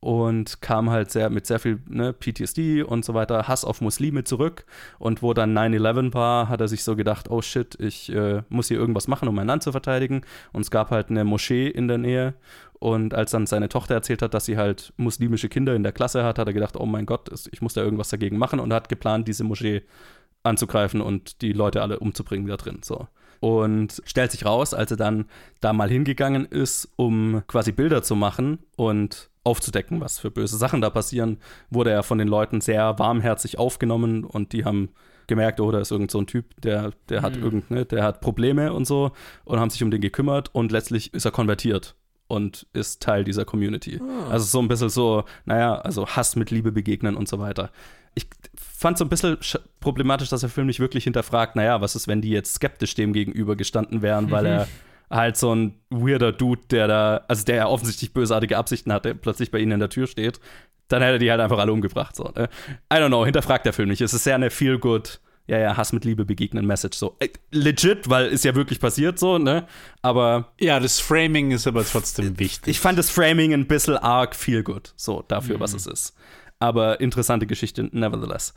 und 0.02 0.60
kam 0.60 0.90
halt 0.90 1.12
sehr 1.12 1.30
mit 1.30 1.46
sehr 1.46 1.60
viel 1.60 1.80
ne, 1.88 2.12
PTSD 2.12 2.82
und 2.82 3.04
so 3.04 3.14
weiter, 3.14 3.46
Hass 3.46 3.64
auf 3.64 3.80
Muslime 3.80 4.24
zurück. 4.24 4.66
Und 4.98 5.22
wo 5.22 5.32
dann 5.32 5.56
9-11 5.56 6.12
war, 6.12 6.48
hat 6.48 6.60
er 6.60 6.66
sich 6.66 6.82
so 6.82 6.96
gedacht, 6.96 7.30
oh 7.30 7.40
shit, 7.40 7.78
ich 7.78 8.12
äh, 8.12 8.42
muss 8.48 8.66
hier 8.66 8.78
irgendwas 8.78 9.06
machen, 9.06 9.28
um 9.28 9.34
mein 9.36 9.46
Land 9.46 9.62
zu 9.62 9.70
verteidigen. 9.70 10.22
Und 10.52 10.62
es 10.62 10.72
gab 10.72 10.90
halt 10.90 11.10
eine 11.10 11.22
Moschee 11.22 11.68
in 11.68 11.86
der 11.86 11.98
Nähe. 11.98 12.34
Und 12.82 13.14
als 13.14 13.30
dann 13.30 13.46
seine 13.46 13.68
Tochter 13.68 13.94
erzählt 13.94 14.22
hat, 14.22 14.34
dass 14.34 14.44
sie 14.44 14.56
halt 14.56 14.92
muslimische 14.96 15.48
Kinder 15.48 15.76
in 15.76 15.84
der 15.84 15.92
Klasse 15.92 16.24
hat, 16.24 16.40
hat 16.40 16.48
er 16.48 16.52
gedacht, 16.52 16.76
oh 16.76 16.84
mein 16.84 17.06
Gott, 17.06 17.30
ich 17.52 17.62
muss 17.62 17.74
da 17.74 17.80
irgendwas 17.80 18.08
dagegen 18.08 18.38
machen 18.38 18.58
und 18.58 18.72
hat 18.72 18.88
geplant, 18.88 19.28
diese 19.28 19.44
Moschee 19.44 19.84
anzugreifen 20.42 21.00
und 21.00 21.42
die 21.42 21.52
Leute 21.52 21.80
alle 21.80 22.00
umzubringen 22.00 22.48
da 22.48 22.56
drin. 22.56 22.80
So. 22.82 23.06
Und 23.38 24.02
stellt 24.04 24.32
sich 24.32 24.44
raus, 24.44 24.74
als 24.74 24.90
er 24.90 24.96
dann 24.96 25.26
da 25.60 25.72
mal 25.72 25.88
hingegangen 25.88 26.44
ist, 26.44 26.88
um 26.96 27.44
quasi 27.46 27.70
Bilder 27.70 28.02
zu 28.02 28.16
machen 28.16 28.58
und 28.74 29.30
aufzudecken, 29.44 30.00
was 30.00 30.18
für 30.18 30.32
böse 30.32 30.56
Sachen 30.56 30.80
da 30.80 30.90
passieren, 30.90 31.38
wurde 31.70 31.92
er 31.92 32.02
von 32.02 32.18
den 32.18 32.26
Leuten 32.26 32.60
sehr 32.60 32.98
warmherzig 32.98 33.60
aufgenommen 33.60 34.24
und 34.24 34.52
die 34.52 34.64
haben 34.64 34.88
gemerkt, 35.28 35.60
oh, 35.60 35.70
da 35.70 35.78
ist 35.78 35.92
irgend 35.92 36.10
so 36.10 36.18
ein 36.18 36.26
Typ, 36.26 36.60
der, 36.60 36.90
der 37.08 37.22
hat 37.22 37.36
mhm. 37.36 37.44
irgend, 37.44 37.70
ne, 37.70 37.84
der 37.84 38.02
hat 38.02 38.20
Probleme 38.20 38.72
und 38.72 38.88
so 38.88 39.12
und 39.44 39.60
haben 39.60 39.70
sich 39.70 39.84
um 39.84 39.92
den 39.92 40.00
gekümmert 40.00 40.52
und 40.52 40.72
letztlich 40.72 41.14
ist 41.14 41.26
er 41.26 41.30
konvertiert 41.30 41.94
und 42.32 42.66
ist 42.72 43.02
Teil 43.02 43.24
dieser 43.24 43.44
Community. 43.44 44.00
Oh. 44.02 44.30
Also 44.30 44.46
so 44.46 44.58
ein 44.60 44.66
bisschen 44.66 44.88
so, 44.88 45.24
naja, 45.44 45.74
also 45.76 46.06
Hass 46.06 46.34
mit 46.34 46.50
Liebe 46.50 46.72
begegnen 46.72 47.14
und 47.14 47.28
so 47.28 47.38
weiter. 47.38 47.70
Ich 48.14 48.26
fand 48.56 48.96
so 48.96 49.04
ein 49.04 49.10
bisschen 49.10 49.36
problematisch, 49.80 50.30
dass 50.30 50.40
der 50.40 50.48
Film 50.48 50.66
nicht 50.66 50.80
wirklich 50.80 51.04
hinterfragt, 51.04 51.56
naja, 51.56 51.82
was 51.82 51.94
ist, 51.94 52.08
wenn 52.08 52.22
die 52.22 52.30
jetzt 52.30 52.54
skeptisch 52.54 52.94
dem 52.94 53.12
gegenüber 53.12 53.54
gestanden 53.54 54.00
wären, 54.00 54.30
weil 54.30 54.46
er 54.46 54.68
halt 55.10 55.36
so 55.36 55.54
ein 55.54 55.74
weirder 55.90 56.32
Dude, 56.32 56.62
der 56.70 56.88
da, 56.88 57.20
also 57.28 57.44
der 57.44 57.56
ja 57.56 57.66
offensichtlich 57.66 58.14
bösartige 58.14 58.56
Absichten 58.56 58.94
hatte, 58.94 59.14
plötzlich 59.14 59.50
bei 59.50 59.58
ihnen 59.58 59.72
in 59.72 59.80
der 59.80 59.90
Tür 59.90 60.06
steht, 60.06 60.40
dann 60.88 61.02
hätte 61.02 61.16
er 61.16 61.18
die 61.18 61.30
halt 61.30 61.40
einfach 61.42 61.58
alle 61.58 61.72
umgebracht. 61.72 62.16
So, 62.16 62.32
ne? 62.34 62.48
I 62.90 62.96
don't 62.96 63.08
know, 63.08 63.26
hinterfragt 63.26 63.66
der 63.66 63.74
Film 63.74 63.90
nicht. 63.90 64.00
Es 64.00 64.14
ist 64.14 64.24
sehr 64.24 64.36
eine 64.36 64.48
feel-good, 64.48 65.20
ja, 65.46 65.58
ja, 65.58 65.76
Hass 65.76 65.92
mit 65.92 66.04
Liebe 66.04 66.24
begegnen 66.24 66.66
Message. 66.66 66.96
So, 66.96 67.16
äh, 67.18 67.28
legit, 67.50 68.08
weil 68.08 68.28
ist 68.28 68.44
ja 68.44 68.54
wirklich 68.54 68.80
passiert 68.80 69.18
so, 69.18 69.38
ne? 69.38 69.66
Aber. 70.00 70.52
Ja, 70.60 70.80
das 70.80 71.00
Framing 71.00 71.50
ist 71.50 71.66
aber 71.66 71.84
trotzdem 71.84 72.38
wichtig. 72.38 72.70
Ich 72.70 72.80
fand 72.80 72.98
das 72.98 73.10
Framing 73.10 73.52
ein 73.52 73.66
bisschen 73.66 73.96
arg 73.96 74.34
feel-good, 74.34 74.92
so 74.96 75.24
dafür, 75.26 75.56
mhm. 75.56 75.60
was 75.60 75.74
es 75.74 75.86
ist. 75.86 76.14
Aber 76.58 77.00
interessante 77.00 77.46
Geschichte, 77.46 77.88
nevertheless. 77.92 78.54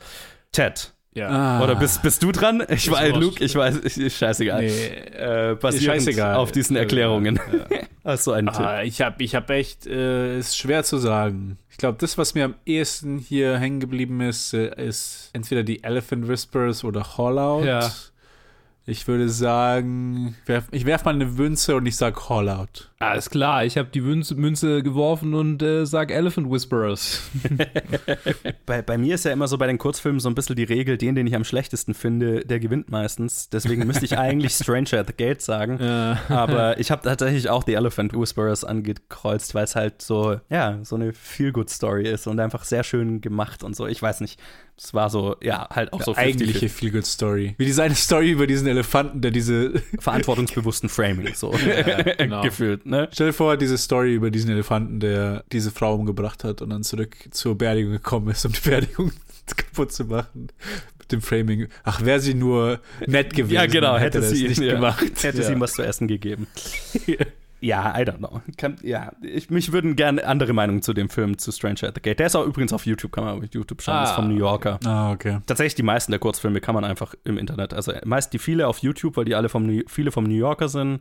Ted, 0.52 0.94
ja. 1.16 1.30
Ah. 1.30 1.64
Oder 1.64 1.76
bist, 1.76 2.02
bist 2.02 2.22
du 2.22 2.32
dran? 2.34 2.62
Ich 2.70 2.92
weiß, 2.92 3.16
Luke, 3.16 3.44
ich 3.44 3.56
weiß, 3.56 3.80
ich, 3.84 4.16
scheißegal. 4.16 4.62
Nee, 4.62 4.70
äh, 4.70 5.72
scheißegal. 5.72 6.36
auf 6.36 6.52
diesen 6.52 6.76
Erklärungen. 6.76 7.40
Ja. 7.70 7.78
Hast 8.04 8.28
du 8.28 8.34
einen 8.34 8.50
ah, 8.50 8.82
Tipp? 8.82 8.88
Ich 8.88 9.02
habe 9.02 9.24
ich 9.24 9.34
hab 9.34 9.50
echt, 9.50 9.88
äh, 9.88 10.38
ist 10.38 10.58
schwer 10.58 10.84
zu 10.84 10.98
sagen. 10.98 11.58
Ich 11.72 11.78
glaube, 11.78 11.98
das, 12.00 12.18
was 12.18 12.36
mir 12.36 12.46
am 12.46 12.56
ehesten 12.66 13.18
hier 13.18 13.58
hängen 13.58 13.80
geblieben 13.80 14.20
ist, 14.22 14.54
äh, 14.54 14.76
ist 14.76 15.30
entweder 15.34 15.64
die 15.64 15.84
Elephant 15.84 16.28
Whispers 16.28 16.84
oder 16.84 17.18
Hollout. 17.18 17.66
Ja. 17.66 17.90
Ich 18.86 19.08
würde 19.08 19.30
sagen, 19.30 20.36
ich 20.72 20.86
werfe 20.86 21.06
mal 21.06 21.16
eine 21.16 21.26
Münze 21.26 21.76
und 21.76 21.86
ich 21.88 21.96
sage 21.96 22.30
Hollout. 22.30 22.92
Alles 22.98 23.30
klar, 23.30 23.66
ich 23.66 23.78
habe 23.78 23.90
die 23.90 24.00
Münze, 24.00 24.36
Münze, 24.36 24.82
geworfen 24.82 25.34
und 25.34 25.62
äh, 25.62 25.86
sag 25.86 26.12
Elephant 26.12 26.50
Whisperers. 26.50 27.30
bei, 28.66 28.82
bei 28.82 28.98
mir 28.98 29.16
ist 29.16 29.26
ja 29.26 29.34
immer 29.34 29.50
so 29.50 29.58
bei 29.58 29.68
den 29.68 29.78
Kurzfilmen 29.78 30.22
so 30.22 30.30
ein 30.30 30.36
bisschen 30.36 30.56
die 30.56 30.64
Regel, 30.64 30.98
den, 30.98 31.14
den 31.14 31.28
ich 31.28 31.36
am 31.36 31.44
schlechtesten 31.44 31.94
finde, 31.94 32.46
der 32.46 32.62
gewinnt 32.62 32.90
meistens. 32.90 33.50
Deswegen 33.50 33.86
müsste 33.86 34.06
ich 34.06 34.18
eigentlich 34.18 34.54
Stranger 34.54 35.00
at 35.00 35.08
the 35.08 35.14
Gate 35.14 35.42
sagen. 35.42 35.78
Ja. 35.82 36.20
Aber 36.30 36.80
ich 36.80 36.90
habe 36.90 37.02
tatsächlich 37.02 37.50
auch 37.50 37.66
die 37.66 37.74
Elephant 37.74 38.14
Whisperers 38.14 38.64
angekreuzt, 38.64 39.54
weil 39.56 39.66
es 39.66 39.76
halt 39.76 40.02
so, 40.02 40.40
ja, 40.50 40.80
so 40.84 40.96
eine 40.96 41.12
Feel-Good-Story 41.12 42.08
ist 42.08 42.28
und 42.28 42.40
einfach 42.40 42.64
sehr 42.64 42.86
schön 42.86 43.20
gemacht 43.20 43.66
und 43.66 43.76
so. 43.76 43.88
Ich 43.88 44.02
weiß 44.02 44.22
nicht. 44.22 44.40
Es 44.78 44.94
war 44.94 45.10
so, 45.10 45.38
ja, 45.42 45.70
halt 45.70 45.94
auch 45.94 46.02
so 46.02 46.16
eigentliche 46.18 46.68
Feel-Good-Story. 46.68 47.56
Wie 47.58 47.66
diese 47.66 47.82
eine 47.84 47.96
Story 47.96 48.32
über 48.32 48.46
diesen 48.46 48.68
Elefanten, 48.68 49.22
der 49.22 49.32
diese 49.32 49.82
verantwortungsbewussten 50.00 50.90
Framing 50.90 51.34
so 51.34 51.54
ja, 51.54 52.02
genau. 52.02 52.42
gefühlt. 52.42 52.85
Ne? 52.86 53.10
Stell 53.12 53.28
dir 53.28 53.34
vor, 53.34 53.58
diese 53.58 53.80
Story 53.80 54.14
über 54.14 54.30
diesen 54.30 54.52
Elefanten, 54.52 55.00
der 55.00 55.44
diese 55.52 55.72
Frau 55.72 55.96
umgebracht 55.96 56.44
hat 56.44 56.62
und 56.62 56.70
dann 56.70 56.84
zurück 56.84 57.16
zur 57.32 57.58
Beerdigung 57.58 57.94
gekommen 57.94 58.30
ist, 58.30 58.46
um 58.46 58.52
die 58.54 58.62
Beerdigung 58.62 59.12
kaputt 59.58 59.92
zu 59.92 60.06
machen. 60.06 60.50
Mit 61.00 61.12
dem 61.12 61.22
Framing. 61.22 61.68
Ach, 61.84 62.06
wäre 62.06 62.20
sie 62.20 62.36
nur 62.36 62.80
nett 63.08 63.34
gewesen. 63.34 63.56
Ja, 63.56 63.66
genau, 63.66 63.98
hätte, 63.98 64.20
hätte 64.20 64.36
sie 64.36 64.48
nicht 64.48 64.62
ja, 64.62 64.76
gemacht. 64.76 65.04
Hätte 65.24 65.40
ja. 65.40 65.44
sie 65.44 65.54
ihm 65.54 65.62
was 65.62 65.74
zu 65.74 65.82
essen 65.82 66.08
gegeben. 66.08 66.48
Ja, 67.62 67.98
I 67.98 68.04
don't 68.04 68.18
know. 68.18 68.42
Kann, 68.58 68.76
ja, 68.84 69.12
ich, 69.24 69.50
mich 69.50 69.72
würden 69.72 69.96
gerne 69.96 70.24
andere 70.28 70.54
Meinungen 70.54 70.84
zu 70.84 70.94
dem 70.94 71.10
Film 71.10 71.40
zu 71.40 71.52
Stranger 71.52 71.88
at 71.88 71.96
the 71.96 72.02
Gate. 72.02 72.20
Der 72.20 72.28
ist 72.28 72.36
auch 72.36 72.46
übrigens 72.46 72.74
auf 72.74 72.86
YouTube, 72.86 73.12
kann 73.12 73.24
man 73.24 73.40
auf 73.40 73.44
YouTube 73.52 73.82
schauen, 73.82 73.96
ah. 73.96 74.04
ist 74.04 74.12
vom 74.12 74.28
New 74.28 74.38
Yorker. 74.38 74.80
Ah, 74.86 75.12
okay. 75.12 75.40
Tatsächlich 75.48 75.74
die 75.74 75.82
meisten 75.82 76.12
der 76.12 76.20
Kurzfilme 76.20 76.62
kann 76.62 76.76
man 76.76 76.84
einfach 76.84 77.16
im 77.24 77.40
Internet, 77.40 77.74
also 77.74 77.92
meist 78.04 78.34
die 78.34 78.40
viele 78.40 78.68
auf 78.68 78.80
YouTube, 78.80 79.18
weil 79.18 79.26
die 79.26 79.34
alle 79.34 79.50
vom 79.50 79.82
viele 79.88 80.12
vom 80.12 80.26
New 80.26 80.36
Yorker 80.36 80.70
sind 80.70 81.00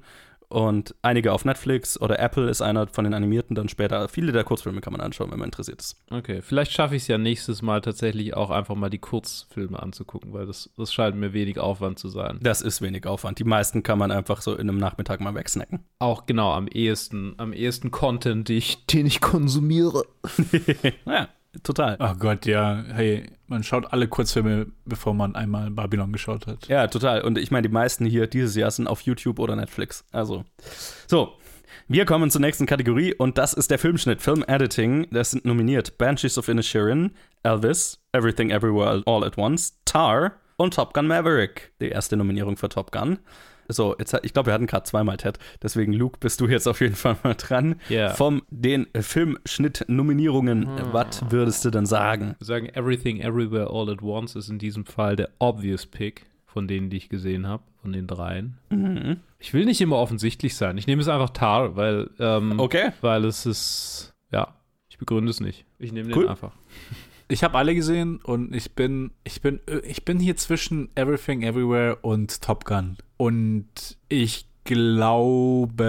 und 0.49 0.95
einige 1.03 1.33
auf 1.33 1.45
Netflix 1.45 2.01
oder 2.01 2.19
Apple 2.19 2.49
ist 2.49 2.63
einer 2.63 2.87
von 2.89 3.05
den 3.05 3.15
animierten 3.15 3.55
dann 3.55 3.69
später. 3.69 4.09
Viele 4.09 4.33
der 4.33 4.45
Kurzfilme 4.45 4.81
kann 4.81 4.93
man 4.93 5.01
anschauen, 5.01 5.31
wenn 5.31 5.39
man 5.39 5.49
interessiert 5.49 5.81
ist. 5.81 5.97
Okay, 6.11 6.43
vielleicht 6.43 6.73
schaffe 6.73 6.97
ich 6.97 7.03
es 7.03 7.09
ja 7.09 7.19
nächstes 7.19 7.63
Mal 7.63 7.81
tatsächlich 7.81 8.35
auch 8.35 8.51
einfach 8.51 8.75
mal 8.75 8.91
die 8.91 8.99
Kurzfilme 8.99 9.83
anzugucken, 9.83 10.33
weil 10.33 10.47
das, 10.47 10.71
das 10.77 10.93
scheint 10.93 11.17
mir 11.17 11.33
wenig 11.33 11.59
Aufwand 11.59 11.99
zu 11.99 12.09
sein. 12.09 12.39
Das 12.43 12.63
ist 12.63 12.83
wenig 12.83 13.07
Aufwand. 13.07 13.39
Die 13.39 13.45
meisten 13.45 13.83
kann 13.83 13.99
man 13.99 14.11
einfach 14.11 14.41
so 14.41 14.55
in 14.55 14.69
einem 14.69 14.79
Nachmittag 14.79 15.21
mal 15.21 15.35
wegsnacken. 15.35 15.81
Auch 15.99 16.27
genau, 16.27 16.53
am 16.53 16.69
ehesten, 16.69 17.35
am 17.39 17.53
ehesten 17.53 17.91
Content, 17.91 18.49
den 18.49 18.59
ich, 18.59 18.87
den 18.87 19.07
ich 19.07 19.21
konsumiere. 19.21 20.05
ja. 21.07 21.29
Total. 21.63 21.97
Oh 22.01 22.15
Gott, 22.19 22.47
ja. 22.47 22.83
Hey, 22.93 23.31
man 23.47 23.63
schaut 23.63 23.93
alle 23.93 24.09
Kurzfilme, 24.09 24.67
bevor 24.85 25.15
man 25.15 25.35
einmal 25.35 25.71
Babylon 25.71 26.13
geschaut 26.13 26.47
hat. 26.47 26.67
Ja, 26.69 26.87
total. 26.89 27.23
Und 27.23 27.39
ich 27.39 27.51
meine, 27.51 27.69
die 27.69 27.73
meisten 27.73 28.05
hier 28.05 28.27
dieses 28.27 28.57
Jahr 28.57 28.71
sind 28.71 28.87
auf 28.87 29.03
YouTube 29.03 29.39
oder 29.39 29.57
Netflix. 29.57 30.05
Also, 30.13 30.45
so. 31.07 31.35
Wir 31.87 32.07
kommen 32.07 32.31
zur 32.31 32.41
nächsten 32.41 32.65
Kategorie 32.65 33.13
und 33.13 33.37
das 33.37 33.53
ist 33.53 33.71
der 33.71 33.79
Filmschnitt, 33.79 34.23
Film 34.23 34.43
Editing. 34.47 35.07
Das 35.11 35.33
sind 35.33 35.45
nominiert 35.45 35.99
Banshees 35.99 36.39
of 36.39 36.49
Inisherin, 36.49 37.11
Elvis, 37.43 38.01
Everything 38.13 38.51
Everywhere 38.51 39.03
All 39.05 39.23
at 39.23 39.37
Once, 39.37 39.79
Tar 39.85 40.33
und 40.57 40.73
Top 40.73 40.95
Gun 40.95 41.07
Maverick. 41.07 41.73
Die 41.83 41.89
erste 41.89 42.17
Nominierung 42.17 42.57
für 42.57 42.71
Top 42.71 42.91
Gun. 42.91 43.19
So, 43.69 43.95
jetzt, 43.99 44.15
ich 44.23 44.33
glaube, 44.33 44.47
wir 44.47 44.53
hatten 44.55 44.67
gerade 44.67 44.85
zweimal 44.85 45.17
Ted. 45.17 45.39
Deswegen, 45.62 45.93
Luke, 45.93 46.19
bist 46.21 46.41
du 46.41 46.47
jetzt 46.49 46.67
auf 46.69 46.81
jeden 46.81 46.95
Fall 46.97 47.17
mal 47.23 47.35
dran. 47.35 47.77
Ja. 47.89 48.11
Vom 48.11 48.43
den 48.51 48.87
Filmschnitt-Nominierungen, 48.95 50.69
was 50.93 51.31
würdest 51.31 51.65
du 51.65 51.71
denn 51.71 51.87
sagen? 51.87 52.35
Wir 52.39 52.45
sagen 52.47 52.69
Everything 52.69 53.21
Everywhere 53.21 53.69
All 53.71 53.91
at 53.91 54.03
Once 54.03 54.37
ist 54.37 54.49
in 54.49 54.59
diesem 54.59 54.85
Fall 54.85 55.17
der 55.17 55.31
obvious 55.39 55.87
Pick 55.87 56.27
von 56.45 56.69
denen, 56.69 56.91
die 56.91 56.99
ich 56.99 57.09
gesehen 57.09 57.47
habe, 57.49 57.62
von 57.83 57.93
den 57.93 58.07
dreien. 58.07 58.59
Mhm. 58.71 59.17
Ich 59.39 59.53
will 59.55 59.65
nicht 59.65 59.81
immer 59.81 59.97
offensichtlich 59.97 60.55
sein. 60.57 60.79
Ich 60.79 60.87
nehme 60.87 61.03
es 61.03 61.09
einfach 61.09 61.31
Tar, 61.31 61.75
weil, 61.77 62.11
ähm, 62.19 62.59
Okay. 62.61 62.91
weil 63.01 63.25
es 63.25 63.45
ist, 63.47 64.15
ja, 64.31 64.55
ich 64.89 64.99
begründe 64.99 65.31
es 65.31 65.41
nicht. 65.41 65.65
Ich 65.79 65.93
nehme 65.93 66.15
Cool. 66.15 66.25
den 66.25 66.31
einfach. 66.31 66.53
Ich 67.27 67.43
habe 67.43 67.57
alle 67.59 67.75
gesehen 67.75 68.21
und 68.23 68.55
ich 68.55 68.73
bin, 68.75 69.11
ich 69.25 69.41
bin, 69.41 69.59
ich 69.83 70.05
bin 70.05 70.21
hier 70.21 70.37
zwischen 70.37 70.91
Everything 70.95 71.43
Everywhere 71.43 71.97
und 72.03 72.41
Top 72.43 72.65
Gun. 72.67 72.99
Und 73.17 73.97
ich 74.09 74.47
glaube, 74.65 75.81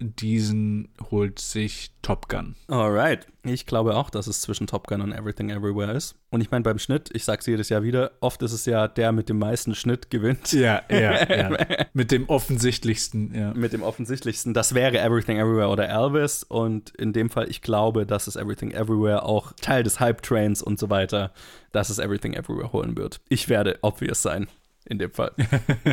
diesen 0.00 0.88
holt 1.10 1.38
sich 1.38 1.92
Top 2.02 2.28
Gun. 2.28 2.56
Alright. 2.68 3.26
Ich 3.42 3.66
glaube 3.66 3.96
auch, 3.96 4.10
dass 4.10 4.26
es 4.26 4.40
zwischen 4.40 4.66
Top 4.66 4.86
Gun 4.86 5.00
und 5.02 5.12
Everything 5.12 5.50
Everywhere 5.50 5.92
ist. 5.92 6.14
Und 6.30 6.40
ich 6.40 6.50
meine, 6.50 6.62
beim 6.62 6.78
Schnitt, 6.78 7.10
ich 7.12 7.24
sag's 7.24 7.46
jedes 7.46 7.68
Jahr 7.68 7.82
wieder, 7.82 8.12
oft 8.20 8.42
ist 8.42 8.52
es 8.52 8.66
ja 8.66 8.88
der 8.88 9.12
mit 9.12 9.28
dem 9.28 9.38
meisten 9.38 9.74
Schnitt 9.74 10.10
gewinnt. 10.10 10.52
Ja, 10.52 10.82
ja, 10.90 11.28
ja. 11.28 11.56
Mit 11.92 12.12
dem 12.12 12.28
offensichtlichsten, 12.28 13.34
ja. 13.34 13.52
Mit 13.54 13.72
dem 13.72 13.82
offensichtlichsten. 13.82 14.54
Das 14.54 14.74
wäre 14.74 14.98
Everything 14.98 15.38
Everywhere 15.38 15.68
oder 15.68 15.88
Elvis. 15.88 16.44
Und 16.44 16.90
in 16.90 17.12
dem 17.12 17.30
Fall, 17.30 17.48
ich 17.50 17.62
glaube, 17.62 18.06
dass 18.06 18.26
es 18.26 18.36
Everything 18.36 18.70
Everywhere 18.72 19.24
auch 19.24 19.52
Teil 19.60 19.82
des 19.82 20.00
Hype-Trains 20.00 20.62
und 20.62 20.78
so 20.78 20.88
weiter, 20.90 21.32
dass 21.72 21.90
es 21.90 21.98
Everything 21.98 22.32
Everywhere 22.34 22.72
holen 22.72 22.96
wird. 22.96 23.20
Ich 23.28 23.48
werde 23.48 23.78
obvious 23.82 24.22
sein. 24.22 24.48
In 24.86 24.98
dem 24.98 25.12
Fall. 25.12 25.32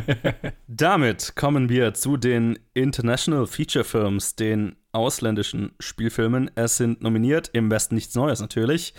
Damit 0.68 1.36
kommen 1.36 1.70
wir 1.70 1.94
zu 1.94 2.18
den 2.18 2.58
International 2.74 3.46
Feature 3.46 3.84
Films, 3.84 4.36
den 4.36 4.78
ausländischen 4.94 5.74
Spielfilmen. 5.80 6.50
Es 6.56 6.78
sind 6.78 7.02
nominiert 7.02 7.50
im 7.54 7.70
Westen 7.70 7.96
nichts 7.96 8.16
Neues 8.16 8.40
natürlich. 8.40 8.94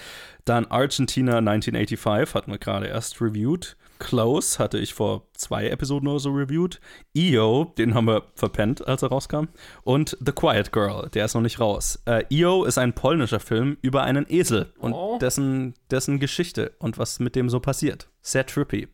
Dann 0.45 0.67
Argentina 0.67 1.39
1985 1.39 2.35
hatten 2.35 2.53
wir 2.53 2.59
gerade 2.59 2.87
erst 2.87 3.21
reviewed. 3.21 3.77
Close 3.99 4.59
hatte 4.59 4.79
ich 4.79 4.95
vor 4.95 5.27
zwei 5.35 5.69
Episoden 5.69 6.09
oder 6.09 6.21
so 6.21 6.31
reviewed. 6.31 6.81
EO, 7.17 7.73
den 7.77 7.95
haben 7.95 8.07
wir 8.07 8.25
verpennt, 8.35 8.87
als 8.87 9.03
er 9.03 9.09
rauskam. 9.09 9.49
Und 9.83 10.17
The 10.25 10.33
Quiet 10.33 10.73
Girl, 10.73 11.09
der 11.11 11.25
ist 11.25 11.35
noch 11.35 11.43
nicht 11.43 11.59
raus. 11.59 12.01
Äh, 12.05 12.25
EO 12.31 12.65
ist 12.65 12.79
ein 12.79 12.93
polnischer 12.93 13.41
Film 13.41 13.77
über 13.83 14.03
einen 14.03 14.27
Esel 14.29 14.73
und 14.79 14.95
dessen, 15.21 15.75
dessen 15.91 16.21
Geschichte 16.21 16.73
und 16.79 16.99
was 16.99 17.19
mit 17.19 17.35
dem 17.35 17.49
so 17.49 17.59
passiert. 17.59 18.09
Sehr 18.23 18.47
trippy. 18.47 18.89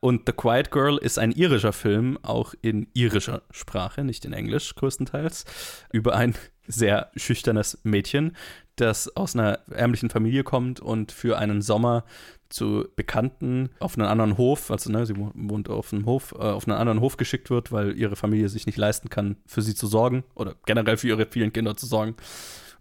Und 0.00 0.22
The 0.26 0.32
Quiet 0.32 0.70
Girl 0.70 0.98
ist 0.98 1.18
ein 1.18 1.32
irischer 1.32 1.72
Film, 1.72 2.18
auch 2.22 2.54
in 2.62 2.88
irischer 2.94 3.42
Sprache, 3.50 4.04
nicht 4.04 4.24
in 4.24 4.32
Englisch 4.32 4.74
größtenteils, 4.74 5.44
über 5.92 6.14
ein 6.14 6.34
sehr 6.66 7.10
schüchternes 7.16 7.78
Mädchen, 7.84 8.36
das 8.76 9.14
aus 9.16 9.34
einer 9.34 9.60
ärmlichen 9.70 10.10
Familie 10.10 10.44
kommt 10.44 10.80
und 10.80 11.12
für 11.12 11.38
einen 11.38 11.62
Sommer 11.62 12.04
zu 12.48 12.86
Bekannten 12.94 13.70
auf 13.80 13.98
einen 13.98 14.06
anderen 14.06 14.38
Hof, 14.38 14.70
also 14.70 14.90
ne, 14.90 15.04
sie 15.04 15.16
wohnt 15.16 15.68
auf 15.68 15.92
einem 15.92 16.06
Hof, 16.06 16.32
äh, 16.32 16.42
auf 16.42 16.68
einen 16.68 16.78
anderen 16.78 17.00
Hof 17.00 17.16
geschickt 17.16 17.50
wird, 17.50 17.72
weil 17.72 17.96
ihre 17.98 18.16
Familie 18.16 18.48
sich 18.48 18.66
nicht 18.66 18.78
leisten 18.78 19.08
kann, 19.08 19.36
für 19.46 19.62
sie 19.62 19.74
zu 19.74 19.86
sorgen 19.86 20.24
oder 20.34 20.54
generell 20.64 20.96
für 20.96 21.08
ihre 21.08 21.26
vielen 21.26 21.52
Kinder 21.52 21.76
zu 21.76 21.86
sorgen 21.86 22.14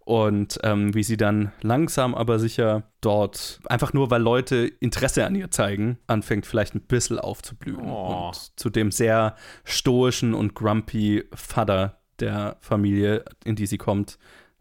und 0.05 0.59
ähm, 0.63 0.93
wie 0.93 1.03
sie 1.03 1.17
dann 1.17 1.51
langsam 1.61 2.13
aber 2.13 2.37
sicher 2.37 2.83
dort, 3.01 3.59
einfach 3.65 3.91
nur 3.91 4.11
weil 4.11 4.21
Leute 4.21 4.57
Interesse 4.79 5.25
an 5.25 5.33
ihr 5.33 5.49
zeigen, 5.49 5.97
anfängt 6.05 6.45
vielleicht 6.45 6.75
ein 6.75 6.81
bisschen 6.81 7.19
aufzublühen. 7.19 7.89
Oh. 7.89 8.27
Und 8.27 8.51
zu 8.55 8.69
dem 8.69 8.91
sehr 8.91 9.35
stoischen 9.63 10.35
und 10.35 10.53
grumpy 10.53 11.23
Vater 11.33 11.99
der 12.19 12.57
Familie, 12.61 13.25
in 13.43 13.55
die 13.55 13.65
sie 13.65 13.79
kommt, 13.79 14.19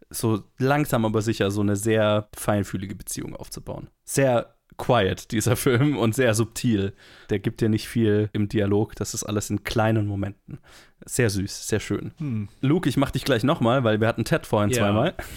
so 0.09 0.42
langsam 0.59 1.05
aber 1.05 1.20
sicher 1.20 1.51
so 1.51 1.61
eine 1.61 1.76
sehr 1.76 2.28
feinfühlige 2.34 2.95
Beziehung 2.95 3.36
aufzubauen. 3.36 3.90
Sehr 4.05 4.55
quiet, 4.76 5.30
dieser 5.32 5.56
Film, 5.64 5.96
und 5.96 6.14
sehr 6.14 6.34
subtil. 6.34 6.92
Der 7.30 7.38
gibt 7.38 7.60
dir 7.60 7.68
nicht 7.68 7.88
viel 7.88 8.28
im 8.32 8.48
Dialog, 8.48 8.94
das 8.96 9.14
ist 9.14 9.24
alles 9.24 9.50
in 9.50 9.64
kleinen 9.64 10.06
Momenten. 10.06 10.58
Sehr 11.06 11.28
süß, 11.28 11.68
sehr 11.68 11.80
schön. 11.80 12.12
Hm. 12.18 12.48
Luke, 12.62 12.88
ich 12.88 12.96
mach 12.96 13.10
dich 13.10 13.24
gleich 13.24 13.44
nochmal, 13.44 13.84
weil 13.84 14.00
wir 14.00 14.08
hatten 14.08 14.24
Ted 14.24 14.46
vorhin 14.46 14.70
Ja. 14.70 14.78
zweimal. 14.78 15.14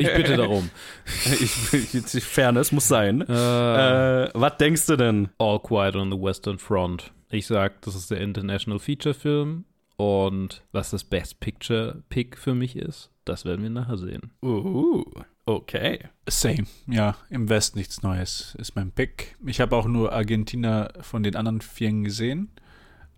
Ich 0.00 0.14
bitte 0.14 0.36
darum. 0.36 0.68
ich, 1.40 1.94
ich, 1.94 2.24
Fairness 2.24 2.72
muss 2.72 2.88
sein. 2.88 3.20
Äh, 3.28 3.32
Äh, 4.24 4.30
was 4.34 4.56
denkst 4.56 4.86
du 4.86 4.96
denn? 4.96 5.28
All 5.38 5.60
Quiet 5.60 5.94
on 5.96 6.10
the 6.10 6.18
Western 6.20 6.58
Front. 6.58 7.12
Ich 7.30 7.46
sag, 7.46 7.80
das 7.82 7.94
ist 7.94 8.10
der 8.10 8.20
International 8.20 8.78
Feature 8.78 9.14
Film 9.14 9.64
und 9.96 10.62
was 10.72 10.90
das 10.90 11.04
Best 11.04 11.40
Picture 11.40 12.02
Pick 12.08 12.36
für 12.36 12.54
mich 12.54 12.76
ist, 12.76 13.10
das 13.24 13.44
werden 13.44 13.62
wir 13.62 13.70
nachher 13.70 13.96
sehen. 13.96 14.32
Uh, 14.42 15.04
okay. 15.46 16.00
Same, 16.28 16.66
ja, 16.86 17.16
im 17.30 17.48
Westen 17.48 17.78
nichts 17.78 18.02
Neues 18.02 18.54
ist 18.58 18.76
mein 18.76 18.92
Pick. 18.92 19.36
Ich 19.44 19.60
habe 19.60 19.76
auch 19.76 19.86
nur 19.86 20.12
Argentina 20.12 20.90
von 21.00 21.22
den 21.22 21.36
anderen 21.36 21.60
Vieren 21.60 22.04
gesehen, 22.04 22.50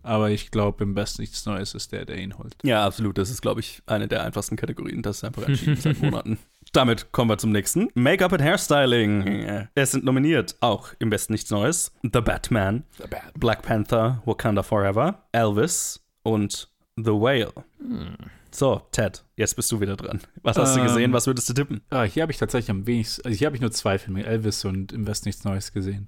aber 0.01 0.29
ich 0.29 0.51
glaube, 0.51 0.83
im 0.83 0.95
Westen 0.95 1.21
nichts 1.21 1.45
Neues 1.45 1.73
ist 1.73 1.91
der, 1.91 2.05
der 2.05 2.17
ihn 2.17 2.37
holt. 2.37 2.55
Ja, 2.63 2.85
absolut. 2.85 3.17
Das 3.17 3.29
ist, 3.29 3.41
glaube 3.41 3.59
ich, 3.59 3.81
eine 3.85 4.07
der 4.07 4.23
einfachsten 4.23 4.55
Kategorien. 4.55 5.01
Das 5.01 5.17
ist 5.17 5.23
einfach 5.23 5.47
entschieden 5.47 5.77
seit 5.77 5.99
Monaten. 6.01 6.37
Damit 6.73 7.11
kommen 7.11 7.29
wir 7.29 7.37
zum 7.37 7.51
nächsten. 7.51 7.89
Make-up 7.93 8.33
and 8.33 8.41
Hairstyling. 8.41 9.67
Es 9.75 9.91
sind 9.91 10.03
nominiert, 10.03 10.55
auch 10.59 10.89
im 10.99 11.11
Westen 11.11 11.33
nichts 11.33 11.49
Neues. 11.49 11.93
The 12.01 12.21
Batman, 12.21 12.83
Black 13.39 13.61
Panther, 13.61 14.21
Wakanda 14.25 14.61
Forever, 14.61 15.23
Elvis 15.31 16.03
und 16.23 16.69
The 16.97 17.11
Whale. 17.11 17.53
So, 18.51 18.83
Ted, 18.93 19.21
jetzt 19.35 19.57
bist 19.57 19.69
du 19.73 19.81
wieder 19.81 19.97
dran. 19.97 20.21
Was 20.41 20.57
hast 20.57 20.77
du 20.77 20.79
Ähm, 20.79 20.87
gesehen? 20.87 21.11
Was 21.11 21.27
würdest 21.27 21.49
du 21.49 21.53
tippen? 21.53 21.81
Ah, 21.89 22.03
hier 22.03 22.23
habe 22.23 22.31
ich 22.31 22.37
tatsächlich 22.37 22.69
am 22.69 22.87
wenigsten, 22.87 23.25
also 23.25 23.37
hier 23.37 23.47
habe 23.47 23.57
ich 23.57 23.61
nur 23.61 23.71
zwei 23.73 23.97
Filme, 23.99 24.25
Elvis 24.25 24.63
und 24.63 24.93
im 24.93 25.05
Westen 25.07 25.27
nichts 25.27 25.43
Neues 25.43 25.73
gesehen. 25.73 26.07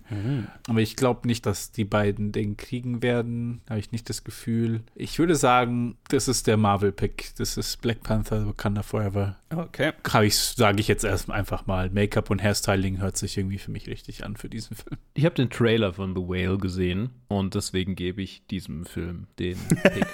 Aber 0.70 0.80
ich 0.80 0.96
glaube 0.96 1.28
nicht, 1.28 1.46
dass 1.46 1.74
die 1.74 1.84
beiden 1.84 2.32
den 2.32 2.56
kriegen 2.56 3.02
werden. 3.04 3.60
Habe 3.70 3.82
ich 3.82 3.92
nicht 3.92 4.08
das 4.10 4.24
Gefühl. 4.24 4.82
Ich 4.96 5.20
würde 5.20 5.36
sagen, 5.36 5.98
das 6.08 6.30
ist 6.30 6.48
der 6.48 6.56
Marvel-Pick. 6.56 7.34
Das 7.38 7.58
ist 7.58 7.82
Black 7.82 8.02
Panther, 8.02 8.48
Wakanda 8.48 8.82
Forever. 8.82 9.36
Okay. 9.54 9.92
Habe 10.10 10.28
ich, 10.28 10.38
sage 10.38 10.80
ich 10.80 10.88
jetzt 10.88 11.04
erst 11.04 11.30
einfach 11.30 11.66
mal. 11.68 11.90
Make-up 11.90 12.30
und 12.30 12.42
Hairstyling 12.42 13.00
hört 13.00 13.18
sich 13.18 13.38
irgendwie 13.38 13.58
für 13.58 13.72
mich 13.72 13.88
richtig 13.88 14.24
an 14.24 14.38
für 14.38 14.48
diesen 14.48 14.78
Film. 14.78 14.96
Ich 15.16 15.26
habe 15.26 15.36
den 15.36 15.50
Trailer 15.50 15.92
von 15.92 16.16
The 16.16 16.22
Whale 16.22 16.58
gesehen 16.58 17.10
und 17.28 17.56
deswegen 17.56 17.96
gebe 17.96 18.22
ich 18.22 18.46
diesem 18.48 18.86
Film 18.86 19.28
den 19.38 19.58
Pick. 19.68 20.08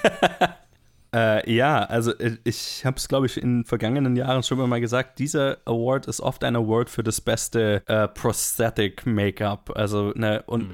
Äh, 1.14 1.52
ja, 1.52 1.84
also 1.84 2.12
äh, 2.18 2.38
ich 2.42 2.84
habe 2.84 2.96
es, 2.96 3.06
glaube 3.06 3.26
ich, 3.26 3.40
in 3.40 3.64
vergangenen 3.64 4.16
Jahren 4.16 4.42
schon 4.42 4.58
mal 4.68 4.80
gesagt, 4.80 5.20
dieser 5.20 5.58
Award 5.64 6.06
ist 6.06 6.20
oft 6.20 6.42
ein 6.42 6.56
Award 6.56 6.90
für 6.90 7.04
das 7.04 7.20
beste 7.20 7.82
äh, 7.86 8.08
Prosthetic 8.08 9.06
Make-up. 9.06 9.70
Also, 9.76 10.12
ne, 10.16 10.42
und 10.46 10.68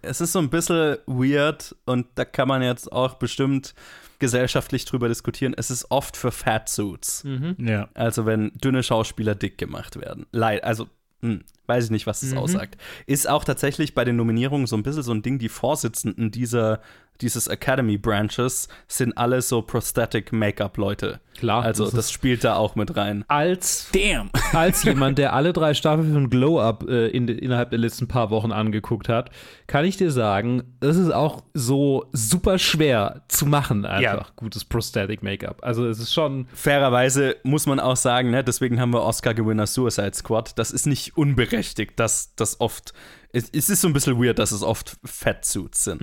es 0.00 0.22
ist 0.22 0.32
so 0.32 0.38
ein 0.38 0.48
bisschen 0.48 0.96
weird 1.06 1.76
und 1.84 2.06
da 2.14 2.24
kann 2.24 2.48
man 2.48 2.62
jetzt 2.62 2.90
auch 2.90 3.14
bestimmt 3.14 3.74
gesellschaftlich 4.18 4.86
drüber 4.86 5.08
diskutieren. 5.08 5.52
Es 5.56 5.70
ist 5.70 5.90
oft 5.90 6.16
für 6.16 6.30
Fatsuits. 6.30 7.24
Ja. 7.58 7.88
Also 7.92 8.24
wenn 8.24 8.52
dünne 8.54 8.82
Schauspieler 8.82 9.34
dick 9.34 9.58
gemacht 9.58 10.00
werden. 10.00 10.26
Leid, 10.30 10.64
also 10.64 10.86
hm, 11.22 11.42
weiß 11.66 11.84
ich 11.84 11.90
nicht, 11.90 12.06
was 12.06 12.20
das 12.20 12.34
aussagt. 12.34 12.76
Ist 13.06 13.28
auch 13.28 13.44
tatsächlich 13.44 13.94
bei 13.94 14.04
den 14.04 14.16
Nominierungen 14.16 14.66
so 14.66 14.76
ein 14.76 14.82
bisschen 14.82 15.02
so 15.02 15.12
ein 15.12 15.22
Ding, 15.22 15.38
die 15.38 15.48
Vorsitzenden 15.48 16.32
dieser, 16.32 16.80
dieses 17.20 17.46
Academy 17.46 17.98
Branches 17.98 18.68
sind 18.88 19.16
alle 19.16 19.42
so 19.42 19.62
Prosthetic 19.62 20.32
Make-up-Leute. 20.32 21.20
Klar, 21.38 21.62
Also 21.62 21.84
das 21.84 21.94
das, 21.94 22.10
spielt 22.12 22.44
da 22.44 22.56
auch 22.56 22.74
mit 22.74 22.96
rein. 22.96 23.24
Als 23.28 23.88
Damn! 23.92 24.30
als 24.52 24.82
jemand, 24.84 25.18
der 25.18 25.32
alle 25.32 25.52
drei 25.52 25.72
Staffeln 25.74 26.12
von 26.12 26.30
Glow 26.30 26.60
Up 26.60 26.86
äh, 26.88 27.08
in, 27.08 27.28
innerhalb 27.28 27.70
der 27.70 27.78
letzten 27.78 28.06
paar 28.08 28.30
Wochen 28.30 28.52
angeguckt 28.52 29.08
hat, 29.08 29.30
kann 29.66 29.84
ich 29.84 29.96
dir 29.96 30.10
sagen, 30.10 30.62
es 30.80 30.96
ist 30.96 31.10
auch 31.12 31.42
so 31.54 32.06
super 32.12 32.58
schwer 32.58 33.22
zu 33.28 33.46
machen, 33.46 33.86
einfach 33.86 34.26
Ja. 34.28 34.32
gutes 34.36 34.64
Prosthetic 34.64 35.22
Make-up. 35.22 35.58
Also 35.62 35.86
es 35.86 36.00
ist 36.00 36.12
schon, 36.12 36.46
Fairerweise 36.52 37.36
muss 37.44 37.66
man 37.66 37.80
auch 37.80 37.96
sagen, 37.96 38.30
ne, 38.30 38.42
deswegen 38.44 38.80
haben 38.80 38.92
wir 38.92 39.02
Oscar-Gewinner 39.02 39.66
Suicide 39.66 40.12
Squad. 40.14 40.58
Das 40.58 40.70
ist 40.70 40.86
nicht 40.86 41.16
unberechtigt, 41.16 41.98
dass 41.98 42.34
das 42.34 42.60
oft. 42.60 42.92
Es, 43.32 43.48
es 43.50 43.70
ist 43.70 43.80
so 43.80 43.88
ein 43.88 43.94
bisschen 43.94 44.22
weird, 44.22 44.38
dass 44.38 44.52
es 44.52 44.62
oft 44.62 44.98
Fatsuits 45.04 45.84
sind. 45.84 46.00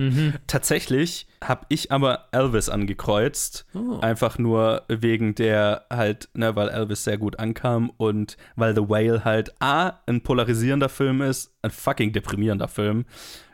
Tatsächlich 0.48 1.28
habe 1.42 1.64
ich 1.68 1.92
aber 1.92 2.26
Elvis 2.32 2.68
angekreuzt. 2.68 3.66
Einfach 4.00 4.36
nur 4.38 4.82
wegen 4.88 5.34
der 5.36 5.86
halt, 5.90 6.28
ne, 6.34 6.56
weil 6.56 6.68
Elvis 6.68 7.04
sehr 7.04 7.18
gut 7.18 7.38
ankam 7.38 7.90
und 7.96 8.36
weil 8.56 8.74
The 8.74 8.88
Whale 8.88 9.24
halt 9.24 9.54
A, 9.60 10.00
ein 10.06 10.22
polarisierender 10.22 10.88
Film 10.88 11.22
ist, 11.22 11.52
ein 11.62 11.70
fucking 11.70 12.12
deprimierender 12.12 12.68
Film. 12.68 13.04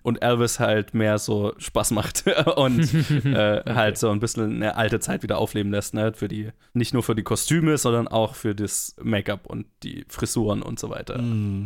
Und 0.06 0.22
Elvis 0.22 0.60
halt 0.60 0.94
mehr 0.94 1.18
so 1.18 1.52
Spaß 1.58 1.90
macht 1.90 2.24
und 2.56 2.94
äh, 3.24 3.62
halt 3.66 3.98
so 3.98 4.10
ein 4.10 4.20
bisschen 4.20 4.54
eine 4.54 4.76
alte 4.76 5.00
Zeit 5.00 5.24
wieder 5.24 5.38
aufleben 5.38 5.72
lässt, 5.72 5.94
ne? 5.94 6.12
Für 6.14 6.28
die, 6.28 6.50
nicht 6.74 6.94
nur 6.94 7.02
für 7.02 7.16
die 7.16 7.24
Kostüme, 7.24 7.76
sondern 7.76 8.06
auch 8.06 8.36
für 8.36 8.54
das 8.54 8.94
Make-up 9.02 9.46
und 9.46 9.66
die 9.82 10.04
Frisuren 10.08 10.62
und 10.62 10.78
so 10.78 10.90
weiter. 10.90 11.14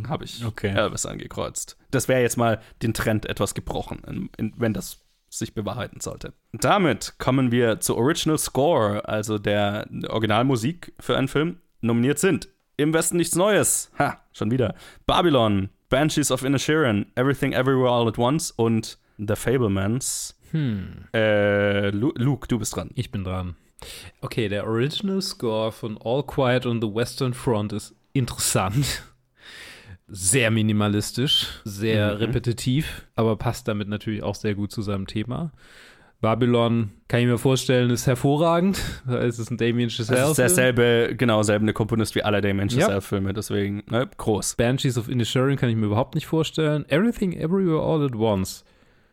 Habe 0.09 0.25
ich 0.25 0.43
okay. 0.43 0.69
Elvis 0.69 1.05
angekreuzt. 1.05 1.77
Das 1.91 2.07
wäre 2.07 2.21
jetzt 2.23 2.35
mal 2.35 2.59
den 2.81 2.95
Trend 2.95 3.27
etwas 3.27 3.53
gebrochen, 3.53 4.01
in, 4.07 4.29
in, 4.37 4.53
wenn 4.57 4.73
das 4.73 5.05
sich 5.29 5.53
bewahrheiten 5.53 6.01
sollte. 6.01 6.33
Damit 6.51 7.19
kommen 7.19 7.51
wir 7.51 7.79
zur 7.79 7.97
Original 7.97 8.39
Score, 8.39 9.07
also 9.07 9.37
der 9.37 9.87
Originalmusik 10.09 10.93
für 10.99 11.15
einen 11.15 11.27
Film. 11.27 11.57
Nominiert 11.81 12.17
sind 12.17 12.49
Im 12.77 12.91
Westen 12.91 13.17
nichts 13.17 13.35
Neues, 13.35 13.91
ha, 13.99 14.19
schon 14.33 14.49
wieder, 14.49 14.73
Babylon, 15.05 15.69
Banshees 15.91 16.31
of 16.31 16.41
Inisherin, 16.43 17.05
Everything 17.15 17.53
Everywhere 17.53 17.89
All 17.91 18.07
at 18.07 18.17
Once 18.17 18.49
und 18.49 18.97
The 19.19 19.35
Fablemans. 19.35 20.35
Hm. 20.51 21.05
Äh, 21.13 21.89
Lu 21.91 22.11
Luke, 22.15 22.47
du 22.47 22.57
bist 22.57 22.75
dran. 22.75 22.89
Ich 22.95 23.11
bin 23.11 23.23
dran. 23.23 23.55
Okay, 24.21 24.47
der 24.49 24.65
Original 24.65 25.21
Score 25.21 25.71
von 25.71 25.99
All 26.03 26.23
Quiet 26.23 26.65
on 26.65 26.81
the 26.81 26.87
Western 26.87 27.33
Front 27.33 27.73
ist 27.73 27.93
interessant. 28.13 29.03
Sehr 30.07 30.51
minimalistisch, 30.51 31.47
sehr 31.63 32.11
Mhm. 32.13 32.17
repetitiv, 32.17 33.07
aber 33.15 33.37
passt 33.37 33.67
damit 33.67 33.87
natürlich 33.87 34.23
auch 34.23 34.35
sehr 34.35 34.55
gut 34.55 34.71
zu 34.71 34.81
seinem 34.81 35.07
Thema. 35.07 35.51
Babylon, 36.21 36.91
kann 37.07 37.21
ich 37.21 37.25
mir 37.25 37.39
vorstellen, 37.39 37.89
ist 37.89 38.05
hervorragend. 38.05 38.79
Da 39.07 39.17
ist 39.17 39.39
es 39.39 39.49
ein 39.49 39.57
Damien 39.57 39.89
Chazelle. 39.89 40.19
Das 40.19 40.29
ist 40.29 40.37
derselbe, 40.37 41.15
genau, 41.17 41.41
selbe 41.41 41.73
Komponist 41.73 42.13
wie 42.13 42.23
alle 42.23 42.41
Damien 42.41 42.69
Ja. 42.69 42.81
Chazelle-Filme, 42.81 43.33
deswegen, 43.33 43.83
ne, 43.89 44.07
groß. 44.17 44.55
Banshees 44.55 44.97
of 44.99 45.09
Inisherin 45.09 45.57
kann 45.57 45.69
ich 45.69 45.75
mir 45.75 45.87
überhaupt 45.87 46.13
nicht 46.13 46.27
vorstellen. 46.27 46.85
Everything 46.89 47.33
Everywhere 47.33 47.81
All 47.81 48.05
at 48.05 48.15
Once. 48.15 48.63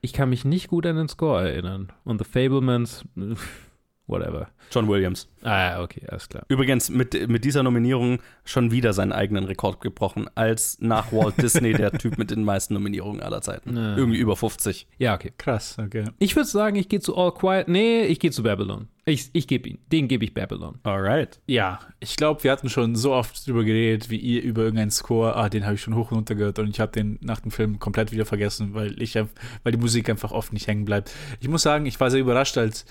Ich 0.02 0.12
kann 0.12 0.28
mich 0.28 0.44
nicht 0.44 0.68
gut 0.68 0.86
an 0.86 0.96
den 0.96 1.08
Score 1.08 1.48
erinnern. 1.48 1.88
Und 2.04 2.18
The 2.22 2.24
Fablemans, 2.30 3.04
whatever. 4.08 4.48
John 4.70 4.88
Williams. 4.88 5.28
Ah, 5.42 5.82
okay, 5.82 6.02
alles 6.08 6.28
klar. 6.28 6.44
Übrigens 6.48 6.90
mit, 6.90 7.28
mit 7.28 7.44
dieser 7.44 7.62
Nominierung 7.62 8.20
schon 8.44 8.70
wieder 8.70 8.92
seinen 8.92 9.12
eigenen 9.12 9.44
Rekord 9.44 9.80
gebrochen, 9.80 10.28
als 10.34 10.78
nach 10.80 11.12
Walt 11.12 11.38
Disney 11.42 11.72
der 11.72 11.92
Typ 11.92 12.18
mit 12.18 12.30
den 12.30 12.44
meisten 12.44 12.74
Nominierungen 12.74 13.22
aller 13.22 13.40
Zeiten. 13.40 13.76
Ja. 13.76 13.96
Irgendwie 13.96 14.18
über 14.18 14.36
50. 14.36 14.86
Ja, 14.98 15.14
okay. 15.14 15.32
Krass, 15.38 15.76
okay. 15.78 16.04
Ich 16.18 16.34
würde 16.36 16.48
sagen, 16.48 16.76
ich 16.76 16.88
gehe 16.88 17.00
zu 17.00 17.16
All 17.16 17.32
Quiet. 17.32 17.68
Nee, 17.68 18.02
ich 18.04 18.18
gehe 18.18 18.30
zu 18.30 18.42
Babylon. 18.42 18.88
Ich, 19.04 19.30
ich 19.32 19.46
gebe 19.46 19.70
ihn. 19.70 19.78
Den 19.90 20.06
gebe 20.06 20.24
ich 20.24 20.34
Babylon. 20.34 20.80
Alright. 20.82 21.40
Ja, 21.46 21.78
ich 21.98 22.16
glaube, 22.16 22.44
wir 22.44 22.52
hatten 22.52 22.68
schon 22.68 22.94
so 22.94 23.14
oft 23.14 23.46
drüber 23.46 23.64
geredet, 23.64 24.10
wie 24.10 24.18
ihr 24.18 24.42
über 24.42 24.62
irgendeinen 24.62 24.90
Score, 24.90 25.34
ah, 25.34 25.48
den 25.48 25.64
habe 25.64 25.76
ich 25.76 25.80
schon 25.80 25.94
hoch 25.94 26.10
und 26.10 26.18
runter 26.18 26.34
gehört 26.34 26.58
und 26.58 26.68
ich 26.68 26.78
habe 26.78 26.92
den 26.92 27.18
nach 27.22 27.40
dem 27.40 27.50
Film 27.50 27.78
komplett 27.78 28.12
wieder 28.12 28.26
vergessen, 28.26 28.74
weil 28.74 29.00
ich 29.00 29.14
weil 29.14 29.72
die 29.72 29.78
Musik 29.78 30.10
einfach 30.10 30.32
oft 30.32 30.52
nicht 30.52 30.66
hängen 30.66 30.84
bleibt. 30.84 31.10
Ich 31.40 31.48
muss 31.48 31.62
sagen, 31.62 31.86
ich 31.86 31.98
war 31.98 32.10
sehr 32.10 32.20
überrascht, 32.20 32.58
als 32.58 32.84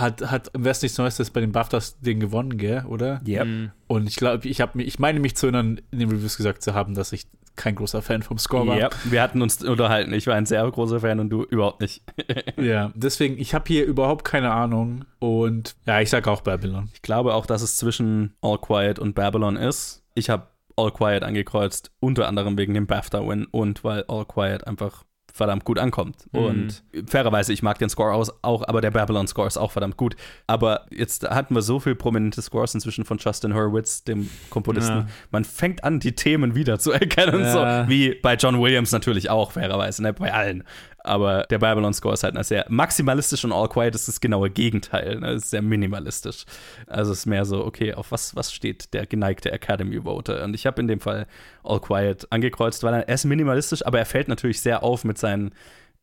hat, 0.00 0.30
hat 0.30 0.50
im 0.54 0.64
Westen 0.64 0.86
nichts 0.86 0.98
Neues 0.98 1.16
das 1.16 1.30
bei 1.30 1.40
den 1.40 1.52
BAFTAs 1.52 2.00
den 2.00 2.20
gewonnen, 2.20 2.56
gell, 2.58 2.84
oder? 2.86 3.20
Yep. 3.26 3.46
Mhm. 3.46 3.70
Und 3.86 4.08
ich 4.08 4.16
glaube, 4.16 4.48
ich 4.48 4.60
habe 4.60 4.82
ich 4.82 4.98
meine 4.98 5.20
mich 5.20 5.36
zu 5.36 5.46
erinnern, 5.46 5.80
in 5.90 5.98
den 5.98 6.10
Reviews 6.10 6.36
gesagt 6.36 6.62
zu 6.62 6.74
haben, 6.74 6.94
dass 6.94 7.12
ich 7.12 7.26
kein 7.58 7.74
großer 7.74 8.00
Fan 8.02 8.22
vom 8.22 8.38
Score 8.38 8.66
war. 8.66 8.78
Yep. 8.78 8.94
Wir 9.04 9.20
hatten 9.20 9.42
uns 9.42 9.62
unterhalten. 9.62 10.12
Ich 10.14 10.26
war 10.26 10.34
ein 10.34 10.46
sehr 10.46 10.68
großer 10.70 11.00
Fan 11.00 11.20
und 11.20 11.28
du 11.30 11.42
überhaupt 11.44 11.80
nicht. 11.80 12.02
Ja, 12.56 12.92
deswegen, 12.94 13.38
ich 13.38 13.54
habe 13.54 13.64
hier 13.68 13.84
überhaupt 13.84 14.24
keine 14.24 14.50
Ahnung 14.52 15.04
und 15.20 15.76
ja, 15.86 16.00
ich 16.00 16.10
sage 16.10 16.30
auch 16.30 16.40
Babylon. 16.40 16.90
Ich 16.92 17.02
glaube 17.02 17.34
auch, 17.34 17.46
dass 17.46 17.62
es 17.62 17.76
zwischen 17.76 18.34
All 18.42 18.58
Quiet 18.58 18.98
und 18.98 19.14
Babylon 19.14 19.56
ist. 19.56 20.04
Ich 20.14 20.28
habe 20.28 20.48
All 20.76 20.90
Quiet 20.92 21.22
angekreuzt, 21.22 21.92
unter 22.00 22.26
anderem 22.26 22.58
wegen 22.58 22.74
dem 22.74 22.86
BAFTA-Win 22.86 23.46
und 23.46 23.84
weil 23.84 24.04
All 24.08 24.24
Quiet 24.24 24.66
einfach 24.66 25.04
verdammt 25.38 25.64
gut 25.64 25.78
ankommt. 25.78 26.26
Mhm. 26.32 26.44
Und 26.44 26.82
fairerweise, 27.06 27.52
ich 27.54 27.62
mag 27.62 27.78
den 27.78 27.88
Score 27.88 28.12
aus, 28.12 28.30
auch, 28.42 28.66
aber 28.68 28.82
der 28.82 28.90
Babylon-Score 28.90 29.46
ist 29.46 29.56
auch 29.56 29.72
verdammt 29.72 29.96
gut. 29.96 30.16
Aber 30.46 30.84
jetzt 30.90 31.28
hatten 31.28 31.54
wir 31.54 31.62
so 31.62 31.80
viel 31.80 31.94
prominente 31.94 32.42
Scores 32.42 32.74
inzwischen 32.74 33.06
von 33.06 33.16
Justin 33.16 33.54
Hurwitz, 33.54 34.04
dem 34.04 34.28
Komponisten. 34.50 34.96
Ja. 34.96 35.06
Man 35.30 35.44
fängt 35.44 35.84
an, 35.84 36.00
die 36.00 36.14
Themen 36.14 36.54
wieder 36.54 36.78
zu 36.78 36.92
erkennen. 36.92 37.40
Ja. 37.40 37.84
So, 37.84 37.88
wie 37.88 38.16
bei 38.16 38.34
John 38.34 38.60
Williams 38.60 38.92
natürlich 38.92 39.30
auch, 39.30 39.52
fairerweise, 39.52 40.02
ne? 40.02 40.12
bei 40.12 40.34
allen. 40.34 40.64
Aber 41.04 41.44
der 41.48 41.58
Babylon-Score 41.58 42.14
ist 42.14 42.24
halt 42.24 42.44
sehr 42.44 42.66
maximalistisch 42.68 43.44
und 43.44 43.52
All 43.52 43.68
Quiet 43.68 43.94
ist 43.94 44.08
das 44.08 44.20
genaue 44.20 44.50
Gegenteil. 44.50 45.20
Ne? 45.20 45.28
Es 45.32 45.44
ist 45.44 45.50
sehr 45.50 45.62
minimalistisch. 45.62 46.44
Also 46.86 47.12
es 47.12 47.20
ist 47.20 47.26
mehr 47.26 47.44
so, 47.44 47.64
okay, 47.64 47.94
auf 47.94 48.10
was, 48.12 48.34
was 48.36 48.52
steht 48.52 48.92
der 48.94 49.06
geneigte 49.06 49.50
Academy-Voter? 49.52 50.44
Und 50.44 50.54
ich 50.54 50.66
habe 50.66 50.80
in 50.80 50.88
dem 50.88 51.00
Fall 51.00 51.26
All 51.62 51.80
Quiet 51.80 52.26
angekreuzt, 52.30 52.82
weil 52.82 52.94
er, 52.94 53.08
er 53.08 53.14
ist 53.14 53.24
minimalistisch, 53.24 53.86
aber 53.86 53.98
er 53.98 54.06
fällt 54.06 54.28
natürlich 54.28 54.60
sehr 54.60 54.82
auf 54.82 55.04
mit 55.04 55.18
seinen 55.18 55.52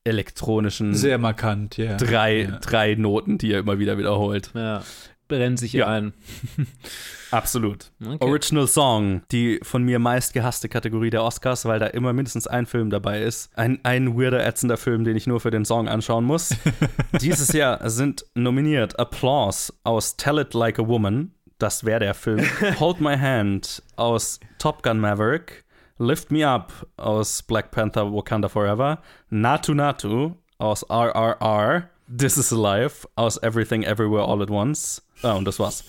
elektronischen 0.05 0.93
Sehr 0.93 1.17
markant, 1.17 1.77
ja. 1.77 1.97
drei, 1.97 2.41
Ja. 2.43 2.59
drei 2.59 2.95
Noten, 2.95 3.37
die 3.37 3.51
er 3.51 3.59
immer 3.59 3.79
wieder 3.79 3.97
wiederholt. 3.97 4.51
Ja. 4.53 4.83
Brennt 5.27 5.59
sich 5.59 5.73
Ja. 5.73 5.87
ein. 5.87 6.13
Absolut. 7.31 7.91
Okay. 8.05 8.17
Original 8.23 8.67
Song, 8.67 9.21
die 9.31 9.59
von 9.63 9.83
mir 9.83 9.99
meist 9.99 10.33
gehasste 10.33 10.69
Kategorie 10.69 11.09
der 11.09 11.23
Oscars, 11.23 11.65
weil 11.65 11.79
da 11.79 11.87
immer 11.87 12.13
mindestens 12.13 12.47
ein 12.47 12.65
Film 12.65 12.89
dabei 12.89 13.21
ist. 13.21 13.49
Ein, 13.57 13.79
ein 13.83 14.17
weirder, 14.17 14.45
ätzender 14.45 14.77
Film, 14.77 15.03
den 15.03 15.15
ich 15.17 15.27
nur 15.27 15.39
für 15.39 15.51
den 15.51 15.65
Song 15.65 15.87
anschauen 15.87 16.23
muss. 16.25 16.55
Dieses 17.21 17.51
Jahr 17.53 17.89
sind 17.89 18.25
nominiert 18.35 18.97
Applause 18.99 19.73
aus 19.83 20.15
Tell 20.15 20.39
It 20.39 20.53
Like 20.53 20.79
a 20.79 20.87
Woman. 20.87 21.31
Das 21.57 21.83
wäre 21.85 21.99
der 22.01 22.13
Film. 22.13 22.45
Hold 22.79 23.01
My 23.01 23.17
Hand 23.17 23.81
aus 23.95 24.39
Top 24.59 24.83
Gun 24.83 24.99
Maverick. 24.99 25.63
Lift 25.97 26.29
Me 26.31 26.45
Up 26.47 26.71
aus 26.97 27.41
Black 27.43 27.71
Panther 27.71 28.13
Wakanda 28.13 28.49
Forever. 28.49 29.01
Natu 29.29 29.73
Natu 29.73 30.35
aus 30.57 30.83
RRR. 30.89 31.89
This 32.07 32.37
is 32.37 32.53
Alive 32.53 33.07
aus 33.15 33.41
Everything 33.41 33.83
Everywhere 33.83 34.23
All 34.27 34.41
at 34.43 34.49
Once. 34.51 35.01
Ah, 35.25 35.33
und 35.33 35.45
das 35.45 35.57
war's. 35.59 35.83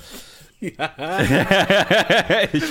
ich 0.58 0.72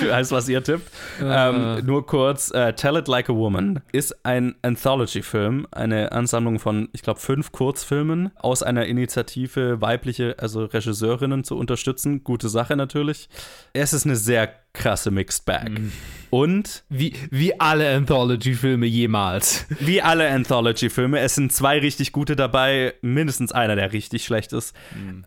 weiß, 0.08 0.32
was 0.32 0.48
ihr 0.48 0.60
tippt. 0.62 0.90
Ähm, 1.22 1.86
nur 1.86 2.04
kurz, 2.04 2.50
äh, 2.50 2.72
Tell 2.72 2.96
It 2.96 3.06
Like 3.06 3.30
a 3.30 3.34
Woman 3.34 3.80
ist 3.92 4.24
ein 4.24 4.56
Anthology-Film, 4.62 5.68
eine 5.70 6.10
Ansammlung 6.10 6.58
von, 6.58 6.88
ich 6.92 7.02
glaube, 7.02 7.20
fünf 7.20 7.52
Kurzfilmen 7.52 8.32
aus 8.36 8.64
einer 8.64 8.86
Initiative, 8.86 9.80
weibliche, 9.80 10.34
also 10.38 10.64
Regisseurinnen 10.64 11.44
zu 11.44 11.56
unterstützen. 11.56 12.24
Gute 12.24 12.48
Sache 12.48 12.74
natürlich. 12.74 13.28
Es 13.72 13.92
ist 13.92 14.04
eine 14.04 14.16
sehr 14.16 14.52
krasse 14.72 15.12
Mixed 15.12 15.44
Bag. 15.44 15.70
Und 16.30 16.82
Wie, 16.88 17.14
wie 17.30 17.60
alle 17.60 17.94
Anthology-Filme 17.94 18.86
jemals. 18.86 19.64
wie 19.78 20.02
alle 20.02 20.28
Anthology-Filme, 20.30 21.20
es 21.20 21.36
sind 21.36 21.52
zwei 21.52 21.78
richtig 21.78 22.10
gute 22.10 22.34
dabei, 22.34 22.94
mindestens 23.00 23.52
einer, 23.52 23.76
der 23.76 23.92
richtig 23.92 24.24
schlecht 24.24 24.52
ist. 24.52 24.74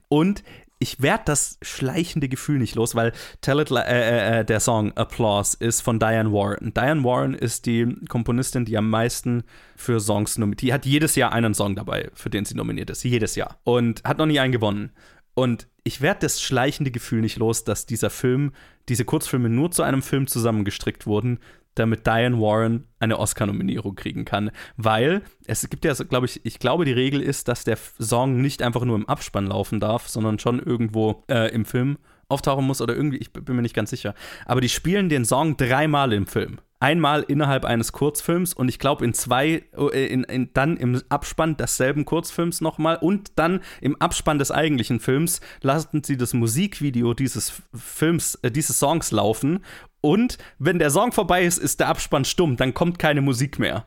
Und 0.10 0.44
ich 0.80 1.02
werde 1.02 1.24
das 1.26 1.58
schleichende 1.62 2.30
Gefühl 2.30 2.58
nicht 2.58 2.76
los, 2.76 2.96
weil 2.96 3.12
Tell 3.42 3.60
It, 3.60 3.70
Li- 3.70 3.80
äh, 3.86 4.40
äh, 4.40 4.46
der 4.46 4.62
Song 4.62 4.94
Applause 4.94 5.58
ist 5.60 5.82
von 5.82 6.00
Diane 6.00 6.32
Warren. 6.32 6.74
Diane 6.74 7.04
Warren 7.04 7.34
ist 7.34 7.66
die 7.66 7.96
Komponistin, 8.08 8.64
die 8.64 8.78
am 8.78 8.90
meisten 8.90 9.44
für 9.76 10.00
Songs 10.00 10.38
nominiert. 10.38 10.62
Die 10.62 10.74
hat 10.74 10.86
jedes 10.86 11.16
Jahr 11.16 11.34
einen 11.34 11.54
Song 11.54 11.76
dabei, 11.76 12.10
für 12.14 12.30
den 12.30 12.46
sie 12.46 12.56
nominiert 12.56 12.90
ist. 12.90 13.04
Jedes 13.04 13.36
Jahr. 13.36 13.60
Und 13.66 14.04
hat 14.06 14.18
noch 14.18 14.26
nie 14.26 14.40
einen 14.40 14.54
gewonnen. 14.54 14.92
Und 15.34 15.68
ich 15.84 16.02
werde 16.02 16.22
das 16.22 16.42
schleichende 16.42 16.92
Gefühl 16.92 17.22
nicht 17.22 17.38
los, 17.38 17.64
dass 17.66 17.86
dieser 17.86 18.10
Film, 18.10 18.52
diese 18.88 19.06
Kurzfilme 19.06 19.50
nur 19.50 19.72
zu 19.72 19.84
einem 19.84 20.02
Film 20.02 20.28
zusammengestrickt 20.28 21.06
wurden, 21.06 21.40
damit 21.80 22.06
Diane 22.06 22.40
Warren 22.40 22.88
eine 23.00 23.18
Oscar-Nominierung 23.18 23.96
kriegen 23.96 24.26
kann. 24.26 24.52
Weil 24.78 25.22
es 25.46 25.68
gibt 25.70 25.86
ja, 25.86 25.94
glaube 25.94 26.26
ich, 26.26 26.46
ich 26.46 26.60
glaube, 26.60 26.86
die 26.86 26.92
Regel 26.92 27.22
ist, 27.22 27.48
dass 27.48 27.64
der 27.64 27.78
Song 28.00 28.42
nicht 28.42 28.62
einfach 28.62 28.84
nur 28.84 28.96
im 28.96 29.08
Abspann 29.08 29.48
laufen 29.48 29.80
darf, 29.80 30.08
sondern 30.08 30.40
schon 30.40 30.60
irgendwo 30.60 31.24
äh, 31.30 31.54
im 31.54 31.66
Film 31.66 31.98
auftauchen 32.28 32.66
muss 32.66 32.82
oder 32.82 32.96
irgendwie, 32.96 33.18
ich 33.18 33.34
bin 33.34 33.56
mir 33.56 33.62
nicht 33.62 33.76
ganz 33.76 33.90
sicher. 33.90 34.14
Aber 34.46 34.62
die 34.62 34.70
spielen 34.70 35.10
den 35.10 35.26
Song 35.26 35.58
dreimal 35.58 36.14
im 36.14 36.28
Film. 36.28 36.60
Einmal 36.82 37.24
innerhalb 37.24 37.66
eines 37.66 37.92
Kurzfilms 37.92 38.54
und 38.54 38.70
ich 38.70 38.80
glaube 38.80 39.04
in 39.04 39.14
zwei, 39.14 39.64
äh, 39.78 40.06
in, 40.06 40.24
in, 40.24 40.54
dann 40.54 40.78
im 40.78 41.02
Abspann 41.10 41.58
desselben 41.58 42.06
Kurzfilms 42.06 42.62
nochmal 42.62 42.96
und 42.96 43.38
dann 43.38 43.62
im 43.82 44.00
Abspann 44.00 44.40
des 44.40 44.52
eigentlichen 44.52 45.02
Films 45.02 45.42
lassen 45.62 46.04
sie 46.04 46.16
das 46.16 46.34
Musikvideo 46.34 47.14
dieses 47.14 47.62
Films, 47.74 48.36
äh, 48.44 48.52
dieses 48.52 48.80
Songs 48.80 49.12
laufen 49.12 49.66
und 50.00 50.38
wenn 50.58 50.80
der 50.80 50.90
Song 50.90 51.12
vorbei 51.12 51.44
ist, 51.44 51.58
ist 51.58 51.82
der 51.82 51.90
Abspann 51.90 52.24
stumm, 52.24 52.56
dann 52.56 52.74
kommt 52.74 52.98
keine 52.98 53.22
Musik 53.22 53.60
mehr. 53.60 53.86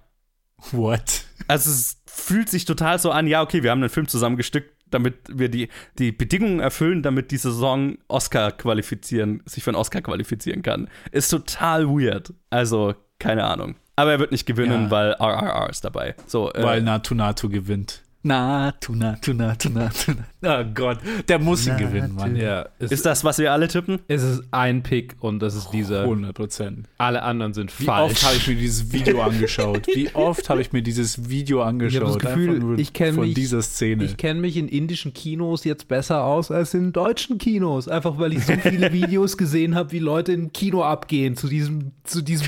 What? 0.70 1.24
Also 1.48 1.70
es 1.70 2.02
fühlt 2.06 2.48
sich 2.48 2.66
total 2.66 2.98
so 2.98 3.10
an, 3.10 3.27
ja, 3.27 3.43
okay, 3.43 3.62
wir 3.62 3.70
haben 3.70 3.81
einen 3.81 3.90
Film 3.90 4.06
zusammengestückt, 4.06 4.71
damit 4.94 5.14
wir 5.28 5.48
die, 5.48 5.69
die 5.98 6.12
Bedingungen 6.12 6.60
erfüllen, 6.60 7.02
damit 7.02 7.31
dieser 7.31 7.52
Song 7.52 7.98
Oscar 8.09 8.52
qualifizieren, 8.52 9.43
sich 9.47 9.62
für 9.64 9.70
einen 9.70 9.77
Oscar 9.77 10.01
qualifizieren 10.02 10.62
kann. 10.62 10.89
Ist 11.10 11.28
total 11.31 11.89
weird. 11.89 12.32
Also, 12.51 12.94
keine 13.19 13.44
Ahnung. 13.44 13.77
Aber 13.97 14.12
er 14.12 14.19
wird 14.19 14.32
nicht 14.32 14.47
gewinnen, 14.47 14.85
Ja. 14.85 14.90
weil 14.90 15.12
RRR 15.12 15.69
ist 15.70 15.85
dabei. 15.85 16.14
So, 16.27 16.52
äh, 16.52 16.62
Weil 16.62 16.82
Natu 16.82 17.14
Natu 17.14 17.48
gewinnt. 17.48 18.02
Natu 18.24 18.94
Natu 18.94 19.32
Natu 19.34 19.68
Natu. 19.70 20.12
Oh 20.44 20.64
Gott, 20.74 20.98
der 21.28 21.40
muss 21.40 21.66
ihn 21.66 21.76
gewinnen, 21.76 22.14
Mann. 22.14 22.36
Ja, 22.36 22.68
ist 22.78 23.04
das, 23.04 23.24
was 23.24 23.38
wir 23.38 23.50
alle 23.52 23.66
tippen? 23.66 23.98
Es 24.06 24.22
ist 24.22 24.42
ein 24.52 24.84
Pick 24.84 25.16
und 25.18 25.40
das 25.40 25.56
ist 25.56 25.70
dieser. 25.70 26.02
100 26.02 26.32
Prozent. 26.32 26.88
Alle 26.98 27.22
anderen 27.24 27.52
sind 27.52 27.76
Wie 27.80 27.84
falsch. 27.84 28.12
oft 28.12 28.24
habe 28.24 28.36
ich 28.36 28.46
mir 28.46 28.54
dieses 28.54 28.92
Video 28.92 29.22
angeschaut? 29.22 29.88
Wie 29.92 30.14
oft 30.14 30.48
habe 30.50 30.60
ich 30.60 30.72
mir 30.72 30.82
dieses 30.82 31.28
Video 31.28 31.62
angeschaut? 31.62 32.16
das 32.16 32.18
Gefühl, 32.18 32.60
nur 32.60 32.78
ich 32.78 32.92
kenn 32.92 33.14
von 33.16 33.24
mich- 33.24 33.34
dieser 33.34 33.60
Szene. 33.60 34.04
Ich 34.04 34.16
kenne 34.16 34.40
mich 34.40 34.56
in 34.56 34.68
indischen 34.68 35.12
Kinos 35.12 35.64
jetzt 35.64 35.88
besser 35.88 36.22
aus 36.24 36.52
als 36.52 36.74
in 36.74 36.92
deutschen 36.92 37.38
Kinos. 37.38 37.88
Einfach 37.88 38.18
weil 38.18 38.34
ich 38.34 38.44
so 38.46 38.52
viele 38.52 38.92
Videos 38.92 39.36
gesehen 39.36 39.74
habe, 39.74 39.90
wie 39.90 39.98
Leute 39.98 40.32
im 40.32 40.52
Kino 40.52 40.84
abgehen 40.84 41.36
zu 41.36 41.48
diesem, 41.48 41.90
zu 42.04 42.22
diesem 42.22 42.46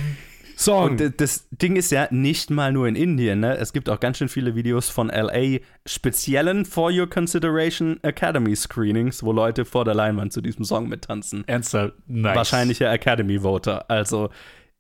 Song. 0.57 0.93
Und 0.93 1.21
das 1.21 1.49
Ding 1.51 1.77
ist 1.77 1.91
ja 1.91 2.09
nicht 2.11 2.51
mal 2.51 2.73
nur 2.73 2.87
in 2.89 2.97
Indien, 2.97 3.41
ne? 3.41 3.57
Es 3.57 3.73
gibt 3.73 3.89
auch 3.89 4.01
ganz 4.01 4.19
schön 4.19 4.29
viele 4.29 4.55
Videos 4.55 4.89
von 4.89 5.09
LA, 5.09 5.59
speziellen 5.87 6.65
For 6.65 6.91
Your 6.93 7.09
Consideration 7.09 7.99
Academy 8.03 8.55
Screenings, 8.55 9.23
wo 9.23 9.33
Leute 9.33 9.65
vor 9.65 9.85
der 9.85 9.95
Leinwand 9.95 10.33
zu 10.33 10.41
diesem 10.41 10.65
Song 10.65 10.89
mittanzen. 10.89 11.45
Ernsthaft? 11.47 11.95
Nice. 12.07 12.37
Wahrscheinliche 12.37 12.89
Academy 12.89 13.41
Voter. 13.43 13.91
Also, 13.91 14.31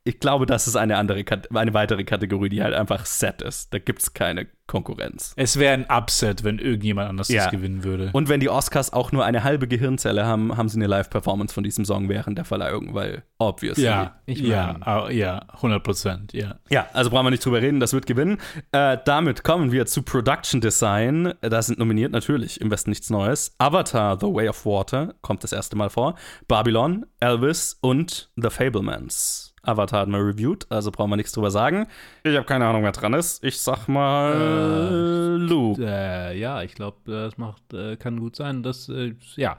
ich 0.06 0.20
glaube, 0.20 0.44
das 0.44 0.66
ist 0.68 0.76
eine 0.76 0.98
andere, 0.98 1.24
eine 1.54 1.72
weitere 1.74 2.04
Kategorie, 2.04 2.50
die 2.50 2.62
halt 2.62 2.74
einfach 2.74 3.06
set 3.06 3.40
ist. 3.40 3.72
Da 3.72 3.78
gibt 3.78 4.02
es 4.02 4.12
keine 4.12 4.46
Konkurrenz. 4.66 5.32
Es 5.36 5.58
wäre 5.58 5.72
ein 5.74 5.86
Upset, 5.90 6.44
wenn 6.44 6.58
irgendjemand 6.58 7.08
anders 7.08 7.28
Ja. 7.28 7.44
das 7.44 7.50
gewinnen 7.50 7.84
würde. 7.84 8.10
Und 8.12 8.28
wenn 8.28 8.40
die 8.40 8.48
Oscars 8.50 8.92
auch 8.92 9.12
nur 9.12 9.24
eine 9.24 9.44
halbe 9.44 9.66
Gehirnzelle 9.66 10.24
haben, 10.26 10.56
haben 10.58 10.68
sie 10.68 10.76
eine 10.78 10.86
Live-Performance 10.86 11.54
von 11.54 11.64
diesem 11.64 11.84
Song 11.86 12.08
während 12.10 12.36
der 12.36 12.44
Verleihung, 12.44 12.92
weil 12.94 13.24
obviously. 13.38 13.84
ja, 13.84 14.20
Ich 14.26 14.40
ja, 14.40 14.72
mein- 14.74 14.82
ah, 14.82 15.10
ja, 15.10 15.46
100 15.62 15.82
Prozent, 15.82 16.32
ja. 16.34 16.56
Ja, 16.70 16.86
also 16.92 17.08
brauchen 17.10 17.24
wir 17.26 17.30
nicht 17.30 17.44
drüber 17.44 17.62
reden, 17.62 17.80
das 17.80 17.92
wird 17.94 18.06
gewinnen. 18.06 18.38
Äh, 18.72 18.98
damit 19.06 19.42
kommen 19.42 19.72
wir 19.72 19.86
zu 19.86 20.02
Production 20.02 20.60
Design. 20.60 21.32
Da 21.40 21.62
sind 21.62 21.78
nominiert 21.78 22.12
natürlich 22.12 22.60
im 22.60 22.70
Westen 22.70 22.90
nichts 22.90 23.08
Neues. 23.10 23.54
Avatar, 23.58 24.18
The 24.20 24.26
Way 24.26 24.48
of 24.50 24.66
Water 24.66 25.14
kommt 25.22 25.44
das 25.44 25.52
erste 25.52 25.76
Mal 25.76 25.88
vor. 25.90 26.14
Babylon, 26.48 27.06
Elvis 27.20 27.78
und 27.80 28.30
The 28.36 28.50
Fablemans. 28.50 29.53
Avatar 29.66 30.00
hat 30.00 30.08
mal 30.08 30.20
reviewed, 30.20 30.66
also 30.70 30.90
brauchen 30.90 31.10
wir 31.10 31.16
nichts 31.16 31.32
drüber 31.32 31.50
sagen. 31.50 31.86
Ich 32.22 32.34
habe 32.36 32.46
keine 32.46 32.66
Ahnung, 32.66 32.82
wer 32.82 32.92
dran 32.92 33.14
ist. 33.14 33.42
Ich 33.44 33.60
sag 33.60 33.88
mal 33.88 35.38
Lou. 35.40 35.76
Äh, 35.78 36.38
ja, 36.38 36.62
ich 36.62 36.74
glaube, 36.74 36.98
das 37.06 37.38
macht, 37.38 37.72
äh, 37.72 37.96
kann 37.96 38.20
gut 38.20 38.36
sein, 38.36 38.62
dass, 38.62 38.88
äh, 38.88 39.14
ja. 39.36 39.56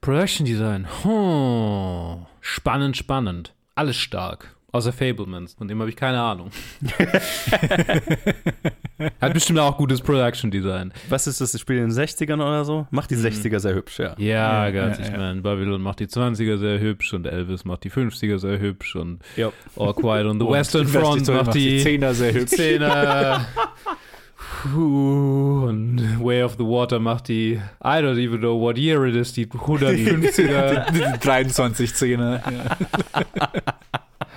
Production 0.00 0.46
Design. 0.46 0.88
Hm. 1.02 2.26
Spannend, 2.40 2.96
spannend. 2.96 3.54
Alles 3.74 3.96
stark. 3.96 4.56
Außer 4.72 4.92
Fablemans, 4.92 5.54
von 5.54 5.66
dem 5.66 5.80
habe 5.80 5.90
ich 5.90 5.96
keine 5.96 6.20
Ahnung. 6.20 6.50
Hat 9.20 9.32
bestimmt 9.32 9.58
auch 9.58 9.76
gutes 9.76 10.00
Production 10.00 10.50
Design. 10.50 10.92
Was 11.08 11.26
ist 11.26 11.40
das? 11.40 11.52
Das 11.52 11.60
Spiel 11.60 11.78
in 11.78 11.88
den 11.88 11.92
60ern 11.92 12.34
oder 12.34 12.64
so? 12.64 12.86
Macht 12.90 13.10
die 13.10 13.16
60er 13.16 13.58
sehr 13.58 13.74
hübsch, 13.74 13.98
ja. 13.98 14.14
Ja, 14.18 14.66
Ja, 14.66 14.70
ganz, 14.70 14.98
ja, 14.98 15.04
ich 15.06 15.10
ja. 15.10 15.18
meine, 15.18 15.40
Babylon 15.40 15.80
macht 15.82 16.00
die 16.00 16.06
20er 16.06 16.58
sehr 16.58 16.78
hübsch 16.78 17.12
und 17.14 17.26
Elvis 17.26 17.64
macht 17.64 17.84
die 17.84 17.90
50er 17.90 18.38
sehr 18.38 18.58
hübsch 18.60 18.94
und 18.96 19.20
Ja. 19.36 19.50
All 19.76 19.94
Quiet 19.94 20.26
on 20.26 20.38
the 20.38 20.46
Und 20.50 20.52
Western 20.52 20.86
West 20.92 20.96
Front 20.96 21.22
Story 21.24 21.38
macht 21.44 21.54
die 21.54 21.82
Zehner 21.82 22.14
sehr 22.14 22.34
hübsch. 22.34 22.50
Zehner. 22.52 23.46
Puh, 24.62 25.64
und 25.68 26.22
Way 26.22 26.42
of 26.42 26.56
the 26.58 26.64
Water 26.64 26.98
macht 26.98 27.28
die, 27.28 27.54
I 27.82 28.02
don't 28.02 28.18
even 28.22 28.40
know 28.40 28.60
what 28.60 28.76
year 28.76 29.06
it 29.06 29.16
is, 29.16 29.32
die 29.32 29.46
150er. 29.46 30.90
Die 30.92 31.18
23 31.18 31.94
Zehner. 31.94 32.42
Ja. 32.50 32.76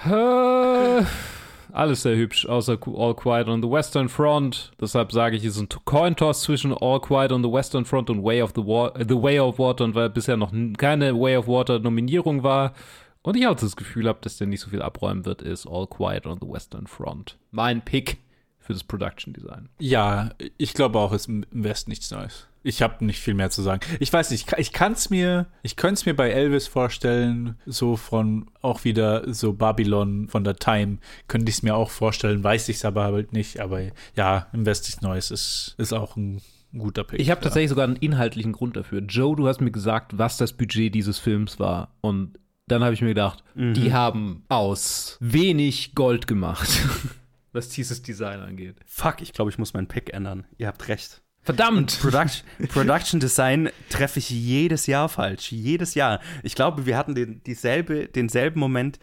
Alles 0.06 2.04
sehr 2.04 2.16
hübsch, 2.16 2.46
außer 2.46 2.78
All 2.98 3.16
Quiet 3.16 3.48
on 3.48 3.62
the 3.62 3.70
Western 3.70 4.10
Front. 4.10 4.72
Deshalb 4.80 5.12
sage 5.12 5.38
ich, 5.38 5.46
es 5.46 5.56
ist 5.56 5.62
ein 5.62 5.70
Coin-Toss 5.86 6.42
zwischen 6.42 6.74
All 6.74 7.00
Quiet 7.00 7.32
on 7.32 7.42
the 7.42 7.52
Western 7.52 7.86
Front 7.86 8.10
und 8.10 8.24
Way 8.24 8.42
of 8.42 8.52
the, 8.56 8.62
Wa 8.62 8.92
the 8.96 9.16
Way 9.16 9.40
of 9.40 9.60
Water. 9.60 9.86
Und 9.86 9.96
weil 9.96 10.10
bisher 10.10 10.36
noch 10.36 10.52
keine 10.78 11.20
Way 11.20 11.38
of 11.38 11.48
Water 11.48 11.80
Nominierung 11.80 12.44
war 12.44 12.74
und 13.22 13.38
ich 13.38 13.48
auch 13.48 13.56
das 13.56 13.78
Gefühl 13.78 14.08
habe, 14.10 14.20
dass 14.22 14.38
der 14.38 14.48
nicht 14.48 14.60
so 14.60 14.70
viel 14.70 14.82
abräumen 14.82 15.26
wird, 15.26 15.42
ist 15.42 15.66
All 15.66 15.88
Quiet 15.88 16.28
on 16.28 16.38
the 16.42 16.48
Western 16.48 16.86
Front. 16.86 17.38
Mein 17.52 17.84
Pick 17.84 18.18
für 18.64 18.74
das 18.74 18.84
Production 18.84 19.34
Design. 19.34 19.70
Ja, 19.80 20.32
ich 20.58 20.74
glaube 20.74 21.00
auch, 21.00 21.12
es 21.12 21.24
ist 21.24 21.30
im 21.30 21.46
Westen 21.52 21.90
nichts 21.90 22.10
Neues. 22.12 22.48
Ich 22.66 22.82
habe 22.82 23.04
nicht 23.04 23.20
viel 23.20 23.34
mehr 23.34 23.50
zu 23.50 23.62
sagen. 23.62 23.82
Ich 24.00 24.12
weiß 24.12 24.32
nicht, 24.32 24.54
ich 24.58 24.72
kann 24.72 24.94
es 24.94 25.10
mir, 25.10 25.48
ich 25.64 25.76
könnte 25.76 25.96
es 25.96 26.06
mir 26.06 26.16
bei 26.16 26.30
Elvis 26.30 26.68
vorstellen, 26.68 27.58
so 27.66 27.98
von 27.98 28.50
auch 28.62 28.86
wieder 28.86 29.34
so 29.34 29.52
Babylon 29.52 30.30
von 30.30 30.46
der 30.46 30.56
Time, 30.56 31.00
könnte 31.28 31.50
ich 31.50 31.58
es 31.58 31.64
mir 31.64 31.76
auch 31.76 31.90
vorstellen, 31.90 32.42
weiß 32.42 32.70
ich 32.70 32.78
es 32.78 32.86
aber 32.86 33.04
halt 33.04 33.34
nicht. 33.34 33.60
Aber 33.60 33.82
ja, 34.16 34.48
im 34.54 34.66
Westen 34.66 34.88
nichts 34.88 35.02
Neues 35.02 35.30
ist, 35.30 35.76
ist 35.78 35.92
auch 35.92 36.16
ein 36.16 36.42
guter 36.76 37.04
Pick. 37.04 37.20
Ich 37.20 37.30
habe 37.30 37.40
ja. 37.40 37.44
tatsächlich 37.44 37.70
sogar 37.70 37.86
einen 37.86 37.98
inhaltlichen 37.98 38.54
Grund 38.54 38.78
dafür. 38.78 39.02
Joe, 39.02 39.36
du 39.36 39.48
hast 39.48 39.60
mir 39.60 39.72
gesagt, 39.72 40.18
was 40.18 40.38
das 40.38 40.54
Budget 40.54 40.96
dieses 40.96 41.20
Films 41.20 41.60
war. 41.60 41.90
Und 42.00 42.40
dann 42.68 42.84
habe 42.84 42.94
ich 42.94 43.02
mir 43.02 43.10
gedacht, 43.10 43.44
die 43.56 43.94
haben 43.94 44.44
aus 44.48 45.18
wenig 45.20 45.96
Gold 45.96 46.28
gemacht, 46.28 46.70
was 47.54 47.70
dieses 47.70 48.02
Design 48.02 48.42
angeht. 48.42 48.76
Fuck, 48.86 49.22
ich 49.22 49.34
glaube, 49.34 49.52
ich 49.52 49.58
muss 49.58 49.74
meinen 49.74 49.88
Pick 49.88 50.14
ändern. 50.14 50.46
Ihr 50.58 50.68
habt 50.68 50.88
recht. 50.88 51.22
Verdammt! 51.44 52.00
Production, 52.02 52.46
Production 52.70 53.20
Design 53.20 53.70
treffe 53.90 54.20
ich 54.20 54.30
jedes 54.30 54.88
Jahr 54.88 55.10
falsch. 55.10 55.52
Jedes 55.52 55.94
Jahr. 55.94 56.22
Ich 56.42 56.56
glaube, 56.56 56.86
wir 56.86 56.98
hatten 56.98 57.16
den, 57.16 57.44
dieselbe, 57.44 58.08
denselben 58.08 58.60
Moment, 58.60 58.98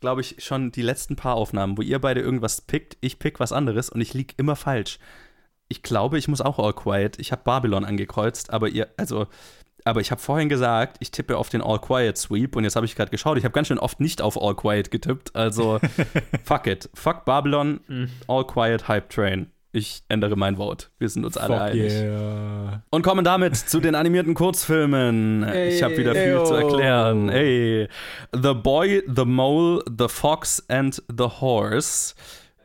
glaube 0.00 0.20
ich, 0.20 0.44
schon 0.44 0.72
die 0.72 0.82
letzten 0.82 1.16
paar 1.16 1.36
Aufnahmen, 1.36 1.78
wo 1.78 1.82
ihr 1.82 1.98
beide 1.98 2.20
irgendwas 2.20 2.60
pickt, 2.60 2.98
ich 3.00 3.18
pick 3.18 3.40
was 3.40 3.52
anderes 3.52 3.88
und 3.88 4.00
ich 4.02 4.12
lieg 4.12 4.34
immer 4.36 4.56
falsch. 4.56 4.98
Ich 5.68 5.82
glaube, 5.82 6.18
ich 6.18 6.28
muss 6.28 6.42
auch 6.42 6.58
All 6.58 6.74
Quiet. 6.74 7.18
Ich 7.18 7.32
habe 7.32 7.42
Babylon 7.44 7.84
angekreuzt, 7.84 8.50
aber 8.50 8.68
ihr, 8.68 8.88
also, 8.98 9.26
aber 9.86 10.00
ich 10.00 10.10
habe 10.10 10.20
vorhin 10.20 10.48
gesagt, 10.48 10.96
ich 11.00 11.10
tippe 11.10 11.36
auf 11.38 11.48
den 11.48 11.62
All 11.62 11.78
Quiet 11.78 12.18
Sweep 12.18 12.56
und 12.56 12.64
jetzt 12.64 12.76
habe 12.76 12.86
ich 12.86 12.96
gerade 12.96 13.10
geschaut, 13.10 13.38
ich 13.38 13.44
habe 13.44 13.52
ganz 13.52 13.68
schön 13.68 13.78
oft 13.78 14.00
nicht 14.00 14.20
auf 14.20 14.40
All 14.40 14.54
Quiet 14.54 14.90
getippt. 14.90 15.34
Also, 15.34 15.78
fuck 16.44 16.66
it. 16.66 16.90
Fuck 16.94 17.24
Babylon, 17.24 17.80
All 18.26 18.44
Quiet 18.46 18.88
Hype 18.88 19.08
Train. 19.10 19.50
Ich 19.72 20.02
ändere 20.08 20.36
mein 20.36 20.56
Wort. 20.56 20.90
Wir 20.98 21.08
sind 21.08 21.26
uns 21.26 21.36
alle 21.36 21.54
Fuck 21.54 21.62
einig. 21.62 21.92
yeah. 21.92 22.82
Und 22.90 23.02
kommen 23.02 23.24
damit 23.24 23.56
zu 23.56 23.78
den 23.78 23.94
animierten 23.94 24.32
Kurzfilmen. 24.32 25.46
ich 25.54 25.82
habe 25.82 25.98
wieder 25.98 26.14
viel 26.14 26.42
zu 26.44 26.54
erklären. 26.54 27.28
Hey. 27.28 27.88
The 28.32 28.54
Boy, 28.54 29.02
The 29.06 29.26
Mole, 29.26 29.84
The 29.86 30.08
Fox 30.08 30.64
and 30.68 31.02
The 31.14 31.24
Horse 31.40 32.14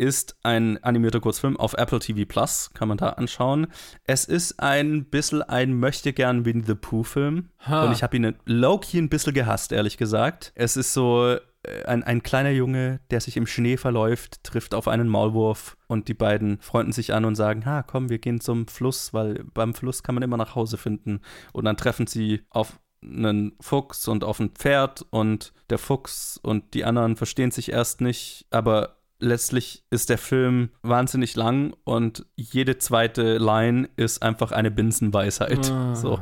ist 0.02 0.36
ein 0.42 0.84
animierter 0.84 1.20
Kurzfilm 1.20 1.58
auf 1.58 1.74
Apple 1.74 2.00
TV 2.00 2.28
Plus, 2.28 2.72
kann 2.74 2.88
man 2.88 2.98
da 2.98 3.10
anschauen. 3.10 3.68
Es 4.04 4.26
ist 4.26 4.60
ein 4.60 5.06
bisschen 5.06 5.44
ein 5.44 5.76
möchtegern 5.76 6.44
Winnie 6.44 6.64
the 6.66 6.74
Pooh 6.74 7.04
Film 7.04 7.50
Ha. 7.68 7.86
und 7.86 7.92
ich 7.92 8.02
habe 8.02 8.18
ihn 8.18 8.36
low-key 8.46 8.98
ein 8.98 9.10
bisschen 9.10 9.36
gehasst, 9.36 9.72
ehrlich 9.72 9.98
gesagt. 9.98 10.54
Es 10.56 10.76
ist 10.76 10.94
so 10.94 11.36
äh, 11.64 11.86
ein, 11.86 12.04
ein 12.04 12.24
kleiner 12.24 12.50
Junge, 12.50 13.00
der 13.12 13.22
sich 13.22 13.38
im 13.38 13.46
Schnee 13.46 13.78
verläuft, 13.78 14.44
trifft 14.44 14.74
auf 14.74 14.88
einen 14.88 15.08
Maulwurf 15.08 15.78
und 15.86 16.08
die 16.08 16.16
beiden 16.16 16.60
freunden 16.62 16.94
sich 16.94 17.14
an 17.14 17.24
und 17.24 17.36
sagen, 17.36 17.68
ha, 17.68 17.84
komm, 17.84 18.10
wir 18.10 18.18
gehen 18.18 18.42
zum 18.42 18.68
Fluss, 18.68 19.14
weil 19.14 19.44
beim 19.54 19.76
Fluss 19.76 20.02
kann 20.02 20.16
man 20.16 20.24
immer 20.24 20.38
nach 20.38 20.56
Hause 20.56 20.78
finden. 20.78 21.22
Und 21.54 21.66
dann 21.66 21.78
treffen 21.78 22.08
sie 22.08 22.42
auf 22.50 22.80
einen 23.04 23.54
Fuchs 23.62 24.08
und 24.08 24.24
auf 24.24 24.40
ein 24.40 24.50
Pferd 24.50 25.06
und 25.12 25.54
der 25.70 25.78
Fuchs 25.78 26.40
und 26.42 26.74
die 26.74 26.86
anderen 26.86 27.18
verstehen 27.18 27.52
sich 27.52 27.72
erst 27.72 28.02
nicht, 28.02 28.48
aber 28.50 29.01
letztlich 29.22 29.84
ist 29.90 30.10
der 30.10 30.18
Film 30.18 30.70
wahnsinnig 30.82 31.36
lang 31.36 31.74
und 31.84 32.26
jede 32.36 32.78
zweite 32.78 33.38
Line 33.38 33.90
ist 33.96 34.22
einfach 34.22 34.52
eine 34.52 34.72
Binsenweisheit. 34.72 35.72
So. 35.94 36.20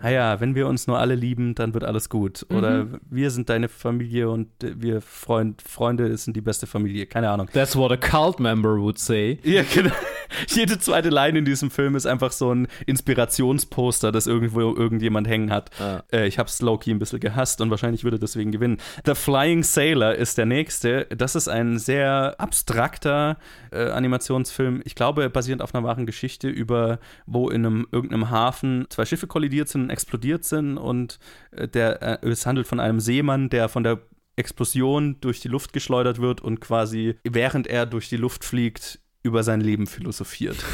Naja, 0.00 0.40
wenn 0.40 0.54
wir 0.54 0.68
uns 0.68 0.86
nur 0.86 0.98
alle 0.98 1.16
lieben, 1.16 1.56
dann 1.56 1.74
wird 1.74 1.82
alles 1.82 2.08
gut. 2.08 2.46
Oder 2.50 2.86
wir 3.10 3.30
sind 3.32 3.48
deine 3.48 3.68
Familie 3.68 4.30
und 4.30 4.48
wir 4.60 5.00
Freund, 5.00 5.60
Freunde 5.60 6.16
sind 6.16 6.36
die 6.36 6.40
beste 6.40 6.66
Familie. 6.66 7.06
Keine 7.06 7.30
Ahnung. 7.30 7.48
That's 7.52 7.74
what 7.76 7.90
a 7.90 7.96
cult 7.96 8.38
member 8.38 8.80
would 8.80 8.98
say. 8.98 9.38
Ja, 9.42 9.64
genau. 9.74 9.90
Jede 10.48 10.78
zweite 10.78 11.08
Line 11.08 11.38
in 11.38 11.44
diesem 11.44 11.70
Film 11.70 11.96
ist 11.96 12.06
einfach 12.06 12.32
so 12.32 12.54
ein 12.54 12.68
Inspirationsposter, 12.86 14.12
das 14.12 14.26
irgendwo 14.26 14.60
irgendjemand 14.60 15.28
hängen 15.28 15.50
hat. 15.50 15.70
Ah. 15.80 16.02
Äh, 16.12 16.26
ich 16.26 16.38
habe 16.38 16.48
Slowkey 16.48 16.90
ein 16.90 16.98
bisschen 16.98 17.20
gehasst 17.20 17.60
und 17.60 17.70
wahrscheinlich 17.70 18.04
würde 18.04 18.18
deswegen 18.18 18.52
gewinnen. 18.52 18.78
The 19.04 19.14
Flying 19.14 19.62
Sailor 19.62 20.14
ist 20.14 20.38
der 20.38 20.46
nächste. 20.46 21.06
Das 21.06 21.34
ist 21.34 21.48
ein 21.48 21.78
sehr 21.78 22.34
abstrakter 22.38 23.38
äh, 23.70 23.90
Animationsfilm. 23.90 24.82
Ich 24.84 24.94
glaube, 24.94 25.30
basierend 25.30 25.62
auf 25.62 25.74
einer 25.74 25.84
wahren 25.84 26.06
Geschichte 26.06 26.48
über, 26.48 26.98
wo 27.26 27.48
in 27.50 27.64
einem 27.64 27.86
irgendeinem 27.92 28.30
Hafen 28.30 28.86
zwei 28.90 29.04
Schiffe 29.04 29.26
kollidiert 29.26 29.68
sind, 29.68 29.82
und 29.82 29.90
explodiert 29.90 30.44
sind 30.44 30.78
und 30.78 31.18
äh, 31.50 31.68
der, 31.68 32.22
äh, 32.22 32.28
es 32.28 32.46
handelt 32.46 32.66
von 32.66 32.80
einem 32.80 33.00
Seemann, 33.00 33.50
der 33.50 33.68
von 33.68 33.82
der 33.82 34.00
Explosion 34.36 35.20
durch 35.20 35.40
die 35.40 35.48
Luft 35.48 35.72
geschleudert 35.72 36.20
wird 36.20 36.40
und 36.40 36.60
quasi 36.60 37.16
während 37.24 37.66
er 37.66 37.86
durch 37.86 38.08
die 38.08 38.16
Luft 38.16 38.44
fliegt, 38.44 39.00
über 39.22 39.42
sein 39.42 39.60
Leben 39.60 39.86
philosophiert. 39.86 40.56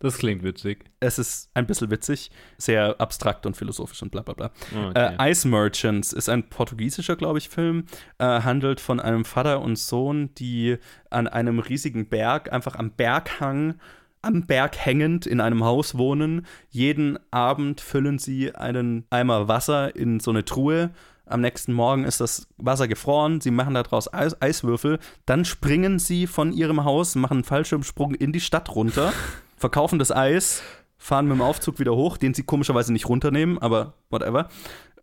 Das 0.00 0.18
klingt 0.18 0.42
witzig. 0.42 0.84
Es 1.00 1.18
ist 1.18 1.50
ein 1.54 1.66
bisschen 1.66 1.90
witzig, 1.90 2.30
sehr 2.58 3.00
abstrakt 3.00 3.46
und 3.46 3.56
philosophisch 3.56 4.02
und 4.02 4.10
bla 4.10 4.20
bla 4.20 4.34
bla. 4.34 4.50
Okay. 4.90 5.16
Äh, 5.18 5.30
Ice 5.30 5.48
Merchants 5.48 6.12
ist 6.12 6.28
ein 6.28 6.50
portugiesischer, 6.50 7.16
glaube 7.16 7.38
ich, 7.38 7.48
Film. 7.48 7.86
Äh, 8.18 8.42
handelt 8.42 8.80
von 8.80 9.00
einem 9.00 9.24
Vater 9.24 9.62
und 9.62 9.78
Sohn, 9.78 10.34
die 10.34 10.76
an 11.08 11.26
einem 11.26 11.58
riesigen 11.58 12.06
Berg, 12.10 12.52
einfach 12.52 12.74
am 12.76 12.90
Berghang, 12.90 13.76
am 14.20 14.42
Berg 14.46 14.76
hängend 14.76 15.26
in 15.26 15.40
einem 15.40 15.64
Haus 15.64 15.96
wohnen. 15.96 16.44
Jeden 16.68 17.18
Abend 17.30 17.80
füllen 17.80 18.18
sie 18.18 18.54
einen 18.54 19.06
Eimer 19.08 19.48
Wasser 19.48 19.96
in 19.96 20.20
so 20.20 20.32
eine 20.32 20.44
Truhe. 20.44 20.90
Am 21.26 21.40
nächsten 21.40 21.72
Morgen 21.72 22.04
ist 22.04 22.20
das 22.20 22.46
Wasser 22.58 22.86
gefroren, 22.86 23.40
sie 23.40 23.50
machen 23.50 23.74
daraus 23.74 24.12
Eis 24.12 24.40
Eiswürfel, 24.42 24.98
dann 25.24 25.44
springen 25.44 25.98
sie 25.98 26.26
von 26.26 26.52
ihrem 26.52 26.84
Haus, 26.84 27.14
machen 27.14 27.38
einen 27.38 27.44
Fallschirmsprung 27.44 28.14
in 28.14 28.32
die 28.32 28.40
Stadt 28.40 28.74
runter, 28.74 29.12
verkaufen 29.56 29.98
das 29.98 30.12
Eis, 30.12 30.62
fahren 30.98 31.26
mit 31.26 31.36
dem 31.36 31.42
Aufzug 31.42 31.78
wieder 31.78 31.94
hoch, 31.94 32.18
den 32.18 32.34
sie 32.34 32.42
komischerweise 32.42 32.92
nicht 32.92 33.08
runternehmen, 33.08 33.58
aber 33.58 33.94
whatever. 34.10 34.48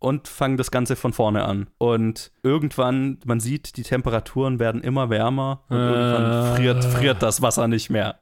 Und 0.01 0.27
fangen 0.27 0.57
das 0.57 0.71
Ganze 0.71 0.95
von 0.95 1.13
vorne 1.13 1.45
an. 1.45 1.67
Und 1.77 2.31
irgendwann, 2.43 3.19
man 3.23 3.39
sieht, 3.39 3.77
die 3.77 3.83
Temperaturen 3.83 4.59
werden 4.59 4.81
immer 4.81 5.09
wärmer 5.09 5.61
und 5.69 5.77
irgendwann 5.77 6.55
friert, 6.55 6.83
friert 6.83 7.21
das 7.21 7.41
Wasser 7.41 7.67
nicht 7.67 7.89
mehr. 7.89 8.15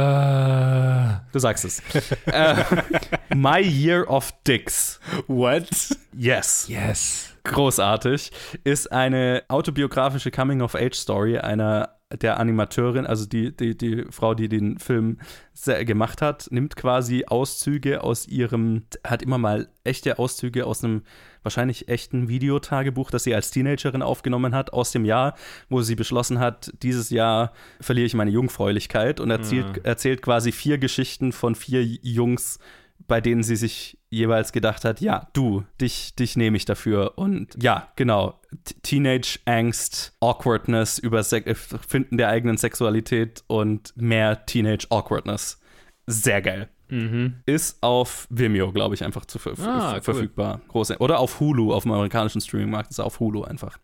Äh, 0.00 1.26
Du 1.32 1.38
sagst 1.40 1.64
es. 1.64 1.82
äh, 2.26 2.56
My 3.34 3.60
Year 3.60 4.08
of 4.08 4.32
Dicks. 4.46 5.00
What? 5.26 5.68
Yes. 6.16 6.66
yes. 6.68 7.32
Großartig. 7.44 8.30
Ist 8.64 8.90
eine 8.92 9.42
autobiografische 9.48 10.30
Coming-of-Age-Story 10.30 11.38
einer 11.38 11.95
der 12.12 12.38
Animateurin, 12.38 13.04
also 13.04 13.26
die, 13.26 13.54
die, 13.56 13.76
die 13.76 14.04
Frau, 14.10 14.34
die 14.34 14.48
den 14.48 14.78
Film 14.78 15.18
gemacht 15.64 16.22
hat, 16.22 16.46
nimmt 16.50 16.76
quasi 16.76 17.24
Auszüge 17.26 18.04
aus 18.04 18.28
ihrem, 18.28 18.84
hat 19.04 19.22
immer 19.22 19.38
mal 19.38 19.68
echte 19.82 20.18
Auszüge 20.18 20.66
aus 20.66 20.84
einem 20.84 21.02
wahrscheinlich 21.42 21.88
echten 21.88 22.28
Videotagebuch, 22.28 23.10
das 23.10 23.24
sie 23.24 23.34
als 23.34 23.50
Teenagerin 23.50 24.02
aufgenommen 24.02 24.54
hat, 24.54 24.72
aus 24.72 24.92
dem 24.92 25.04
Jahr, 25.04 25.34
wo 25.68 25.82
sie 25.82 25.96
beschlossen 25.96 26.38
hat, 26.38 26.72
dieses 26.82 27.10
Jahr 27.10 27.52
verliere 27.80 28.06
ich 28.06 28.14
meine 28.14 28.30
Jungfräulichkeit 28.30 29.18
und 29.18 29.30
erzählt, 29.30 29.84
erzählt 29.84 30.22
quasi 30.22 30.52
vier 30.52 30.78
Geschichten 30.78 31.32
von 31.32 31.56
vier 31.56 31.84
Jungs, 31.84 32.60
bei 33.08 33.20
denen 33.20 33.42
sie 33.42 33.56
sich 33.56 33.98
jeweils 34.10 34.52
gedacht 34.52 34.84
hat, 34.84 35.00
ja, 35.00 35.28
du, 35.32 35.64
dich, 35.80 36.14
dich 36.14 36.36
nehme 36.36 36.56
ich 36.56 36.64
dafür. 36.64 37.18
Und 37.18 37.62
ja, 37.62 37.88
genau, 37.96 38.40
T- 38.64 38.74
Teenage 38.82 39.38
Angst, 39.44 40.14
Awkwardness, 40.20 40.98
über 40.98 41.22
Se 41.22 41.42
Finden 41.54 42.16
der 42.18 42.28
eigenen 42.28 42.56
Sexualität 42.56 43.44
und 43.46 43.92
mehr 43.96 44.44
Teenage 44.46 44.86
Awkwardness. 44.90 45.60
Sehr 46.06 46.42
geil. 46.42 46.68
Ist 47.46 47.82
auf 47.82 48.28
Vimeo, 48.30 48.70
glaube 48.72 48.94
ich, 48.94 49.02
einfach 49.04 49.24
zu 49.24 49.40
ver 49.40 49.54
Ah, 49.58 49.94
cool. 49.94 50.02
verfügbar. 50.02 50.60
Große. 50.68 50.98
Oder 50.98 51.18
auf 51.18 51.40
Hulu, 51.40 51.74
auf 51.74 51.82
dem 51.82 51.90
amerikanischen 51.92 52.40
Streaming-Markt 52.40 52.90
ist 52.92 52.98
er 52.98 53.06
auf 53.06 53.18
Hulu 53.18 53.42
einfach. 53.42 53.78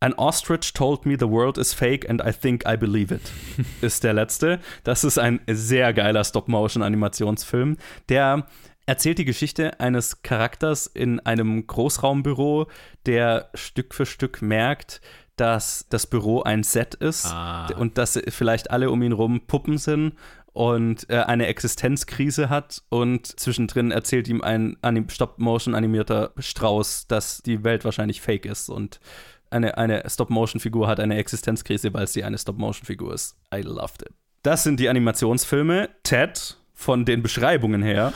An 0.00 0.14
ostrich 0.14 0.72
told 0.72 1.04
me 1.04 1.16
the 1.18 1.28
world 1.28 1.58
is 1.58 1.74
fake 1.74 2.08
and 2.08 2.22
I 2.24 2.32
think 2.32 2.64
I 2.66 2.76
believe 2.78 3.12
it. 3.14 3.20
ist 3.82 4.02
der 4.04 4.14
letzte. 4.14 4.60
Das 4.84 5.04
ist 5.04 5.18
ein 5.18 5.40
sehr 5.50 5.92
geiler 5.92 6.24
Stop-Motion-Animationsfilm, 6.24 7.76
der 8.08 8.46
erzählt 8.88 9.18
die 9.18 9.26
Geschichte 9.26 9.78
eines 9.80 10.22
Charakters 10.22 10.86
in 10.86 11.20
einem 11.20 11.66
Großraumbüro, 11.66 12.68
der 13.04 13.50
Stück 13.54 13.92
für 13.94 14.06
Stück 14.06 14.40
merkt, 14.40 15.02
dass 15.36 15.86
das 15.90 16.06
Büro 16.06 16.42
ein 16.42 16.62
Set 16.62 16.94
ist 16.94 17.26
Ah. 17.26 17.68
und 17.76 17.98
dass 17.98 18.18
vielleicht 18.30 18.70
alle 18.70 18.90
um 18.90 19.02
ihn 19.02 19.12
rum 19.12 19.42
Puppen 19.46 19.76
sind 19.76 20.14
und 20.54 21.08
äh, 21.10 21.18
eine 21.18 21.46
Existenzkrise 21.48 22.48
hat 22.48 22.82
und 22.88 23.26
zwischendrin 23.38 23.90
erzählt 23.90 24.26
ihm 24.26 24.40
ein 24.40 24.78
Anim 24.80 25.08
Stop-Motion 25.10 25.74
animierter 25.74 26.32
Strauß, 26.38 27.06
dass 27.08 27.42
die 27.42 27.62
Welt 27.64 27.84
wahrscheinlich 27.84 28.22
fake 28.22 28.46
ist 28.46 28.70
und 28.70 29.00
eine, 29.50 29.76
eine 29.76 30.02
Stop-Motion-Figur 30.08 30.88
hat 30.88 30.98
eine 30.98 31.16
Existenzkrise, 31.18 31.92
weil 31.92 32.06
sie 32.08 32.24
eine 32.24 32.38
Stop-Motion-Figur 32.38 33.12
ist. 33.14 33.36
I 33.54 33.60
loved 33.60 34.02
it. 34.02 34.12
Das 34.42 34.62
sind 34.62 34.80
die 34.80 34.88
Animationsfilme. 34.88 35.90
Ted, 36.02 36.56
von 36.74 37.04
den 37.04 37.22
Beschreibungen 37.22 37.82
her, 37.82 38.12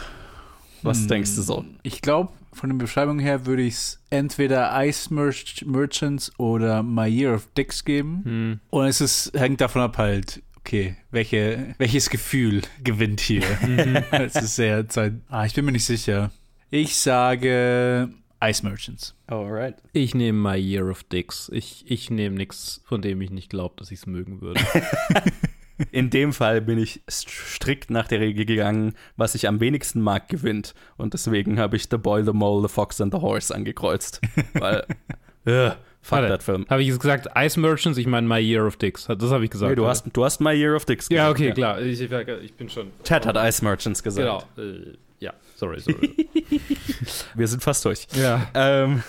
was 0.83 1.07
denkst 1.07 1.37
du 1.37 1.43
so? 1.43 1.65
Ich 1.83 2.01
glaube, 2.03 2.33
von 2.53 2.71
den 2.71 2.79
Beschreibungen 2.79 3.21
her 3.21 3.47
würde 3.47 3.63
ich 3.63 3.75
es 3.75 4.01
entweder 4.11 4.71
Ice 4.85 5.13
Merch 5.13 5.65
Merchants 5.67 6.33
oder 6.39 6.83
My 6.83 7.07
Year 7.07 7.35
of 7.35 7.49
Dicks 7.57 7.85
geben. 7.85 8.61
Und 8.71 8.87
es 8.87 9.01
ist, 9.01 9.33
hängt 9.35 9.61
davon 9.61 9.83
ab 9.83 9.99
halt, 9.99 10.43
okay, 10.59 10.97
welche, 11.11 11.75
welches 11.79 12.11
Gefühl 12.11 12.63
gewinnt 12.83 13.21
hier. 13.21 13.43
es 14.11 14.37
ist 14.37 14.57
sehr 14.57 14.89
Zeit. 14.89 15.15
Ah, 15.29 15.45
ich 15.45 15.55
bin 15.55 15.65
mir 15.65 15.73
nicht 15.73 15.85
sicher. 15.85 16.31
Ich 16.71 16.97
sage 16.97 18.11
Ice 18.43 18.65
Merchants. 18.65 19.15
Alright. 19.27 19.77
Ich 19.93 20.15
nehme 20.15 20.39
My 20.39 20.57
Year 20.57 20.91
of 20.91 21.05
Dicks. 21.05 21.51
Ich, 21.53 21.85
ich 21.91 22.11
nehme 22.11 22.37
nichts, 22.37 22.83
von 22.85 23.03
dem 23.03 23.21
ich 23.21 23.31
nicht 23.31 23.51
glaube, 23.51 23.75
dass 23.79 23.91
ich 23.91 24.01
es 24.01 24.07
mögen 24.07 24.41
würde. 24.41 24.61
In 25.91 26.11
dem 26.11 26.33
Fall 26.33 26.61
bin 26.61 26.79
ich 26.79 27.03
st- 27.09 27.29
strikt 27.29 27.91
nach 27.91 28.07
der 28.07 28.21
Regel 28.21 28.45
gegangen, 28.45 28.95
was 29.17 29.35
ich 29.35 29.49
am 29.49 29.61
wenigsten 29.61 30.01
mag, 30.01 30.29
gewinnt. 30.29 30.75
Und 30.97 31.15
deswegen 31.15 31.59
habe 31.59 31.77
ich 31.77 31.89
The 31.91 31.97
Boy, 31.97 32.25
The 32.25 32.33
Mole, 32.33 32.69
The 32.69 32.73
Fox 32.73 33.01
and 33.01 33.13
The 33.13 33.21
Horse 33.21 33.55
angekreuzt. 33.55 34.21
Weil, 34.55 34.87
äh, 35.45 35.71
fuck 35.71 35.79
Warte, 36.11 36.29
that 36.29 36.43
Film. 36.43 36.67
Habe 36.69 36.83
ich 36.83 36.89
jetzt 36.89 37.01
gesagt 37.01 37.29
Ice 37.37 37.59
Merchants? 37.59 37.99
Ich 37.99 38.07
meine 38.07 38.27
My 38.27 38.39
Year 38.39 38.67
of 38.67 38.77
Dicks. 38.77 39.07
Das 39.07 39.31
habe 39.31 39.45
ich 39.45 39.51
gesagt. 39.51 39.71
Nee, 39.71 39.77
du, 39.77 39.87
hast, 39.87 40.07
du 40.13 40.25
hast 40.25 40.41
My 40.41 40.53
Year 40.53 40.77
of 40.77 40.85
Dicks 40.85 41.09
Ja, 41.09 41.33
gesagt, 41.33 41.41
okay, 41.41 41.53
klar. 41.53 41.81
Ich, 41.81 42.01
ich, 42.01 42.55
bin 42.55 42.69
schon. 42.69 42.91
Ted 43.03 43.27
hat 43.27 43.37
Ice 43.37 43.65
Merchants 43.65 44.03
gesagt. 44.03 44.47
Genau. 44.57 44.69
Äh, 44.69 44.97
ja, 45.21 45.33
sorry, 45.63 45.81
sorry. 45.81 46.15
Wir 47.35 47.47
sind 47.47 47.63
fast 47.63 47.85
durch. 47.85 48.09
ja. 48.17 48.49
Ähm, 48.53 49.05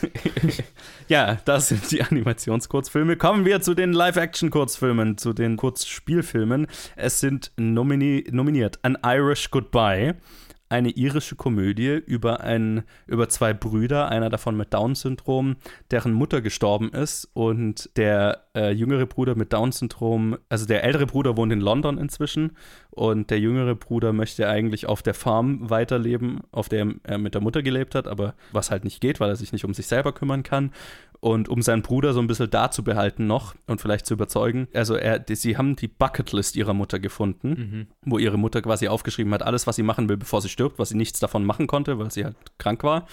ja, 1.08 1.40
das 1.46 1.70
sind 1.70 1.90
die 1.92 2.04
Animationskurzfilme. 2.04 3.18
Kommen 3.18 3.44
wir 3.44 3.62
zu 3.62 3.74
den 3.74 3.92
Live-Action-Kurzfilmen, 3.92 5.18
zu 5.18 5.34
den 5.34 5.58
Kurzspielfilmen. 5.58 6.68
Es 6.96 7.20
sind 7.20 7.52
nomini 7.58 8.26
nominiert 8.30 8.78
An 8.84 9.00
Irish 9.04 9.50
Goodbye, 9.50 10.14
eine 10.74 10.90
irische 10.90 11.36
Komödie 11.36 12.02
über, 12.04 12.42
ein, 12.42 12.82
über 13.06 13.30
zwei 13.30 13.54
Brüder, 13.54 14.10
einer 14.10 14.32
davon 14.32 14.58
mit 14.58 14.74
Down-Syndrom, 14.74 15.58
deren 15.92 16.14
Mutter 16.14 16.42
gestorben 16.42 16.90
ist 16.90 17.30
und 17.34 17.92
der 17.96 18.46
äh, 18.56 18.72
jüngere 18.72 19.06
Bruder 19.06 19.36
mit 19.36 19.54
Down-Syndrom, 19.54 20.36
also 20.50 20.66
der 20.66 20.84
ältere 20.84 21.06
Bruder 21.06 21.38
wohnt 21.38 21.54
in 21.54 21.62
London 21.62 22.00
inzwischen 22.00 22.58
und 22.90 23.30
der 23.30 23.40
jüngere 23.40 23.76
Bruder 23.76 24.14
möchte 24.14 24.48
eigentlich 24.50 24.88
auf 24.88 25.04
der 25.04 25.14
Farm 25.14 25.70
weiterleben, 25.70 26.42
auf 26.52 26.70
der 26.70 26.88
er 27.04 27.18
mit 27.20 27.36
der 27.36 27.42
Mutter 27.42 27.62
gelebt 27.62 27.94
hat, 27.94 28.08
aber 28.08 28.34
was 28.52 28.72
halt 28.72 28.84
nicht 28.84 29.00
geht, 29.00 29.20
weil 29.20 29.30
er 29.30 29.36
sich 29.36 29.52
nicht 29.52 29.66
um 29.66 29.74
sich 29.74 29.86
selber 29.88 30.12
kümmern 30.12 30.44
kann. 30.44 30.72
Und 31.20 31.48
um 31.48 31.62
seinen 31.62 31.84
Bruder 31.84 32.12
so 32.12 32.20
ein 32.20 32.28
bisschen 32.28 32.50
da 32.50 32.70
zu 32.70 32.84
behalten 32.84 33.28
noch 33.28 33.56
und 33.66 33.80
vielleicht 33.80 34.06
zu 34.06 34.14
überzeugen, 34.14 34.68
also 34.74 34.96
er, 34.96 35.20
die, 35.20 35.36
sie 35.36 35.58
haben 35.58 35.78
die 35.78 35.88
Bucketlist 35.88 36.58
ihrer 36.58 36.74
Mutter 36.74 37.00
gefunden, 37.00 37.88
wo 38.02 38.18
ihre 38.18 38.38
Mutter 38.38 38.62
quasi 38.62 38.90
aufgeschrieben 38.90 39.34
hat, 39.34 39.42
alles, 39.42 39.66
was 39.66 39.78
sie 39.78 39.84
machen 39.84 40.10
will, 40.10 40.18
bevor 40.18 40.42
sie 40.42 40.50
stirbt, 40.50 40.63
was 40.78 40.90
sie 40.90 40.98
nichts 40.98 41.20
davon 41.20 41.46
machen 41.46 41.68
konnte, 41.68 42.00
weil 42.00 42.12
sie 42.12 42.26
halt 42.26 42.36
krank 42.58 42.84
war. 42.84 43.08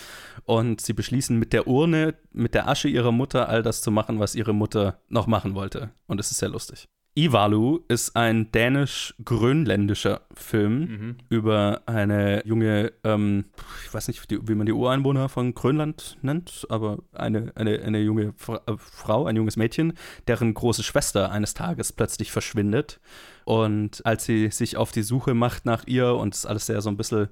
Und 0.45 0.81
sie 0.81 0.93
beschließen 0.93 1.39
mit 1.39 1.53
der 1.53 1.67
Urne, 1.67 2.15
mit 2.33 2.55
der 2.55 2.69
Asche 2.69 2.89
ihrer 2.89 3.13
Mutter, 3.13 3.49
all 3.49 3.63
das 3.63 3.83
zu 3.83 3.91
machen, 3.91 4.19
was 4.21 4.35
ihre 4.35 4.53
Mutter 4.53 5.01
noch 5.09 5.27
machen 5.27 5.55
wollte. 5.55 5.91
Und 6.07 6.21
es 6.21 6.31
ist 6.31 6.39
sehr 6.39 6.49
lustig. 6.49 6.89
Ivalu 7.17 7.81
ist 7.89 8.15
ein 8.15 8.53
dänisch-grönländischer 8.53 10.21
Film 10.33 11.17
über 11.29 11.83
eine 11.87 12.47
junge, 12.47 12.93
ähm, 13.03 13.47
ich 13.85 13.93
weiß 13.93 14.07
nicht, 14.07 14.25
wie 14.31 14.55
man 14.55 14.67
die 14.67 14.73
Ureinwohner 14.73 15.29
von 15.29 15.53
Grönland 15.53 16.19
nennt, 16.23 16.67
aber 16.69 16.99
eine, 17.13 17.53
eine, 17.57 17.81
eine 17.83 18.01
junge 18.01 18.33
Fra 18.37 18.61
äh, 18.67 18.75
Frau, 18.79 19.27
ein 19.27 19.35
junges 19.35 19.57
Mädchen, 19.57 19.95
deren 20.29 20.55
große 20.55 20.85
Schwester 20.85 21.33
eines 21.33 21.53
Tages 21.53 21.93
plötzlich 21.93 22.31
verschwindet. 22.31 23.01
Und 23.45 24.07
als 24.07 24.25
sie 24.25 24.49
sich 24.49 24.77
auf 24.77 24.93
die 24.93 25.03
Suche 25.03 25.35
macht 25.35 25.67
nach 25.67 25.87
ihr 25.89 26.15
und 26.15 26.35
es 26.35 26.47
alles 26.47 26.67
sehr 26.67 26.81
so 26.81 26.91
ein 26.91 26.97
bisschen 26.97 27.29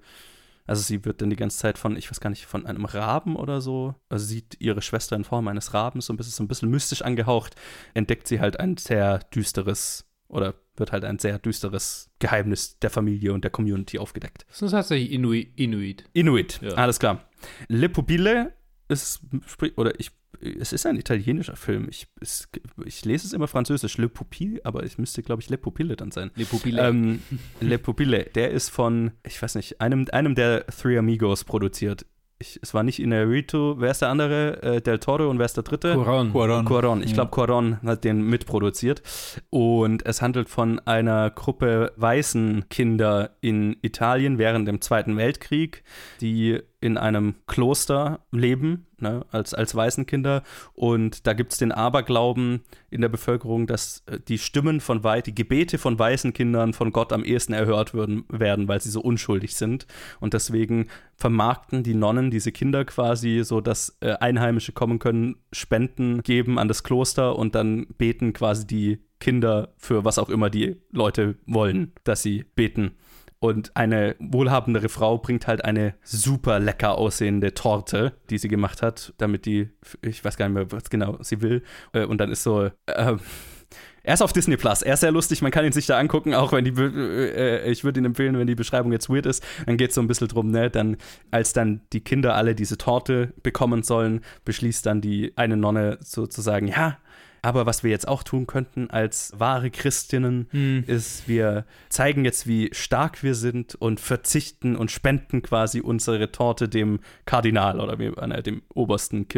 also 0.69 0.83
sie 0.83 1.05
wird 1.05 1.21
dann 1.21 1.31
die 1.31 1.37
ganze 1.37 1.59
Zeit 1.59 1.79
von, 1.79 1.97
ich 1.97 2.09
weiß 2.11 2.21
gar 2.21 2.31
nicht, 2.31 2.47
von 2.47 2.65
einem 2.67 2.85
Raben 2.85 3.35
oder 3.35 3.61
so, 3.61 3.95
also 4.09 4.25
sieht 4.25 4.57
ihre 4.61 4.83
Schwester 4.83 5.17
in 5.17 5.25
Form 5.25 5.49
eines 5.49 5.75
Rabens, 5.75 6.07
so 6.07 6.13
ein 6.13 6.17
bisschen, 6.17 6.33
so 6.33 6.43
ein 6.45 6.49
bisschen 6.49 6.71
mystisch 6.71 7.03
angehaucht, 7.03 7.57
entdeckt 7.95 8.29
sie 8.29 8.39
halt 8.41 8.61
ein 8.61 8.77
sehr 8.77 9.19
düsteres 9.35 10.05
oder 10.29 10.55
wird 10.77 10.93
halt 10.93 11.05
ein 11.05 11.19
sehr 11.19 11.39
düsteres 11.39 12.11
Geheimnis 12.19 12.79
der 12.79 12.91
Familie 12.91 13.33
und 13.33 13.43
der 13.43 13.51
Community 13.51 13.99
aufgedeckt. 13.99 14.45
Das 14.49 14.63
ist 14.63 14.71
tatsächlich 14.71 15.11
Inuit. 15.11 15.59
Inuit. 15.59 16.05
Inuit, 16.13 16.61
Ja. 16.63 16.75
alles 16.75 16.99
klar. 16.99 17.25
Le 17.69 17.89
Pupille 17.89 18.53
ist, 18.89 19.21
oder 19.77 19.99
ich, 19.99 20.11
es 20.41 20.73
ist 20.73 20.87
ein 20.87 20.97
italienischer 20.97 21.57
Film. 21.57 21.87
Ich, 21.91 22.07
es, 22.21 22.49
ich 22.85 23.05
lese 23.05 23.27
es 23.27 23.33
immer 23.33 23.49
französisch, 23.49 23.99
Le 23.99 24.09
Pupille, 24.09 24.61
aber 24.65 24.83
es 24.83 24.99
müsste, 24.99 25.23
glaube 25.23 25.43
ich, 25.43 25.51
Le 25.51 25.59
Pupille 25.59 25.97
dann 25.97 26.11
sein. 26.11 26.31
Le 26.37 26.45
Pupille. 26.45 26.81
Ähm, 26.81 27.23
Le 27.61 27.79
Pupille, 27.79 28.25
der 28.35 28.51
ist 28.51 28.69
von, 28.71 29.13
ich 29.27 29.41
weiß 29.41 29.55
nicht, 29.57 29.81
einem, 29.81 30.07
einem 30.13 30.35
der 30.35 30.67
Three 30.67 30.99
Amigos 30.99 31.45
produziert. 31.45 32.07
Ich, 32.41 32.61
es 32.63 32.73
war 32.73 32.85
nicht 32.85 33.01
Inarritu, 33.01 33.75
wer 33.79 33.91
ist 33.91 34.01
der 34.01 34.11
andere? 34.11 34.63
Äh, 34.63 34.81
Del 34.81 35.01
Toro 35.01 35.29
und 35.29 35.41
wer 35.41 35.47
ist 35.47 35.57
der 35.57 35.65
dritte? 35.65 35.95
Coron. 35.95 36.31
Quaron. 36.31 36.65
Coron. 36.65 37.03
Ich 37.03 37.13
glaube, 37.13 37.33
Coron 37.33 37.83
hat 37.83 38.05
den 38.05 38.23
mitproduziert. 38.23 39.03
Und 39.51 40.07
es 40.07 40.23
handelt 40.23 40.49
von 40.49 40.79
einer 40.81 41.31
Gruppe 41.31 41.93
Waisenkinder 41.97 43.37
in 43.41 43.77
Italien 43.83 44.39
während 44.39 44.69
dem 44.69 44.81
Zweiten 44.81 45.17
Weltkrieg, 45.17 45.83
die 46.21 46.61
in 46.81 46.97
einem 46.97 47.35
Kloster 47.49 48.21
leben, 48.31 48.87
ne, 49.01 49.25
als, 49.31 49.55
als 49.55 49.75
Waisenkinder. 49.75 50.43
Und 50.75 51.27
da 51.27 51.33
gibt 51.33 51.53
es 51.53 51.59
den 51.59 51.73
Aberglauben 51.73 52.63
in 52.91 53.01
der 53.01 53.09
Bevölkerung, 53.09 53.67
dass 53.67 54.03
äh, 54.07 54.19
die 54.27 54.39
Stimmen 54.39 54.81
von 54.81 55.05
Wei 55.05 55.21
die 55.23 55.35
Gebete 55.35 55.79
von 55.79 55.99
Waisenkindern 55.99 56.73
von 56.73 56.93
Gott 56.93 57.13
am 57.13 57.25
ehesten 57.25 57.53
erhört 57.53 57.95
würden, 57.95 58.25
werden, 58.29 58.69
weil 58.69 58.81
sie 58.81 58.91
so 58.91 59.01
unschuldig 59.01 59.55
sind. 59.55 59.87
Und 60.21 60.35
deswegen 60.35 60.89
vermarkten 61.17 61.83
die 61.83 61.95
Nonnen 61.95 62.31
diese 62.31 62.53
Kinder 62.53 62.85
quasi 62.85 63.43
so, 63.45 63.61
dass 63.61 63.97
äh, 64.01 64.13
Einheimische 64.15 64.73
kommen 64.73 64.99
können, 64.99 65.37
Spenden 65.53 66.23
geben 66.23 66.59
an 66.59 66.69
das 66.69 66.83
Kloster 66.83 67.37
und 67.37 67.55
dann 67.55 67.87
beten 67.99 68.33
quasi 68.33 68.67
die 68.67 68.99
Kinder 69.21 69.75
für 69.77 70.05
was 70.05 70.19
auch 70.19 70.29
immer 70.29 70.51
die 70.51 70.77
Leute 70.91 71.37
wollen, 71.47 71.93
dass 72.05 72.23
sie 72.23 72.45
beten. 72.55 72.93
Und 73.41 73.77
eine 73.77 74.17
wohlhabendere 74.19 74.89
Frau 74.89 75.19
bringt 75.19 75.47
halt 75.47 75.65
eine 75.65 75.95
super 76.03 76.59
lecker 76.59 76.99
aussehende 76.99 77.55
Torte, 77.55 78.15
die 78.31 78.39
sie 78.39 78.49
gemacht 78.49 78.83
hat, 78.83 79.15
damit 79.19 79.47
die, 79.47 79.71
ich 80.03 80.25
weiß 80.25 80.37
gar 80.37 80.49
nicht 80.49 80.55
mehr, 80.55 80.73
was 80.73 80.91
genau 80.91 81.19
sie 81.23 81.41
will. 81.41 81.63
Äh, 81.93 82.05
und 82.05 82.19
dann 82.19 82.33
ist 82.33 82.43
so, 82.43 82.71
äh, 82.87 83.17
er 84.09 84.15
ist 84.15 84.23
auf 84.23 84.33
Disney 84.33 84.57
Plus. 84.57 84.83
Er 84.83 84.95
ist 84.95 85.01
sehr 85.01 85.13
lustig. 85.13 85.43
Man 85.43 85.51
kann 85.51 85.67
ihn 85.67 85.73
sich 85.73 85.87
da 85.87 85.99
angucken, 85.99 86.35
auch 86.35 86.53
wenn 86.53 86.65
die, 86.65 86.71
äh, 86.71 87.71
ich 87.71 87.85
würde 87.85 88.01
ihn 88.01 88.07
empfehlen, 88.07 88.39
wenn 88.39 88.47
die 88.47 88.55
Beschreibung 88.55 88.91
jetzt 88.91 89.11
weird 89.11 89.27
ist. 89.27 89.45
Dann 89.67 89.77
geht 89.77 89.91
es 89.91 89.97
so 89.97 90.01
ein 90.01 90.07
bisschen 90.07 90.29
drum, 90.29 90.51
ne? 90.51 90.71
Dann, 90.71 90.97
als 91.31 91.53
dann 91.53 91.83
die 91.93 92.01
Kinder 92.01 92.35
alle 92.35 92.55
diese 92.55 92.79
Torte 92.79 93.35
bekommen 93.43 93.83
sollen, 93.83 94.23
beschließt 94.47 94.87
dann 94.87 95.01
die 95.01 95.33
eine 95.37 95.57
Nonne 95.57 95.99
sozusagen, 96.01 96.69
ja, 96.69 96.97
aber 97.43 97.67
was 97.67 97.83
wir 97.83 97.91
jetzt 97.91 98.09
auch 98.09 98.23
tun 98.23 98.47
könnten 98.47 98.91
als 98.91 99.33
wahre 99.39 99.71
Christinnen, 99.71 100.49
Hm. 100.51 100.85
ist, 100.87 101.29
wir 101.29 101.65
zeigen 101.89 102.25
jetzt, 102.25 102.47
wie 102.47 102.71
stark 102.73 103.23
wir 103.23 103.35
sind 103.35 103.75
und 103.75 104.01
verzichten 104.01 104.77
und 104.77 104.91
spenden 104.91 105.43
quasi 105.43 105.81
unsere 105.81 106.33
Torte 106.33 106.69
dem 106.69 107.01
Kardinal 107.25 107.81
oder 107.81 107.99
wie, 107.99 108.07
äh, 108.07 108.43
dem 108.43 108.63
obersten 108.75 109.29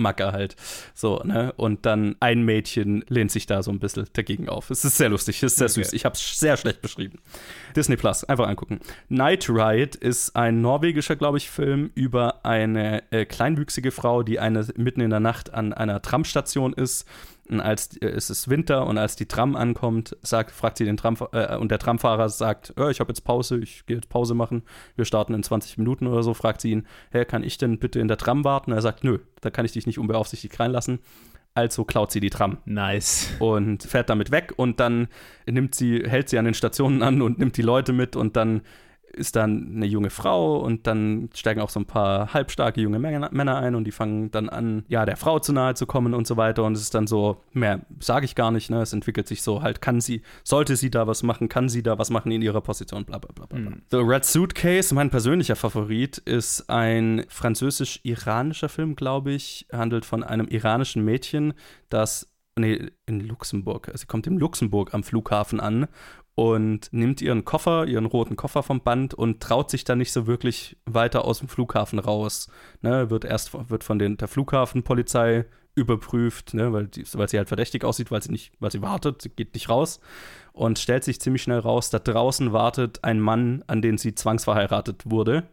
Kirchenmacker 0.00 0.32
halt. 0.32 0.56
So, 0.94 1.20
ne? 1.24 1.52
Und 1.56 1.86
dann 1.86 2.16
ein 2.20 2.42
Mädchen 2.42 3.04
lehnt 3.08 3.30
sich 3.30 3.46
da 3.46 3.62
so 3.62 3.70
ein 3.70 3.78
bisschen 3.78 4.06
dagegen 4.12 4.48
auf. 4.48 4.70
Es 4.70 4.84
ist 4.84 4.96
sehr 4.96 5.08
lustig, 5.08 5.42
es 5.42 5.52
ist 5.52 5.58
sehr 5.58 5.66
Okay. 5.66 5.84
süß. 5.84 5.92
Ich 5.92 6.04
habe 6.04 6.14
es 6.14 6.38
sehr 6.38 6.56
schlecht 6.56 6.82
beschrieben. 6.82 7.18
Disney 7.76 7.96
Plus, 7.96 8.24
einfach 8.24 8.48
angucken. 8.48 8.80
Night 9.08 9.48
Ride 9.48 9.98
ist 9.98 10.34
ein 10.34 10.60
norwegischer, 10.60 11.16
glaube 11.16 11.38
ich, 11.38 11.50
Film 11.50 11.90
über 11.94 12.44
eine 12.44 13.02
äh, 13.12 13.24
kleinwüchsige 13.24 13.90
Frau, 13.90 14.22
die 14.22 14.40
eine, 14.40 14.66
mitten 14.76 15.00
in 15.00 15.10
der 15.10 15.20
Nacht 15.20 15.52
an 15.54 15.72
einer 15.72 16.02
Tramstation 16.02 16.72
ist. 16.72 17.06
Und 17.50 17.60
als 17.60 17.96
äh, 17.96 18.06
es 18.06 18.30
ist 18.30 18.48
Winter 18.48 18.86
und 18.86 18.96
als 18.98 19.16
die 19.16 19.26
Tram 19.26 19.56
ankommt, 19.56 20.16
sagt, 20.22 20.52
fragt 20.52 20.78
sie 20.78 20.84
den 20.84 20.96
Tram 20.96 21.16
äh, 21.32 21.56
und 21.56 21.70
der 21.70 21.78
Tramfahrer 21.78 22.28
sagt, 22.28 22.72
"Ja, 22.78 22.90
ich 22.90 23.00
habe 23.00 23.10
jetzt 23.10 23.22
Pause, 23.22 23.58
ich 23.58 23.84
gehe 23.86 23.96
jetzt 23.96 24.08
Pause 24.08 24.34
machen, 24.34 24.62
wir 24.96 25.04
starten 25.04 25.34
in 25.34 25.42
20 25.42 25.78
Minuten 25.78 26.06
oder 26.06 26.22
so, 26.22 26.34
fragt 26.34 26.60
sie 26.60 26.70
ihn, 26.70 26.86
hey, 27.10 27.24
kann 27.24 27.42
ich 27.42 27.58
denn 27.58 27.78
bitte 27.78 27.98
in 28.00 28.08
der 28.08 28.18
Tram 28.18 28.44
warten? 28.44 28.72
Er 28.72 28.82
sagt, 28.82 29.04
nö, 29.04 29.18
da 29.40 29.50
kann 29.50 29.64
ich 29.64 29.72
dich 29.72 29.86
nicht 29.86 29.98
unbeaufsichtigt 29.98 30.58
reinlassen. 30.60 31.00
Also 31.52 31.84
klaut 31.84 32.12
sie 32.12 32.20
die 32.20 32.30
Tram 32.30 32.58
Nice. 32.64 33.32
und 33.40 33.82
fährt 33.82 34.08
damit 34.08 34.30
weg 34.30 34.52
und 34.56 34.78
dann 34.78 35.08
nimmt 35.46 35.74
sie, 35.74 36.04
hält 36.06 36.28
sie 36.28 36.38
an 36.38 36.44
den 36.44 36.54
Stationen 36.54 37.02
an 37.02 37.20
und 37.22 37.40
nimmt 37.40 37.56
die 37.56 37.62
Leute 37.62 37.92
mit 37.92 38.14
und 38.14 38.36
dann 38.36 38.62
ist 39.12 39.36
dann 39.36 39.72
eine 39.74 39.86
junge 39.86 40.10
Frau 40.10 40.58
und 40.58 40.86
dann 40.86 41.30
steigen 41.34 41.60
auch 41.60 41.70
so 41.70 41.80
ein 41.80 41.86
paar 41.86 42.32
halbstarke 42.32 42.80
junge 42.80 42.98
Männer 42.98 43.56
ein 43.56 43.74
und 43.74 43.84
die 43.84 43.92
fangen 43.92 44.30
dann 44.30 44.48
an, 44.48 44.84
ja, 44.88 45.04
der 45.04 45.16
Frau 45.16 45.38
zu 45.38 45.52
nahe 45.52 45.74
zu 45.74 45.86
kommen 45.86 46.14
und 46.14 46.26
so 46.26 46.36
weiter 46.36 46.64
und 46.64 46.74
es 46.74 46.82
ist 46.82 46.94
dann 46.94 47.06
so, 47.06 47.42
mehr 47.52 47.80
sage 47.98 48.24
ich 48.24 48.34
gar 48.34 48.50
nicht, 48.50 48.70
ne, 48.70 48.80
es 48.82 48.92
entwickelt 48.92 49.28
sich 49.28 49.42
so 49.42 49.62
halt, 49.62 49.80
kann 49.80 50.00
sie, 50.00 50.22
sollte 50.44 50.76
sie 50.76 50.90
da 50.90 51.06
was 51.06 51.22
machen, 51.22 51.48
kann 51.48 51.68
sie 51.68 51.82
da 51.82 51.98
was 51.98 52.10
machen 52.10 52.32
in 52.32 52.42
ihrer 52.42 52.60
Position, 52.60 53.04
bla 53.04 53.18
bla 53.18 53.32
bla 53.34 53.46
bla. 53.46 53.58
bla. 53.58 53.76
The 53.90 53.98
Red 53.98 54.24
Suitcase, 54.24 54.94
mein 54.94 55.10
persönlicher 55.10 55.56
Favorit, 55.56 56.18
ist 56.18 56.70
ein 56.70 57.24
französisch-iranischer 57.28 58.68
Film, 58.68 58.96
glaube 58.96 59.32
ich, 59.32 59.66
handelt 59.72 60.04
von 60.04 60.22
einem 60.22 60.46
iranischen 60.48 61.04
Mädchen, 61.04 61.54
das 61.88 62.30
nee, 62.56 62.90
in 63.06 63.20
Luxemburg. 63.20 63.90
Sie 63.94 64.06
kommt 64.06 64.26
in 64.26 64.38
Luxemburg 64.38 64.94
am 64.94 65.02
Flughafen 65.02 65.60
an 65.60 65.88
und 66.34 66.88
nimmt 66.92 67.20
ihren 67.20 67.44
Koffer, 67.44 67.86
ihren 67.86 68.06
roten 68.06 68.36
Koffer 68.36 68.62
vom 68.62 68.80
Band 68.80 69.14
und 69.14 69.40
traut 69.40 69.70
sich 69.70 69.84
dann 69.84 69.98
nicht 69.98 70.12
so 70.12 70.26
wirklich 70.26 70.76
weiter 70.86 71.24
aus 71.24 71.40
dem 71.40 71.48
Flughafen 71.48 71.98
raus. 71.98 72.48
Ne, 72.82 73.10
wird 73.10 73.24
erst 73.24 73.52
wird 73.70 73.84
von 73.84 73.98
den, 73.98 74.16
der 74.16 74.28
Flughafenpolizei 74.28 75.46
überprüft, 75.74 76.54
ne, 76.54 76.72
weil, 76.72 76.88
die, 76.88 77.04
weil 77.14 77.28
sie 77.28 77.38
halt 77.38 77.48
verdächtig 77.48 77.84
aussieht, 77.84 78.10
weil 78.10 78.22
sie 78.22 78.32
nicht, 78.32 78.52
weil 78.58 78.70
sie 78.70 78.82
wartet, 78.82 79.22
sie 79.22 79.30
geht 79.30 79.54
nicht 79.54 79.68
raus 79.68 80.00
und 80.52 80.78
stellt 80.78 81.04
sich 81.04 81.20
ziemlich 81.20 81.42
schnell 81.42 81.60
raus, 81.60 81.90
da 81.90 81.98
draußen 81.98 82.52
wartet 82.52 83.04
ein 83.04 83.20
Mann, 83.20 83.62
an 83.66 83.80
den 83.80 83.96
sie 83.96 84.14
zwangsverheiratet 84.14 85.08
wurde, 85.08 85.44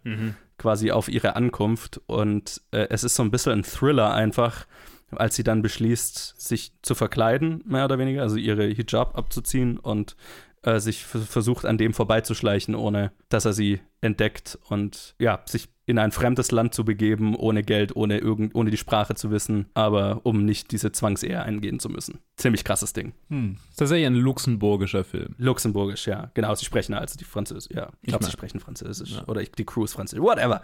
quasi 0.57 0.91
auf 0.91 1.07
ihre 1.07 1.35
Ankunft 1.35 2.01
und 2.07 2.61
äh, 2.71 2.87
es 2.89 3.03
ist 3.03 3.15
so 3.15 3.23
ein 3.23 3.31
bisschen 3.31 3.53
ein 3.53 3.63
Thriller 3.63 4.13
einfach, 4.13 4.65
als 5.11 5.35
sie 5.35 5.43
dann 5.43 5.61
beschließt, 5.61 6.41
sich 6.41 6.73
zu 6.81 6.95
verkleiden, 6.95 7.63
mehr 7.65 7.85
oder 7.85 7.99
weniger, 7.99 8.23
also 8.23 8.35
ihre 8.35 8.65
Hijab 8.65 9.17
abzuziehen 9.17 9.77
und 9.77 10.17
äh, 10.63 10.79
sich 10.79 11.05
versucht, 11.05 11.65
an 11.65 11.77
dem 11.77 11.93
vorbeizuschleichen, 11.93 12.75
ohne 12.75 13.11
dass 13.29 13.45
er 13.45 13.53
sie 13.53 13.79
entdeckt 14.01 14.57
und 14.69 15.15
ja, 15.19 15.41
sich 15.45 15.69
in 15.85 15.97
ein 15.97 16.11
fremdes 16.11 16.51
Land 16.51 16.73
zu 16.73 16.83
begeben, 16.83 17.35
ohne 17.35 17.63
Geld, 17.63 17.95
ohne, 17.95 18.17
irgend, 18.19 18.53
ohne 18.55 18.69
die 18.69 18.77
Sprache 18.77 19.15
zu 19.15 19.31
wissen, 19.31 19.67
aber 19.73 20.19
um 20.23 20.43
nicht 20.43 20.71
diese 20.71 20.91
Zwangsehe 20.91 21.41
eingehen 21.41 21.79
zu 21.79 21.87
müssen. 21.89 22.19
Ziemlich 22.35 22.65
krasses 22.65 22.91
Ding. 22.91 23.13
Hm. 23.29 23.55
Das 23.55 23.69
ist 23.71 23.77
tatsächlich 23.77 24.07
ein 24.07 24.15
luxemburgischer 24.15 25.05
Film. 25.05 25.33
Luxemburgisch, 25.37 26.05
ja. 26.07 26.29
Genau, 26.33 26.53
sie 26.55 26.65
sprechen 26.65 26.93
also 26.93 27.17
die 27.17 27.23
Französisch. 27.23 27.73
Ja, 27.73 27.89
ich 28.01 28.09
glaube, 28.09 28.25
sie 28.25 28.31
sprechen 28.31 28.59
Französisch. 28.59 29.17
Oder 29.27 29.41
ich, 29.41 29.51
die 29.53 29.65
Crew 29.65 29.85
ist 29.85 29.93
Französisch. 29.93 30.23
Whatever. 30.23 30.61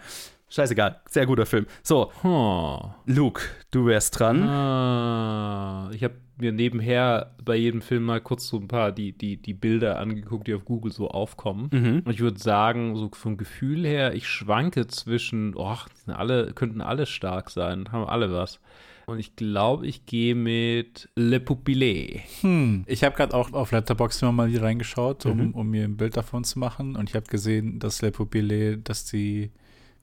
Scheißegal. 0.50 1.00
Sehr 1.08 1.24
guter 1.26 1.46
Film. 1.46 1.66
So, 1.82 2.12
Huh. 2.22 2.90
Luke, 3.06 3.40
du 3.70 3.86
wärst 3.86 4.20
dran. 4.20 4.42
Ah, 4.46 5.90
ich 5.92 6.04
habe 6.04 6.14
mir 6.36 6.52
nebenher 6.52 7.34
bei 7.44 7.56
jedem 7.56 7.82
Film 7.82 8.04
mal 8.04 8.20
kurz 8.20 8.48
so 8.48 8.58
ein 8.58 8.68
paar 8.68 8.92
die, 8.92 9.12
die, 9.12 9.36
die 9.36 9.54
Bilder 9.54 9.98
angeguckt, 9.98 10.46
die 10.46 10.54
auf 10.54 10.64
Google 10.64 10.92
so 10.92 11.08
aufkommen. 11.08 11.68
Mhm. 11.72 12.02
Und 12.04 12.12
ich 12.12 12.20
würde 12.20 12.38
sagen, 12.38 12.96
so 12.96 13.10
vom 13.12 13.36
Gefühl 13.36 13.86
her, 13.86 14.14
ich 14.14 14.28
schwanke 14.28 14.86
zwischen, 14.86 15.54
oh, 15.54 15.76
alle, 16.06 16.52
könnten 16.52 16.80
alle 16.80 17.06
stark 17.06 17.50
sein, 17.50 17.92
haben 17.92 18.06
alle 18.06 18.32
was. 18.32 18.60
Und 19.06 19.18
ich 19.18 19.36
glaube, 19.36 19.86
ich 19.86 20.06
gehe 20.06 20.34
mit 20.34 21.10
Le 21.14 21.38
Pupille. 21.38 22.20
Hm. 22.40 22.84
Ich 22.86 23.04
habe 23.04 23.14
gerade 23.14 23.34
auch 23.34 23.52
auf 23.52 23.70
Letterboxd 23.70 24.22
mal 24.22 24.48
hier 24.48 24.62
reingeschaut, 24.62 25.26
um, 25.26 25.52
um 25.54 25.68
mir 25.68 25.84
ein 25.84 25.98
Bild 25.98 26.16
davon 26.16 26.42
zu 26.44 26.58
machen. 26.58 26.96
Und 26.96 27.10
ich 27.10 27.14
habe 27.14 27.26
gesehen, 27.26 27.78
dass 27.80 28.00
Le 28.00 28.12
Pupille, 28.12 28.78
dass 28.78 29.04
die 29.04 29.50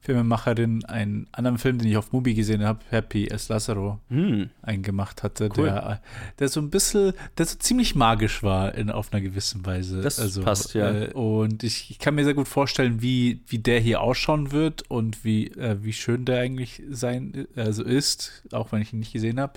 Filmemacherin 0.01 0.83
einen 0.85 1.27
anderen 1.31 1.57
Film, 1.57 1.77
den 1.77 1.87
ich 1.87 1.95
auf 1.95 2.11
Mubi 2.11 2.33
gesehen 2.33 2.63
habe, 2.63 2.79
Happy 2.89 3.31
as 3.31 3.49
Lazaro, 3.49 3.99
Hm. 4.09 4.49
eingemacht 4.61 5.21
hatte, 5.23 5.49
Cool. 5.55 5.65
der, 5.65 6.01
der 6.39 6.49
so 6.49 6.59
ein 6.59 6.69
bisschen, 6.71 7.13
der 7.37 7.45
so 7.45 7.57
ziemlich 7.57 7.95
magisch 7.95 8.41
war 8.43 8.73
in, 8.75 8.89
auf 8.89 9.13
einer 9.13 9.21
gewissen 9.21 9.65
Weise. 9.65 10.01
Das 10.01 10.39
passt, 10.39 10.73
ja. 10.73 10.91
Äh, 10.91 11.13
und 11.13 11.63
ich, 11.63 11.91
ich 11.91 11.99
kann 11.99 12.15
mir 12.15 12.23
sehr 12.23 12.33
gut 12.33 12.47
vorstellen, 12.47 13.01
wie, 13.01 13.41
wie 13.47 13.59
der 13.59 13.79
hier 13.79 14.01
ausschauen 14.01 14.51
wird 14.51 14.89
und 14.89 15.23
wie, 15.23 15.47
äh, 15.51 15.77
wie 15.83 15.93
schön 15.93 16.25
der 16.25 16.39
eigentlich 16.41 16.81
sein, 16.89 17.47
also 17.55 17.83
ist, 17.83 18.43
auch 18.51 18.71
wenn 18.71 18.81
ich 18.81 18.93
ihn 18.93 18.99
nicht 18.99 19.13
gesehen 19.13 19.39
habe. 19.39 19.53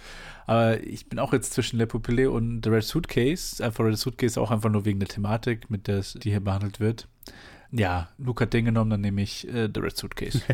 Aber 0.47 0.83
ich 0.85 1.07
bin 1.09 1.19
auch 1.19 1.33
jetzt 1.33 1.55
zwischen 1.55 1.79
Le 1.79 1.87
Pupille 1.87 2.31
und 2.31 2.63
The 2.63 2.69
Red 2.71 2.85
Suitcase. 2.85 3.65
Einfach 3.65 3.83
Red 3.85 3.97
Suitcase 3.97 4.39
auch 4.39 4.51
einfach 4.51 4.69
nur 4.69 4.85
wegen 4.85 5.01
der 5.01 5.09
Thematik, 5.09 5.71
mit 5.71 5.89
der 5.89 5.99
es- 6.01 6.13
die 6.23 6.31
hier 6.31 6.41
behandelt 6.41 6.81
wird. 6.81 7.09
Ja, 7.77 8.09
Luke 8.19 8.45
hat 8.45 8.53
den 8.53 8.67
genommen, 8.67 8.91
dann 8.91 9.01
nehme 9.01 9.21
ich 9.21 9.49
äh, 9.49 9.69
The 9.73 9.81
Red 9.81 9.97
Suitcase. 9.97 10.41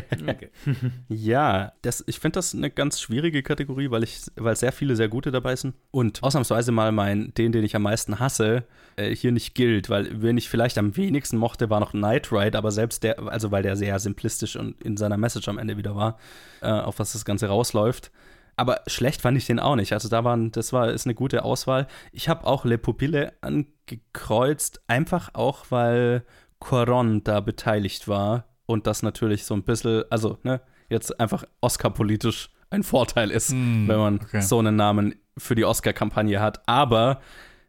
Ja, 1.07 1.73
das, 1.83 2.03
ich 2.07 2.19
finde 2.19 2.37
das 2.37 2.55
eine 2.55 2.71
ganz 2.71 2.99
schwierige 2.99 3.43
Kategorie, 3.43 3.91
weil, 3.91 4.03
ich, 4.03 4.21
weil 4.35 4.55
sehr 4.55 4.71
viele 4.71 4.95
sehr 4.95 5.07
gute 5.07 5.29
dabei 5.29 5.55
sind. 5.55 5.75
Und 5.91 6.23
ausnahmsweise 6.23 6.71
mal 6.71 6.91
mein, 6.91 7.31
den, 7.35 7.51
den 7.51 7.63
ich 7.63 7.75
am 7.75 7.83
meisten 7.83 8.19
hasse, 8.19 8.63
äh, 8.95 9.13
hier 9.15 9.31
nicht 9.31 9.53
gilt, 9.53 9.89
weil 9.89 10.23
wenn 10.23 10.37
ich 10.37 10.49
vielleicht 10.49 10.79
am 10.79 10.97
wenigsten 10.97 11.37
mochte, 11.37 11.69
war 11.69 11.79
noch 11.79 11.93
Night 11.93 12.31
Ride, 12.31 12.57
aber 12.57 12.71
selbst 12.71 13.03
der, 13.03 13.19
also 13.19 13.51
weil 13.51 13.61
der 13.61 13.75
sehr 13.75 13.99
simplistisch 13.99 14.55
und 14.55 14.81
in 14.81 14.97
seiner 14.97 15.17
Message 15.17 15.47
am 15.47 15.59
Ende 15.59 15.77
wieder 15.77 15.95
war, 15.95 16.17
äh, 16.61 16.69
auf 16.69 16.97
was 16.97 17.13
das 17.13 17.23
Ganze 17.23 17.47
rausläuft. 17.47 18.11
Aber 18.55 18.81
schlecht 18.87 19.21
fand 19.21 19.37
ich 19.37 19.45
den 19.45 19.59
auch 19.59 19.75
nicht. 19.75 19.93
Also 19.93 20.09
da 20.09 20.23
waren, 20.23 20.51
das 20.51 20.73
war, 20.73 20.91
ist 20.91 21.05
eine 21.05 21.15
gute 21.15 21.43
Auswahl. 21.43 21.87
Ich 22.11 22.29
habe 22.29 22.45
auch 22.45 22.65
Le 22.65 22.77
Pupille 22.77 23.33
angekreuzt, 23.41 24.81
einfach 24.87 25.33
auch, 25.33 25.65
weil 25.69 26.23
Quaron 26.61 27.23
da 27.23 27.41
beteiligt 27.41 28.07
war 28.07 28.45
und 28.65 28.87
das 28.87 29.03
natürlich 29.03 29.43
so 29.43 29.53
ein 29.53 29.63
bisschen, 29.63 30.05
also, 30.09 30.37
ne, 30.43 30.61
jetzt 30.89 31.19
einfach 31.19 31.43
Oscar-politisch 31.59 32.49
ein 32.69 32.83
Vorteil 32.83 33.31
ist, 33.31 33.49
Hm, 33.51 33.87
wenn 33.89 33.97
man 33.97 34.19
okay. 34.21 34.41
so 34.41 34.59
einen 34.59 34.77
Namen 34.77 35.15
für 35.37 35.55
die 35.55 35.65
Oscar-Kampagne 35.65 36.39
hat. 36.39 36.61
Aber 36.67 37.19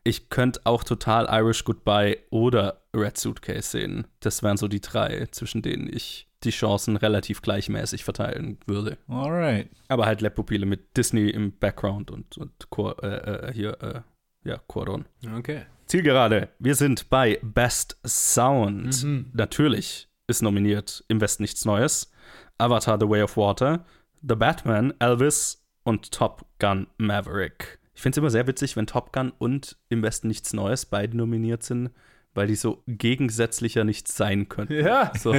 ich 0.05 0.29
könnte 0.31 0.61
auch 0.65 0.85
total 0.85 1.27
Irish 1.31 1.65
Goodbye 1.65 2.19
oder 2.31 2.83
Red 2.95 3.19
Suitcase 3.19 3.71
sehen. 3.71 4.07
Das 4.21 4.43
wären 4.43 4.57
so 4.57 4.69
die 4.69 4.81
drei, 4.81 5.27
zwischen 5.33 5.63
denen 5.63 5.89
ich 5.93 6.29
die 6.45 6.51
Chancen 6.51 6.97
relativ 6.97 7.41
gleichmäßig 7.41 8.05
verteilen 8.05 8.59
würde. 8.67 8.99
Alright. 9.09 9.71
Aber 9.89 10.07
halt 10.07 10.21
Le 10.21 10.31
Pupille 10.31 10.67
mit 10.67 10.97
Disney 10.97 11.31
im 11.31 11.53
Background 11.53 12.11
und, 12.11 12.37
und 12.37 12.53
Quor, 12.71 13.03
äh, 13.03 13.49
äh, 13.49 13.53
hier, 13.53 13.81
äh, 13.83 14.01
ja, 14.45 14.59
Quaron. 14.69 15.07
Okay. 15.37 15.63
Zielgerade. 15.87 16.49
Wir 16.59 16.75
sind 16.75 17.11
bei 17.11 17.39
Best 17.43 17.99
Sound. 18.07 19.03
Mhm. 19.05 19.31
Natürlich 19.33 20.09
ist 20.27 20.43
nominiert 20.43 21.05
Im 21.09 21.21
Westen 21.21 21.43
nichts 21.43 21.65
Neues, 21.65 22.11
Avatar 22.59 22.99
The 22.99 23.09
Way 23.09 23.23
of 23.23 23.37
Water, 23.37 23.85
The 24.27 24.35
Batman, 24.35 24.95
Elvis 24.99 25.65
und 25.83 26.13
Top 26.13 26.47
Gun 26.59 26.87
Maverick. 26.97 27.79
Ich 27.95 28.01
finde 28.01 28.15
es 28.15 28.19
immer 28.19 28.31
sehr 28.31 28.47
witzig, 28.47 28.77
wenn 28.77 28.87
Top 28.87 29.13
Gun 29.13 29.33
und 29.39 29.77
Im 29.89 30.03
Westen 30.03 30.29
nichts 30.29 30.53
Neues 30.53 30.87
beide 30.87 31.17
nominiert 31.17 31.63
sind, 31.63 31.91
weil 32.35 32.47
die 32.47 32.55
so 32.55 32.83
gegensätzlicher 32.87 33.85
nicht 33.85 34.09
sein 34.09 34.49
können. 34.49 34.73
Ja. 34.73 35.13
So, 35.19 35.35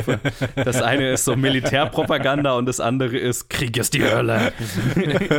das 0.55 0.81
eine 0.81 1.11
ist 1.11 1.25
so 1.25 1.35
Militärpropaganda 1.35 2.53
und 2.53 2.67
das 2.67 2.79
andere 2.79 3.17
ist 3.17 3.49
Krieg 3.49 3.75
ist 3.77 3.93
die 3.93 4.03
Hölle. 4.03 4.53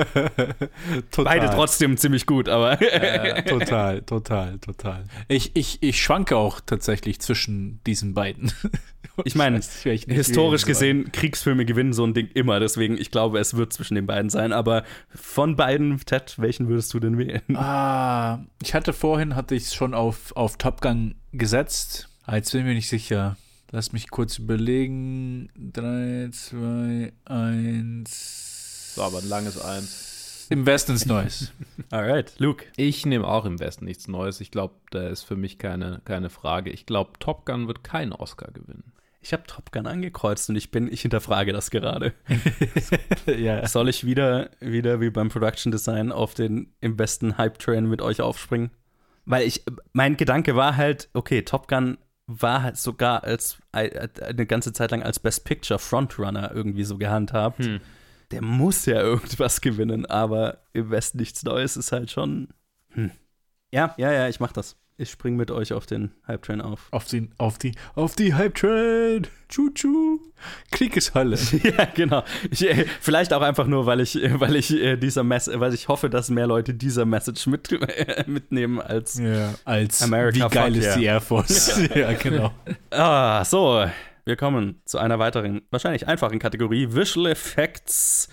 Total. 1.10 1.24
Beide 1.24 1.51
trotzdem 1.51 1.97
ziemlich 1.97 2.26
gut, 2.26 2.48
aber 2.48 2.81
Äh, 2.81 3.43
total, 3.44 4.02
total, 4.02 4.59
total. 4.59 5.05
Ich, 5.28 5.55
ich, 5.55 5.82
ich 5.82 6.02
schwanke 6.02 6.36
auch 6.36 6.60
tatsächlich 6.60 7.20
zwischen 7.20 7.81
diesen 7.86 8.14
beiden. 8.14 8.52
ich 9.24 9.35
meine, 9.35 9.60
historisch 9.60 10.64
gesehen, 10.64 11.12
Kriegsfilme 11.12 11.64
gewinnen 11.64 11.93
so 11.93 12.05
ein 12.05 12.14
Ding 12.14 12.28
immer, 12.35 12.59
deswegen 12.59 12.98
ich 12.98 13.10
glaube, 13.10 13.39
es 13.39 13.56
wird 13.56 13.72
zwischen 13.72 13.94
den 13.94 14.06
beiden 14.06 14.31
sein, 14.31 14.52
aber 14.52 14.85
von 15.14 15.56
beiden, 15.56 15.98
Ted, 16.01 16.35
welchen 16.39 16.68
würdest 16.68 16.93
du 16.94 17.01
denn 17.01 17.16
wählen? 17.18 17.56
Ah, 17.56 18.44
ich 18.62 18.74
hatte 18.74 18.93
vorhin, 18.93 19.36
hatte 19.36 19.55
ich 19.55 19.64
es 19.64 19.74
schon 19.74 19.94
auf, 19.94 20.35
auf 20.36 20.56
Top 20.56 20.81
Gun 20.81 21.14
gesetzt. 21.39 22.09
Jetzt 22.31 22.52
bin 22.52 22.61
ich 22.62 22.66
mir 22.66 22.74
nicht 22.74 22.89
sicher. 22.89 23.36
Lass 23.70 23.93
mich 23.93 24.11
kurz 24.11 24.39
überlegen. 24.39 25.51
3, 25.56 26.31
2, 26.31 27.12
1. 27.24 28.94
So, 28.94 29.02
aber 29.02 29.19
ein 29.19 29.28
langes 29.28 29.61
Eins. 29.61 30.47
Im 30.51 30.66
Westen 30.66 30.93
ins 30.93 31.06
Neues. 31.06 31.52
Alright, 31.90 32.35
Luke. 32.39 32.66
Ich 32.77 33.06
nehme 33.06 33.27
auch 33.27 33.44
im 33.44 33.59
Westen 33.59 33.85
nichts 33.86 34.09
Neues. 34.09 34.40
Ich 34.40 34.51
glaube, 34.51 34.74
da 34.90 35.09
ist 35.09 35.23
für 35.23 35.36
mich 35.36 35.59
keine, 35.59 36.01
keine 36.05 36.31
Frage. 36.31 36.70
Ich 36.70 36.86
glaube, 36.86 37.19
Top 37.19 37.47
Gun 37.47 37.66
wird 37.66 37.82
keinen 37.82 38.12
Oscar 38.12 38.52
gewinnen. 38.52 38.93
Ich 39.20 39.32
habe 39.32 39.44
Top 39.47 39.73
Gun 39.73 39.86
angekreuzt 39.86 40.51
und 40.51 40.56
ich 40.56 40.70
bin, 40.70 40.93
ich 40.93 41.01
hinterfrage 41.01 41.52
das 41.52 41.70
gerade. 41.70 42.12
ja. 43.27 43.66
Soll 43.66 43.89
ich 43.89 44.05
wieder, 44.05 44.51
wieder 44.61 45.01
wie 45.01 45.11
beim 45.11 45.31
Production 45.31 45.73
Design 45.73 46.12
auf 46.12 46.35
den 46.35 46.74
im 46.81 46.97
besten 46.97 47.39
Hype 47.39 47.59
Train 47.59 47.89
mit 47.89 48.02
euch 48.02 48.20
aufspringen? 48.20 48.70
Weil 49.27 49.47
ich, 49.47 49.65
mein 49.93 50.17
Gedanke 50.17 50.57
war 50.57 50.77
halt, 50.77 51.09
okay, 51.15 51.43
Top 51.43 51.69
Gun 51.69 51.99
war 52.27 52.63
halt 52.63 52.77
sogar 52.79 53.25
als 53.25 53.59
eine 53.73 54.47
ganze 54.47 54.73
Zeit 54.73 54.91
lang 54.91 55.03
als 55.03 55.19
Best 55.19 55.45
Picture 55.45 55.79
Frontrunner 55.79 56.53
irgendwie 56.55 56.85
so 56.85 56.97
gehandhabt. 56.97 57.65
Hm. 57.65 57.81
Der 58.31 58.43
muss 58.43 58.87
ja 58.87 59.01
irgendwas 59.01 59.61
gewinnen, 59.61 60.07
aber 60.07 60.59
im 60.73 60.91
Westen 60.91 61.19
nichts 61.19 61.43
Neues 61.43 61.77
ist 61.77 61.93
halt 61.93 62.11
schon. 62.11 62.49
Hm. 62.91 63.11
Ja, 63.73 63.95
ja, 63.99 64.13
ja, 64.13 64.29
ich 64.29 64.41
mach 64.41 64.53
das. 64.53 64.77
Ich 64.97 65.11
spring 65.11 65.35
mit 65.35 65.51
euch 65.51 65.73
auf 65.73 65.87
den 65.87 66.12
Hype 66.29 66.43
Train 66.43 66.61
auf. 66.61 66.87
Auf, 66.93 67.07
den, 67.07 67.33
auf 67.37 67.59
die, 67.59 67.73
auf 67.97 68.15
die 68.15 68.33
Hype 68.35 68.55
Train. 68.55 69.27
Tschu-tschu. 69.49 70.21
Krieg 70.71 70.97
ist 70.97 71.15
Hölle. 71.16 71.37
Ja, 71.65 71.87
genau. 71.93 72.23
Ich, 72.49 72.65
äh, 72.65 72.87
vielleicht 73.01 73.33
auch 73.33 73.43
einfach 73.43 73.66
nur, 73.66 73.87
weil 73.87 73.99
ich, 73.99 74.23
äh, 74.23 74.39
weil 74.39 74.55
ich 74.55 74.73
äh, 74.73 74.97
dieser 74.97 75.25
Mess, 75.25 75.51
weil 75.53 75.75
ich 75.75 75.89
hoffe, 75.89 76.09
dass 76.09 76.31
mehr 76.31 76.47
Leute 76.47 76.75
dieser 76.75 77.07
Message 77.07 77.49
mit, 77.49 77.71
mitnehmen 78.29 78.81
als. 78.81 79.19
Ja, 79.19 79.55
als 79.65 80.01
America, 80.01 80.49
wie 80.49 80.55
geil 80.55 80.77
ist 80.77 80.95
die 80.95 81.07
Air 81.07 81.21
Force. 81.21 81.77
ja, 81.95 82.12
genau. 82.12 82.53
Ah, 82.91 83.45
so. 83.45 83.85
Wir 84.25 84.37
kommen 84.37 84.81
zu 84.85 84.99
einer 84.99 85.19
weiteren, 85.19 85.62
wahrscheinlich 85.71 86.07
einfachen 86.07 86.39
Kategorie: 86.39 86.93
Visual 86.93 87.27
Effects. 87.27 88.29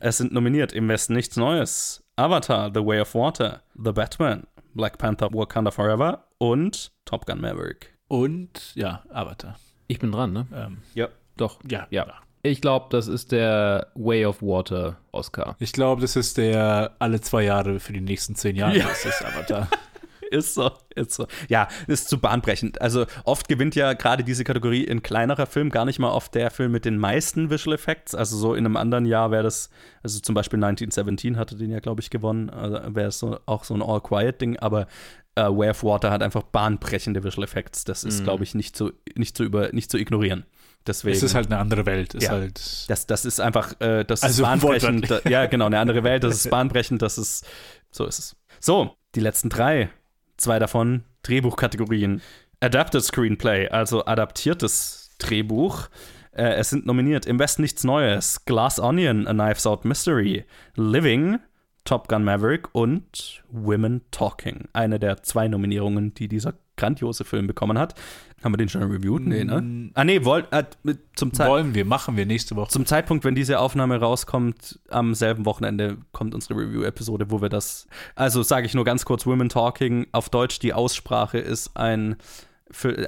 Es 0.00 0.16
sind 0.16 0.32
nominiert 0.32 0.72
im 0.72 0.88
Westen 0.88 1.12
nichts 1.12 1.36
Neues: 1.36 2.02
Avatar, 2.16 2.70
The 2.72 2.84
Way 2.84 3.02
of 3.02 3.14
Water, 3.14 3.62
The 3.74 3.92
Batman, 3.92 4.46
Black 4.76 4.98
Panther, 4.98 5.28
Wakanda 5.32 5.70
Forever 5.70 6.24
und 6.38 6.92
Top 7.04 7.26
Gun 7.26 7.40
Maverick. 7.40 7.94
Und 8.08 8.72
ja, 8.74 9.02
Avatar. 9.10 9.56
Ich 9.88 9.98
bin 9.98 10.12
dran, 10.12 10.32
ne? 10.32 10.46
Ähm, 10.54 10.78
Ja. 10.94 11.08
Doch. 11.36 11.58
ja, 11.68 11.86
Ja. 11.90 12.06
Ich 12.42 12.60
glaube, 12.60 12.86
das 12.90 13.08
ist 13.08 13.32
der 13.32 13.88
Way 13.96 14.24
of 14.26 14.40
Water 14.40 14.98
Oscar. 15.10 15.56
Ich 15.58 15.72
glaube, 15.72 16.00
das 16.00 16.14
ist 16.14 16.36
der 16.36 16.92
alle 17.00 17.20
zwei 17.20 17.42
Jahre 17.42 17.80
für 17.80 17.92
die 17.92 18.00
nächsten 18.00 18.36
zehn 18.36 18.54
Jahre. 18.54 18.76
Ja. 18.78 18.86
Das 18.86 19.04
ist 19.04 19.24
Avatar. 19.24 19.68
Ist 20.36 20.54
so, 20.54 20.70
ist 20.94 21.12
so. 21.12 21.26
Ja, 21.48 21.68
ist 21.86 22.08
zu 22.08 22.18
bahnbrechend. 22.18 22.80
Also 22.80 23.06
oft 23.24 23.48
gewinnt 23.48 23.74
ja 23.74 23.94
gerade 23.94 24.22
diese 24.22 24.44
Kategorie 24.44 24.84
in 24.84 25.02
kleinerer 25.02 25.46
Film 25.46 25.70
gar 25.70 25.84
nicht 25.84 25.98
mal 25.98 26.10
oft 26.10 26.34
der 26.34 26.50
Film 26.50 26.72
mit 26.72 26.84
den 26.84 26.98
meisten 26.98 27.50
Visual 27.50 27.74
Effects. 27.74 28.14
Also 28.14 28.36
so 28.36 28.54
in 28.54 28.66
einem 28.66 28.76
anderen 28.76 29.06
Jahr 29.06 29.30
wäre 29.30 29.42
das, 29.44 29.70
also 30.02 30.20
zum 30.20 30.34
Beispiel 30.34 30.58
1917 30.62 31.38
hatte 31.38 31.56
den 31.56 31.70
ja, 31.70 31.80
glaube 31.80 32.00
ich, 32.02 32.10
gewonnen. 32.10 32.50
Also 32.50 32.94
wäre 32.94 33.08
es 33.08 33.18
so, 33.18 33.38
auch 33.46 33.64
so 33.64 33.74
ein 33.74 33.82
All-Quiet-Ding, 33.82 34.58
aber 34.58 34.86
äh, 35.36 35.42
Way 35.44 35.70
of 35.70 35.84
Water 35.84 36.10
hat 36.10 36.22
einfach 36.22 36.42
bahnbrechende 36.42 37.22
Visual 37.24 37.44
Effects. 37.44 37.84
Das 37.84 38.04
ist, 38.04 38.24
glaube 38.24 38.44
ich, 38.44 38.54
nicht 38.54 38.76
zu, 38.76 38.92
nicht 39.16 39.36
zu 39.36 39.44
über, 39.44 39.70
nicht 39.72 39.90
zu 39.90 39.98
ignorieren. 39.98 40.44
Deswegen. 40.86 41.16
es 41.16 41.22
ist 41.22 41.34
halt 41.34 41.46
eine 41.46 41.58
andere 41.58 41.84
Welt. 41.84 42.14
Es 42.14 42.24
Ja. 42.24 42.30
ist 42.30 42.40
halt. 42.40 42.90
Das, 42.90 43.06
das 43.06 43.24
ist 43.24 43.40
einfach, 43.40 43.78
äh, 43.80 44.04
das 44.04 44.22
Also 44.22 44.42
ist 44.42 44.48
bahnbrechend. 44.48 45.10
Da, 45.10 45.20
ja, 45.28 45.46
genau, 45.46 45.66
eine 45.66 45.78
andere 45.80 46.04
Welt, 46.04 46.22
das 46.22 46.36
ist 46.36 46.50
bahnbrechend, 46.50 47.02
das 47.02 47.18
ist, 47.18 47.44
so 47.90 48.06
ist 48.06 48.18
es. 48.20 48.36
So, 48.60 48.96
die 49.14 49.20
letzten 49.20 49.48
drei. 49.48 49.90
Zwei 50.36 50.58
davon 50.58 51.04
Drehbuchkategorien. 51.22 52.22
Adapted 52.60 53.02
Screenplay, 53.02 53.68
also 53.68 54.04
adaptiertes 54.04 55.10
Drehbuch. 55.18 55.88
Äh, 56.32 56.54
es 56.54 56.70
sind 56.70 56.86
nominiert 56.86 57.26
Im 57.26 57.38
Westen 57.38 57.62
nichts 57.62 57.84
Neues, 57.84 58.44
Glass 58.44 58.78
Onion, 58.78 59.26
A 59.26 59.32
Knives 59.32 59.66
Out 59.66 59.84
Mystery, 59.84 60.44
Living, 60.74 61.38
Top 61.84 62.08
Gun 62.08 62.24
Maverick 62.24 62.68
und 62.72 63.42
Women 63.48 64.02
Talking. 64.10 64.68
Eine 64.72 64.98
der 64.98 65.22
zwei 65.22 65.48
Nominierungen, 65.48 66.14
die 66.14 66.28
dieser 66.28 66.54
grandiose 66.76 67.24
Film 67.24 67.46
bekommen 67.46 67.78
hat. 67.78 67.94
Haben 68.46 68.52
wir 68.52 68.58
den 68.58 68.68
schon 68.68 68.84
reviewed? 68.84 69.26
Nee, 69.26 69.42
ne? 69.42 69.90
Ah, 69.94 70.04
nee, 70.04 70.24
wollt, 70.24 70.46
äh, 70.52 70.62
zum 71.16 71.32
Zeitpunkt. 71.32 71.64
Wollen 71.64 71.74
wir, 71.74 71.84
machen 71.84 72.16
wir 72.16 72.26
nächste 72.26 72.54
Woche. 72.54 72.70
Zum 72.70 72.86
Zeitpunkt, 72.86 73.24
wenn 73.24 73.34
diese 73.34 73.58
Aufnahme 73.58 73.98
rauskommt, 73.98 74.78
am 74.88 75.16
selben 75.16 75.44
Wochenende 75.46 75.96
kommt 76.12 76.32
unsere 76.32 76.54
Review-Episode, 76.60 77.32
wo 77.32 77.42
wir 77.42 77.48
das. 77.48 77.88
Also 78.14 78.44
sage 78.44 78.66
ich 78.66 78.74
nur 78.74 78.84
ganz 78.84 79.04
kurz: 79.04 79.26
Women 79.26 79.48
Talking. 79.48 80.06
Auf 80.12 80.28
Deutsch, 80.28 80.60
die 80.60 80.72
Aussprache 80.72 81.38
ist 81.38 81.76
ein, 81.76 82.14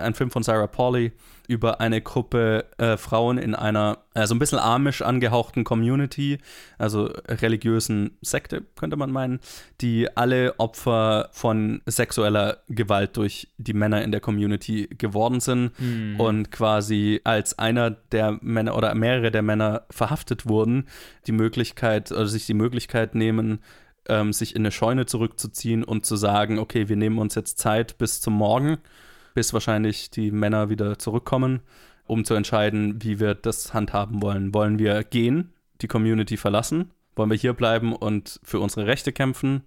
Ein 0.00 0.14
Film 0.14 0.30
von 0.30 0.42
Sarah 0.42 0.68
Pauli 0.68 1.12
über 1.48 1.80
eine 1.80 2.02
Gruppe 2.02 2.66
äh, 2.76 2.96
Frauen 2.96 3.38
in 3.38 3.54
einer 3.54 3.98
äh, 4.14 4.26
so 4.26 4.34
ein 4.34 4.38
bisschen 4.38 4.58
amisch 4.58 5.02
angehauchten 5.02 5.64
Community, 5.64 6.38
also 6.76 7.10
religiösen 7.26 8.18
Sekte, 8.20 8.62
könnte 8.76 8.96
man 8.96 9.10
meinen, 9.10 9.40
die 9.80 10.14
alle 10.16 10.58
Opfer 10.60 11.30
von 11.32 11.80
sexueller 11.86 12.58
Gewalt 12.68 13.16
durch 13.16 13.48
die 13.56 13.72
Männer 13.72 14.02
in 14.02 14.12
der 14.12 14.20
Community 14.20 14.88
geworden 14.98 15.40
sind 15.40 15.72
und 16.18 16.50
quasi 16.50 17.20
als 17.24 17.58
einer 17.58 17.90
der 17.90 18.38
Männer 18.42 18.76
oder 18.76 18.94
mehrere 18.94 19.30
der 19.30 19.42
Männer 19.42 19.82
verhaftet 19.90 20.46
wurden, 20.46 20.86
die 21.26 21.32
Möglichkeit 21.32 22.12
oder 22.12 22.26
sich 22.26 22.46
die 22.46 22.54
Möglichkeit 22.54 23.14
nehmen, 23.14 23.60
ähm, 24.08 24.32
sich 24.32 24.54
in 24.54 24.62
eine 24.62 24.72
Scheune 24.72 25.06
zurückzuziehen 25.06 25.84
und 25.84 26.04
zu 26.04 26.16
sagen, 26.16 26.58
okay, 26.58 26.88
wir 26.88 26.96
nehmen 26.96 27.18
uns 27.18 27.34
jetzt 27.34 27.58
Zeit 27.58 27.98
bis 27.98 28.20
zum 28.20 28.34
Morgen, 28.34 28.78
bis 29.38 29.52
wahrscheinlich 29.52 30.10
die 30.10 30.32
Männer 30.32 30.68
wieder 30.68 30.98
zurückkommen, 30.98 31.60
um 32.06 32.24
zu 32.24 32.34
entscheiden, 32.34 33.04
wie 33.04 33.20
wir 33.20 33.36
das 33.36 33.72
handhaben 33.72 34.20
wollen. 34.20 34.52
Wollen 34.52 34.80
wir 34.80 35.04
gehen, 35.04 35.52
die 35.80 35.86
Community 35.86 36.36
verlassen? 36.36 36.90
Wollen 37.14 37.30
wir 37.30 37.36
hier 37.36 37.52
bleiben 37.52 37.94
und 37.94 38.40
für 38.42 38.58
unsere 38.58 38.88
Rechte 38.88 39.12
kämpfen? 39.12 39.62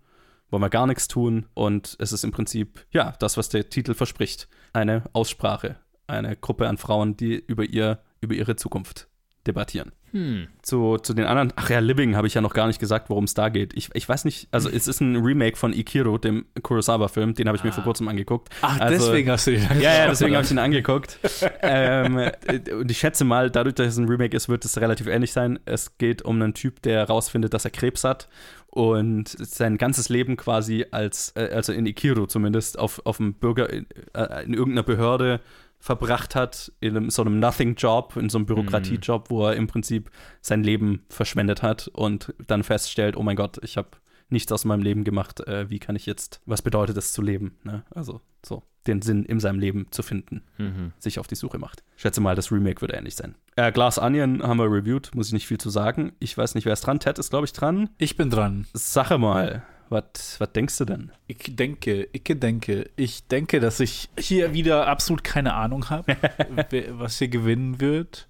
Wollen 0.50 0.62
wir 0.62 0.70
gar 0.70 0.88
nichts 0.88 1.08
tun? 1.08 1.46
Und 1.54 1.96
es 2.00 2.12
ist 2.12 2.26
im 2.26 2.32
Prinzip, 2.32 2.86
ja, 2.92 3.14
das, 3.20 3.38
was 3.38 3.48
der 3.48 3.70
Titel 3.70 3.94
verspricht. 3.94 4.50
Eine 4.74 5.04
Aussprache. 5.14 5.78
Eine 6.06 6.36
Gruppe 6.36 6.68
an 6.68 6.78
Frauen, 6.78 7.16
die 7.16 7.36
über, 7.36 7.64
ihr, 7.64 8.00
über 8.20 8.34
ihre 8.34 8.58
Zukunft 8.58 9.08
debattieren. 9.48 9.94
Hm. 10.12 10.48
Zu, 10.62 10.98
zu 10.98 11.14
den 11.14 11.26
anderen, 11.26 11.54
ach 11.56 11.70
ja, 11.70 11.80
Living 11.80 12.16
habe 12.16 12.28
ich 12.28 12.34
ja 12.34 12.42
noch 12.42 12.54
gar 12.54 12.68
nicht 12.68 12.80
gesagt, 12.80 13.10
worum 13.10 13.24
es 13.24 13.34
da 13.34 13.50
geht. 13.50 13.74
Ich, 13.76 13.90
ich 13.94 14.08
weiß 14.08 14.26
nicht, 14.26 14.48
also 14.52 14.70
es 14.70 14.88
ist 14.88 15.00
ein 15.02 15.16
Remake 15.16 15.58
von 15.58 15.74
Ikiro, 15.74 16.18
dem 16.18 16.46
Kurosawa-Film, 16.62 17.34
den 17.34 17.48
habe 17.48 17.58
ich 17.58 17.64
mir 17.64 17.72
vor 17.72 17.84
kurzem 17.84 18.08
angeguckt. 18.08 18.50
Ach, 18.62 18.80
Also- 18.80 19.08
deswegen 19.08 19.32
hast 19.32 19.48
du 19.48 19.52
den 19.52 19.62
Ja, 19.82 19.94
ja, 19.96 20.08
deswegen 20.08 20.36
habe 20.36 20.46
ich 20.46 20.52
ihn 20.52 20.60
angeguckt. 20.60 21.18
ähm, 21.62 22.18
äh, 22.18 22.32
und 22.74 22.92
ich 22.92 22.98
schätze 23.00 23.24
mal, 23.24 23.50
dadurch, 23.50 23.76
dass 23.76 23.88
es 23.88 23.98
ein 23.98 24.08
Remake 24.08 24.36
ist, 24.36 24.50
wird 24.50 24.66
es 24.66 24.80
relativ 24.80 25.08
ähnlich 25.08 25.32
sein. 25.32 25.60
Es 25.66 25.98
geht 25.98 26.22
um 26.22 26.42
einen 26.42 26.54
Typ, 26.54 26.82
der 26.82 27.00
herausfindet, 27.00 27.54
dass 27.54 27.66
er 27.66 27.72
Krebs 27.72 28.04
hat 28.04 28.28
und 28.68 29.28
sein 29.30 29.78
ganzes 29.78 30.10
Leben 30.10 30.38
quasi 30.38 30.86
als, 30.92 31.34
äh, 31.36 31.50
also 31.54 31.74
in 31.74 31.86
Ikiro 31.86 32.26
zumindest, 32.26 32.78
auf, 32.80 33.02
auf 33.06 33.18
dem 33.18 33.34
Bürger, 33.34 33.70
in, 33.70 33.86
äh, 34.14 34.44
in 34.46 34.54
irgendeiner 34.54 34.84
Behörde 34.84 35.42
verbracht 35.82 36.36
hat, 36.36 36.72
in 36.80 36.96
einem, 36.96 37.10
so 37.10 37.22
einem 37.24 37.40
Nothing-Job, 37.40 38.16
in 38.16 38.30
so 38.30 38.38
einem 38.38 38.46
Bürokratiejob, 38.46 39.30
wo 39.30 39.48
er 39.48 39.56
im 39.56 39.68
Prinzip 39.68 40.10
sein 40.42 40.64
Leben 40.64 41.04
verschwendet 41.10 41.62
hat 41.64 41.88
und 41.90 42.34
dann 42.48 42.64
feststellt, 42.64 43.18
oh 43.18 43.24
mein 43.24 43.36
Gott, 43.36 43.60
ich 43.64 43.76
habe 43.78 43.90
nichts 44.30 44.52
aus 44.52 44.64
meinem 44.64 44.82
Leben 44.84 45.04
gemacht, 45.04 45.42
äh, 45.48 45.70
wie 45.70 45.80
kann 45.80 45.96
ich 45.98 46.06
jetzt, 46.06 46.40
was 46.46 46.62
bedeutet 46.62 46.96
es 46.98 47.12
zu 47.12 47.22
leben? 47.22 47.58
Ne? 47.64 47.84
Also 47.90 48.22
so, 48.46 48.64
den 48.88 49.02
Sinn 49.02 49.26
in 49.26 49.40
seinem 49.42 49.60
Leben 49.60 49.88
zu 49.92 50.04
finden, 50.04 50.44
Mhm. 50.58 50.94
sich 51.00 51.20
auf 51.20 51.28
die 51.28 51.36
Suche 51.36 51.58
macht. 51.58 51.84
Ich 51.98 52.02
schätze 52.04 52.22
mal, 52.22 52.34
das 52.36 52.50
Remake 52.52 52.80
wird 52.82 52.94
ähnlich 52.94 53.16
sein. 53.16 53.36
Äh, 53.58 53.72
Glass 53.74 54.00
Onion 54.00 54.42
haben 54.42 54.58
wir 54.58 54.72
reviewed, 54.72 55.14
muss 55.16 55.28
ich 55.28 55.34
nicht 55.34 55.48
viel 55.48 55.58
zu 55.58 55.70
sagen. 55.70 56.14
Ich 56.20 56.38
weiß 56.38 56.56
nicht, 56.56 56.64
wer 56.66 56.72
ist 56.74 56.82
dran. 56.82 57.00
Ted 57.02 57.20
ist, 57.20 57.30
glaube 57.32 57.46
ich, 57.46 57.52
dran. 57.54 57.90
Ich 57.98 58.16
bin 58.16 58.30
dran. 58.30 58.68
Sache 58.74 59.18
mal, 59.18 59.64
was 59.92 60.54
denkst 60.54 60.78
du 60.78 60.86
denn? 60.86 61.12
Ich 61.28 61.56
denke, 61.56 62.08
ich 62.12 62.24
denke, 62.24 62.90
ich 62.96 63.28
denke, 63.28 63.60
dass 63.60 63.80
ich 63.80 64.10
hier 64.18 64.54
wieder 64.54 64.88
absolut 64.88 65.24
keine 65.24 65.54
Ahnung 65.54 65.90
habe, 65.90 66.16
was 66.92 67.20
hier 67.20 67.28
gewinnen 67.28 67.80
wird. 67.82 68.28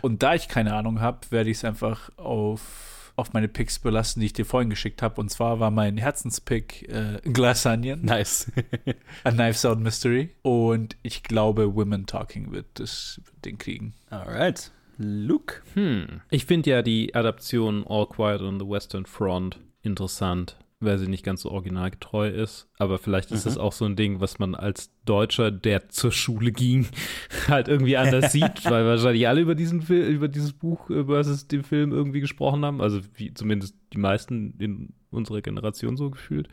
Und 0.00 0.22
da 0.22 0.34
ich 0.34 0.48
keine 0.48 0.74
Ahnung 0.74 1.00
habe, 1.00 1.20
werde 1.30 1.50
ich 1.50 1.58
es 1.58 1.64
einfach 1.64 2.10
auf 2.16 2.94
auf 3.16 3.32
meine 3.32 3.48
Picks 3.48 3.78
belassen, 3.78 4.20
die 4.20 4.26
ich 4.26 4.32
dir 4.32 4.44
vorhin 4.44 4.70
geschickt 4.70 5.02
habe. 5.02 5.20
Und 5.20 5.30
zwar 5.30 5.60
war 5.60 5.70
mein 5.70 5.96
Herzenspick 5.98 6.88
äh, 6.88 7.20
Glass 7.22 7.64
Onion, 7.64 8.02
Nice. 8.02 8.50
A 9.24 9.30
Knives 9.30 9.64
Out 9.64 9.78
Mystery. 9.78 10.30
Und 10.42 10.96
ich 11.02 11.22
glaube, 11.22 11.74
Women 11.76 12.06
Talking 12.06 12.52
wird 12.52 12.66
das 12.74 13.20
wird 13.24 13.44
den 13.44 13.58
kriegen. 13.58 13.94
Alright. 14.10 14.72
Luke. 14.98 15.62
Hm. 15.74 16.22
Ich 16.30 16.46
finde 16.46 16.70
ja 16.70 16.82
die 16.82 17.14
Adaption 17.14 17.84
All 17.86 18.06
Quiet 18.06 18.40
on 18.40 18.58
the 18.58 18.68
Western 18.68 19.06
Front 19.06 19.58
interessant, 19.82 20.56
weil 20.84 20.98
sie 20.98 21.08
nicht 21.08 21.24
ganz 21.24 21.42
so 21.42 21.50
originalgetreu 21.50 22.28
ist. 22.28 22.68
Aber 22.78 22.98
vielleicht 22.98 23.30
ist 23.30 23.46
das 23.46 23.58
auch 23.58 23.72
so 23.72 23.84
ein 23.84 23.96
Ding, 23.96 24.20
was 24.20 24.38
man 24.38 24.54
als 24.54 24.90
Deutscher, 25.04 25.50
der 25.50 25.88
zur 25.88 26.12
Schule 26.12 26.52
ging, 26.52 26.86
halt 27.48 27.68
irgendwie 27.68 27.96
anders 27.96 28.32
sieht, 28.32 28.64
weil 28.64 28.84
wahrscheinlich 28.86 29.28
alle 29.28 29.40
über 29.40 29.54
diesen 29.54 29.82
Film, 29.82 30.12
über 30.14 30.28
dieses 30.28 30.52
Buch 30.52 30.86
versus 30.86 31.48
den 31.48 31.62
Film 31.62 31.92
irgendwie 31.92 32.20
gesprochen 32.20 32.64
haben. 32.64 32.80
Also 32.80 33.00
wie 33.14 33.32
zumindest 33.34 33.76
die 33.92 33.98
meisten 33.98 34.54
in 34.58 34.92
unserer 35.10 35.40
Generation 35.40 35.96
so 35.96 36.10
gefühlt. 36.10 36.48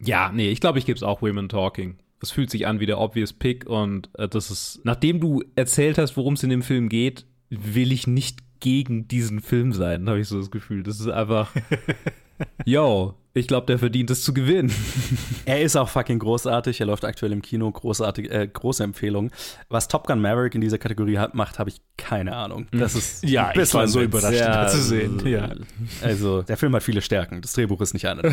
Ja, 0.00 0.30
nee, 0.32 0.50
ich 0.50 0.60
glaube, 0.60 0.78
ich 0.78 0.86
gebe 0.86 0.96
es 0.96 1.02
auch 1.02 1.22
Women 1.22 1.48
Talking. 1.48 1.98
Es 2.20 2.30
fühlt 2.30 2.50
sich 2.50 2.66
an 2.66 2.80
wie 2.80 2.86
der 2.86 2.98
obvious 2.98 3.32
Pick 3.32 3.66
und 3.66 4.10
äh, 4.14 4.28
das 4.28 4.50
ist, 4.50 4.80
nachdem 4.84 5.20
du 5.20 5.42
erzählt 5.54 5.98
hast, 5.98 6.16
worum 6.16 6.34
es 6.34 6.42
in 6.42 6.50
dem 6.50 6.62
Film 6.62 6.88
geht, 6.88 7.26
will 7.50 7.92
ich 7.92 8.06
nicht 8.06 8.40
gegen 8.60 9.06
diesen 9.08 9.40
Film 9.40 9.72
sein, 9.72 10.08
habe 10.08 10.20
ich 10.20 10.28
so 10.28 10.38
das 10.38 10.50
Gefühl. 10.50 10.82
Das 10.82 11.00
ist 11.00 11.08
einfach, 11.08 11.54
yo, 12.64 13.14
ich 13.34 13.46
glaube, 13.46 13.66
der 13.66 13.78
verdient 13.78 14.10
es 14.10 14.22
zu 14.22 14.34
gewinnen. 14.34 14.72
Er 15.44 15.62
ist 15.62 15.76
auch 15.76 15.88
fucking 15.88 16.18
großartig. 16.18 16.80
Er 16.80 16.86
läuft 16.86 17.06
aktuell 17.06 17.32
im 17.32 17.40
Kino. 17.40 17.70
Großartig, 17.70 18.30
äh, 18.30 18.46
große 18.46 18.84
Empfehlung. 18.84 19.30
Was 19.70 19.88
Top 19.88 20.06
Gun 20.06 20.20
Maverick 20.20 20.54
in 20.54 20.60
dieser 20.60 20.76
Kategorie 20.76 21.16
hat, 21.16 21.34
macht, 21.34 21.58
habe 21.58 21.70
ich 21.70 21.80
keine 21.96 22.36
Ahnung. 22.36 22.66
Das 22.70 22.94
ist 22.94 23.24
Ja, 23.24 23.52
ich 23.54 23.72
war 23.72 23.88
so 23.88 24.02
überrascht, 24.02 24.40
da 24.40 24.68
zu 24.68 24.82
sehen. 24.82 25.22
Ja. 25.26 25.50
Also, 26.02 26.42
der 26.42 26.58
Film 26.58 26.74
hat 26.74 26.82
viele 26.82 27.00
Stärken. 27.00 27.40
Das 27.40 27.54
Drehbuch 27.54 27.80
ist 27.80 27.94
nicht 27.94 28.06
eine. 28.06 28.22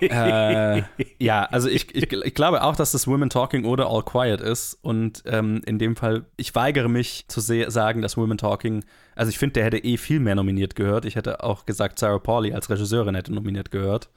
äh, 0.00 0.82
ja, 1.18 1.44
also 1.44 1.68
ich, 1.68 1.94
ich, 1.94 2.12
ich 2.12 2.34
glaube 2.34 2.62
auch, 2.62 2.76
dass 2.76 2.92
das 2.92 3.06
Women 3.06 3.30
Talking 3.30 3.64
oder 3.64 3.88
All 3.88 4.02
Quiet 4.02 4.42
ist. 4.42 4.78
Und 4.82 5.22
ähm, 5.24 5.62
in 5.64 5.78
dem 5.78 5.96
Fall, 5.96 6.26
ich 6.36 6.54
weigere 6.54 6.88
mich 6.88 7.24
zu 7.28 7.40
sagen, 7.40 8.02
dass 8.02 8.16
Women 8.18 8.36
Talking, 8.36 8.84
also 9.18 9.30
ich 9.30 9.38
finde, 9.38 9.54
der 9.54 9.64
hätte 9.64 9.78
eh 9.78 9.96
viel 9.96 10.20
mehr 10.20 10.36
nominiert 10.36 10.76
gehört. 10.76 11.04
Ich 11.04 11.16
hätte 11.16 11.42
auch 11.42 11.66
gesagt, 11.66 11.98
Sarah 11.98 12.20
Pauli 12.20 12.52
als 12.52 12.70
Regisseurin 12.70 13.14
hätte 13.16 13.32
nominiert 13.34 13.70
gehört. 13.70 14.08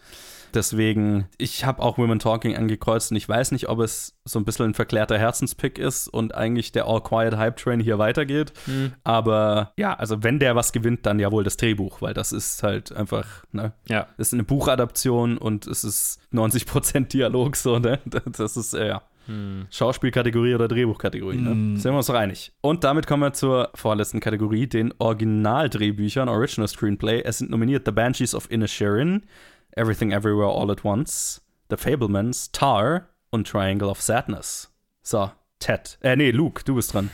Deswegen, 0.53 1.27
ich 1.37 1.65
habe 1.65 1.81
auch 1.81 1.97
Women 1.97 2.19
Talking 2.19 2.55
angekreuzt 2.55 3.11
und 3.11 3.17
ich 3.17 3.27
weiß 3.27 3.51
nicht, 3.51 3.69
ob 3.69 3.79
es 3.79 4.17
so 4.25 4.37
ein 4.37 4.45
bisschen 4.45 4.65
ein 4.65 4.73
verklärter 4.73 5.17
Herzenspick 5.17 5.79
ist 5.79 6.07
und 6.07 6.35
eigentlich 6.35 6.71
der 6.71 6.85
All 6.85 7.01
Quiet 7.01 7.37
Hype 7.37 7.57
Train 7.57 7.79
hier 7.79 7.97
weitergeht. 7.99 8.53
Aber 9.03 9.71
ja, 9.77 9.93
also 9.93 10.23
wenn 10.23 10.39
der 10.39 10.55
was 10.55 10.73
gewinnt, 10.73 11.05
dann 11.05 11.19
ja 11.19 11.31
wohl 11.31 11.43
das 11.43 11.57
Drehbuch, 11.57 12.01
weil 12.01 12.13
das 12.13 12.31
ist 12.31 12.63
halt 12.63 12.91
einfach, 12.91 13.25
ne? 13.51 13.71
Ja. 13.87 14.07
Das 14.17 14.27
ist 14.27 14.33
eine 14.33 14.43
Buchadaption 14.43 15.37
und 15.37 15.67
es 15.67 15.83
ist 15.83 16.19
90% 16.33 17.07
Dialog, 17.07 17.55
so, 17.55 17.79
ne? 17.79 17.99
Das 18.25 18.57
ist, 18.57 18.73
äh, 18.73 18.87
ja. 19.27 19.65
Schauspielkategorie 19.69 20.55
oder 20.55 20.67
Drehbuchkategorie, 20.67 21.37
ne? 21.37 21.79
Sind 21.79 21.91
wir 21.91 21.97
uns 21.97 22.07
doch 22.07 22.15
einig. 22.15 22.51
Und 22.61 22.83
damit 22.83 23.07
kommen 23.07 23.23
wir 23.23 23.33
zur 23.33 23.69
vorletzten 23.75 24.19
Kategorie, 24.19 24.67
den 24.67 24.93
Originaldrehbüchern, 24.97 26.29
Original 26.29 26.67
Screenplay. 26.67 27.21
Es 27.23 27.37
sind 27.37 27.51
nominiert 27.51 27.85
The 27.85 27.91
Banshees 27.91 28.35
of 28.35 28.49
Inisherin, 28.49 29.23
Everything 29.75 30.11
Everywhere 30.11 30.49
All 30.49 30.71
at 30.71 30.83
Once, 30.83 31.41
The 31.69 31.77
Fablemans, 31.77 32.51
Tar 32.51 33.07
und 33.29 33.47
Triangle 33.47 33.89
of 33.89 34.01
Sadness. 34.01 34.73
So, 35.01 35.31
Ted. 35.59 35.97
Äh, 36.01 36.15
nee, 36.15 36.31
Luke, 36.31 36.63
du 36.65 36.75
bist 36.75 36.93
dran. 36.93 37.09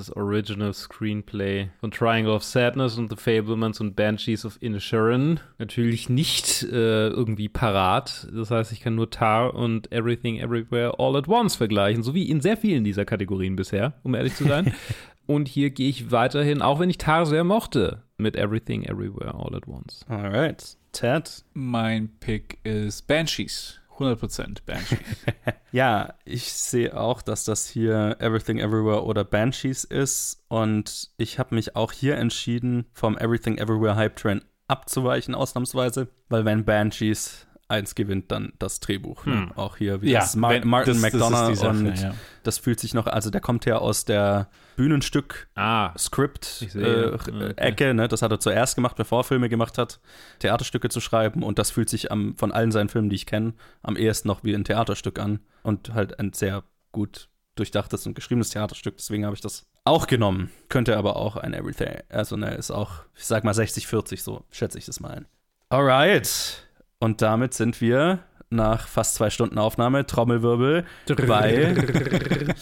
Das 0.00 0.16
Original 0.16 0.72
Screenplay 0.72 1.68
von 1.78 1.90
Triangle 1.90 2.32
of 2.32 2.42
Sadness 2.42 2.96
und 2.96 3.10
The 3.10 3.16
Fablemans 3.16 3.82
und 3.82 3.96
Banshees 3.96 4.46
of 4.46 4.56
Inisherin. 4.62 5.40
Natürlich 5.58 6.08
nicht 6.08 6.62
äh, 6.62 7.08
irgendwie 7.08 7.50
parat. 7.50 8.26
Das 8.32 8.50
heißt, 8.50 8.72
ich 8.72 8.80
kann 8.80 8.94
nur 8.94 9.10
Tar 9.10 9.52
und 9.52 9.92
Everything 9.92 10.38
Everywhere 10.38 10.94
All 10.98 11.16
at 11.16 11.28
Once 11.28 11.54
vergleichen, 11.54 12.02
so 12.02 12.14
wie 12.14 12.30
in 12.30 12.40
sehr 12.40 12.56
vielen 12.56 12.82
dieser 12.82 13.04
Kategorien 13.04 13.56
bisher, 13.56 13.92
um 14.02 14.14
ehrlich 14.14 14.34
zu 14.36 14.44
sein. 14.44 14.72
und 15.26 15.48
hier 15.48 15.68
gehe 15.68 15.90
ich 15.90 16.10
weiterhin, 16.10 16.62
auch 16.62 16.80
wenn 16.80 16.88
ich 16.88 16.96
Tar 16.96 17.26
sehr 17.26 17.44
mochte, 17.44 18.02
mit 18.16 18.36
Everything 18.36 18.84
Everywhere 18.84 19.34
All 19.34 19.54
at 19.54 19.68
Once. 19.68 20.06
Alright. 20.08 20.78
Ted. 20.92 21.44
Mein 21.52 22.08
Pick 22.20 22.56
ist 22.64 23.06
Banshees. 23.06 23.78
100% 24.00 24.58
Banshees. 24.66 24.98
Ja, 25.72 26.14
ich 26.24 26.52
sehe 26.52 26.98
auch, 26.98 27.22
dass 27.22 27.44
das 27.44 27.68
hier 27.68 28.16
Everything 28.18 28.58
Everywhere 28.58 29.04
oder 29.04 29.22
Banshees 29.22 29.84
ist. 29.84 30.42
Und 30.48 31.10
ich 31.16 31.38
habe 31.38 31.54
mich 31.54 31.76
auch 31.76 31.92
hier 31.92 32.16
entschieden, 32.16 32.86
vom 32.92 33.16
Everything 33.16 33.56
Everywhere 33.58 33.94
Hype 33.94 34.16
Train 34.16 34.42
abzuweichen, 34.66 35.34
ausnahmsweise. 35.36 36.08
Weil 36.28 36.44
wenn 36.44 36.64
Banshees 36.64 37.46
eins 37.68 37.94
gewinnt, 37.94 38.32
dann 38.32 38.52
das 38.58 38.80
Drehbuch. 38.80 39.26
Ne? 39.26 39.52
Auch 39.54 39.76
hier 39.76 40.02
wie 40.02 40.10
Ja, 40.10 40.20
das 40.20 40.34
Mar 40.34 40.64
Martin 40.64 40.94
das- 40.94 41.02
das 41.02 41.12
McDonough 41.12 41.48
die 41.50 41.54
Sache, 41.54 41.68
und 41.70 41.94
ja. 42.00 42.14
das 42.42 42.58
fühlt 42.58 42.80
sich 42.80 42.92
noch, 42.94 43.06
also 43.06 43.30
der 43.30 43.40
kommt 43.40 43.64
ja 43.64 43.78
aus 43.78 44.04
der 44.04 44.48
Bühnenstück 44.80 45.48
Ah, 45.54 45.92
sehe. 45.96 47.10
äh, 47.10 47.14
Okay. 47.14 47.52
Ecke, 47.56 47.92
ne? 47.92 48.08
Das 48.08 48.22
hat 48.22 48.30
er 48.32 48.40
zuerst 48.40 48.76
gemacht, 48.76 48.96
bevor 48.96 49.20
er 49.20 49.24
Filme 49.24 49.48
gemacht 49.50 49.76
hat, 49.76 50.00
Theaterstücke 50.38 50.88
zu 50.88 51.00
schreiben 51.00 51.42
und 51.42 51.58
das 51.58 51.70
fühlt 51.70 51.90
sich 51.90 52.10
am, 52.10 52.34
von 52.38 52.50
allen 52.50 52.72
seinen 52.72 52.88
Filmen, 52.88 53.10
die 53.10 53.16
ich 53.16 53.26
kenne, 53.26 53.52
am 53.82 53.96
ehesten 53.96 54.28
noch 54.28 54.42
wie 54.42 54.54
ein 54.54 54.64
Theaterstück 54.64 55.18
an 55.18 55.40
und 55.62 55.92
halt 55.92 56.18
ein 56.18 56.32
sehr 56.32 56.64
gut 56.92 57.28
durchdachtes 57.56 58.06
und 58.06 58.14
geschriebenes 58.14 58.48
Theaterstück, 58.50 58.96
deswegen 58.96 59.26
habe 59.26 59.34
ich 59.34 59.42
das 59.42 59.66
auch 59.84 60.06
genommen. 60.06 60.50
Könnte 60.70 60.96
aber 60.96 61.16
auch 61.16 61.36
ein 61.36 61.52
Everything, 61.52 61.98
also 62.08 62.36
ne, 62.36 62.54
ist 62.54 62.70
auch, 62.70 63.02
ich 63.14 63.26
sag 63.26 63.44
mal 63.44 63.52
60-40, 63.52 64.22
so 64.22 64.44
schätze 64.50 64.78
ich 64.78 64.86
das 64.86 64.98
mal 65.00 65.10
ein. 65.10 65.26
Alright. 65.68 66.66
Und 67.00 67.20
damit 67.22 67.52
sind 67.54 67.80
wir 67.82 68.20
nach 68.50 68.88
fast 68.88 69.14
zwei 69.14 69.30
Stunden 69.30 69.58
Aufnahme, 69.58 70.06
Trommelwirbel, 70.06 70.84
bei 71.26 71.74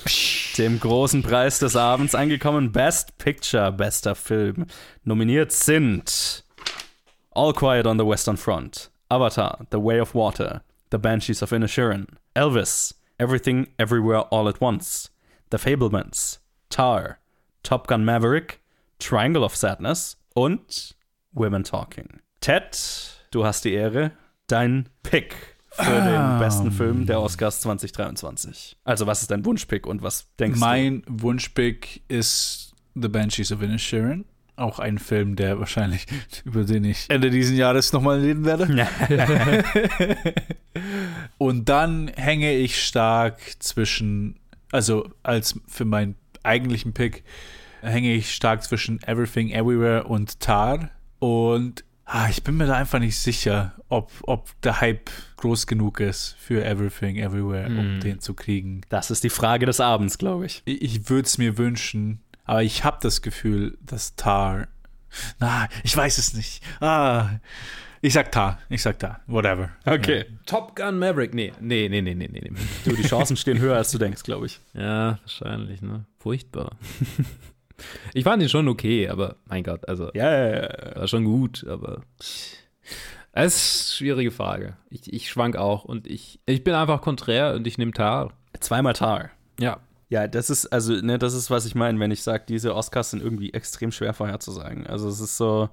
dem 0.58 0.78
großen 0.78 1.22
Preis 1.22 1.58
des 1.58 1.76
Abends 1.76 2.14
angekommen. 2.14 2.72
Best 2.72 3.16
Picture, 3.18 3.72
bester 3.72 4.14
Film. 4.14 4.66
Nominiert 5.04 5.50
sind 5.50 6.44
All 7.30 7.52
Quiet 7.52 7.86
on 7.86 7.98
the 7.98 8.06
Western 8.06 8.36
Front, 8.36 8.90
Avatar, 9.08 9.66
The 9.70 9.78
Way 9.78 10.00
of 10.00 10.14
Water, 10.14 10.62
The 10.90 10.98
Banshees 10.98 11.42
of 11.42 11.52
Inisherin, 11.52 12.06
Elvis, 12.34 12.94
Everything 13.18 13.68
Everywhere 13.78 14.26
All 14.30 14.48
at 14.48 14.60
Once, 14.60 15.10
The 15.50 15.58
Fablemans, 15.58 16.38
Tar, 16.68 17.18
Top 17.62 17.86
Gun 17.86 18.04
Maverick, 18.04 18.60
Triangle 18.98 19.44
of 19.44 19.56
Sadness 19.56 20.16
und 20.34 20.94
Women 21.32 21.64
Talking. 21.64 22.20
Ted, 22.40 22.78
du 23.30 23.44
hast 23.44 23.64
die 23.64 23.72
Ehre. 23.72 24.12
Dein 24.46 24.88
Pick 25.02 25.57
für 25.78 26.00
den 26.00 26.38
besten 26.38 26.70
Film 26.70 27.06
der 27.06 27.20
Oscars 27.20 27.60
2023. 27.60 28.76
Also, 28.84 29.06
was 29.06 29.22
ist 29.22 29.30
dein 29.30 29.44
Wunschpick 29.44 29.86
und 29.86 30.02
was 30.02 30.34
denkst 30.36 30.58
mein 30.58 31.02
Wunschpick 31.06 32.02
ist 32.08 32.74
The 32.94 33.08
Banshees 33.08 33.52
of 33.52 33.62
Inisherin. 33.62 34.24
Auch 34.56 34.80
ein 34.80 34.98
Film, 34.98 35.36
der 35.36 35.60
wahrscheinlich, 35.60 36.06
über 36.44 36.64
den 36.64 36.84
ich 36.84 37.06
Ende 37.08 37.30
dieses 37.30 37.56
Jahres 37.56 37.92
nochmal 37.92 38.20
reden 38.20 38.44
werde. 38.44 38.66
Und 41.38 41.68
dann 41.68 42.08
hänge 42.08 42.52
ich 42.52 42.82
stark 42.82 43.40
zwischen, 43.60 44.40
also 44.72 45.08
als 45.22 45.60
für 45.68 45.84
meinen 45.84 46.16
eigentlichen 46.42 46.92
Pick, 46.92 47.22
hänge 47.82 48.12
ich 48.14 48.34
stark 48.34 48.64
zwischen 48.64 49.00
Everything 49.04 49.50
Everywhere 49.50 50.04
und 50.04 50.40
Tar. 50.40 50.90
Und 51.20 51.82
ah, 51.82 51.87
ich 52.30 52.42
bin 52.42 52.56
mir 52.56 52.66
da 52.66 52.74
einfach 52.74 52.98
nicht 52.98 53.18
sicher, 53.18 53.74
ob, 53.88 54.12
ob 54.22 54.60
der 54.62 54.80
Hype 54.80 55.10
groß 55.36 55.66
genug 55.66 56.00
ist 56.00 56.36
für 56.38 56.64
Everything 56.64 57.16
Everywhere, 57.16 57.66
um 57.66 58.00
den 58.00 58.20
zu 58.20 58.34
kriegen. 58.34 58.80
Das 58.88 59.10
ist 59.10 59.24
die 59.24 59.30
Frage 59.30 59.66
des 59.66 59.80
Abends, 59.80 60.18
glaube 60.18 60.46
ich. 60.46 60.62
Ich, 60.64 60.82
ich 60.82 61.10
würde 61.10 61.26
es 61.26 61.38
mir 61.38 61.58
wünschen, 61.58 62.20
aber 62.44 62.62
ich 62.62 62.84
habe 62.84 62.98
das 63.02 63.22
Gefühl, 63.22 63.76
dass 63.80 64.16
Tar. 64.16 64.68
Na, 65.38 65.68
ich 65.84 65.96
weiß 65.96 66.18
es 66.18 66.34
nicht. 66.34 66.62
Ah, 66.80 67.40
ich 68.00 68.12
sag 68.12 68.30
Tar. 68.30 68.58
Ich 68.68 68.82
sag 68.82 68.98
Tar. 68.98 69.20
Whatever. 69.26 69.70
Okay. 69.84 70.24
Top 70.46 70.76
Gun 70.76 70.98
Maverick. 70.98 71.34
Nee, 71.34 71.52
nee, 71.60 71.88
nee, 71.88 72.00
nee, 72.00 72.14
nee, 72.14 72.28
nee. 72.28 72.50
Du, 72.84 72.94
die 72.94 73.02
Chancen 73.02 73.36
stehen 73.36 73.58
höher, 73.58 73.76
als 73.76 73.90
du 73.90 73.98
denkst, 73.98 74.22
glaube 74.22 74.46
ich. 74.46 74.60
Ja, 74.72 75.18
wahrscheinlich, 75.22 75.82
ne? 75.82 76.04
Furchtbar. 76.18 76.76
ich 78.14 78.24
fand 78.24 78.42
ihn 78.42 78.48
schon 78.48 78.68
okay, 78.68 79.08
aber 79.08 79.36
mein 79.46 79.62
Gott, 79.62 79.88
also 79.88 80.10
Ja, 80.14 80.30
ja, 80.32 80.62
ja. 80.62 80.96
war 80.96 81.08
schon 81.08 81.24
gut, 81.24 81.64
aber 81.68 82.02
es 83.32 83.54
ist 83.56 83.90
eine 83.90 83.96
schwierige 83.96 84.30
Frage. 84.30 84.76
Ich, 84.90 85.12
ich 85.12 85.28
schwank 85.28 85.56
auch 85.56 85.84
und 85.84 86.06
ich, 86.06 86.40
ich 86.46 86.64
bin 86.64 86.74
einfach 86.74 87.00
konträr 87.02 87.54
und 87.54 87.66
ich 87.66 87.78
nehme 87.78 87.92
Tar. 87.92 88.32
Zweimal 88.58 88.94
Tar. 88.94 89.30
Ja. 89.60 89.80
Ja, 90.10 90.26
das 90.26 90.48
ist, 90.48 90.66
also, 90.66 90.94
ne, 90.94 91.18
das 91.18 91.34
ist, 91.34 91.50
was 91.50 91.66
ich 91.66 91.74
meine, 91.74 92.00
wenn 92.00 92.10
ich 92.10 92.22
sage, 92.22 92.44
diese 92.48 92.74
Oscars 92.74 93.10
sind 93.10 93.22
irgendwie 93.22 93.52
extrem 93.52 93.92
schwer 93.92 94.14
vorherzusagen. 94.14 94.86
Also 94.86 95.06
es 95.08 95.20
ist 95.20 95.36
so, 95.36 95.68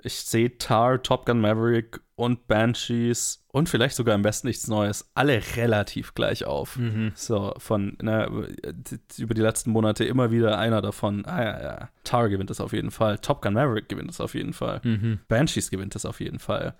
Ich 0.00 0.14
sehe 0.14 0.56
Tar, 0.58 1.02
Top 1.02 1.26
Gun 1.26 1.40
Maverick 1.40 2.00
und 2.14 2.46
Banshees 2.46 3.43
und 3.54 3.68
vielleicht 3.68 3.94
sogar 3.94 4.16
am 4.16 4.22
besten 4.22 4.48
nichts 4.48 4.66
Neues, 4.66 5.08
alle 5.14 5.40
relativ 5.54 6.12
gleich 6.14 6.44
auf. 6.44 6.76
So, 7.14 7.54
von 7.58 7.96
ne, 8.02 8.26
über 9.16 9.34
die 9.34 9.40
letzten 9.42 9.70
Monate 9.70 10.04
immer 10.04 10.32
wieder 10.32 10.58
einer 10.58 10.82
davon. 10.82 11.24
Ah 11.24 11.44
ja, 11.44 11.62
ja. 11.62 11.88
Tar 12.02 12.28
gewinnt 12.30 12.50
es 12.50 12.60
auf 12.60 12.72
jeden 12.72 12.90
Fall. 12.90 13.18
Top 13.18 13.42
Gun 13.42 13.54
Maverick 13.54 13.88
gewinnt 13.88 14.10
es 14.10 14.20
auf 14.20 14.34
jeden 14.34 14.54
Fall. 14.54 14.80
Banshees 15.28 15.70
gewinnt 15.70 15.94
es 15.94 16.04
auf 16.04 16.18
jeden 16.18 16.40
Fall. 16.40 16.74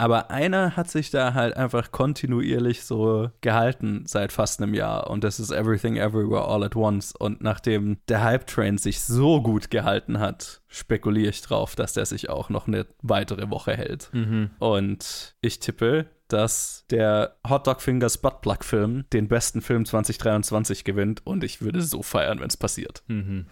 Aber 0.00 0.30
einer 0.30 0.76
hat 0.76 0.88
sich 0.88 1.10
da 1.10 1.34
halt 1.34 1.58
einfach 1.58 1.92
kontinuierlich 1.92 2.84
so 2.84 3.28
gehalten 3.42 4.04
seit 4.06 4.32
fast 4.32 4.62
einem 4.62 4.72
Jahr. 4.72 5.10
Und 5.10 5.24
das 5.24 5.38
ist 5.38 5.50
Everything 5.50 5.96
Everywhere 5.96 6.46
All 6.48 6.64
at 6.64 6.74
Once. 6.74 7.12
Und 7.14 7.42
nachdem 7.42 7.98
der 8.08 8.24
Hype-Train 8.24 8.78
sich 8.78 9.02
so 9.02 9.42
gut 9.42 9.70
gehalten 9.70 10.18
hat, 10.18 10.62
spekuliere 10.68 11.28
ich 11.28 11.42
drauf, 11.42 11.76
dass 11.76 11.92
der 11.92 12.06
sich 12.06 12.30
auch 12.30 12.48
noch 12.48 12.66
eine 12.66 12.86
weitere 13.02 13.50
Woche 13.50 13.76
hält. 13.76 14.10
Und 14.58 15.34
ich 15.42 15.58
tippe, 15.58 16.06
dass 16.32 16.84
der 16.90 17.36
Hot 17.48 17.66
Dog 17.66 17.80
Fingers 17.82 18.18
Buttplug 18.18 18.64
Film 18.64 19.04
den 19.12 19.28
besten 19.28 19.62
Film 19.62 19.84
2023 19.84 20.84
gewinnt. 20.84 21.26
Und 21.26 21.44
ich 21.44 21.60
würde 21.62 21.82
so 21.82 22.02
feiern, 22.02 22.40
wenn 22.40 22.48
es 22.48 22.56
passiert. 22.56 23.02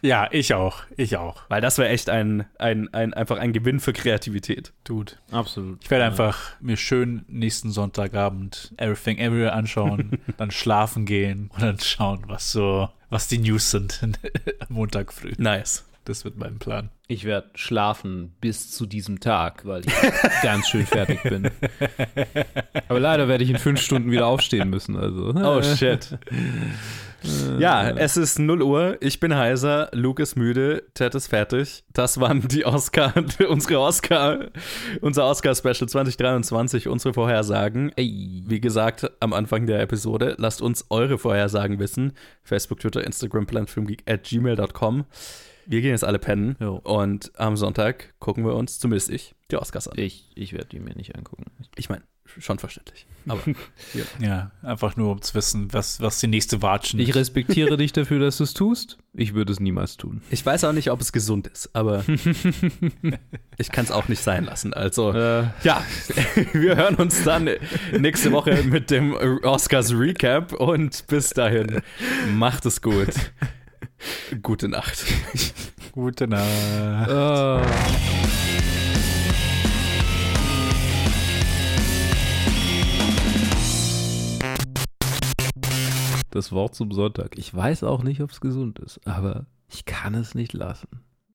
Ja, 0.03 0.29
ich 0.31 0.55
auch. 0.55 0.83
Ich 0.97 1.17
auch. 1.17 1.43
Weil 1.49 1.61
das 1.61 1.79
wäre 1.79 1.89
echt 1.89 2.11
ein, 2.11 2.47
ein, 2.59 2.93
ein, 2.93 3.15
einfach 3.15 3.39
ein 3.39 3.53
Gewinn 3.53 3.81
für 3.81 3.93
Kreativität. 3.93 4.73
Dude. 4.85 5.13
Absolut. 5.31 5.83
Ich 5.83 5.91
werde 5.91 6.05
einfach 6.05 6.39
mir 6.61 6.77
schön 6.77 7.25
nächsten 7.29 7.71
Sonntagabend 7.71 8.73
Everything 8.77 9.19
Everywhere 9.19 9.53
anschauen, 9.53 10.19
dann 10.37 10.51
schlafen 10.51 11.07
gehen 11.07 11.51
und 11.55 11.63
dann 11.63 11.79
schauen, 11.79 12.25
was 12.27 12.53
so, 12.53 12.89
was 13.11 13.29
die 13.29 13.39
News 13.39 13.71
sind 13.71 14.01
am 14.61 14.67
Montag 14.69 15.13
früh. 15.13 15.33
Nice. 15.39 15.88
Das 16.09 16.25
wird 16.25 16.39
mein 16.39 16.59
Plan. 16.59 16.89
Ich 17.07 17.25
werde 17.25 17.51
schlafen 17.55 18.33
bis 18.41 18.71
zu 18.71 18.87
diesem 18.87 19.21
Tag, 19.21 19.67
weil 19.67 19.83
ich 19.85 19.93
ganz 20.43 20.67
schön 20.67 20.87
fertig 20.87 21.23
bin. 21.23 21.51
Aber 22.89 22.99
leider 22.99 23.29
werde 23.29 23.45
ich 23.45 23.51
in 23.51 23.59
fünf 23.59 23.79
Stunden 23.83 24.11
wieder 24.11 24.27
aufstehen 24.27 24.71
müssen. 24.71 24.97
Also. 24.97 25.35
Oh 25.35 25.63
shit. 25.63 26.19
Ja, 27.59 27.91
es 27.91 28.17
ist 28.17 28.39
0 28.39 28.63
Uhr, 28.63 28.97
ich 29.01 29.21
bin 29.21 29.35
heiser, 29.35 29.91
Luke 29.93 30.23
ist 30.23 30.37
müde, 30.37 30.85
Ted 30.95 31.15
ist 31.15 31.27
fertig. 31.27 31.85
Das 31.93 32.21
waren 32.21 32.49
die 32.49 32.65
Oscar, 32.65 33.13
unsere 33.49 33.81
Oscar, 33.81 34.47
unser 35.03 35.27
Oscar-Special 35.27 35.89
2023, 35.89 36.89
unsere 36.89 37.13
Vorhersagen. 37.13 37.93
Ey. 37.97 38.45
Wie 38.47 38.61
gesagt, 38.61 39.11
am 39.21 39.35
Anfang 39.35 39.67
der 39.67 39.81
Episode, 39.81 40.37
lasst 40.39 40.63
uns 40.63 40.87
eure 40.89 41.19
Vorhersagen 41.19 41.79
wissen. 41.79 42.13
Facebook, 42.45 42.81
Twitter, 42.81 43.05
Instagram, 43.05 43.47
planfilmgeek 43.47 44.05
at 44.07 44.25
gmail.com. 44.25 45.05
Wir 45.71 45.83
gehen 45.83 45.91
jetzt 45.91 46.05
alle 46.05 46.19
pennen 46.19 46.57
Jo. 46.61 46.77
und 46.77 47.31
am 47.39 47.55
Sonntag 47.59 48.15
gucken 48.21 48.43
wir 48.47 48.55
uns, 48.55 48.79
zumindest 48.79 49.11
ich, 49.11 49.35
die 49.51 49.57
Oscars 49.57 49.87
an. 49.87 49.99
Ich, 49.99 50.31
ich 50.35 50.55
werde 50.55 50.69
die 50.69 50.81
mir 50.81 50.95
nicht 50.97 51.15
angucken. 51.15 51.45
Ich 51.77 51.91
meine, 51.91 52.03
schon 52.39 52.59
verständlich. 52.59 53.07
Aber 53.27 53.43
Ja, 54.19 54.51
einfach 54.63 54.97
nur 54.97 55.13
um 55.13 55.21
zu 55.21 55.35
wissen, 55.35 55.71
was, 55.75 56.01
was 56.01 56.21
die 56.21 56.27
nächste 56.27 56.63
Watschen 56.63 56.99
Ich 57.01 57.15
respektiere 57.15 57.77
dich 57.77 57.93
dafür, 57.93 58.19
dass 58.19 58.39
du 58.39 58.45
es 58.45 58.55
tust. 58.55 58.97
Ich 59.13 59.35
würde 59.35 59.53
es 59.53 59.61
niemals 59.61 59.99
tun. 59.99 60.23
Ich 60.31 60.45
weiß 60.45 60.65
auch 60.65 60.73
nicht, 60.73 60.91
ob 60.91 61.03
es 61.03 61.13
gesund 61.13 61.47
ist, 61.49 61.69
aber 61.75 62.03
ich 63.59 63.71
kann 63.71 63.85
es 63.85 63.91
auch 63.91 64.09
nicht 64.09 64.23
sein 64.23 64.45
lassen. 64.45 64.73
Also, 64.73 65.13
Äh, 65.13 65.49
ja, 65.65 65.85
wir 66.55 66.77
hören 66.77 66.95
uns 66.95 67.25
dann 67.25 67.51
nächste 67.99 68.33
Woche 68.33 68.63
mit 68.65 68.91
dem 68.91 69.13
Oscars 69.43 69.93
Recap 69.93 70.55
und 70.55 71.07
bis 71.09 71.31
dahin, 71.31 71.83
macht 72.35 72.65
es 72.65 72.81
gut. 72.81 73.09
Gute 74.43 74.69
Nacht. 74.69 75.05
Gute 75.93 76.29
Nacht. 76.29 77.09
Das 86.31 86.53
Wort 86.53 86.75
zum 86.75 86.93
Sonntag. 86.93 87.37
Ich 87.37 87.55
weiß 87.55 87.83
auch 87.85 88.03
nicht, 88.03 88.21
ob 88.21 88.31
es 88.31 88.41
gesund 88.41 88.79
ist, 88.79 89.01
aber 89.07 89.47
ich 89.69 89.85
kann 89.85 90.15
es 90.15 90.35
nicht 90.35 90.53
lassen. 90.53 91.08